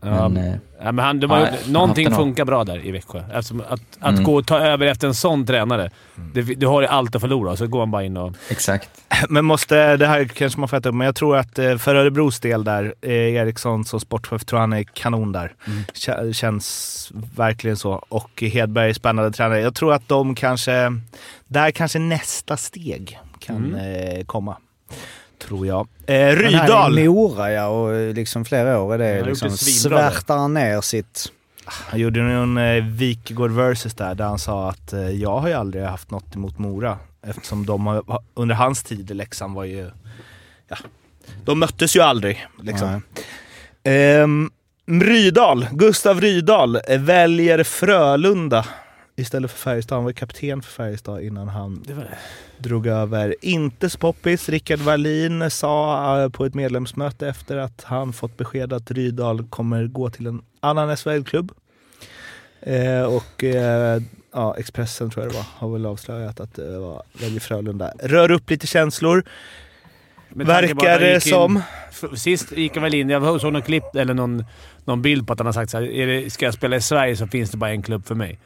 Ja, 0.00 0.28
Men, 0.28 0.44
eh, 0.44 0.54
ja, 0.82 0.92
men 0.92 1.04
han, 1.04 1.20
de 1.20 1.30
har, 1.30 1.40
Nej, 1.40 1.52
gjort- 1.60 1.68
någonting 1.68 2.10
funkar 2.10 2.44
bra 2.44 2.64
där 2.64 2.86
i 2.86 2.90
Växjö. 2.90 3.22
Eftersom 3.32 3.60
att 3.68 3.80
att 4.00 4.12
Mm. 4.12 4.24
gå 4.24 4.34
och 4.34 4.46
ta 4.46 4.58
över 4.58 4.86
efter 4.86 5.08
en 5.08 5.14
sån 5.14 5.46
tränare. 5.46 5.90
Det, 6.34 6.42
du 6.42 6.66
har 6.66 6.80
ju 6.80 6.86
allt 6.86 7.14
att 7.14 7.20
förlora, 7.20 7.56
så 7.56 7.66
går 7.66 7.78
han 7.80 7.90
bara 7.90 8.04
in 8.04 8.16
och... 8.16 8.32
exakt. 8.50 8.90
Men 9.28 9.44
måste, 9.44 9.96
det 9.96 10.06
här 10.06 10.24
kanske 10.24 10.60
man 10.60 10.68
får 10.68 10.76
äta 10.76 10.88
upp, 10.88 10.94
men 10.94 11.04
jag 11.04 11.14
tror 11.14 11.36
att 11.36 11.58
eh, 11.58 11.76
för 11.76 11.94
Örebros 11.94 12.40
del 12.40 12.64
där, 12.64 12.94
eh, 13.02 13.10
Eriksson 13.12 13.84
som 13.84 14.00
sportchef, 14.00 14.44
tror 14.44 14.58
han 14.58 14.72
är 14.72 14.82
kanon 14.82 15.32
där. 15.32 15.54
Kä- 15.94 16.32
Känns 16.32 17.10
verkligen 17.36 17.76
så. 17.76 17.92
Och 18.08 18.42
Hedberg 18.42 18.88
är 18.90 18.94
spännande 18.94 19.30
tränare. 19.30 19.60
Jag 19.60 19.74
tror 19.74 19.92
att 19.94 20.08
de 20.08 20.34
kanske, 20.34 20.92
där 21.46 21.70
kanske 21.70 21.98
nästa 21.98 22.56
steg 22.56 23.18
kan 23.38 23.74
eh, 23.74 24.24
komma. 24.24 24.56
Tror 25.38 25.66
jag. 25.66 25.80
Eh, 25.80 25.86
Men 26.06 26.54
här 26.54 26.62
Rydal. 26.62 26.98
i 26.98 27.08
Mora 27.08 27.52
ja, 27.52 27.66
och 27.66 28.14
liksom 28.14 28.44
flera 28.44 28.80
år 28.80 28.94
är 28.94 28.98
Han 28.98 29.24
det 29.24 29.30
gjort 29.30 29.42
liksom 29.42 29.50
svärtar 29.50 30.36
han 30.36 30.54
ner 30.54 30.80
sitt... 30.80 31.32
Han 31.66 32.00
gjorde 32.00 32.20
en 32.20 32.58
eh, 32.58 32.84
Wikegård 32.84 33.50
versus 33.50 33.94
där, 33.94 34.14
där 34.14 34.24
han 34.24 34.38
sa 34.38 34.68
att 34.70 34.92
eh, 34.92 35.10
jag 35.10 35.38
har 35.38 35.48
ju 35.48 35.54
aldrig 35.54 35.84
haft 35.84 36.10
något 36.10 36.34
emot 36.34 36.58
Mora. 36.58 36.98
Eftersom 37.26 37.66
de 37.66 37.86
har, 37.86 38.02
ha- 38.06 38.22
under 38.34 38.54
hans 38.54 38.82
tid 38.82 39.10
i 39.10 39.14
Leksand 39.14 39.54
var 39.54 39.64
ju... 39.64 39.90
Ja, 40.68 40.76
de 41.44 41.58
möttes 41.58 41.96
ju 41.96 42.00
aldrig. 42.00 42.46
Liksom. 42.62 43.02
Ehm, 43.84 44.50
Rydal, 44.86 45.66
Gustav 45.72 46.20
Rydal 46.20 46.76
eh, 46.88 46.98
väljer 47.00 47.62
Frölunda 47.62 48.64
istället 49.18 49.50
för 49.50 49.58
Färjestad. 49.58 49.96
Han 49.98 50.04
var 50.04 50.12
kapten 50.12 50.62
för 50.62 50.70
Färjestad 50.72 51.22
innan 51.22 51.48
han 51.48 51.84
drog 52.58 52.86
över. 52.86 53.34
Inte 53.42 53.90
så 53.90 53.98
poppis. 53.98 54.48
Rickard 54.48 54.78
Wallin 54.80 55.50
sa 55.50 56.22
eh, 56.22 56.28
på 56.28 56.44
ett 56.44 56.54
medlemsmöte 56.54 57.28
efter 57.28 57.56
att 57.56 57.82
han 57.84 58.12
fått 58.12 58.36
besked 58.36 58.72
att 58.72 58.90
Rydal 58.90 59.44
kommer 59.48 59.86
gå 59.86 60.10
till 60.10 60.26
en 60.26 60.42
annan 60.60 60.96
SHL-klubb. 60.96 61.52
Eh, 62.60 63.02
och 63.02 63.44
eh, 63.44 64.02
ja, 64.32 64.54
Expressen 64.58 65.10
tror 65.10 65.24
jag 65.24 65.32
det 65.32 65.36
var, 65.36 65.46
har 65.54 65.68
väl 65.72 65.86
avslöjat 65.86 66.40
att 66.40 66.54
det 66.54 66.78
var 66.78 67.02
väljer 67.20 67.40
Frölunda. 67.40 67.92
Rör 68.02 68.30
upp 68.30 68.50
lite 68.50 68.66
känslor. 68.66 69.22
Verkar 70.28 70.98
det 71.00 71.14
in- 71.14 71.20
som. 71.20 71.62
F- 71.90 72.04
Sist 72.18 72.52
gick 72.52 72.74
han 72.74 72.82
väl 72.82 72.94
in, 72.94 73.08
jag 73.10 73.40
såg 73.40 73.52
någon 73.52 73.62
klipp 73.62 73.96
eller 73.96 74.14
någon, 74.14 74.44
någon 74.84 75.02
bild 75.02 75.26
på 75.26 75.32
att 75.32 75.38
han 75.38 75.46
har 75.46 75.52
sagt 75.52 75.70
så 75.70 75.76
här, 75.78 75.84
är 75.90 76.06
det, 76.06 76.30
ska 76.30 76.44
jag 76.44 76.54
spela 76.54 76.76
i 76.76 76.80
Sverige 76.80 77.16
så 77.16 77.26
finns 77.26 77.50
det 77.50 77.56
bara 77.56 77.70
en 77.70 77.82
klubb 77.82 78.06
för 78.06 78.14
mig. 78.14 78.38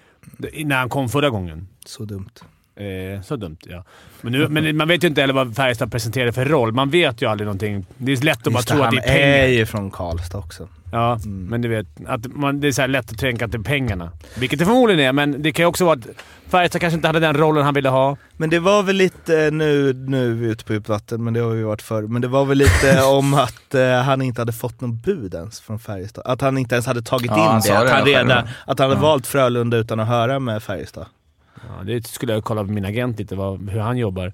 När 0.64 0.76
han 0.76 0.88
kom 0.88 1.08
förra 1.08 1.30
gången. 1.30 1.68
Så 1.86 2.04
dumt. 2.04 2.30
Eh, 2.76 3.22
så 3.22 3.36
dumt, 3.36 3.56
ja. 3.68 3.84
Men, 4.20 4.32
nu, 4.32 4.48
men 4.48 4.76
man 4.76 4.88
vet 4.88 5.04
ju 5.04 5.08
inte 5.08 5.20
heller 5.20 5.34
vad 5.34 5.56
Färjestad 5.56 5.92
presenterar 5.92 6.32
för 6.32 6.44
roll. 6.44 6.72
Man 6.72 6.90
vet 6.90 7.22
ju 7.22 7.26
aldrig 7.26 7.46
någonting. 7.46 7.86
Det 7.98 8.12
är 8.12 8.24
lätt 8.24 8.46
att 8.46 8.52
bara 8.52 8.58
Just 8.58 8.68
det, 8.68 8.74
tro 8.74 8.82
att 8.82 8.86
han 8.86 8.94
det 8.94 9.00
är 9.02 9.14
pengar. 9.14 9.44
är 9.44 9.48
ju 9.48 9.66
från 9.66 9.90
Karlstad 9.90 10.38
också. 10.38 10.68
Ja, 10.92 11.18
men 11.24 11.62
du 11.62 11.68
vet. 11.68 11.86
Att 12.06 12.26
man, 12.26 12.60
det 12.60 12.68
är 12.68 12.72
så 12.72 12.80
här 12.80 12.88
lätt 12.88 13.12
att 13.12 13.18
tänka 13.18 13.44
att 13.44 13.52
det 13.52 13.58
är 13.58 13.62
pengarna. 13.62 14.10
Vilket 14.34 14.58
det 14.58 14.64
förmodligen 14.64 15.00
är, 15.00 15.12
men 15.12 15.42
det 15.42 15.52
kan 15.52 15.62
ju 15.62 15.66
också 15.66 15.84
vara 15.84 15.94
att 15.98 16.06
Färjestad 16.48 16.80
kanske 16.80 16.94
inte 16.96 17.08
hade 17.08 17.20
den 17.20 17.36
rollen 17.36 17.64
han 17.64 17.74
ville 17.74 17.88
ha. 17.88 18.16
Men 18.36 18.50
det 18.50 18.58
var 18.58 18.82
väl 18.82 18.96
lite, 18.96 19.50
nu, 19.50 19.92
nu 19.92 20.30
är 20.30 20.34
vi 20.34 20.46
ute 20.46 20.64
på 20.64 20.72
djupt 20.72 20.88
vatten, 20.88 21.24
men 21.24 21.34
det 21.34 21.40
har 21.40 21.50
vi 21.50 21.62
varit 21.62 21.82
förr. 21.82 22.02
Men 22.02 22.22
det 22.22 22.28
var 22.28 22.44
väl 22.44 22.58
lite 22.58 23.02
om 23.18 23.34
att 23.34 23.74
eh, 23.74 23.92
han 23.92 24.22
inte 24.22 24.40
hade 24.40 24.52
fått 24.52 24.80
någon 24.80 24.96
bud 24.96 25.34
ens 25.34 25.60
från 25.60 25.78
Färjestad. 25.78 26.26
Att 26.26 26.40
han 26.40 26.58
inte 26.58 26.74
ens 26.74 26.86
hade 26.86 27.02
tagit 27.02 27.30
Ja, 27.30 27.54
in 27.54 27.60
det. 27.64 27.78
Att 27.78 27.90
han, 27.90 28.04
redan, 28.04 28.28
ja. 28.28 28.42
att 28.66 28.78
han 28.78 28.88
hade 28.88 29.00
valt 29.00 29.26
Frölunda 29.26 29.76
utan 29.76 30.00
att 30.00 30.08
höra 30.08 30.38
med 30.38 30.62
Färjestad. 30.62 31.06
Ja, 31.54 31.84
det 31.84 32.06
skulle 32.06 32.32
jag 32.32 32.44
kolla 32.44 32.64
på 32.64 32.70
min 32.70 32.84
agent 32.84 33.18
lite, 33.18 33.36
vad, 33.36 33.70
hur 33.70 33.80
han 33.80 33.96
jobbar 33.96 34.32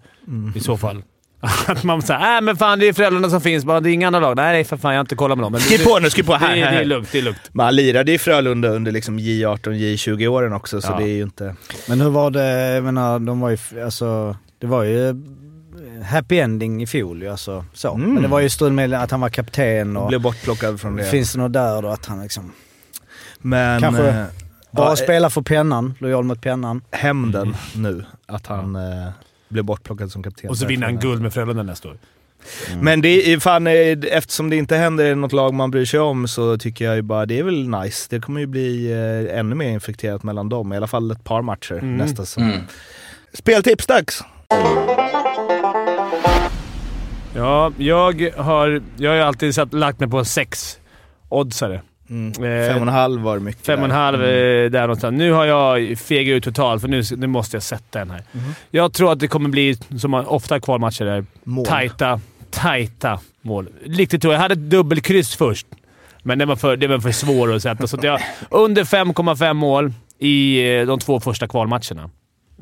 i 0.55 0.61
så 0.61 0.77
fall. 0.77 1.03
Att 1.67 1.85
man 1.85 2.03
säger 2.03 2.37
äh 2.37 2.41
men 2.41 2.57
fan 2.57 2.79
det 2.79 2.89
är 2.89 2.93
föräldrarna 2.93 3.31
som 3.31 3.41
finns, 3.41 3.65
bara 3.65 3.81
det 3.81 3.91
är 3.91 3.93
inga 3.93 4.07
andra 4.07 4.21
lag. 4.21 4.37
Nej 4.37 4.65
för 4.65 4.77
fan, 4.77 4.93
jag 4.93 4.99
har 4.99 5.01
inte 5.01 5.15
kollat 5.15 5.39
med 5.39 5.45
dem. 5.45 5.53
Men 5.53 5.61
Skriv 5.61 5.85
på 5.85 5.99
nu, 5.99 6.11
skriv 6.11 6.25
på! 6.25 6.35
Här, 6.35 6.41
det, 6.57 6.63
här, 6.63 6.71
det 6.71 6.77
är 6.77 6.79
här. 6.79 6.85
lugnt, 6.85 7.09
det 7.13 7.19
är 7.19 7.23
lugnt. 7.23 7.41
Men 7.53 7.65
han 7.65 7.77
lirade 7.77 8.13
i 8.13 8.19
Frölunda 8.19 8.69
under 8.69 8.93
liksom 8.93 9.19
J18, 9.19 9.59
J20 9.69 10.27
åren 10.27 10.53
också, 10.53 10.81
så 10.81 10.93
Ja. 10.93 10.99
det 10.99 11.05
är 11.05 11.15
ju 11.15 11.23
inte... 11.23 11.55
Men 11.89 12.01
hur 12.01 12.11
var 12.11 12.31
det, 12.31 12.75
jag 12.75 12.85
menar, 12.85 13.19
de 13.19 13.41
var 13.41 13.51
ju, 13.51 13.59
alltså, 13.85 14.37
det 14.59 14.67
var 14.67 14.83
ju 14.83 15.09
eh, 15.09 15.15
happy 16.11 16.39
ending 16.39 16.83
i 16.83 16.87
fjol 16.87 17.23
ju 17.23 17.29
alltså. 17.29 17.65
Så. 17.75 17.95
Mm. 17.95 18.15
Men 18.15 18.23
det 18.23 18.29
var 18.29 18.41
ju 18.41 18.49
strul 18.51 18.73
med 18.73 18.95
att 18.95 19.11
han 19.11 19.21
var 19.21 19.29
kapten 19.29 19.97
och... 19.97 20.09
Blev 20.09 20.21
bortplockad 20.21 20.81
från 20.81 20.97
det. 20.97 21.05
Finns 21.05 21.33
det 21.33 21.39
något 21.39 21.53
där 21.53 21.83
då 21.83 21.89
att 21.89 22.07
han 22.07 22.23
liksom... 22.23 22.53
Men... 23.39 23.81
Kanske 23.81 24.09
eh, 24.09 24.25
Bara 24.71 24.89
ja, 24.89 24.97
spela 24.97 25.31
för 25.31 25.43
pennan, 25.43 25.95
lojal 25.99 26.25
mot 26.25 26.41
pennan. 26.43 26.83
hämnden 26.91 27.57
nu, 27.77 28.05
att 28.27 28.47
han 28.47 28.77
eh, 28.77 29.09
blev 29.49 29.65
bortplockad 29.65 30.13
som 30.13 30.23
kapten. 30.23 30.51
Och 30.51 30.59
så 30.59 30.67
vinner 30.67 30.87
han 30.87 30.99
guld 30.99 31.23
med 31.23 31.33
Frölunda 31.33 31.63
nästa 31.63 31.89
år. 31.89 31.97
Men 32.81 33.01
det 33.01 33.33
är 33.33 33.39
fan, 33.39 33.67
eh, 33.67 33.99
eftersom 34.11 34.51
det 34.51 34.57
inte 34.57 34.77
händer 34.77 35.05
i 35.05 35.15
något 35.15 35.33
lag 35.33 35.55
man 35.55 35.71
bryr 35.71 35.85
sig 35.85 36.01
om 36.01 36.29
så 36.29 36.59
tycker 36.59 36.85
jag 36.85 36.97
ju 36.97 37.03
bara 37.03 37.27
det 37.27 37.39
är 37.39 37.43
väl 37.43 37.69
nice. 37.69 38.07
Det 38.11 38.21
kommer 38.21 38.41
ju 38.41 38.47
bli 38.47 38.93
eh, 38.93 39.39
ännu 39.39 39.55
mer 39.55 39.69
infekterat 39.69 40.23
mellan 40.23 40.49
dem, 40.49 40.73
i 40.73 40.77
alla 40.77 40.87
fall 40.87 41.11
ett 41.11 41.25
par 41.25 41.43
matcher 41.43 41.75
Mm. 41.75 41.97
nästa 41.97 42.25
säsong. 42.25 42.45
Mm. 42.45 42.61
Speltips 43.33 43.87
dags! 43.87 44.23
Ja, 47.35 47.73
jag 47.79 48.31
har, 48.37 48.83
jag 48.97 49.11
har 49.11 49.17
ju 49.17 49.23
alltid 49.23 49.55
satt, 49.55 49.73
lagt 49.75 50.01
mig 50.01 50.09
på 50.09 50.25
sex 50.25 50.79
oddsare. 52.11 52.63
Eh, 52.65 52.69
Fem 52.69 52.77
och 52.77 52.83
en 52.83 52.95
halv 52.95 53.21
var 53.21 53.35
det 53.37 53.43
mycket. 53.43 53.67
Fem 53.67 53.79
och 53.79 53.85
en 53.85 53.91
halv 53.91 54.23
eh, 54.23 54.71
där 54.71 54.81
någonstans. 54.81 55.19
Nu 55.19 55.33
har 55.33 55.45
jag 55.45 55.99
fegat 55.99 56.37
ut 56.37 56.45
totalt, 56.45 56.81
för 56.81 56.89
nu, 56.89 57.03
nu 57.17 57.27
måste 57.27 57.57
jag 57.57 57.63
sätta 57.63 57.99
den 57.99 58.11
här. 58.11 58.23
Jag 58.71 58.93
tror 58.93 59.13
att 59.13 59.21
det 59.21 59.29
kommer 59.29 59.49
bli, 59.49 59.77
som 59.99 60.15
ofta 60.15 60.57
i 60.57 60.61
kvalmatcher, 60.61 61.05
där, 61.05 61.25
Mål. 61.45 61.67
tajta, 61.67 62.21
tajta 62.51 63.21
mål. 63.43 63.69
Riktigt 63.87 64.23
tror 64.23 64.33
jag. 64.35 64.39
Jag 64.39 64.43
hade 64.43 64.53
ett 64.55 64.71
dubbelkryss 64.71 65.37
först, 65.37 65.67
men 66.23 66.39
det 66.39 66.47
var 66.47 66.57
för, 66.57 66.77
det 66.77 66.87
var 66.87 66.99
för 66.99 67.13
svår 67.13 67.55
att 67.55 67.63
sätta. 67.63 67.87
Så 67.87 67.97
att 67.97 68.03
jag, 68.03 68.21
under 68.51 68.85
5,5 68.85 69.53
mål 69.53 69.93
i 70.19 70.69
eh, 70.79 70.87
de 70.87 70.99
två 70.99 71.21
första 71.21 71.49
kvalmatcherna. 71.49 72.11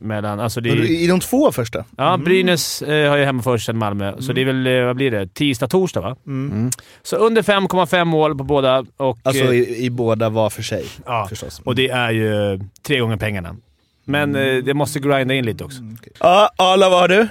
Mellan, 0.01 0.40
alltså 0.40 0.61
det 0.61 0.70
är, 0.70 0.90
I 0.90 1.07
de 1.07 1.20
två 1.20 1.53
första? 1.53 1.84
Ja, 1.97 2.16
Brynäs 2.16 2.82
eh, 2.82 3.11
har 3.11 3.16
ju 3.16 3.24
hemma 3.24 3.42
först 3.42 3.66
sen 3.66 3.78
Malmö, 3.78 4.14
så 4.18 4.32
det 4.32 4.40
är 4.40 4.44
väl, 4.44 4.66
eh, 4.66 4.84
vad 4.84 4.97
blir 4.97 5.11
det? 5.11 5.34
Tisdag, 5.34 5.68
torsdag 5.68 6.01
va? 6.01 6.16
Mm. 6.26 6.70
Så 7.03 7.16
under 7.16 7.42
5,5 7.42 8.05
mål 8.05 8.38
på 8.38 8.44
båda 8.44 8.84
och... 8.97 9.18
Alltså 9.22 9.44
eh, 9.44 9.51
i, 9.51 9.84
i 9.84 9.90
båda 9.90 10.28
var 10.28 10.51
för 10.51 10.62
sig 10.62 10.84
ja, 11.07 11.26
förstås. 11.28 11.61
och 11.64 11.74
det 11.74 11.88
är 11.88 12.11
ju 12.11 12.61
tre 12.82 12.99
gånger 12.99 13.16
pengarna. 13.16 13.57
Men 14.05 14.36
eh, 14.36 14.57
det 14.57 14.74
måste 14.74 15.01
grinda 15.01 15.34
in 15.34 15.47
lite 15.47 15.64
också. 15.64 15.78
Ja, 16.20 16.51
Arla, 16.57 16.88
vad 16.88 17.01
har 17.01 17.09
du? 17.09 17.28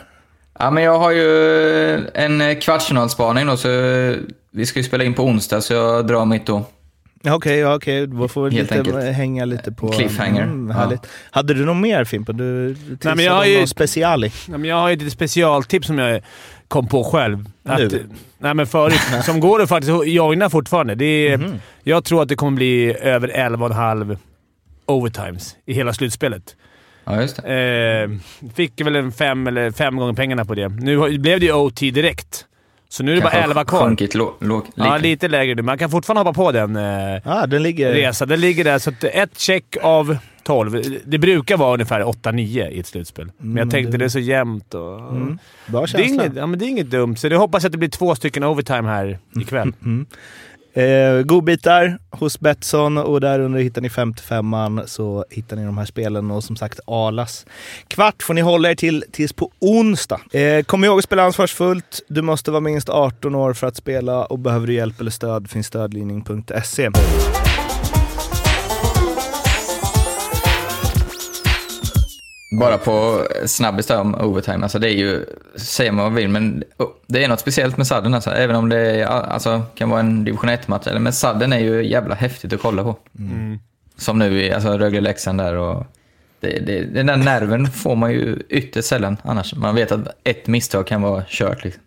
Ja, 0.59 0.71
men 0.71 0.83
jag 0.83 0.99
har 0.99 1.11
ju 1.11 2.07
en 2.13 2.41
eh, 2.41 2.59
kvartsfinalspaning 2.59 3.45
då, 3.47 3.57
så 3.57 3.69
eh, 3.69 4.15
vi 4.51 4.65
ska 4.65 4.79
ju 4.79 4.83
spela 4.83 5.03
in 5.03 5.13
på 5.13 5.23
onsdag, 5.23 5.61
så 5.61 5.73
jag 5.73 6.07
drar 6.07 6.25
mitt 6.25 6.45
då. 6.45 6.65
Ja, 7.25 7.35
Okej, 7.35 7.57
ja, 7.59 7.75
okej. 7.75 8.07
Då 8.07 8.27
får 8.27 8.49
vi 8.49 8.55
Helt 8.55 8.71
lite, 8.71 8.79
enkelt. 8.89 9.15
hänga 9.15 9.45
lite 9.45 9.71
på... 9.71 9.87
Cliffhanger. 9.91 10.43
Mm, 10.43 10.77
Ja. 10.77 10.97
Hade 11.31 11.53
du 11.53 11.65
något 11.65 11.77
mer 11.77 12.03
Fimpen? 12.03 12.37
Du 12.37 12.75
men 13.03 13.19
jag 13.19 13.31
har 13.31 13.37
har 13.37 13.45
ju- 13.45 13.57
någon 13.57 13.67
speciali. 13.67 14.31
Ja, 14.51 14.57
men 14.57 14.69
jag 14.69 14.75
har 14.75 14.89
ju 14.89 15.07
ett 15.07 15.13
specialtips 15.13 15.87
som 15.87 15.99
jag 15.99 16.21
kom 16.67 16.87
på 16.87 17.03
själv. 17.03 17.45
Att, 17.65 17.79
Nu? 17.79 18.05
Nej, 18.37 18.53
men 18.53 18.67
förut. 18.67 18.99
som 19.25 19.39
går 19.39 19.59
det 19.59 19.67
faktiskt 19.67 19.91
att 19.93 20.07
joina 20.07 20.49
fortfarande. 20.49 20.95
Det 20.95 21.05
är, 21.27 21.59
Jag 21.83 22.03
tror 22.03 22.21
att 22.21 22.29
det 22.29 22.35
kommer 22.35 22.55
bli 22.55 22.95
över 23.01 23.27
11,5 23.27 24.17
overtimes 24.85 25.55
i 25.65 25.73
hela 25.73 25.93
slutspelet. 25.93 26.55
Ja, 27.05 27.21
just 27.21 27.43
det. 27.43 28.07
Eh, 28.43 28.49
fick 28.55 28.81
väl 28.81 28.95
en 28.95 29.11
fem 29.11 29.47
eller 29.47 29.71
fem 29.71 29.97
gånger 29.97 30.13
pengarna 30.13 30.45
på 30.45 30.55
det. 30.55 30.67
Nu 30.69 31.17
blev 31.17 31.39
det 31.39 31.45
ju 31.45 31.53
OT 31.53 31.79
direkt, 31.79 32.45
så 32.95 33.03
nu 33.03 33.11
är 33.11 33.15
det 33.15 33.21
bara 33.21 33.29
Kanske 33.31 33.49
11 33.49 33.65
kvar. 33.65 33.85
Sjunkit 33.87 34.15
lå, 34.15 34.33
låg, 34.39 34.65
Ja, 34.75 34.97
lite. 34.97 35.27
lägre 35.27 35.55
nu. 35.55 35.61
Man 35.61 35.77
kan 35.77 35.89
fortfarande 35.89 36.19
hoppa 36.19 36.33
på 36.33 36.51
den 36.51 36.75
eh, 36.75 37.21
Ja, 37.25 37.47
den 37.47 37.63
ligger... 37.63 37.93
resan. 37.93 38.27
Den 38.27 38.39
ligger 38.39 38.63
där, 38.63 38.79
så 38.79 38.89
att 38.89 39.03
ett 39.03 39.39
check 39.39 39.77
av 39.81 40.17
12. 40.43 40.81
Det 41.05 41.17
brukar 41.17 41.57
vara 41.57 41.73
ungefär 41.73 42.01
8-9 42.01 42.69
i 42.69 42.79
ett 42.79 42.87
slutspel. 42.87 43.31
Men 43.37 43.57
jag 43.57 43.71
tänkte 43.71 43.97
det 43.97 44.05
är 44.05 44.09
så 44.09 44.19
jämnt 44.19 44.73
och... 44.73 44.99
Mm. 44.99 45.39
Bra 45.67 45.79
Det 45.81 45.83
är, 45.83 45.87
känsla. 45.87 46.23
inget, 46.25 46.35
ja, 46.35 46.45
men 46.47 46.59
det 46.59 46.65
är 46.65 46.69
inget 46.69 46.89
dumt, 46.89 47.15
så 47.15 47.29
det 47.29 47.35
hoppas 47.35 47.63
jag 47.63 47.67
att 47.67 47.71
det 47.71 47.77
blir 47.77 47.89
två 47.89 48.15
stycken 48.15 48.43
overtime 48.43 48.89
här 48.89 49.19
ikväll. 49.39 49.73
Eh, 50.75 51.21
godbitar 51.21 51.97
hos 52.11 52.39
Betsson 52.39 52.97
och 52.97 53.21
där 53.21 53.39
under 53.39 53.59
hittar 53.59 53.81
ni 53.81 53.87
55an 53.87 54.85
så 54.85 55.25
hittar 55.29 55.55
ni 55.55 55.65
de 55.65 55.77
här 55.77 55.85
spelen 55.85 56.31
och 56.31 56.43
som 56.43 56.55
sagt 56.55 56.79
Alas. 56.87 57.45
Kvart 57.87 58.23
får 58.23 58.33
ni 58.33 58.41
hålla 58.41 58.71
er 58.71 58.75
till 58.75 59.03
tills 59.11 59.33
på 59.33 59.51
onsdag. 59.59 60.19
Eh, 60.31 60.63
kom 60.63 60.83
ihåg 60.83 60.97
att 60.97 61.03
spela 61.03 61.23
ansvarsfullt. 61.23 62.01
Du 62.07 62.21
måste 62.21 62.51
vara 62.51 62.61
minst 62.61 62.89
18 62.89 63.35
år 63.35 63.53
för 63.53 63.67
att 63.67 63.75
spela 63.75 64.25
och 64.25 64.39
behöver 64.39 64.67
du 64.67 64.73
hjälp 64.73 64.99
eller 65.01 65.11
stöd 65.11 65.49
finns 65.49 65.67
stödlinjen.se. 65.67 66.89
Bara 72.51 72.77
på 72.77 73.27
snabbis 73.45 73.85
där 73.87 73.99
om 74.01 74.15
overtime, 74.15 74.63
alltså 74.63 74.79
det 74.79 74.89
är 74.89 74.97
ju, 74.97 75.25
säger 75.55 75.91
man 75.91 76.03
vad 76.03 76.11
man 76.11 76.15
vill, 76.15 76.29
men 76.29 76.63
det 77.07 77.23
är 77.23 77.27
något 77.27 77.39
speciellt 77.39 77.77
med 77.77 77.87
sadden 77.87 78.13
alltså. 78.13 78.29
Även 78.31 78.55
om 78.55 78.69
det 78.69 78.77
är, 78.79 79.05
alltså, 79.05 79.61
kan 79.75 79.89
vara 79.89 79.99
en 79.99 80.23
division 80.25 80.49
1-match, 80.49 80.87
eller- 80.87 80.99
men 80.99 81.13
sadden 81.13 81.53
är 81.53 81.59
ju 81.59 81.85
jävla 81.89 82.15
häftigt 82.15 82.53
att 82.53 82.61
kolla 82.61 82.83
på. 82.83 82.97
Som 83.97 84.19
nu 84.19 84.41
i 84.41 84.51
alltså, 84.53 84.77
Rögle-Leksand 84.77 85.37
där 85.39 85.55
och 85.55 85.85
det, 86.39 86.59
det, 86.59 86.81
den 86.83 87.05
där 87.05 87.17
nerven 87.17 87.71
får 87.71 87.95
man 87.95 88.11
ju 88.11 88.39
ytterst 88.49 88.87
sällan 88.87 89.17
annars. 89.23 89.53
Man 89.55 89.75
vet 89.75 89.91
att 89.91 90.07
ett 90.23 90.47
misstag 90.47 90.87
kan 90.87 91.01
vara 91.01 91.23
kört 91.27 91.63
liksom. 91.63 91.81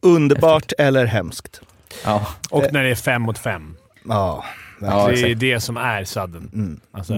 Underbart 0.00 0.72
eller 0.78 1.04
hemskt? 1.04 1.60
Ja, 2.04 2.26
Och 2.50 2.64
när 2.72 2.84
det 2.84 2.90
är 2.90 2.94
fem 2.94 3.22
mot 3.22 3.38
fem. 3.38 3.76
Ja, 4.08 4.44
ja, 4.86 5.08
det 5.08 5.30
är 5.30 5.34
det 5.34 5.60
som 5.60 5.76
är 5.76 6.04
sudden. 6.04 6.80
Alltså, 6.92 7.14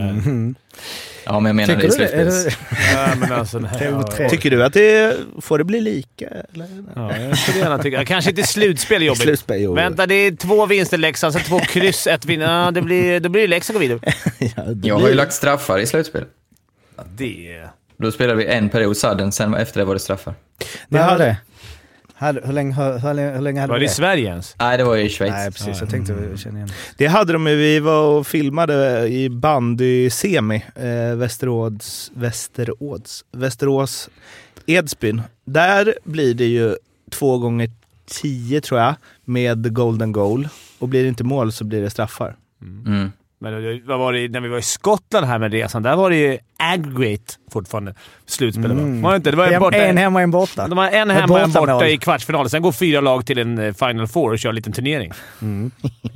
ja, 1.25 1.41
men 1.41 1.47
jag 1.47 1.57
menar 1.57 1.75
Tycker 1.75 1.89
det 1.99 2.05
i 2.05 2.17
det? 2.17 2.25
Det? 2.25 2.31
slutspels... 2.33 2.59
ja, 3.31 3.35
alltså, 3.37 3.62
ja. 4.19 4.29
Tycker 4.29 4.51
du 4.51 4.64
att 4.64 4.73
det 4.73 5.17
får 5.41 5.59
det 5.59 5.64
bli 5.64 5.81
lika? 5.81 6.29
Eller? 6.55 6.69
Ja, 6.95 7.17
jag 7.19 7.39
skulle 7.39 7.59
gärna 7.59 7.79
tycka... 7.79 8.05
Kanske 8.05 8.31
inte 8.31 8.43
slutspel 8.43 9.03
är 9.03 9.07
jobbigt. 9.07 9.23
Slutspel, 9.23 9.61
jo. 9.61 9.75
Vänta, 9.75 10.07
det 10.07 10.14
är 10.14 10.37
två 10.37 10.67
vinster 10.67 10.99
Leksand, 10.99 11.33
sen 11.33 11.43
två 11.43 11.59
kryss, 11.59 12.07
ett 12.07 12.25
vinst. 12.25 12.47
Ja, 12.47 12.71
det 12.71 12.83
blir, 12.83 13.21
då 13.21 13.29
blir 13.29 13.43
det 13.43 13.49
Leksand 13.49 13.75
går 13.75 13.81
vidare. 13.81 14.01
ja, 14.39 14.62
det 14.62 14.89
Jag 14.89 14.95
har 14.95 15.01
blir- 15.01 15.11
ju 15.11 15.14
lagt 15.17 15.33
straffar 15.33 15.79
i 15.79 15.87
slutspel. 15.87 16.25
Det... 17.17 17.62
Då 17.99 18.12
spelade 18.12 18.39
vi 18.39 18.47
en 18.47 18.69
period 18.69 18.97
sadden, 18.97 19.33
sen 19.33 19.55
efter 19.55 19.81
det 19.81 19.85
var 19.85 19.95
det 19.95 20.01
straffar. 20.01 20.35
Ja. 20.89 20.99
var 20.99 21.05
det? 21.07 21.25
Hade, 21.25 21.37
hur, 22.19 22.53
länge, 22.53 22.75
hur, 22.75 22.99
hur, 22.99 23.14
länge- 23.14 23.33
hur 23.35 23.41
länge 23.43 23.61
hade 23.61 23.73
Var 23.73 23.79
det 23.79 23.85
i? 23.85 23.89
Sverige 23.89 24.29
ens? 24.29 24.57
Nej, 24.59 24.79
det 24.79 24.85
var 24.85 24.97
i 24.97 25.09
Schweiz. 25.09 25.33
Nej, 25.33 25.53
precis. 25.53 25.81
Jag 25.81 25.91
tänkte 25.91 26.12
vi 26.14 26.37
känner 26.37 26.57
igen 26.57 26.69
Det 26.99 27.07
hade 27.07 27.33
de 27.33 27.47
ju. 27.47 27.57
Vi 27.57 27.81
var 27.81 28.03
och 28.19 28.27
filmade 28.27 29.07
i 29.09 29.29
bandy-semi. 29.31 30.64
Eh, 30.75 31.17
Västerås, 31.17 32.11
Västerås, 32.14 33.25
Västerås, 33.33 34.11
Edsbyn. 34.67 35.23
Där 35.45 35.95
blir 36.05 36.35
det 36.35 36.47
ju 36.47 36.77
två 37.11 37.39
gånger 37.39 37.71
tio 38.23 38.61
tror 38.61 38.81
jag 38.81 38.95
med 39.25 39.75
golden 39.75 40.12
goal. 40.12 40.49
Och 40.79 40.89
blir 40.89 41.03
det 41.03 41.09
inte 41.09 41.25
mål 41.25 41.53
så 41.53 41.64
blir 41.64 41.83
det 41.83 41.91
straffar. 41.91 42.37
Mm. 42.62 43.12
Men 43.51 43.82
vad 43.86 43.99
var 43.99 44.12
det, 44.12 44.28
när 44.28 44.40
vi 44.40 44.49
var 44.49 44.59
i 44.59 44.62
Skottland 44.62 45.26
här 45.26 45.38
med 45.38 45.53
resan, 45.53 45.82
där 45.82 45.97
var 45.97 46.11
det 46.11 46.16
ju 46.16 46.38
aggregate 46.59 47.34
fortfarande. 47.53 47.94
Slutspelet 48.26 48.70
Mm. 48.70 49.03
var 49.03 49.11
det 49.11 49.16
inte? 49.16 49.30
Det 49.30 49.36
var 49.36 49.49
Fem, 49.49 49.61
borta. 49.61 49.76
en 49.76 49.97
hemma 49.97 50.18
och 50.18 50.22
en 50.22 50.30
borta. 50.30 50.68
De 50.68 50.78
har 50.78 50.88
en 50.90 51.11
hemma 51.11 51.34
och 51.34 51.40
en 51.40 51.53
borta 51.53 51.88
i 51.88 51.99
kvartsfinalen. 51.99 52.51
Sen 52.51 52.62
går 52.62 52.72
fyra 52.72 53.01
lag 53.01 53.26
till 53.26 53.38
en 53.38 53.59
eh, 53.59 53.74
Final 53.74 54.07
Four 54.09 54.32
och 54.32 54.38
kör 54.38 54.49
en 54.49 54.55
liten 54.55 54.72
turnering. 54.72 55.12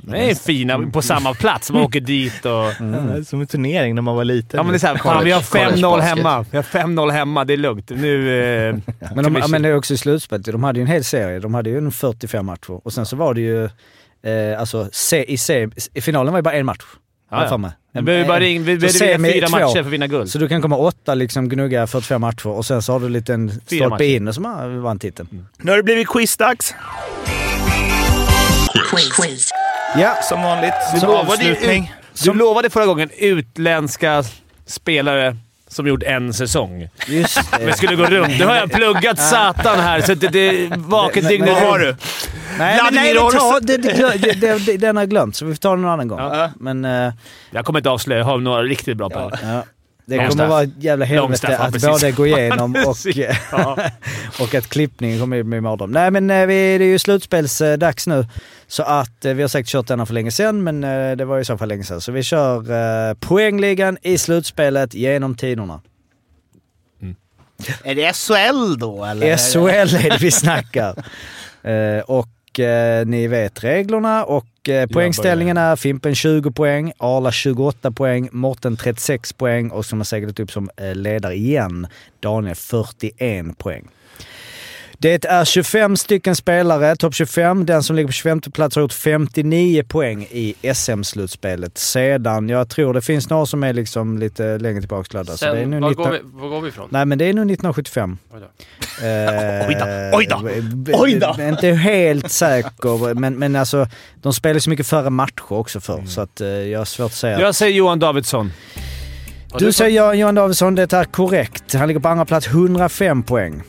Det 0.03 0.29
är 0.31 0.35
fina 0.35 0.79
på 0.93 1.01
samma 1.01 1.33
plats. 1.33 1.71
Man 1.71 1.81
åker 1.81 1.99
dit 1.99 2.45
och... 2.45 2.51
Ja, 2.51 3.23
som 3.25 3.41
en 3.41 3.47
turnering 3.47 3.95
när 3.95 4.01
man 4.01 4.15
var 4.15 4.23
liten. 4.25 4.57
Ja, 4.57 4.63
men 4.63 4.71
det 4.71 4.77
är 4.77 4.79
såhär, 4.79 4.95
fan, 4.97 5.23
vi 5.25 5.31
har 5.31 5.41
College 5.41 5.71
5-0 5.75 5.81
basket. 5.81 6.17
hemma. 6.17 6.45
Vi 6.51 6.57
har 6.57 6.63
5-0 6.63 7.11
hemma. 7.11 7.45
Det 7.45 7.53
är 7.53 7.57
lugnt. 7.57 7.89
Nu... 7.89 8.43
Eh, 8.69 8.75
Men, 9.15 9.23
de, 9.33 9.43
men 9.49 9.61
det 9.61 9.69
är 9.69 9.75
också 9.75 9.93
i 9.93 9.97
slutspelet. 9.97 10.45
De 10.45 10.63
hade 10.63 10.79
ju 10.79 10.81
en 10.81 10.87
hel 10.87 11.03
serie. 11.03 11.39
De 11.39 11.53
hade 11.53 11.69
ju 11.69 11.77
en 11.77 11.91
45 11.91 12.45
matcher. 12.45 12.79
Och 12.85 12.93
sen 12.93 13.05
så 13.05 13.15
var 13.15 13.33
det 13.33 13.41
ju... 13.41 13.69
Eh, 14.23 14.59
alltså, 14.59 14.89
se, 14.91 15.31
i, 15.33 15.37
se, 15.37 15.69
i 15.93 16.01
finalen 16.01 16.33
var 16.33 16.37
det 16.39 16.43
bara 16.43 16.53
en 16.55 16.65
match. 16.65 16.83
Ja, 17.31 17.37
har 17.37 17.41
ja. 17.43 17.43
jag 17.43 17.49
för 17.49 17.57
mig. 17.57 17.71
Vi 17.93 18.01
behöver 18.01 18.27
bara 18.27 18.39
ring, 18.39 18.63
vi 18.63 18.89
Så 18.91 18.99
behöver 18.99 19.31
fyra 19.33 19.47
två. 19.47 19.51
matcher 19.51 19.73
för 19.73 19.79
att 19.79 19.85
vinna 19.85 20.07
guld. 20.07 20.29
Så 20.29 20.37
du 20.37 20.47
kan 20.47 20.61
komma 20.61 20.77
åtta, 20.77 21.13
liksom 21.15 21.49
gnugga 21.49 21.87
45 21.87 22.21
matcher 22.21 22.47
och 22.47 22.65
sen 22.65 22.81
så 22.81 22.91
har 22.91 22.99
du 22.99 23.05
en 23.05 23.13
liten 23.13 23.45
matcher. 23.45 23.75
stolpe 23.75 24.05
in 24.05 24.27
och 24.27 24.35
så 24.35 24.41
har 24.43 24.67
vi 24.67 24.77
vann 24.79 24.99
titeln. 24.99 25.47
Nu 25.57 25.71
har 25.71 25.77
det 25.77 25.83
blivit 25.83 26.07
quizdags. 26.07 26.75
Ja, 29.97 30.15
Som 30.29 30.41
vanligt. 30.41 30.73
Du 30.93 30.99
Som 30.99 31.09
lovade 31.09 31.27
avslutning. 31.31 31.93
Du 32.23 32.33
lovade 32.33 32.69
förra 32.69 32.85
gången 32.85 33.09
utländska 33.17 34.23
spelare 34.65 35.37
som 35.71 35.87
gjort 35.87 36.03
en 36.03 36.33
säsong. 36.33 36.87
just 37.07 37.39
Men 37.51 37.65
det. 37.67 37.73
skulle 37.73 37.95
gå 37.95 38.05
runt. 38.05 38.39
Nu 38.39 38.45
har 38.45 38.55
jag 38.55 38.71
pluggat 38.71 39.19
satan 39.19 39.79
här, 39.79 40.01
så 40.01 40.13
det, 40.13 40.27
det 40.27 40.39
är 40.49 40.77
vaket 40.77 41.23
Men- 41.23 41.31
dygnet 41.31 41.53
men- 41.53 41.67
har 41.67 41.79
du? 41.79 41.95
Nej, 42.59 42.79
men 42.83 42.93
nej, 42.93 43.13
men 43.15 43.25
du 43.25 43.31
ta, 43.31 43.59
det, 43.61 43.77
det, 43.77 44.17
det, 44.17 44.31
det, 44.41 44.65
det, 44.65 44.77
den 44.77 44.97
har 44.97 45.05
glömt, 45.05 45.35
så 45.35 45.45
vi 45.45 45.53
får 45.53 45.59
ta 45.59 45.69
den 45.71 45.81
någon 45.81 45.91
annan 45.91 46.07
gång. 46.07 46.19
Ja. 46.19 46.51
Men 46.59 46.85
eh, 46.85 47.13
Jag 47.51 47.65
kommer 47.65 47.79
inte 47.79 47.89
avslöja. 47.89 48.19
Jag 48.19 48.25
har 48.25 48.37
några 48.37 48.63
riktigt 48.63 48.97
bra 48.97 49.09
på 49.09 49.31
ja, 49.43 49.63
det 50.05 50.27
kommer 50.29 50.47
vara 50.47 50.63
ett 50.63 50.69
jävla 50.83 51.05
helvete 51.05 51.57
att 51.57 51.73
precis. 51.73 51.89
både 51.89 52.11
gå 52.11 52.27
igenom 52.27 52.75
och, 52.87 52.97
Ja. 53.51 53.77
och 54.39 54.55
att 54.55 54.67
klippningen 54.69 55.19
kommer 55.19 55.43
bli 55.43 55.61
mardröm. 55.61 55.91
Nej 55.91 56.11
men 56.11 56.29
eh, 56.29 56.45
vi, 56.45 56.77
det 56.77 56.83
är 56.83 56.87
ju 56.87 56.99
slutspelsdags 56.99 58.07
nu. 58.07 58.25
Så 58.71 58.83
att 58.83 59.25
eh, 59.25 59.33
vi 59.33 59.41
har 59.41 59.49
säkert 59.49 59.69
kört 59.69 59.87
denna 59.87 60.05
för 60.05 60.13
länge 60.13 60.31
sedan, 60.31 60.63
men 60.63 60.83
eh, 60.83 61.15
det 61.15 61.25
var 61.25 61.39
i 61.39 61.45
så 61.45 61.57
fall 61.57 61.69
länge 61.69 61.83
sedan. 61.83 62.01
Så 62.01 62.11
vi 62.11 62.23
kör 62.23 62.71
eh, 63.09 63.13
poängligan 63.13 63.97
i 64.01 64.17
slutspelet 64.17 64.93
genom 64.93 65.35
tiderna. 65.35 65.81
Är 67.83 67.95
det 67.95 68.15
SHL 68.15 68.79
då 68.79 69.05
eller? 69.05 69.37
SHL 69.37 69.95
är 70.05 70.09
det 70.09 70.17
vi 70.21 70.31
snackar. 70.31 71.05
Eh, 71.63 71.99
och 71.99 72.59
eh, 72.59 73.05
ni 73.05 73.27
vet 73.27 73.63
reglerna 73.63 74.23
och 74.23 74.69
eh, 74.69 74.87
poängställningen 74.87 75.57
är 75.57 75.75
Fimpen 75.75 76.15
20 76.15 76.51
poäng, 76.51 76.93
Arla 76.97 77.31
28 77.31 77.91
poäng, 77.91 78.29
Morten 78.31 78.77
36 78.77 79.33
poäng 79.33 79.69
och 79.69 79.85
som 79.85 79.99
har 79.99 80.03
seglat 80.03 80.39
upp 80.39 80.51
som 80.51 80.69
ledare 80.93 81.35
igen, 81.35 81.87
Daniel 82.19 82.55
41 82.55 83.57
poäng. 83.57 83.87
Det 85.01 85.25
är 85.25 85.45
25 85.45 85.97
stycken 85.97 86.35
spelare, 86.35 86.95
topp 86.95 87.13
25. 87.15 87.65
Den 87.65 87.83
som 87.83 87.95
ligger 87.95 88.07
på 88.07 88.11
25 88.11 88.41
plats 88.41 88.75
har 88.75 88.81
gjort 88.81 88.93
59 88.93 89.83
poäng 89.87 90.27
i 90.31 90.55
SM-slutspelet 90.73 91.77
sedan. 91.77 92.49
Jag 92.49 92.69
tror 92.69 92.93
det 92.93 93.01
finns 93.01 93.29
några 93.29 93.45
som 93.45 93.63
är 93.63 93.73
liksom 93.73 94.17
lite 94.17 94.57
längre 94.57 94.79
tillbaka 94.79 95.17
laddade. 95.17 95.37
Så 95.37 95.45
det 95.45 95.51
är 95.61 95.65
nu 95.65 95.75
Sen, 95.75 95.81
var, 95.81 95.89
19... 95.89 96.03
går 96.05 96.11
vi, 96.11 96.19
var 96.23 96.49
går 96.49 96.61
vi 96.61 96.69
ifrån? 96.69 96.87
Nej 96.91 97.05
men 97.05 97.17
det 97.17 97.25
är 97.25 97.33
nu 97.33 97.41
1975. 97.41 98.17
Oj 98.33 98.39
Eh, 99.03 99.67
Oj 99.67 99.77
då, 99.79 99.85
oj 100.17 100.25
då, 100.29 100.75
b- 100.75 100.91
oj 100.95 101.13
då. 101.19 101.33
b- 101.37 101.47
Inte 101.49 101.67
helt 101.67 102.31
säker, 102.31 103.13
men, 103.13 103.35
men 103.39 103.55
alltså 103.55 103.87
de 104.21 104.33
spelar 104.33 104.59
så 104.59 104.69
mycket 104.69 104.87
före 104.87 105.09
matcher 105.09 105.53
också 105.53 105.79
för 105.79 106.03
så 106.07 106.21
att 106.21 106.41
eh, 106.41 106.47
jag 106.47 106.79
har 106.79 106.85
svårt 106.85 107.05
att 107.05 107.13
säga. 107.13 107.39
Jag 107.41 107.55
säger 107.55 107.77
Johan 107.77 107.99
Davidsson. 107.99 108.51
Du 109.59 109.71
säger 109.71 110.01
Johan- 110.01 110.17
Johan 110.17 110.35
Davidsson, 110.35 110.75
det 110.75 110.93
är 110.93 111.03
korrekt. 111.03 111.73
Han 111.73 111.87
ligger 111.87 111.99
på 112.01 112.07
andra 112.09 112.25
plats, 112.25 112.47
105 112.47 113.23
poäng. 113.23 113.63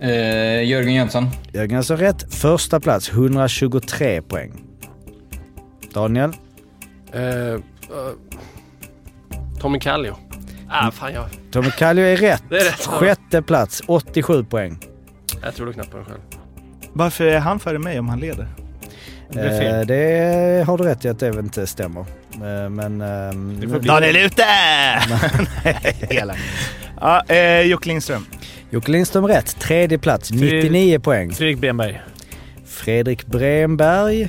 Eh, 0.00 0.62
Jörgen 0.64 0.94
Jönsson. 0.94 1.28
Jörgen 1.52 1.76
alltså 1.76 1.96
rätt. 1.96 2.34
Första 2.34 2.80
plats, 2.80 3.10
123 3.10 4.22
poäng. 4.22 4.52
Daniel? 5.94 6.32
Eh, 7.12 7.22
eh, 7.22 7.58
Tommy 9.60 9.80
Kallio. 9.80 10.16
Ah, 10.70 10.90
fan 10.90 11.12
jag, 11.12 11.24
Tommy 11.50 11.70
Kallio 11.70 12.04
är 12.04 12.16
rätt. 12.16 12.42
Det 12.50 12.56
är 12.58 12.64
rätt. 12.64 12.86
Sjätte 12.86 13.42
plats, 13.42 13.82
87 13.86 14.44
poäng. 14.44 14.78
jag 15.42 15.54
tror 15.54 15.72
knappt 15.72 15.90
på 15.90 15.96
den 15.96 16.06
själv. 16.06 16.18
Varför 16.92 17.24
är 17.24 17.38
han 17.38 17.58
före 17.60 17.78
mig 17.78 17.98
om 17.98 18.08
han 18.08 18.20
leder? 18.20 18.48
Det. 19.32 19.66
Eh, 19.80 19.86
det 19.86 20.64
har 20.66 20.78
du 20.78 20.84
rätt 20.84 21.04
i 21.04 21.08
att 21.08 21.18
det 21.18 21.28
inte 21.28 21.66
stämmer. 21.66 22.00
Eh, 22.34 22.70
men... 22.70 23.00
ehm, 23.00 23.60
Det 23.60 23.68
får 23.68 23.78
bli- 23.78 23.88
Daniel 23.88 24.16
är 24.16 24.24
ute! 24.24 24.42
Nej, 25.64 25.96
elak. 26.10 26.38
Ja, 27.00 27.22
eh, 27.28 27.60
Jocke 27.60 27.88
Lindström. 27.88 28.26
Jocke 28.70 28.92
Lindström 28.92 29.26
rätt. 29.26 29.60
Tredje 29.60 29.98
plats, 29.98 30.30
Fredrik- 30.30 30.62
99 30.64 30.98
poäng. 30.98 31.30
Fredrik 31.32 31.58
Bremberg. 31.58 32.00
Fredrik 32.66 33.26
Bremberg 33.26 34.28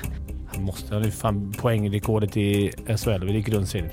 Han 0.56 0.64
måste 0.64 0.96
ha 0.96 1.04
fan 1.12 1.54
poängrekordet 1.62 2.38
i 2.38 2.72
SHL. 2.98 3.26
Vi 3.26 3.32
gick 3.34 3.50
runt 3.50 3.70
serien. 3.70 3.90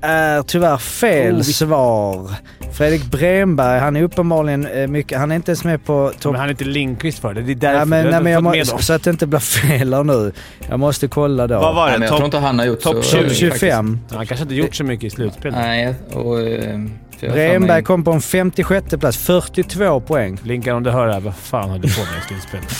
är 0.00 0.42
tyvärr 0.42 0.76
fel 0.76 1.34
Oh, 1.36 1.42
svar. 1.42 2.30
Fredrik 2.72 3.04
Bremberg, 3.10 3.80
han 3.80 3.96
är 3.96 4.02
uppenbarligen 4.02 4.66
eh, 4.66 4.86
mycket... 4.86 5.18
Han 5.18 5.30
är 5.30 5.36
inte 5.36 5.50
ens 5.50 5.64
med 5.64 5.84
på 5.84 6.12
topp... 6.20 6.32
Men 6.32 6.40
han 6.40 6.48
är 6.48 6.50
inte 6.50 6.64
Lindqvist 6.64 7.18
för 7.18 7.34
det. 7.34 7.42
Det 7.42 7.52
är 7.52 7.54
därför. 7.54 7.78
Ja, 7.78 7.84
men, 7.84 7.98
Jag 8.04 8.10
nej, 8.10 8.22
men 8.22 8.32
jag 8.32 8.42
må, 8.42 8.54
så 8.64 8.92
att 8.92 9.02
det 9.02 9.10
inte 9.10 9.26
blir 9.26 9.38
fel 9.78 9.94
här 9.94 10.04
nu. 10.04 10.32
Jag 10.68 10.80
måste 10.80 11.08
kolla 11.08 11.46
då. 11.46 11.54
Vad 11.60 11.74
var 11.74 11.84
Nej, 11.86 11.92
det? 11.92 11.98
men 11.98 12.08
jag 12.08 12.16
tror 12.16 12.18
Topp 12.18 12.24
inte 12.24 12.38
han 12.38 12.58
har 12.58 12.66
gjort 12.66 12.80
topp 12.80 13.04
så... 13.04 13.16
20, 13.28 13.34
25. 13.34 13.98
Han 14.10 14.26
kanske 14.26 14.42
inte 14.42 14.54
gjort 14.54 14.74
så 14.74 14.84
mycket 14.84 15.04
i 15.04 15.10
slutspelet. 15.10 15.54
Nej, 15.58 15.94
och... 16.12 16.40
eh, 16.40 16.80
har 17.20 17.28
Bremberg 17.32 17.82
kom 17.82 18.04
på 18.04 18.12
en 18.12 18.20
56 18.20 18.94
plats, 19.00 19.16
42 19.18 20.00
poäng. 20.00 20.38
Linkan 20.42 20.76
om 20.76 20.82
du 20.82 20.90
hör 20.90 21.06
det 21.06 21.12
här, 21.12 21.20
vad 21.20 21.36
fan 21.36 21.70
höll 21.70 21.80
du 21.80 21.94
på 21.94 22.00
med 22.00 22.18
i 22.18 22.28
slutspelet? 22.28 22.74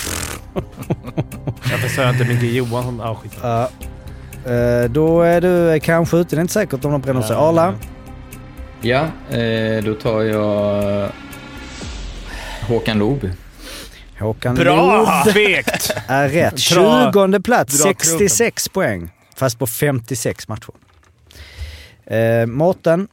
Varför 1.70 1.88
sa 1.96 2.02
jag 2.02 2.12
inte 2.12 2.24
Micke 2.24 2.42
Johansson? 2.42 3.00
Ah, 3.00 3.14
skit. 3.14 3.32
Ja. 3.42 3.70
Eh, 4.52 4.84
då 4.90 5.22
är 5.22 5.40
du 5.40 5.80
kanske 5.80 6.16
ute, 6.16 6.36
det 6.36 6.40
är 6.40 6.42
inte 6.42 6.52
säkert 6.52 6.84
om 6.84 6.92
de 6.92 7.00
bränner 7.00 7.22
sig. 7.22 7.36
Arla? 7.36 7.74
Ja, 8.80 9.00
eh, 9.36 9.84
då 9.84 9.94
tar 9.94 10.22
jag... 10.22 11.10
Håkan 12.68 12.98
Loob. 12.98 13.30
Håkan 14.20 14.54
Bra! 14.54 14.96
Loob 14.96 15.34
Fegt! 15.34 15.96
är 16.08 16.28
rätt. 16.28 16.54
Dra- 16.54 17.12
20 17.30 17.40
plats, 17.42 17.78
dra 17.82 17.88
66 17.88 18.68
poäng. 18.68 19.10
Fast 19.36 19.58
på 19.58 19.66
56 19.66 20.48
matcher. 20.48 20.70
Eh, 22.06 22.46
Mårten? 22.46 23.08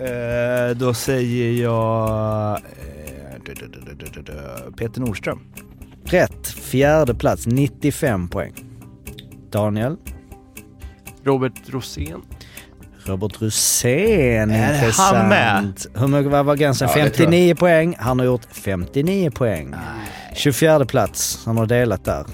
Eh, 0.00 0.76
då 0.76 0.94
säger 0.94 1.62
jag... 1.62 2.50
Eh, 2.50 2.60
Peter 4.76 5.00
Nordström. 5.00 5.40
Rätt. 6.04 6.46
Fjärde 6.46 7.14
plats, 7.14 7.46
95 7.46 8.28
poäng. 8.28 8.52
Daniel? 9.50 9.96
Robert 11.24 11.52
Rosén. 11.66 12.22
Robert 13.04 13.42
Rosén, 13.42 14.50
Är 14.50 14.74
intressant. 14.74 15.16
han 15.16 15.28
med? 15.28 15.72
Hur 15.94 16.08
mycket 16.08 16.32
vad 16.32 16.44
var 16.44 16.56
gränsen? 16.56 16.88
Ja, 16.88 16.94
det 17.04 17.10
tror 17.10 17.24
jag. 17.24 17.32
59 17.32 17.54
poäng. 17.54 17.96
Han 17.98 18.18
har 18.18 18.26
gjort 18.26 18.46
59 18.50 19.30
poäng. 19.30 19.74
24 20.34 20.84
plats. 20.86 21.42
Han 21.46 21.56
har 21.56 21.66
delat 21.66 22.04
där. 22.04 22.24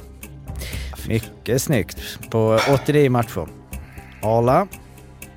Mycket 1.09 1.63
snyggt. 1.63 1.99
På 2.31 2.59
89 2.75 3.11
matcher. 3.11 3.49
Arla? 4.23 4.67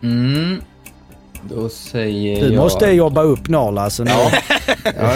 Mm. 0.03 0.61
Då 1.49 1.69
säger 1.69 2.41
Du 2.41 2.53
jag... 2.53 2.61
måste 2.63 2.85
jobba 2.91 3.21
upp 3.21 3.49
Norla 3.49 3.81
alltså. 3.81 4.03
nu. 4.03 4.11
Ja. 4.11 4.31
ja, 4.83 5.13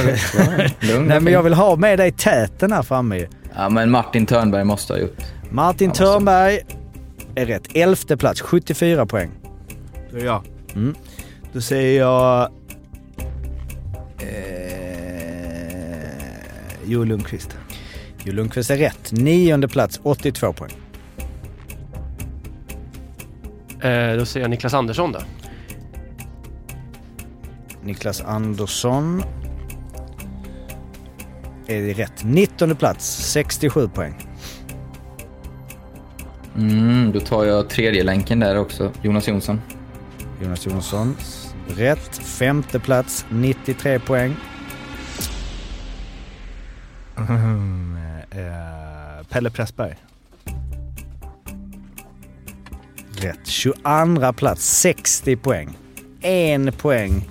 Lugn 0.80 1.08
Nej 1.08 1.20
men 1.20 1.34
jag 1.34 1.44
vill 1.44 1.54
ha 1.54 1.76
med 1.76 2.00
dig 2.00 2.12
täten 2.12 2.72
här 2.72 2.82
framme. 2.84 3.28
Ja, 3.56 3.70
men 3.70 3.92
Martin 3.92 4.26
Törnberg 4.26 4.64
måste 4.64 4.94
ha 4.94 5.00
gjort. 5.00 5.18
Martin 5.50 5.88
måste- 5.90 6.04
Törnberg 6.04 6.60
är 7.36 7.46
rätt. 7.46 7.76
Elfte 7.76 8.18
plats, 8.18 8.42
74 8.42 9.06
poäng. 9.06 9.32
Då 10.12 10.18
är 10.18 10.26
jag. 10.26 10.44
Mm. 10.76 10.96
Då 11.54 11.62
säger 11.62 12.00
jag... 12.00 12.50
Eh, 14.20 14.28
Joel 16.86 17.08
Lundqvist. 17.08 17.58
Jo 18.24 18.34
Lundqvist 18.34 18.72
är 18.72 18.78
rätt. 18.78 19.12
Nionde 19.12 19.68
plats, 19.68 20.00
82 20.04 20.54
poäng. 20.54 20.72
Eh, 23.82 24.18
då 24.18 24.26
säger 24.26 24.44
jag 24.44 24.50
Niklas 24.50 24.74
Andersson 24.74 25.12
då. 25.12 25.20
Niklas 27.84 28.22
Andersson 28.22 29.24
är 31.68 31.94
rätt. 31.94 32.24
19 32.24 32.76
plats, 32.76 33.32
67 33.32 33.88
poäng. 33.88 34.28
Mm, 36.56 37.12
då 37.12 37.20
tar 37.20 37.46
jag 37.46 37.70
tredje 37.70 38.04
länken 38.04 38.40
där 38.40 38.58
också. 38.58 38.92
Jonas 39.02 39.28
Jonsson. 39.28 39.62
Jonas 40.42 40.66
Jonsson, 40.66 41.16
rätt. 41.68 42.18
Femte 42.18 42.80
plats, 42.80 43.26
93 43.30 44.00
poäng. 44.00 44.36
Mm, 47.18 47.98
eh, 48.32 49.26
Pelle 49.30 49.50
Pressberg. 49.50 49.96
Rätt. 53.12 53.48
22 53.48 54.34
plats, 54.34 54.80
60 54.82 55.36
poäng. 55.36 55.78
En 56.22 56.72
poäng. 56.72 57.30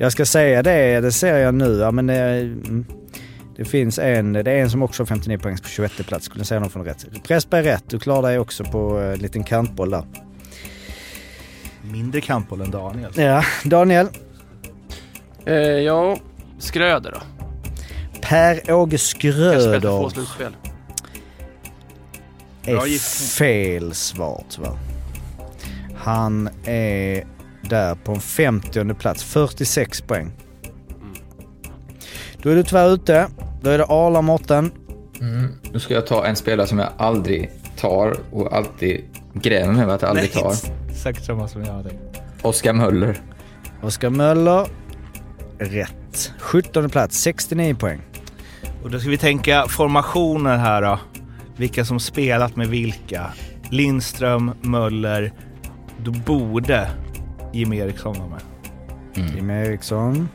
Jag 0.00 0.12
ska 0.12 0.26
säga 0.26 0.62
det, 0.62 1.00
det 1.00 1.12
ser 1.12 1.38
jag 1.38 1.54
nu. 1.54 1.78
Ja, 1.78 1.90
men 1.90 2.06
det, 2.06 2.14
mm, 2.14 2.84
det 3.56 3.64
finns 3.64 3.98
en, 3.98 4.32
det 4.32 4.50
är 4.50 4.58
en 4.58 4.70
som 4.70 4.82
också 4.82 5.02
har 5.02 5.06
59 5.06 5.38
poäng 5.38 5.56
på 5.56 5.68
21 5.68 6.06
plats. 6.06 6.24
Skulle 6.24 6.44
säga 6.44 6.60
någon 6.60 6.70
från 6.70 6.84
rätt. 6.84 7.06
Pressberg 7.22 7.66
rätt. 7.66 7.84
Du 7.86 7.98
klarar 7.98 8.22
dig 8.22 8.38
också 8.38 8.64
på 8.64 9.00
eh, 9.00 9.12
en 9.12 9.18
liten 9.18 9.44
kantboll 9.44 9.90
där. 9.90 10.04
Mindre 11.82 12.20
kantboll 12.20 12.60
än 12.60 12.70
Daniel. 12.70 13.10
Ja, 13.16 13.44
Daniel. 13.64 14.08
Eh, 15.44 15.54
ja, 15.56 16.18
Skröder 16.58 17.12
då. 17.12 17.20
Per-Åge 18.20 18.90
Kanske 18.90 18.98
Skröder 18.98 20.08
slutspel. 20.08 20.56
Bra 22.64 22.86
är 22.86 22.98
fel 23.38 23.94
svar 23.94 24.44
tyvärr. 24.48 24.78
Han 25.96 26.48
är 26.64 27.24
där 27.68 27.94
på 27.94 28.12
en 28.12 28.20
50 28.20 28.94
plats, 28.94 29.24
46 29.24 30.00
poäng. 30.00 30.32
Då 32.42 32.50
är 32.50 32.56
du 32.56 32.62
tyvärr 32.62 32.94
ute. 32.94 33.28
Då 33.62 33.70
är 33.70 33.78
det 33.78 33.84
Arla 33.84 34.22
Mårten. 34.22 34.70
Mm. 35.20 35.54
Nu 35.72 35.80
ska 35.80 35.94
jag 35.94 36.06
ta 36.06 36.26
en 36.26 36.36
spelare 36.36 36.66
som 36.66 36.78
jag 36.78 36.88
aldrig 36.96 37.50
tar 37.76 38.16
och 38.32 38.56
alltid 38.56 39.04
grämer 39.34 39.72
mig 39.72 39.82
över 39.82 39.94
att 39.94 40.02
jag 40.02 40.08
aldrig 40.08 40.32
tar. 40.32 40.54
Säkert 40.94 41.24
samma 41.24 41.48
som 41.48 41.64
jag 41.64 41.72
hade. 41.72 41.90
Oskar 42.42 42.72
Möller. 42.72 43.20
Oskar 43.82 44.10
Möller. 44.10 44.66
Rätt. 45.58 46.32
17 46.38 46.90
plats, 46.90 47.20
69 47.20 47.74
poäng. 47.74 48.00
Och 48.82 48.90
då 48.90 49.00
ska 49.00 49.10
vi 49.10 49.18
tänka 49.18 49.64
formationer 49.68 50.56
här 50.56 50.82
då. 50.82 50.98
Vilka 51.56 51.84
som 51.84 52.00
spelat 52.00 52.56
med 52.56 52.68
vilka. 52.68 53.26
Lindström, 53.70 54.50
Möller. 54.60 55.32
Då 56.04 56.10
borde 56.10 56.90
Jimmy 57.58 57.76
Eriksson 57.78 58.14
vara 58.18 58.28
med. 58.28 58.40
Jim 59.34 59.50
Eriksson 59.50 60.28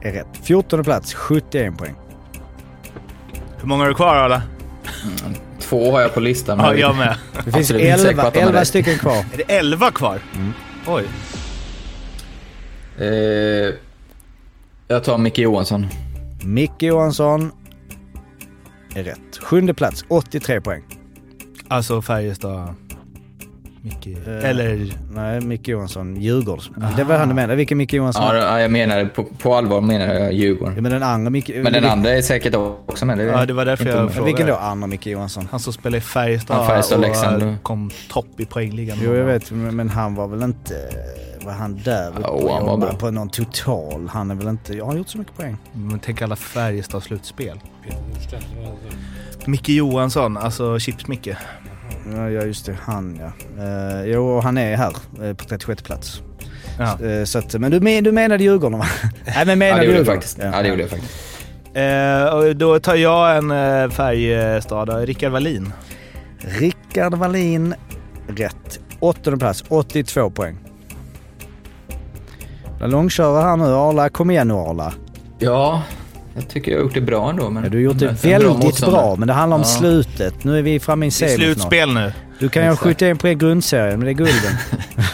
är 0.00 0.12
rätt. 0.12 0.26
14 0.42 0.84
plats, 0.84 1.14
71 1.14 1.78
poäng. 1.78 1.94
Hur 3.60 3.68
många 3.68 3.82
har 3.82 3.88
du 3.88 3.94
kvar 3.94 4.14
alla? 4.16 4.42
Två 5.60 5.92
har 5.92 6.00
jag 6.00 6.14
på 6.14 6.20
listan. 6.20 6.58
Ja, 6.58 6.74
jag 6.74 6.96
med. 6.96 7.16
Det 7.36 7.42
finns 7.42 7.56
Absolut 7.56 7.82
inte 7.82 7.98
säker 7.98 8.14
på 8.14 8.20
11, 8.20 8.28
att 8.28 8.34
de 8.34 8.40
har 8.40 8.46
11 8.46 8.60
rätt. 8.60 8.68
stycken 8.68 8.98
kvar. 8.98 9.16
Är 9.32 9.36
det 9.36 9.42
11 9.56 9.90
kvar? 9.90 10.20
Oj. 10.86 11.04
Eh, 12.98 13.74
jag 14.88 15.04
tar 15.04 15.18
Micke 15.18 15.38
Johansson. 15.38 15.86
Micke 16.44 16.82
Johansson 16.82 17.52
är 18.94 19.02
rätt. 19.04 19.38
Sjunde 19.42 19.74
plats, 19.74 20.04
83 20.08 20.60
poäng. 20.60 20.82
Alltså 21.68 22.02
Färjestad... 22.02 22.74
Micke... 23.82 24.06
Eh, 24.26 24.50
Eller... 24.50 24.92
Nej, 25.14 25.40
Micke 25.40 25.68
Johansson, 25.68 26.16
Djurgårds. 26.20 26.70
Det 26.96 27.04
var 27.04 27.16
han 27.18 27.28
du 27.28 27.34
menade. 27.34 27.56
Vilken 27.56 27.78
Micke 27.78 27.92
Johansson? 27.92 28.22
Ja, 28.24 28.36
ja, 28.36 28.60
jag 28.60 28.70
menar 28.70 29.04
på, 29.04 29.24
på 29.24 29.54
allvar 29.54 29.80
menar 29.80 30.06
jag 30.14 30.22
Ja, 30.24 30.30
Djurgården. 30.30 30.82
men 30.82 30.92
den 30.92 31.02
andra 31.02 31.30
Micke... 31.30 31.50
Men 31.54 31.72
den 31.72 31.84
andra 31.84 32.10
är 32.10 32.22
säkert 32.22 32.54
också 32.86 33.06
med. 33.06 33.18
Det 33.18 33.24
Ja, 33.24 33.46
det 33.46 33.52
var 33.52 33.64
därför 33.64 33.86
jag 33.86 33.94
frågade. 34.12 34.24
Vilken 34.24 34.46
då? 34.46 34.54
Andra 34.56 34.86
Micke 34.86 35.06
Johansson? 35.06 35.48
Han 35.50 35.60
som 35.60 35.72
spelar 35.72 35.98
i 35.98 36.00
Färjestad, 36.00 36.56
Ja, 36.56 36.66
Färjestad, 36.66 36.98
och 36.98 37.04
Leksand. 37.04 37.62
kom 37.62 37.90
topp 38.10 38.40
i 38.40 38.44
poängligan. 38.44 38.98
Jo, 39.02 39.14
jag 39.14 39.24
vet. 39.24 39.50
Men 39.50 39.76
men 39.76 39.88
han 39.88 40.14
var 40.14 40.28
väl 40.28 40.42
inte... 40.42 40.74
var 41.44 41.52
han 41.52 41.80
där 41.84 42.08
uppe 42.10 42.20
Ja, 42.22 42.28
och 42.28 42.54
han 42.54 42.66
var 42.66 42.76
bra. 42.76 42.92
på 42.92 43.10
någon 43.10 43.28
total. 43.28 44.08
Han 44.12 44.30
är 44.30 44.34
väl 44.34 44.48
inte... 44.48 44.72
Jag 44.76 44.84
har 44.84 44.96
gjort 44.96 45.08
så 45.08 45.18
mycket 45.18 45.36
poäng. 45.36 45.56
Men 45.72 45.98
tänk 45.98 46.22
alla 46.22 46.36
Färjestad 46.36 47.02
slutspel. 47.02 47.60
Micke 49.44 49.68
Johansson, 49.68 50.36
alltså 50.36 50.78
Chips-Micke. 50.78 51.36
Ja, 52.16 52.30
ja, 52.30 52.42
just 52.42 52.66
det. 52.66 52.76
Han 52.82 53.20
ja. 53.20 53.64
Uh, 53.64 54.10
jo, 54.10 54.40
han 54.40 54.58
är 54.58 54.76
här 54.76 54.92
eh, 55.22 55.34
på 55.34 55.44
36 55.44 55.82
plats. 55.82 56.22
Ja. 56.78 57.06
Eh, 57.06 57.24
så 57.24 57.38
att, 57.38 57.54
men 57.54 57.70
du, 57.70 57.80
men, 57.80 58.04
du 58.04 58.12
menade 58.12 58.44
Djurgården 58.44 58.78
va? 58.78 58.86
Nej 59.24 59.46
men 59.46 59.48
Ja, 59.48 59.56
menade 59.56 59.86
det 59.86 59.92
gjorde 59.92 60.04
faktiskt. 60.04 60.38
Ja, 60.38 60.62
det 60.62 60.68
gjorde 60.68 60.82
jag 60.82 60.90
faktiskt. 60.90 61.14
Och 62.32 62.56
då 62.56 62.80
tar 62.80 62.94
jag 62.94 63.36
en 63.36 63.90
Färjestad, 63.90 64.88
då. 64.88 64.96
Rickard 64.96 65.32
Wallin. 65.32 65.72
Rickard 66.38 67.14
Wallin, 67.14 67.74
rätt. 68.28 68.80
Åttonde 69.00 69.38
plats, 69.38 69.64
82 69.68 70.30
poäng. 70.30 70.56
Jag 72.80 72.90
långkörar 72.90 73.42
här 73.42 73.56
nu 73.56 73.64
Arla. 73.64 74.08
Kom 74.08 74.30
igen 74.30 74.48
nu 74.48 74.54
Arla. 74.54 74.92
Ja, 75.38 75.82
jag 76.34 76.48
tycker 76.48 76.70
jag 76.70 76.78
har 76.78 76.82
gjort 76.84 76.94
det 76.94 77.00
bra 77.00 77.30
ändå. 77.30 77.50
Men 77.50 77.62
Ja, 77.64 77.68
du 77.70 77.76
har 77.76 77.82
gjort 77.82 77.98
det 77.98 78.08
en 78.08 78.14
bra 78.14 78.30
väldigt 78.30 78.64
motståndare. 78.64 79.02
bra, 79.02 79.16
men 79.16 79.28
det 79.28 79.34
handlar 79.34 79.56
om 79.56 79.62
Ja. 79.62 79.68
slutet. 79.68 80.44
Nu 80.44 80.58
är 80.58 80.62
vi 80.62 80.80
framme 80.80 81.06
i 81.06 81.08
en 81.08 81.10
Det 81.18 81.24
är 81.24 81.28
semifinal. 81.28 81.54
slutspel 81.54 81.94
nu. 81.94 82.12
Du 82.38 82.48
kan 82.48 82.62
ju 82.62 82.68
ha 82.68 82.72
Exakt. 82.74 82.88
71 82.88 83.18
poäng 83.20 83.32
i 83.32 83.34
grundserien, 83.34 83.98
men 83.98 84.04
det 84.06 84.10
är 84.10 84.14
gulden. 84.14 84.52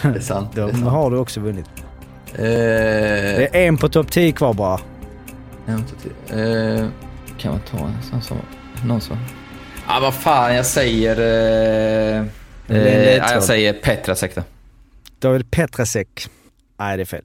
Det 0.13 0.19
är 0.19 0.19
sant. 0.19 0.49
Det 0.55 0.61
Då 0.61 0.67
är 0.67 0.71
sant. 0.71 0.83
har 0.85 1.11
du 1.11 1.17
också 1.17 1.39
vunnit. 1.39 1.65
Eh, 2.33 2.41
Det 2.41 3.49
är 3.55 3.67
en 3.67 3.77
på 3.77 3.89
topp 3.89 4.11
10 4.11 4.31
kvar 4.31 4.53
bara. 4.53 4.79
jag 5.65 5.73
vet 5.73 5.83
inte, 6.03 6.41
eh, 6.43 6.87
kan 7.37 7.51
man 7.51 7.61
ta 7.71 7.77
en 7.87 8.01
sån 8.09 8.21
som... 8.21 8.37
Någon 8.85 9.01
som... 9.01 9.17
Ah, 9.87 9.99
vad 9.99 10.13
fan, 10.13 10.55
jag 10.55 10.65
säger... 10.65 11.19
En 11.21 12.29
ja, 13.17 13.31
jag 13.33 13.43
säger 13.43 13.73
Petrasek 13.73 14.35
då. 14.35 14.41
David 15.19 15.51
Petrasek. 15.51 16.27
Nej, 16.79 16.97
det 16.97 17.03
är 17.03 17.05
fel. 17.05 17.21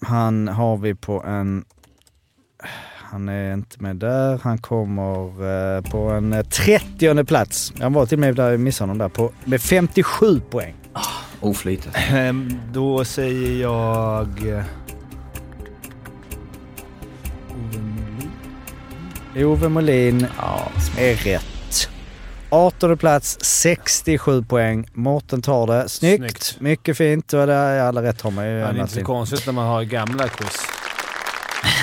Han 0.00 0.48
har 0.48 0.76
vi 0.76 0.94
på 0.94 1.22
en... 1.22 1.64
Han 3.10 3.28
är 3.28 3.54
inte 3.54 3.82
med 3.82 3.96
där. 3.96 4.40
Han 4.42 4.58
kommer 4.58 5.24
eh, 5.76 5.82
på 5.82 5.98
en 6.10 6.32
eh, 6.32 6.42
30 6.42 7.24
plats. 7.24 7.72
Han 7.80 7.92
var 7.92 8.06
till 8.06 8.16
och 8.16 8.20
med 8.20 8.34
där, 8.36 8.50
jag 8.50 8.60
missade 8.60 8.90
honom 8.90 8.98
där, 8.98 9.08
på, 9.08 9.32
med 9.44 9.62
57 9.62 10.40
poäng. 10.40 10.74
Oflytet. 11.40 11.94
Ehm, 12.10 12.52
då 12.72 13.04
säger 13.04 13.62
jag... 13.62 14.28
eh, 14.48 14.64
Ove 17.50 17.78
Molin. 17.78 19.46
Ove 19.46 19.68
Molin 19.68 20.26
Ja, 20.38 20.68
är 20.98 21.14
rätt. 21.14 21.88
18 22.50 22.98
plats, 22.98 23.38
67 23.40 24.42
poäng. 24.44 24.88
Mårten 24.92 25.42
tar 25.42 25.66
det. 25.66 25.88
Snyggt. 25.88 26.20
Snyggt. 26.22 26.60
Mycket 26.60 26.96
fint. 26.96 27.32
Och 27.32 27.46
det 27.46 27.54
är 27.54 27.80
alla 27.82 28.02
rätt 28.02 28.20
har 28.20 28.30
man 28.30 28.44
ju. 28.46 28.50
Ja, 28.50 28.72
det 28.72 28.78
är 28.78 28.82
inte 28.82 28.94
så 28.94 29.04
konstigt 29.04 29.46
när 29.46 29.52
man 29.52 29.66
har 29.66 29.82
gamla 29.82 30.28
quiz. 30.28 30.56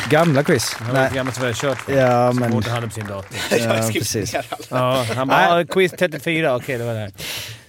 Gamla 0.10 0.44
quiz. 0.44 0.76
Det 0.80 0.86
var 0.86 0.94
Nej. 0.94 1.08
ett 1.08 1.14
gammalt 1.14 1.36
som 1.36 1.42
vi 1.42 1.50
har 1.50 1.54
kört 1.56 1.78
för. 1.82 1.94
Ja, 1.94 2.32
Som 2.32 2.40
men... 2.40 2.52
Mårten 2.52 2.72
hade 2.72 2.88
på 2.88 2.94
sin 2.94 3.08
dator. 3.08 3.38
Ja, 3.52 3.90
precis. 3.94 4.36
Ja, 4.70 5.06
han 5.16 5.28
bara 5.28 5.54
ah, 5.56 5.64
“Quiz 5.64 5.92
34”. 6.00 6.56
Okej, 6.56 6.78
det 6.78 6.86
var 6.86 6.94
det 6.94 7.00
här. 7.00 7.12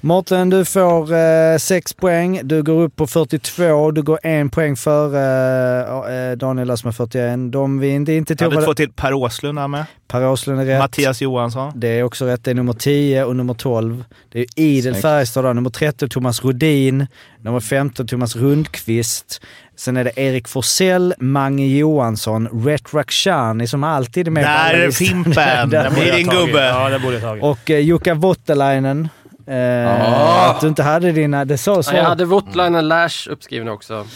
Mårten, 0.01 0.51
du 0.51 0.64
får 0.64 1.12
eh, 1.14 1.59
6 1.59 1.93
poäng. 1.94 2.40
Du 2.44 2.62
går 2.62 2.82
upp 2.82 2.97
på 2.97 3.06
42. 3.06 3.90
Du 3.90 4.02
går 4.02 4.18
en 4.23 4.51
poäng 4.51 4.77
före 4.77 6.31
eh, 6.31 6.36
Daniel 6.36 6.78
som 6.78 6.89
har 6.89 6.93
41. 6.93 7.52
De 7.52 7.78
vi 7.78 7.89
inte, 7.94 8.36
tog 8.36 8.52
hade 8.52 8.66
två 8.66 8.74
till. 8.74 8.93
Per 8.93 9.12
Åslund 9.14 9.59
är 9.59 9.68
med. 9.68 9.85
Per 10.09 10.27
Åslund 10.28 10.60
är 10.60 10.64
rätt. 10.64 10.78
Mattias 10.78 11.23
Johansson. 11.23 11.73
Det 11.74 11.89
är 11.89 12.02
också 12.02 12.24
rätt. 12.27 12.44
Det 12.44 12.51
är 12.51 12.55
nummer 12.55 12.73
10 12.73 13.24
och 13.24 13.36
nummer 13.36 13.55
12. 13.55 14.05
Det 14.32 14.40
är 14.40 14.47
Idel. 14.56 14.94
Färjestad 14.94 15.44
då. 15.44 15.52
Nummer 15.52 15.70
13 15.70 16.09
Thomas 16.09 16.44
Rodin. 16.44 17.06
Nummer 17.43 17.60
15 17.60 18.06
Thomas 18.06 18.36
Rundqvist. 18.36 19.40
Sen 19.78 19.97
är 19.97 20.05
det 20.05 20.18
Erik 20.18 20.48
Forsell, 20.48 21.14
Mange 21.18 21.66
Johansson, 21.66 22.48
Ret 22.66 22.94
Rakhshani 22.94 23.66
som 23.66 23.85
alltid 23.85 24.27
är 24.27 24.31
med 24.31 24.44
på 24.44 24.51
Där 24.51 24.74
är 24.74 24.86
listor. 24.86 25.05
Fimpen! 25.06 25.35
Där 25.35 25.66
Där 25.66 25.90
borde 25.90 26.01
blir 26.01 26.06
jag 26.09 26.16
din 26.16 26.27
tagit. 26.28 26.47
gubbe. 26.47 26.64
Ja, 26.66 26.89
det 26.89 26.98
borde 26.98 27.12
jag 27.14 27.23
tagit. 27.23 27.44
Och 27.44 27.70
eh, 27.70 27.78
Jukka 27.81 28.14
Voutilainen. 28.14 29.09
Eh, 29.47 29.86
Ah. 29.89 30.51
Att 30.51 30.60
du 30.60 30.68
inte 30.68 30.82
hade 30.82 31.12
dina... 31.12 31.44
Det 31.44 31.59
sa 31.59 31.74
Ja, 31.74 31.82
så. 31.82 31.97
jag 31.97 32.05
hade 32.05 32.24
Voutilainen 32.24 32.89
Lash 32.89 33.28
uppskrivna 33.31 33.73
också. 33.73 34.06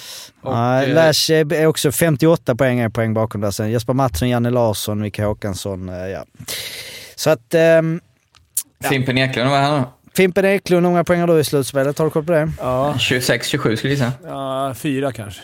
Och, 0.42 0.56
eh, 0.58 0.94
Lash 0.94 1.30
är 1.32 1.66
också 1.66 1.92
58 1.92 2.54
poäng, 2.54 2.80
är 2.80 2.88
poäng 2.88 3.14
bakom 3.14 3.40
där 3.40 3.50
sen. 3.50 3.70
Jesper 3.70 3.92
Mattsson, 3.92 4.28
Janne 4.28 4.50
Larsson, 4.50 5.00
Micke 5.00 5.18
Håkansson. 5.20 5.88
eh, 5.88 5.94
Ja. 6.08 6.24
Så 7.16 7.30
att... 7.30 7.54
ehm, 7.54 8.00
Fimpen 8.84 9.18
Eklund, 9.18 9.50
vad 9.50 9.58
är 9.58 9.62
han 9.62 9.80
då? 9.80 9.92
Fimpen 10.16 10.44
Eklund, 10.44 10.86
hur 10.86 10.90
många 10.90 11.04
poäng 11.04 11.20
har 11.20 11.26
du 11.26 11.38
i 11.40 11.44
slutspelet? 11.44 11.98
Har 11.98 12.04
du 12.06 12.10
koll 12.10 12.24
på 12.24 12.32
det? 12.32 12.50
Ja, 12.60 12.94
26-27 12.98 13.76
skulle 13.76 13.92
jag 13.94 13.98
gissa. 13.98 14.12
ja, 14.26 14.74
fyra 14.74 15.12
kanske. 15.12 15.40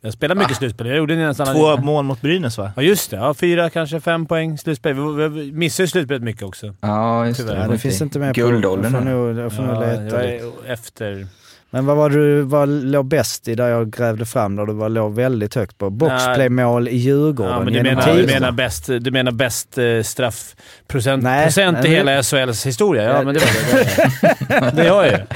Jag 0.00 0.12
spelar 0.12 0.34
mycket 0.34 0.56
slutspel. 0.56 0.86
Jag 0.86 0.96
gjorde 0.96 1.16
nästan... 1.16 1.46
Två 1.54 1.76
mål 1.76 2.04
mot 2.04 2.20
Brynäs 2.20 2.58
va? 2.58 2.72
Ja, 2.76 2.82
just 2.82 3.10
det. 3.10 3.16
Ja, 3.16 3.34
fyra, 3.34 3.70
kanske 3.70 4.00
fem 4.00 4.26
poäng 4.26 4.58
slutspel. 4.58 4.94
Vi, 4.94 5.28
vi 5.28 5.52
missade 5.52 5.84
ju 5.84 5.88
slutspelet 5.88 6.22
mycket 6.22 6.42
också. 6.42 6.74
Ja, 6.80 7.26
just 7.26 7.40
Tyvärr. 7.40 7.66
det. 7.66 7.72
Det 7.72 7.78
finns 7.78 8.02
inte 8.02 8.18
med 8.18 8.34
på... 8.34 8.40
Guldåldern. 8.40 8.92
Jag 9.38 9.52
får 9.52 9.62
nog, 9.62 9.74
jag 9.74 10.02
leta 10.04 10.18
det 10.18 10.34
lite. 10.34 10.52
efter... 10.66 11.26
Men 11.70 11.86
vad 11.86 11.96
var 11.96 12.10
du, 12.10 12.42
vad 12.42 12.68
låg 12.68 13.06
bäst 13.06 13.48
i 13.48 13.54
där 13.54 13.68
jag 13.68 13.90
grävde 13.90 14.24
fram 14.26 14.56
där 14.56 14.66
du 14.66 14.72
var, 14.72 14.88
låg 14.88 15.14
väldigt 15.14 15.54
högt 15.54 15.78
på? 15.78 15.90
Boxplaymål 15.90 16.88
i 16.88 16.96
Djurgården 16.96 17.52
Ja, 17.52 17.64
men 17.64 17.72
du 17.72 17.82
menar, 17.82 18.14
du 18.16 18.26
menar 18.26 18.52
bäst, 18.52 18.86
du 19.00 19.10
menar 19.10 19.32
bäst 19.32 19.78
eh, 19.78 20.02
straffprocent 20.02 21.22
Nej, 21.22 21.44
procent 21.44 21.78
nej, 21.82 21.92
i 21.92 21.94
hela 21.94 22.22
SHLs 22.22 22.66
historia? 22.66 23.02
Ja, 23.04 23.22
men 23.22 23.34
det 23.34 23.40
var 23.40 23.46
det. 24.70 24.76
Det, 24.76 24.82
det 24.82 24.88
har 24.88 25.04
jag 25.04 25.12
ju. 25.12 25.18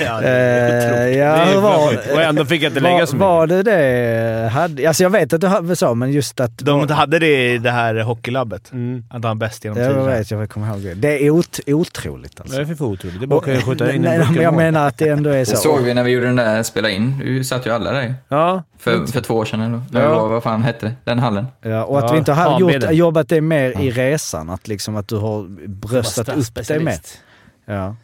Ja, 0.00 0.04
ja, 0.14 0.20
Det 0.20 0.28
är 0.28 1.54
hur 1.54 1.60
var 1.60 1.88
sjukt. 1.90 2.12
Och 2.12 2.22
ändå 2.22 2.44
fick 2.44 2.62
jag 2.62 2.70
inte 2.70 2.80
lägga 2.80 2.98
var, 2.98 3.06
så 3.06 3.12
mycket. 3.12 3.20
var 3.20 3.46
det 3.46 3.62
det? 3.62 4.48
Hade, 4.48 4.88
alltså 4.88 5.02
jag 5.02 5.10
vet 5.10 5.32
att 5.32 5.40
du 5.40 5.46
hade 5.46 5.76
så, 5.76 5.94
men 5.94 6.12
just 6.12 6.40
att... 6.40 6.58
De 6.58 6.88
hade 6.90 7.18
det 7.18 7.54
i 7.54 7.58
det 7.58 7.70
här 7.70 7.94
hockeylabbet. 7.94 8.72
Mm. 8.72 9.04
Att 9.08 9.12
han 9.12 9.22
var 9.22 9.34
bäst 9.34 9.64
genom 9.64 9.78
det 9.78 9.86
tiderna. 9.88 10.04
vet 10.06 10.30
jag, 10.30 10.42
jag 10.42 10.50
kommer 10.50 10.68
ihåg 10.68 10.80
det. 10.80 10.94
Det 10.94 11.26
är 11.26 11.30
ot, 11.30 11.60
otroligt 11.66 12.40
alltså. 12.40 12.56
Vad 12.56 12.64
är 12.66 12.70
det 12.70 12.76
för 12.76 12.84
otroligt? 12.84 13.20
Det 13.20 13.26
bara 13.26 13.40
kan 13.40 13.54
jag 13.54 13.62
skjuta 13.64 13.92
in 13.92 14.02
Nej, 14.02 14.14
en 14.14 14.20
men 14.20 14.34
burk 14.34 14.42
jag 14.42 14.54
menar 14.54 14.86
att 14.88 14.98
det 14.98 15.08
ändå 15.08 15.30
är 15.30 15.38
Det 15.38 15.46
så. 15.46 15.56
Såg 15.58 15.80
vi 15.80 15.94
när 15.94 16.02
vi 16.04 16.10
gjorde 16.10 16.26
den 16.26 16.36
där 16.36 16.62
spela 16.62 16.90
in. 16.90 17.18
Vi 17.24 17.44
satt 17.44 17.66
ju 17.66 17.70
alla 17.70 17.92
där 17.92 18.14
Ja. 18.28 18.62
för, 18.78 19.06
för 19.06 19.20
två 19.20 19.34
år 19.34 19.44
sedan 19.44 19.60
eller 19.60 20.02
Ja. 20.02 20.08
vad, 20.20 20.30
vad 20.30 20.42
fan 20.42 20.62
hette 20.62 20.86
det? 20.86 20.94
Den 21.04 21.18
hallen. 21.18 21.46
Ja, 21.62 21.84
och 21.84 21.98
att 21.98 22.04
Ja, 22.04 22.12
vi 22.12 22.18
inte 22.18 22.32
har 22.32 22.60
gjort, 22.60 22.90
jobbat 22.92 23.28
det 23.28 23.40
mer 23.40 23.80
i 23.80 23.90
resan. 23.90 24.50
Att, 24.50 24.68
liksom 24.68 24.96
att 24.96 25.08
du 25.08 25.16
har 25.16 25.42
bröstat 25.68 26.28
upp 26.28 26.34
dig 26.34 26.34
med. 26.34 26.44
Straffspecialist. 26.44 27.20
Ja. 27.64 27.96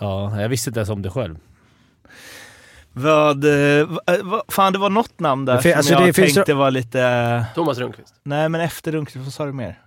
Ja, 0.00 0.40
jag 0.40 0.48
visste 0.48 0.70
inte 0.70 0.80
ens 0.80 0.90
om 0.90 1.02
det 1.02 1.10
själv. 1.10 1.36
Vad, 2.92 3.44
eh, 3.44 3.86
va- 3.86 4.00
eh, 4.06 4.40
fan, 4.48 4.72
det 4.72 4.78
var 4.78 4.90
något 4.90 5.20
namn 5.20 5.44
där 5.44 5.58
fin- 5.60 5.72
som 5.72 5.78
alltså, 5.78 5.92
jag 5.92 6.02
det 6.06 6.12
finns 6.12 6.34
tänkte 6.34 6.54
var 6.54 6.70
lite... 6.70 7.44
Thomas 7.54 7.78
Rundqvist. 7.78 8.14
Nej, 8.22 8.48
men 8.48 8.60
efter 8.60 8.92
Rundqvist, 8.92 9.24
vad 9.24 9.32
sa 9.32 9.46
du 9.46 9.52
mer? 9.52 9.78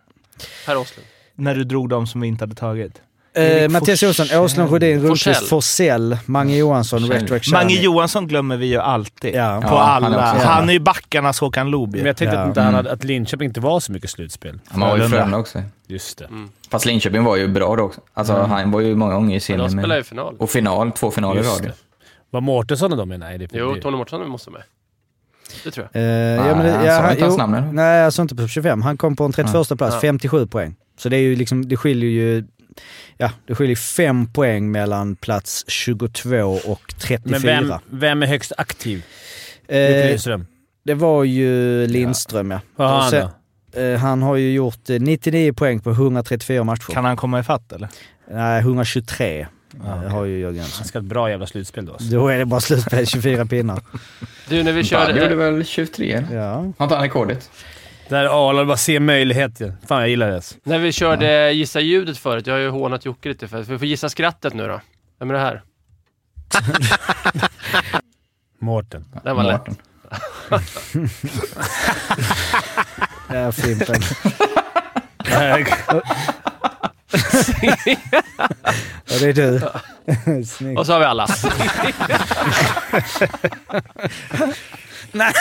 Per 0.66 0.78
Åslund. 0.78 1.08
När 1.36 1.56
du 1.56 1.64
drog 1.64 1.90
dem 1.90 2.08
som 2.08 2.22
vi 2.22 2.28
inte 2.28 2.44
hade 2.44 2.56
tagit. 2.56 3.02
Eh, 3.34 3.70
Mattias 3.70 4.04
Jonsson. 4.04 4.40
Åslund, 4.40 4.70
Rhodin, 4.72 5.02
Rundqvist, 5.02 5.48
Forsell. 5.50 6.18
Mange 6.26 6.58
Johansson, 6.58 7.00
Forsell. 7.00 7.22
Ret 7.22 7.32
Rakhshani. 7.32 7.64
Mange 7.64 7.76
Johansson 7.82 8.28
glömmer 8.28 8.58
vi 8.58 8.66
ju 8.66 8.78
alltid. 8.78 9.36
Ja. 9.36 9.62
På 9.62 9.68
Ja, 9.68 9.84
han 9.84 10.04
är 10.04 10.08
alla. 10.08 10.22
Han, 10.44 10.70
är 10.70 10.74
ju 10.74 10.80
backarnas 10.80 11.40
Håkan 11.40 11.70
Loob 11.72 11.96
Men 11.96 12.06
jag 12.06 12.18
tänkte 12.18 12.36
Ja. 12.36 12.42
att, 12.42 12.48
inte 12.48 12.60
han 12.62 12.68
Mm. 12.70 12.76
hade, 12.76 12.92
att 12.92 13.04
Linköping 13.04 13.46
inte 13.48 13.60
var 13.60 13.80
så 13.80 13.92
mycket 13.92 14.10
slutspel. 14.10 14.60
Han 14.68 14.80
var 14.82 14.98
ju 14.98 15.08
Frölunda. 15.08 15.38
Också. 15.38 15.64
Just 15.88 16.18
det. 16.18 16.28
Fast 16.72 16.86
Linköping 16.86 17.24
var 17.24 17.36
ju 17.38 17.48
bra 17.48 17.76
då 17.76 17.84
också. 17.84 18.02
Alltså 18.14 18.34
han 18.34 18.72
var 18.72 18.80
ju 18.82 18.96
många 18.96 19.14
gånger 19.14 19.28
i 19.28 19.30
Men 19.30 19.34
de 19.38 19.40
serien. 19.40 19.70
spelar 19.72 19.88
med- 19.88 19.98
ju 19.98 20.04
final. 20.04 20.36
Och 20.40 20.50
final, 20.50 20.92
två 20.92 21.12
finaler 21.12 21.42
i 21.42 21.44
rad. 21.44 21.72
Var 22.30 22.42
Mårtensson 22.42 22.92
och 22.92 22.98
de 22.98 23.10
med? 23.10 23.20
Nej, 23.20 23.38
det 23.38 23.48
Jo, 23.52 23.76
Tony 23.82 23.98
Mårtensson 23.98 24.30
måste 24.30 24.52
med. 24.52 24.62
Det 25.64 25.72
tror 25.72 25.88
jag. 25.92 26.02
Eh, 26.04 26.08
ja, 26.10 26.44
Nej, 26.44 26.56
men 26.56 26.66
det, 26.66 26.72
han 26.72 26.86
ja, 26.86 26.98
sa 27.02 27.12
inte 27.12 27.24
hans 27.24 27.38
namn, 27.38 27.54
eller? 27.54 27.72
Nej, 27.74 28.04
alltså 28.06 28.22
inte 28.22 28.36
på 28.36 28.48
25. 28.48 28.82
Han 28.82 28.98
kom 28.98 29.16
på 29.16 29.24
en 29.26 29.32
31 29.32 29.78
plats, 29.78 29.94
Ja. 29.94 30.00
57 30.02 30.48
poäng. 30.48 30.76
Så 30.98 31.10
det 31.10 31.18
är 31.18 31.22
ju 31.22 31.36
liksom, 31.36 31.68
det 31.68 31.78
skiljer 31.78 32.10
ju, 32.10 32.44
ja, 33.22 33.32
det 33.48 33.56
skiljer 33.56 33.76
fem 33.76 34.28
poäng 34.28 34.72
mellan 34.72 35.16
plats 35.16 35.66
22 35.68 36.60
och 36.66 36.94
34. 36.98 37.20
Men 37.24 37.42
vem, 37.42 37.74
vem 37.90 38.24
är 38.24 38.28
högst 38.28 38.52
aktiv? 38.58 39.04
Eh, 39.68 40.18
det 40.84 40.94
var 40.94 41.24
ju 41.24 41.88
Lindström 41.88 42.52
ja. 42.52 42.60
Vad 42.76 42.90
har 42.90 43.00
han 43.02 43.12
sen- 43.12 43.28
då? 43.74 43.80
Eh, 43.80 43.98
han 44.00 44.22
har 44.22 44.36
ju 44.36 44.52
gjort 44.54 44.90
eh, 44.90 45.00
99 45.00 45.54
poäng 45.54 45.80
på 45.80 45.90
134 45.92 46.64
matcher. 46.64 46.92
Kan 46.94 47.06
han 47.06 47.18
komma 47.18 47.40
ifatt 47.40 47.72
eller? 47.72 47.90
Nej, 48.32 48.60
123 48.60 49.48
Ja, 49.84 49.92
eh, 49.92 49.98
okej. 49.98 50.10
har 50.10 50.26
ju 50.26 50.40
Jörgen. 50.40 50.66
Han 50.78 50.86
ska 50.86 51.00
ha 51.00 51.04
ett 51.04 51.10
bra 51.10 51.30
jävla 51.30 51.48
slutspel 51.48 51.86
då. 51.86 51.94
alltså. 51.94 52.08
Då 52.10 52.28
är 52.28 52.38
det 52.38 52.46
bara 52.46 52.60
slutspel, 52.60 53.08
24 53.08 53.46
pinnar. 53.46 53.82
Du, 54.50 54.64
när 54.64 54.72
vi 54.72 54.84
Babbe 54.84 55.12
gjorde 55.12 55.20
körde... 55.20 55.36
väl 55.36 55.66
23 55.66 56.12
eller? 56.14 56.36
Ja. 56.36 56.52
Har 56.78 56.86
inte 56.86 56.96
han 56.96 57.02
rekordet? 57.04 57.50
Där 58.10 58.50
Arla 58.50 58.66
bara 58.66 58.78
ser 58.78 59.00
möjligheter. 59.00 59.74
Fan, 59.88 60.00
jag 60.00 60.10
gillar 60.10 60.32
det. 60.32 60.42
När 60.64 60.80
vi 60.80 60.92
körde 60.92 61.52
Gissa 61.52 61.80
ljudet 61.80 62.18
förut, 62.18 62.48
jag 62.48 62.54
har 62.54 62.60
ju 62.60 62.70
hånat 62.70 63.06
Jocke 63.06 63.30
lite 63.30 63.48
för 63.48 63.62
Vi 63.64 63.78
får 63.78 63.88
gissa 63.88 64.10
skrattet 64.10 64.54
nu 64.54 64.68
då. 64.68 64.82
Vem 65.20 65.30
är 65.30 65.34
det 65.34 65.40
här? 65.40 65.62
Mårten. 68.60 69.06
Den 69.24 69.36
var 69.36 69.44
lätt. 69.44 69.68
Mårten. 69.68 69.78
Ja, 73.34 73.52
Fimpen. 73.52 74.02
Ja, 79.06 79.16
det 79.20 79.30
är 79.30 79.34
du. 79.34 79.62
Snyggt. 80.46 80.80
Och 80.80 80.86
så 80.86 80.94
har 80.94 81.00
vi 81.00 81.06
alla. 81.06 81.28
Nej, 85.12 85.34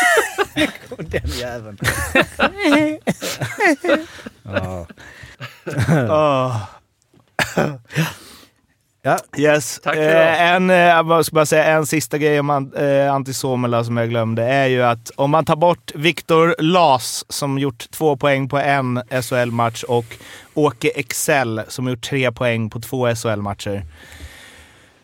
den 0.99 1.31
jäveln. 1.31 1.79
ja. 4.43 4.87
Yes. 9.37 9.81
Tack 9.83 9.95
för 9.95 10.03
eh, 10.03 10.43
en, 10.43 10.71
eh, 10.71 10.77
jag 10.77 11.27
ska 11.27 11.35
bara 11.35 11.47
säga 11.47 11.65
en 11.65 11.87
sista 11.87 12.19
grej 12.19 12.41
om 12.41 12.73
eh, 12.77 13.15
Antti 13.15 13.35
Suomela 13.35 13.85
som 13.85 13.97
jag 13.97 14.09
glömde 14.09 14.43
är 14.43 14.67
ju 14.67 14.83
att 14.83 15.11
om 15.17 15.31
man 15.31 15.45
tar 15.45 15.57
bort 15.57 15.93
Viktor 15.95 16.55
Las 16.59 17.25
som 17.29 17.59
gjort 17.59 17.91
två 17.91 18.17
poäng 18.17 18.49
på 18.49 18.59
en 18.59 19.03
SHL-match 19.23 19.83
och 19.83 20.17
Åke 20.55 20.89
Excel 20.89 21.61
som 21.69 21.89
gjort 21.89 22.03
tre 22.03 22.33
poäng 22.33 22.71
på 22.71 22.81
två 22.81 23.15
SHL-matcher. 23.15 23.85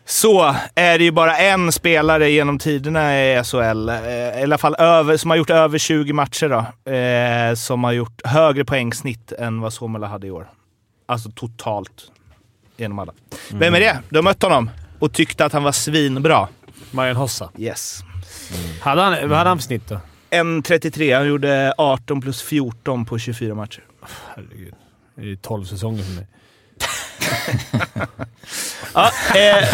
Så 0.07 0.55
är 0.75 0.97
det 0.97 1.03
ju 1.03 1.11
bara 1.11 1.37
en 1.37 1.71
spelare 1.71 2.29
genom 2.29 2.59
tiderna 2.59 3.23
i 3.23 3.43
SHL, 3.43 3.89
eh, 3.89 3.95
i 4.39 4.43
alla 4.43 4.57
fall 4.57 4.75
över, 4.79 5.17
som 5.17 5.29
har 5.29 5.37
gjort 5.37 5.49
över 5.49 5.77
20 5.77 6.13
matcher 6.13 6.49
då, 6.49 6.91
eh, 6.91 7.55
som 7.55 7.83
har 7.83 7.91
gjort 7.91 8.21
högre 8.25 8.65
poängsnitt 8.65 9.31
än 9.31 9.61
vad 9.61 9.73
Suomela 9.73 10.07
hade 10.07 10.27
i 10.27 10.31
år. 10.31 10.47
Alltså 11.05 11.31
totalt 11.31 12.11
genom 12.77 12.99
alla. 12.99 13.13
Vem 13.51 13.73
är 13.73 13.79
det? 13.79 13.99
Du 14.09 14.17
har 14.17 14.23
mött 14.23 14.43
honom 14.43 14.69
och 14.99 15.13
tyckte 15.13 15.45
att 15.45 15.53
han 15.53 15.63
var 15.63 15.71
svinbra. 15.71 16.47
Marian 16.91 17.15
Hossa. 17.15 17.49
Yes. 17.57 17.99
Hade 18.81 19.01
han, 19.01 19.29
vad 19.29 19.37
hade 19.37 19.49
han 19.49 19.57
för 19.57 19.63
snitt 19.63 19.87
då? 19.87 19.99
1.33. 20.29 21.17
Han 21.17 21.27
gjorde 21.27 21.73
18 21.77 22.21
plus 22.21 22.41
14 22.41 23.05
på 23.05 23.17
24 23.19 23.55
matcher. 23.55 23.83
Herregud. 24.35 24.73
Det 25.15 25.21
är 25.21 25.25
ju 25.25 25.35
12 25.35 25.65
säsonger 25.65 26.03
för 26.03 26.13
mig. 26.13 26.27
Ja, 28.93 29.11
eh, 29.35 29.69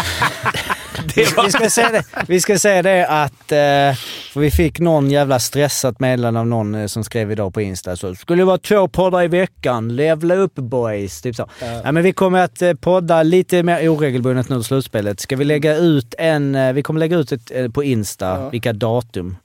var... 1.35 1.43
Vi 1.45 1.51
ska 1.51 1.69
säga 1.69 1.89
det, 1.91 2.03
vi 2.27 2.41
ska 2.41 2.59
säga 2.59 2.81
det 2.81 3.07
att 3.07 3.51
eh, 3.51 3.99
vi 4.35 4.51
fick 4.51 4.79
någon 4.79 5.11
jävla 5.11 5.39
stressat 5.39 5.99
meddelande 5.99 6.39
av 6.39 6.47
någon 6.47 6.75
eh, 6.75 6.87
som 6.87 7.03
skrev 7.03 7.31
idag 7.31 7.53
på 7.53 7.61
Insta. 7.61 7.95
Så 7.95 8.15
skulle 8.15 8.41
det 8.41 8.45
vara 8.45 8.57
två 8.57 8.87
poddar 8.87 9.23
i 9.23 9.27
veckan. 9.27 9.95
Levla 9.95 10.35
upp 10.35 10.55
boys. 10.55 11.21
Typ 11.21 11.35
så. 11.35 11.49
Ja, 11.83 11.91
men 11.91 12.03
vi 12.03 12.13
kommer 12.13 12.39
att 12.39 12.61
eh, 12.61 12.73
podda 12.73 13.23
lite 13.23 13.63
mer 13.63 13.89
oregelbundet 13.89 14.49
nu 14.49 14.57
i 14.57 14.63
slutspelet. 14.63 15.19
Ska 15.19 15.35
vi 15.35 15.45
lägga 15.45 15.75
ut 15.75 16.15
en... 16.17 16.55
Eh, 16.55 16.73
vi 16.73 16.83
kommer 16.83 16.99
lägga 16.99 17.17
ut 17.17 17.31
ett, 17.31 17.51
eh, 17.51 17.69
på 17.69 17.83
Insta 17.83 18.49
vilka 18.49 18.73
datum 18.73 19.37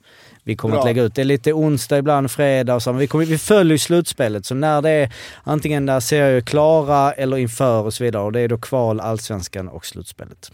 vi 0.47 0.55
kommer 0.55 0.71
Bra. 0.71 0.79
att 0.81 0.85
lägga 0.87 1.03
ut. 1.03 1.15
Det 1.15 1.21
är 1.21 1.25
lite 1.25 1.53
onsdag, 1.53 1.97
ibland 1.97 2.31
fredag 2.31 2.75
och 2.75 2.83
så. 2.83 2.91
Men 2.91 2.99
vi, 2.99 3.07
kommer, 3.07 3.25
vi 3.25 3.37
följer 3.37 3.71
ju 3.71 3.77
slutspelet, 3.77 4.45
så 4.45 4.55
när 4.55 4.81
det 4.81 4.89
är 4.89 5.13
antingen 5.43 5.85
där 5.85 5.99
serier 5.99 6.41
klara 6.41 7.11
eller 7.13 7.37
inför 7.37 7.81
och 7.81 7.93
så 7.93 8.03
vidare. 8.03 8.23
Och 8.23 8.31
det 8.31 8.39
är 8.39 8.47
då 8.47 8.57
kval, 8.57 8.99
allsvenskan 8.99 9.67
och 9.67 9.85
slutspelet. 9.85 10.51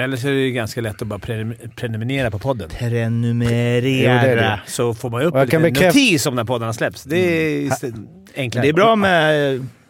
Eller 0.00 0.16
så 0.16 0.28
är 0.28 0.32
det 0.32 0.38
ju 0.38 0.50
ganska 0.50 0.80
lätt 0.80 1.02
att 1.02 1.08
bara 1.08 1.18
prenumer- 1.18 1.70
prenumerera 1.76 2.30
på 2.30 2.38
podden. 2.38 2.68
Prenumerera. 2.68 4.14
Jo, 4.14 4.26
det 4.26 4.32
är 4.32 4.36
det. 4.36 4.60
Så 4.66 4.94
får 4.94 5.10
man 5.10 5.22
upp 5.22 5.34
en 5.34 5.48
kan 5.48 5.62
liten 5.62 5.74
bekräfta- 5.74 5.98
notis 5.98 6.26
om 6.26 6.34
när 6.34 6.44
poddarna 6.44 6.72
släpps. 6.72 7.04
Det 7.04 7.16
är 7.16 7.66
st- 7.66 7.92
enklare. 8.36 8.62
Det 8.64 8.68
är 8.68 8.72
bra 8.72 8.96
med, 8.96 9.34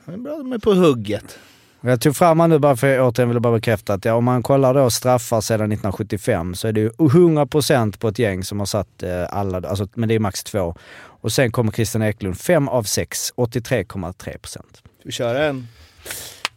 det 0.05 0.13
är 0.13 0.17
bra 0.17 0.37
med 0.43 0.63
på 0.63 0.73
hugget. 0.75 1.39
Jag 1.81 2.01
tog 2.01 2.17
fram 2.17 2.41
han 2.41 2.51
nu 2.51 2.59
bara 2.59 2.77
för 2.77 3.01
återigen 3.01 3.29
vill 3.29 3.35
jag 3.35 3.43
bara 3.43 3.55
bekräfta 3.55 3.95
att 3.95 4.05
ja, 4.05 4.15
om 4.15 4.25
man 4.25 4.43
kollar 4.43 4.75
då 4.75 4.91
straffar 4.91 5.41
sedan 5.41 5.73
1975 5.73 6.55
så 6.55 6.69
är 6.69 6.73
det 6.73 6.81
ju 6.81 6.91
100% 6.91 7.99
på 7.99 8.09
ett 8.09 8.19
gäng 8.19 8.45
som 8.45 8.59
har 8.59 8.67
satt 8.67 9.03
eh, 9.03 9.25
alla, 9.31 9.69
alltså, 9.69 9.89
men 9.95 10.09
det 10.09 10.15
är 10.15 10.19
max 10.19 10.45
två. 10.45 10.75
Och 11.21 11.33
sen 11.33 11.53
kommer 11.53 11.73
Christian 11.73 12.03
Eklund, 12.03 12.39
5 12.39 12.69
av 12.69 12.83
6, 12.83 13.33
83,3%. 13.37 14.47
Ska 14.47 14.63
vi 15.05 15.13
köra 15.13 15.45
en? 15.45 15.69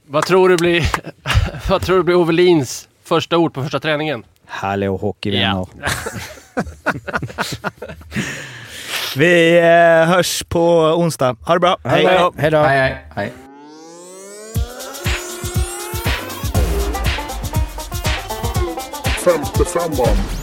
Vad 0.08 0.26
tror 0.26 0.50
du 0.50 0.58
blir, 0.58 0.86
vad 1.70 1.82
tror 1.82 1.98
du 1.98 2.04
blir 2.04 2.16
Ove 2.16 2.34
Lins 2.34 2.90
första 3.04 3.38
ord 3.38 3.54
på 3.54 3.64
första 3.64 3.80
träningen? 3.80 4.24
Hallå 4.46 4.98
hockeyvänner. 4.98 5.48
Ja. 5.48 5.68
Vi 9.16 9.58
eh, 9.58 10.10
hörs 10.10 10.44
på 10.44 10.80
onsdag. 10.80 11.38
Ha 11.42 11.54
det 11.54 11.60
bra. 11.60 11.78
Hej, 11.84 12.06
hej 12.38 12.52
då. 12.52 12.58
Hej, 12.64 12.80
hej, 12.80 13.06
hej. 13.16 13.32
Femte 19.24 19.64
femman. 19.64 20.41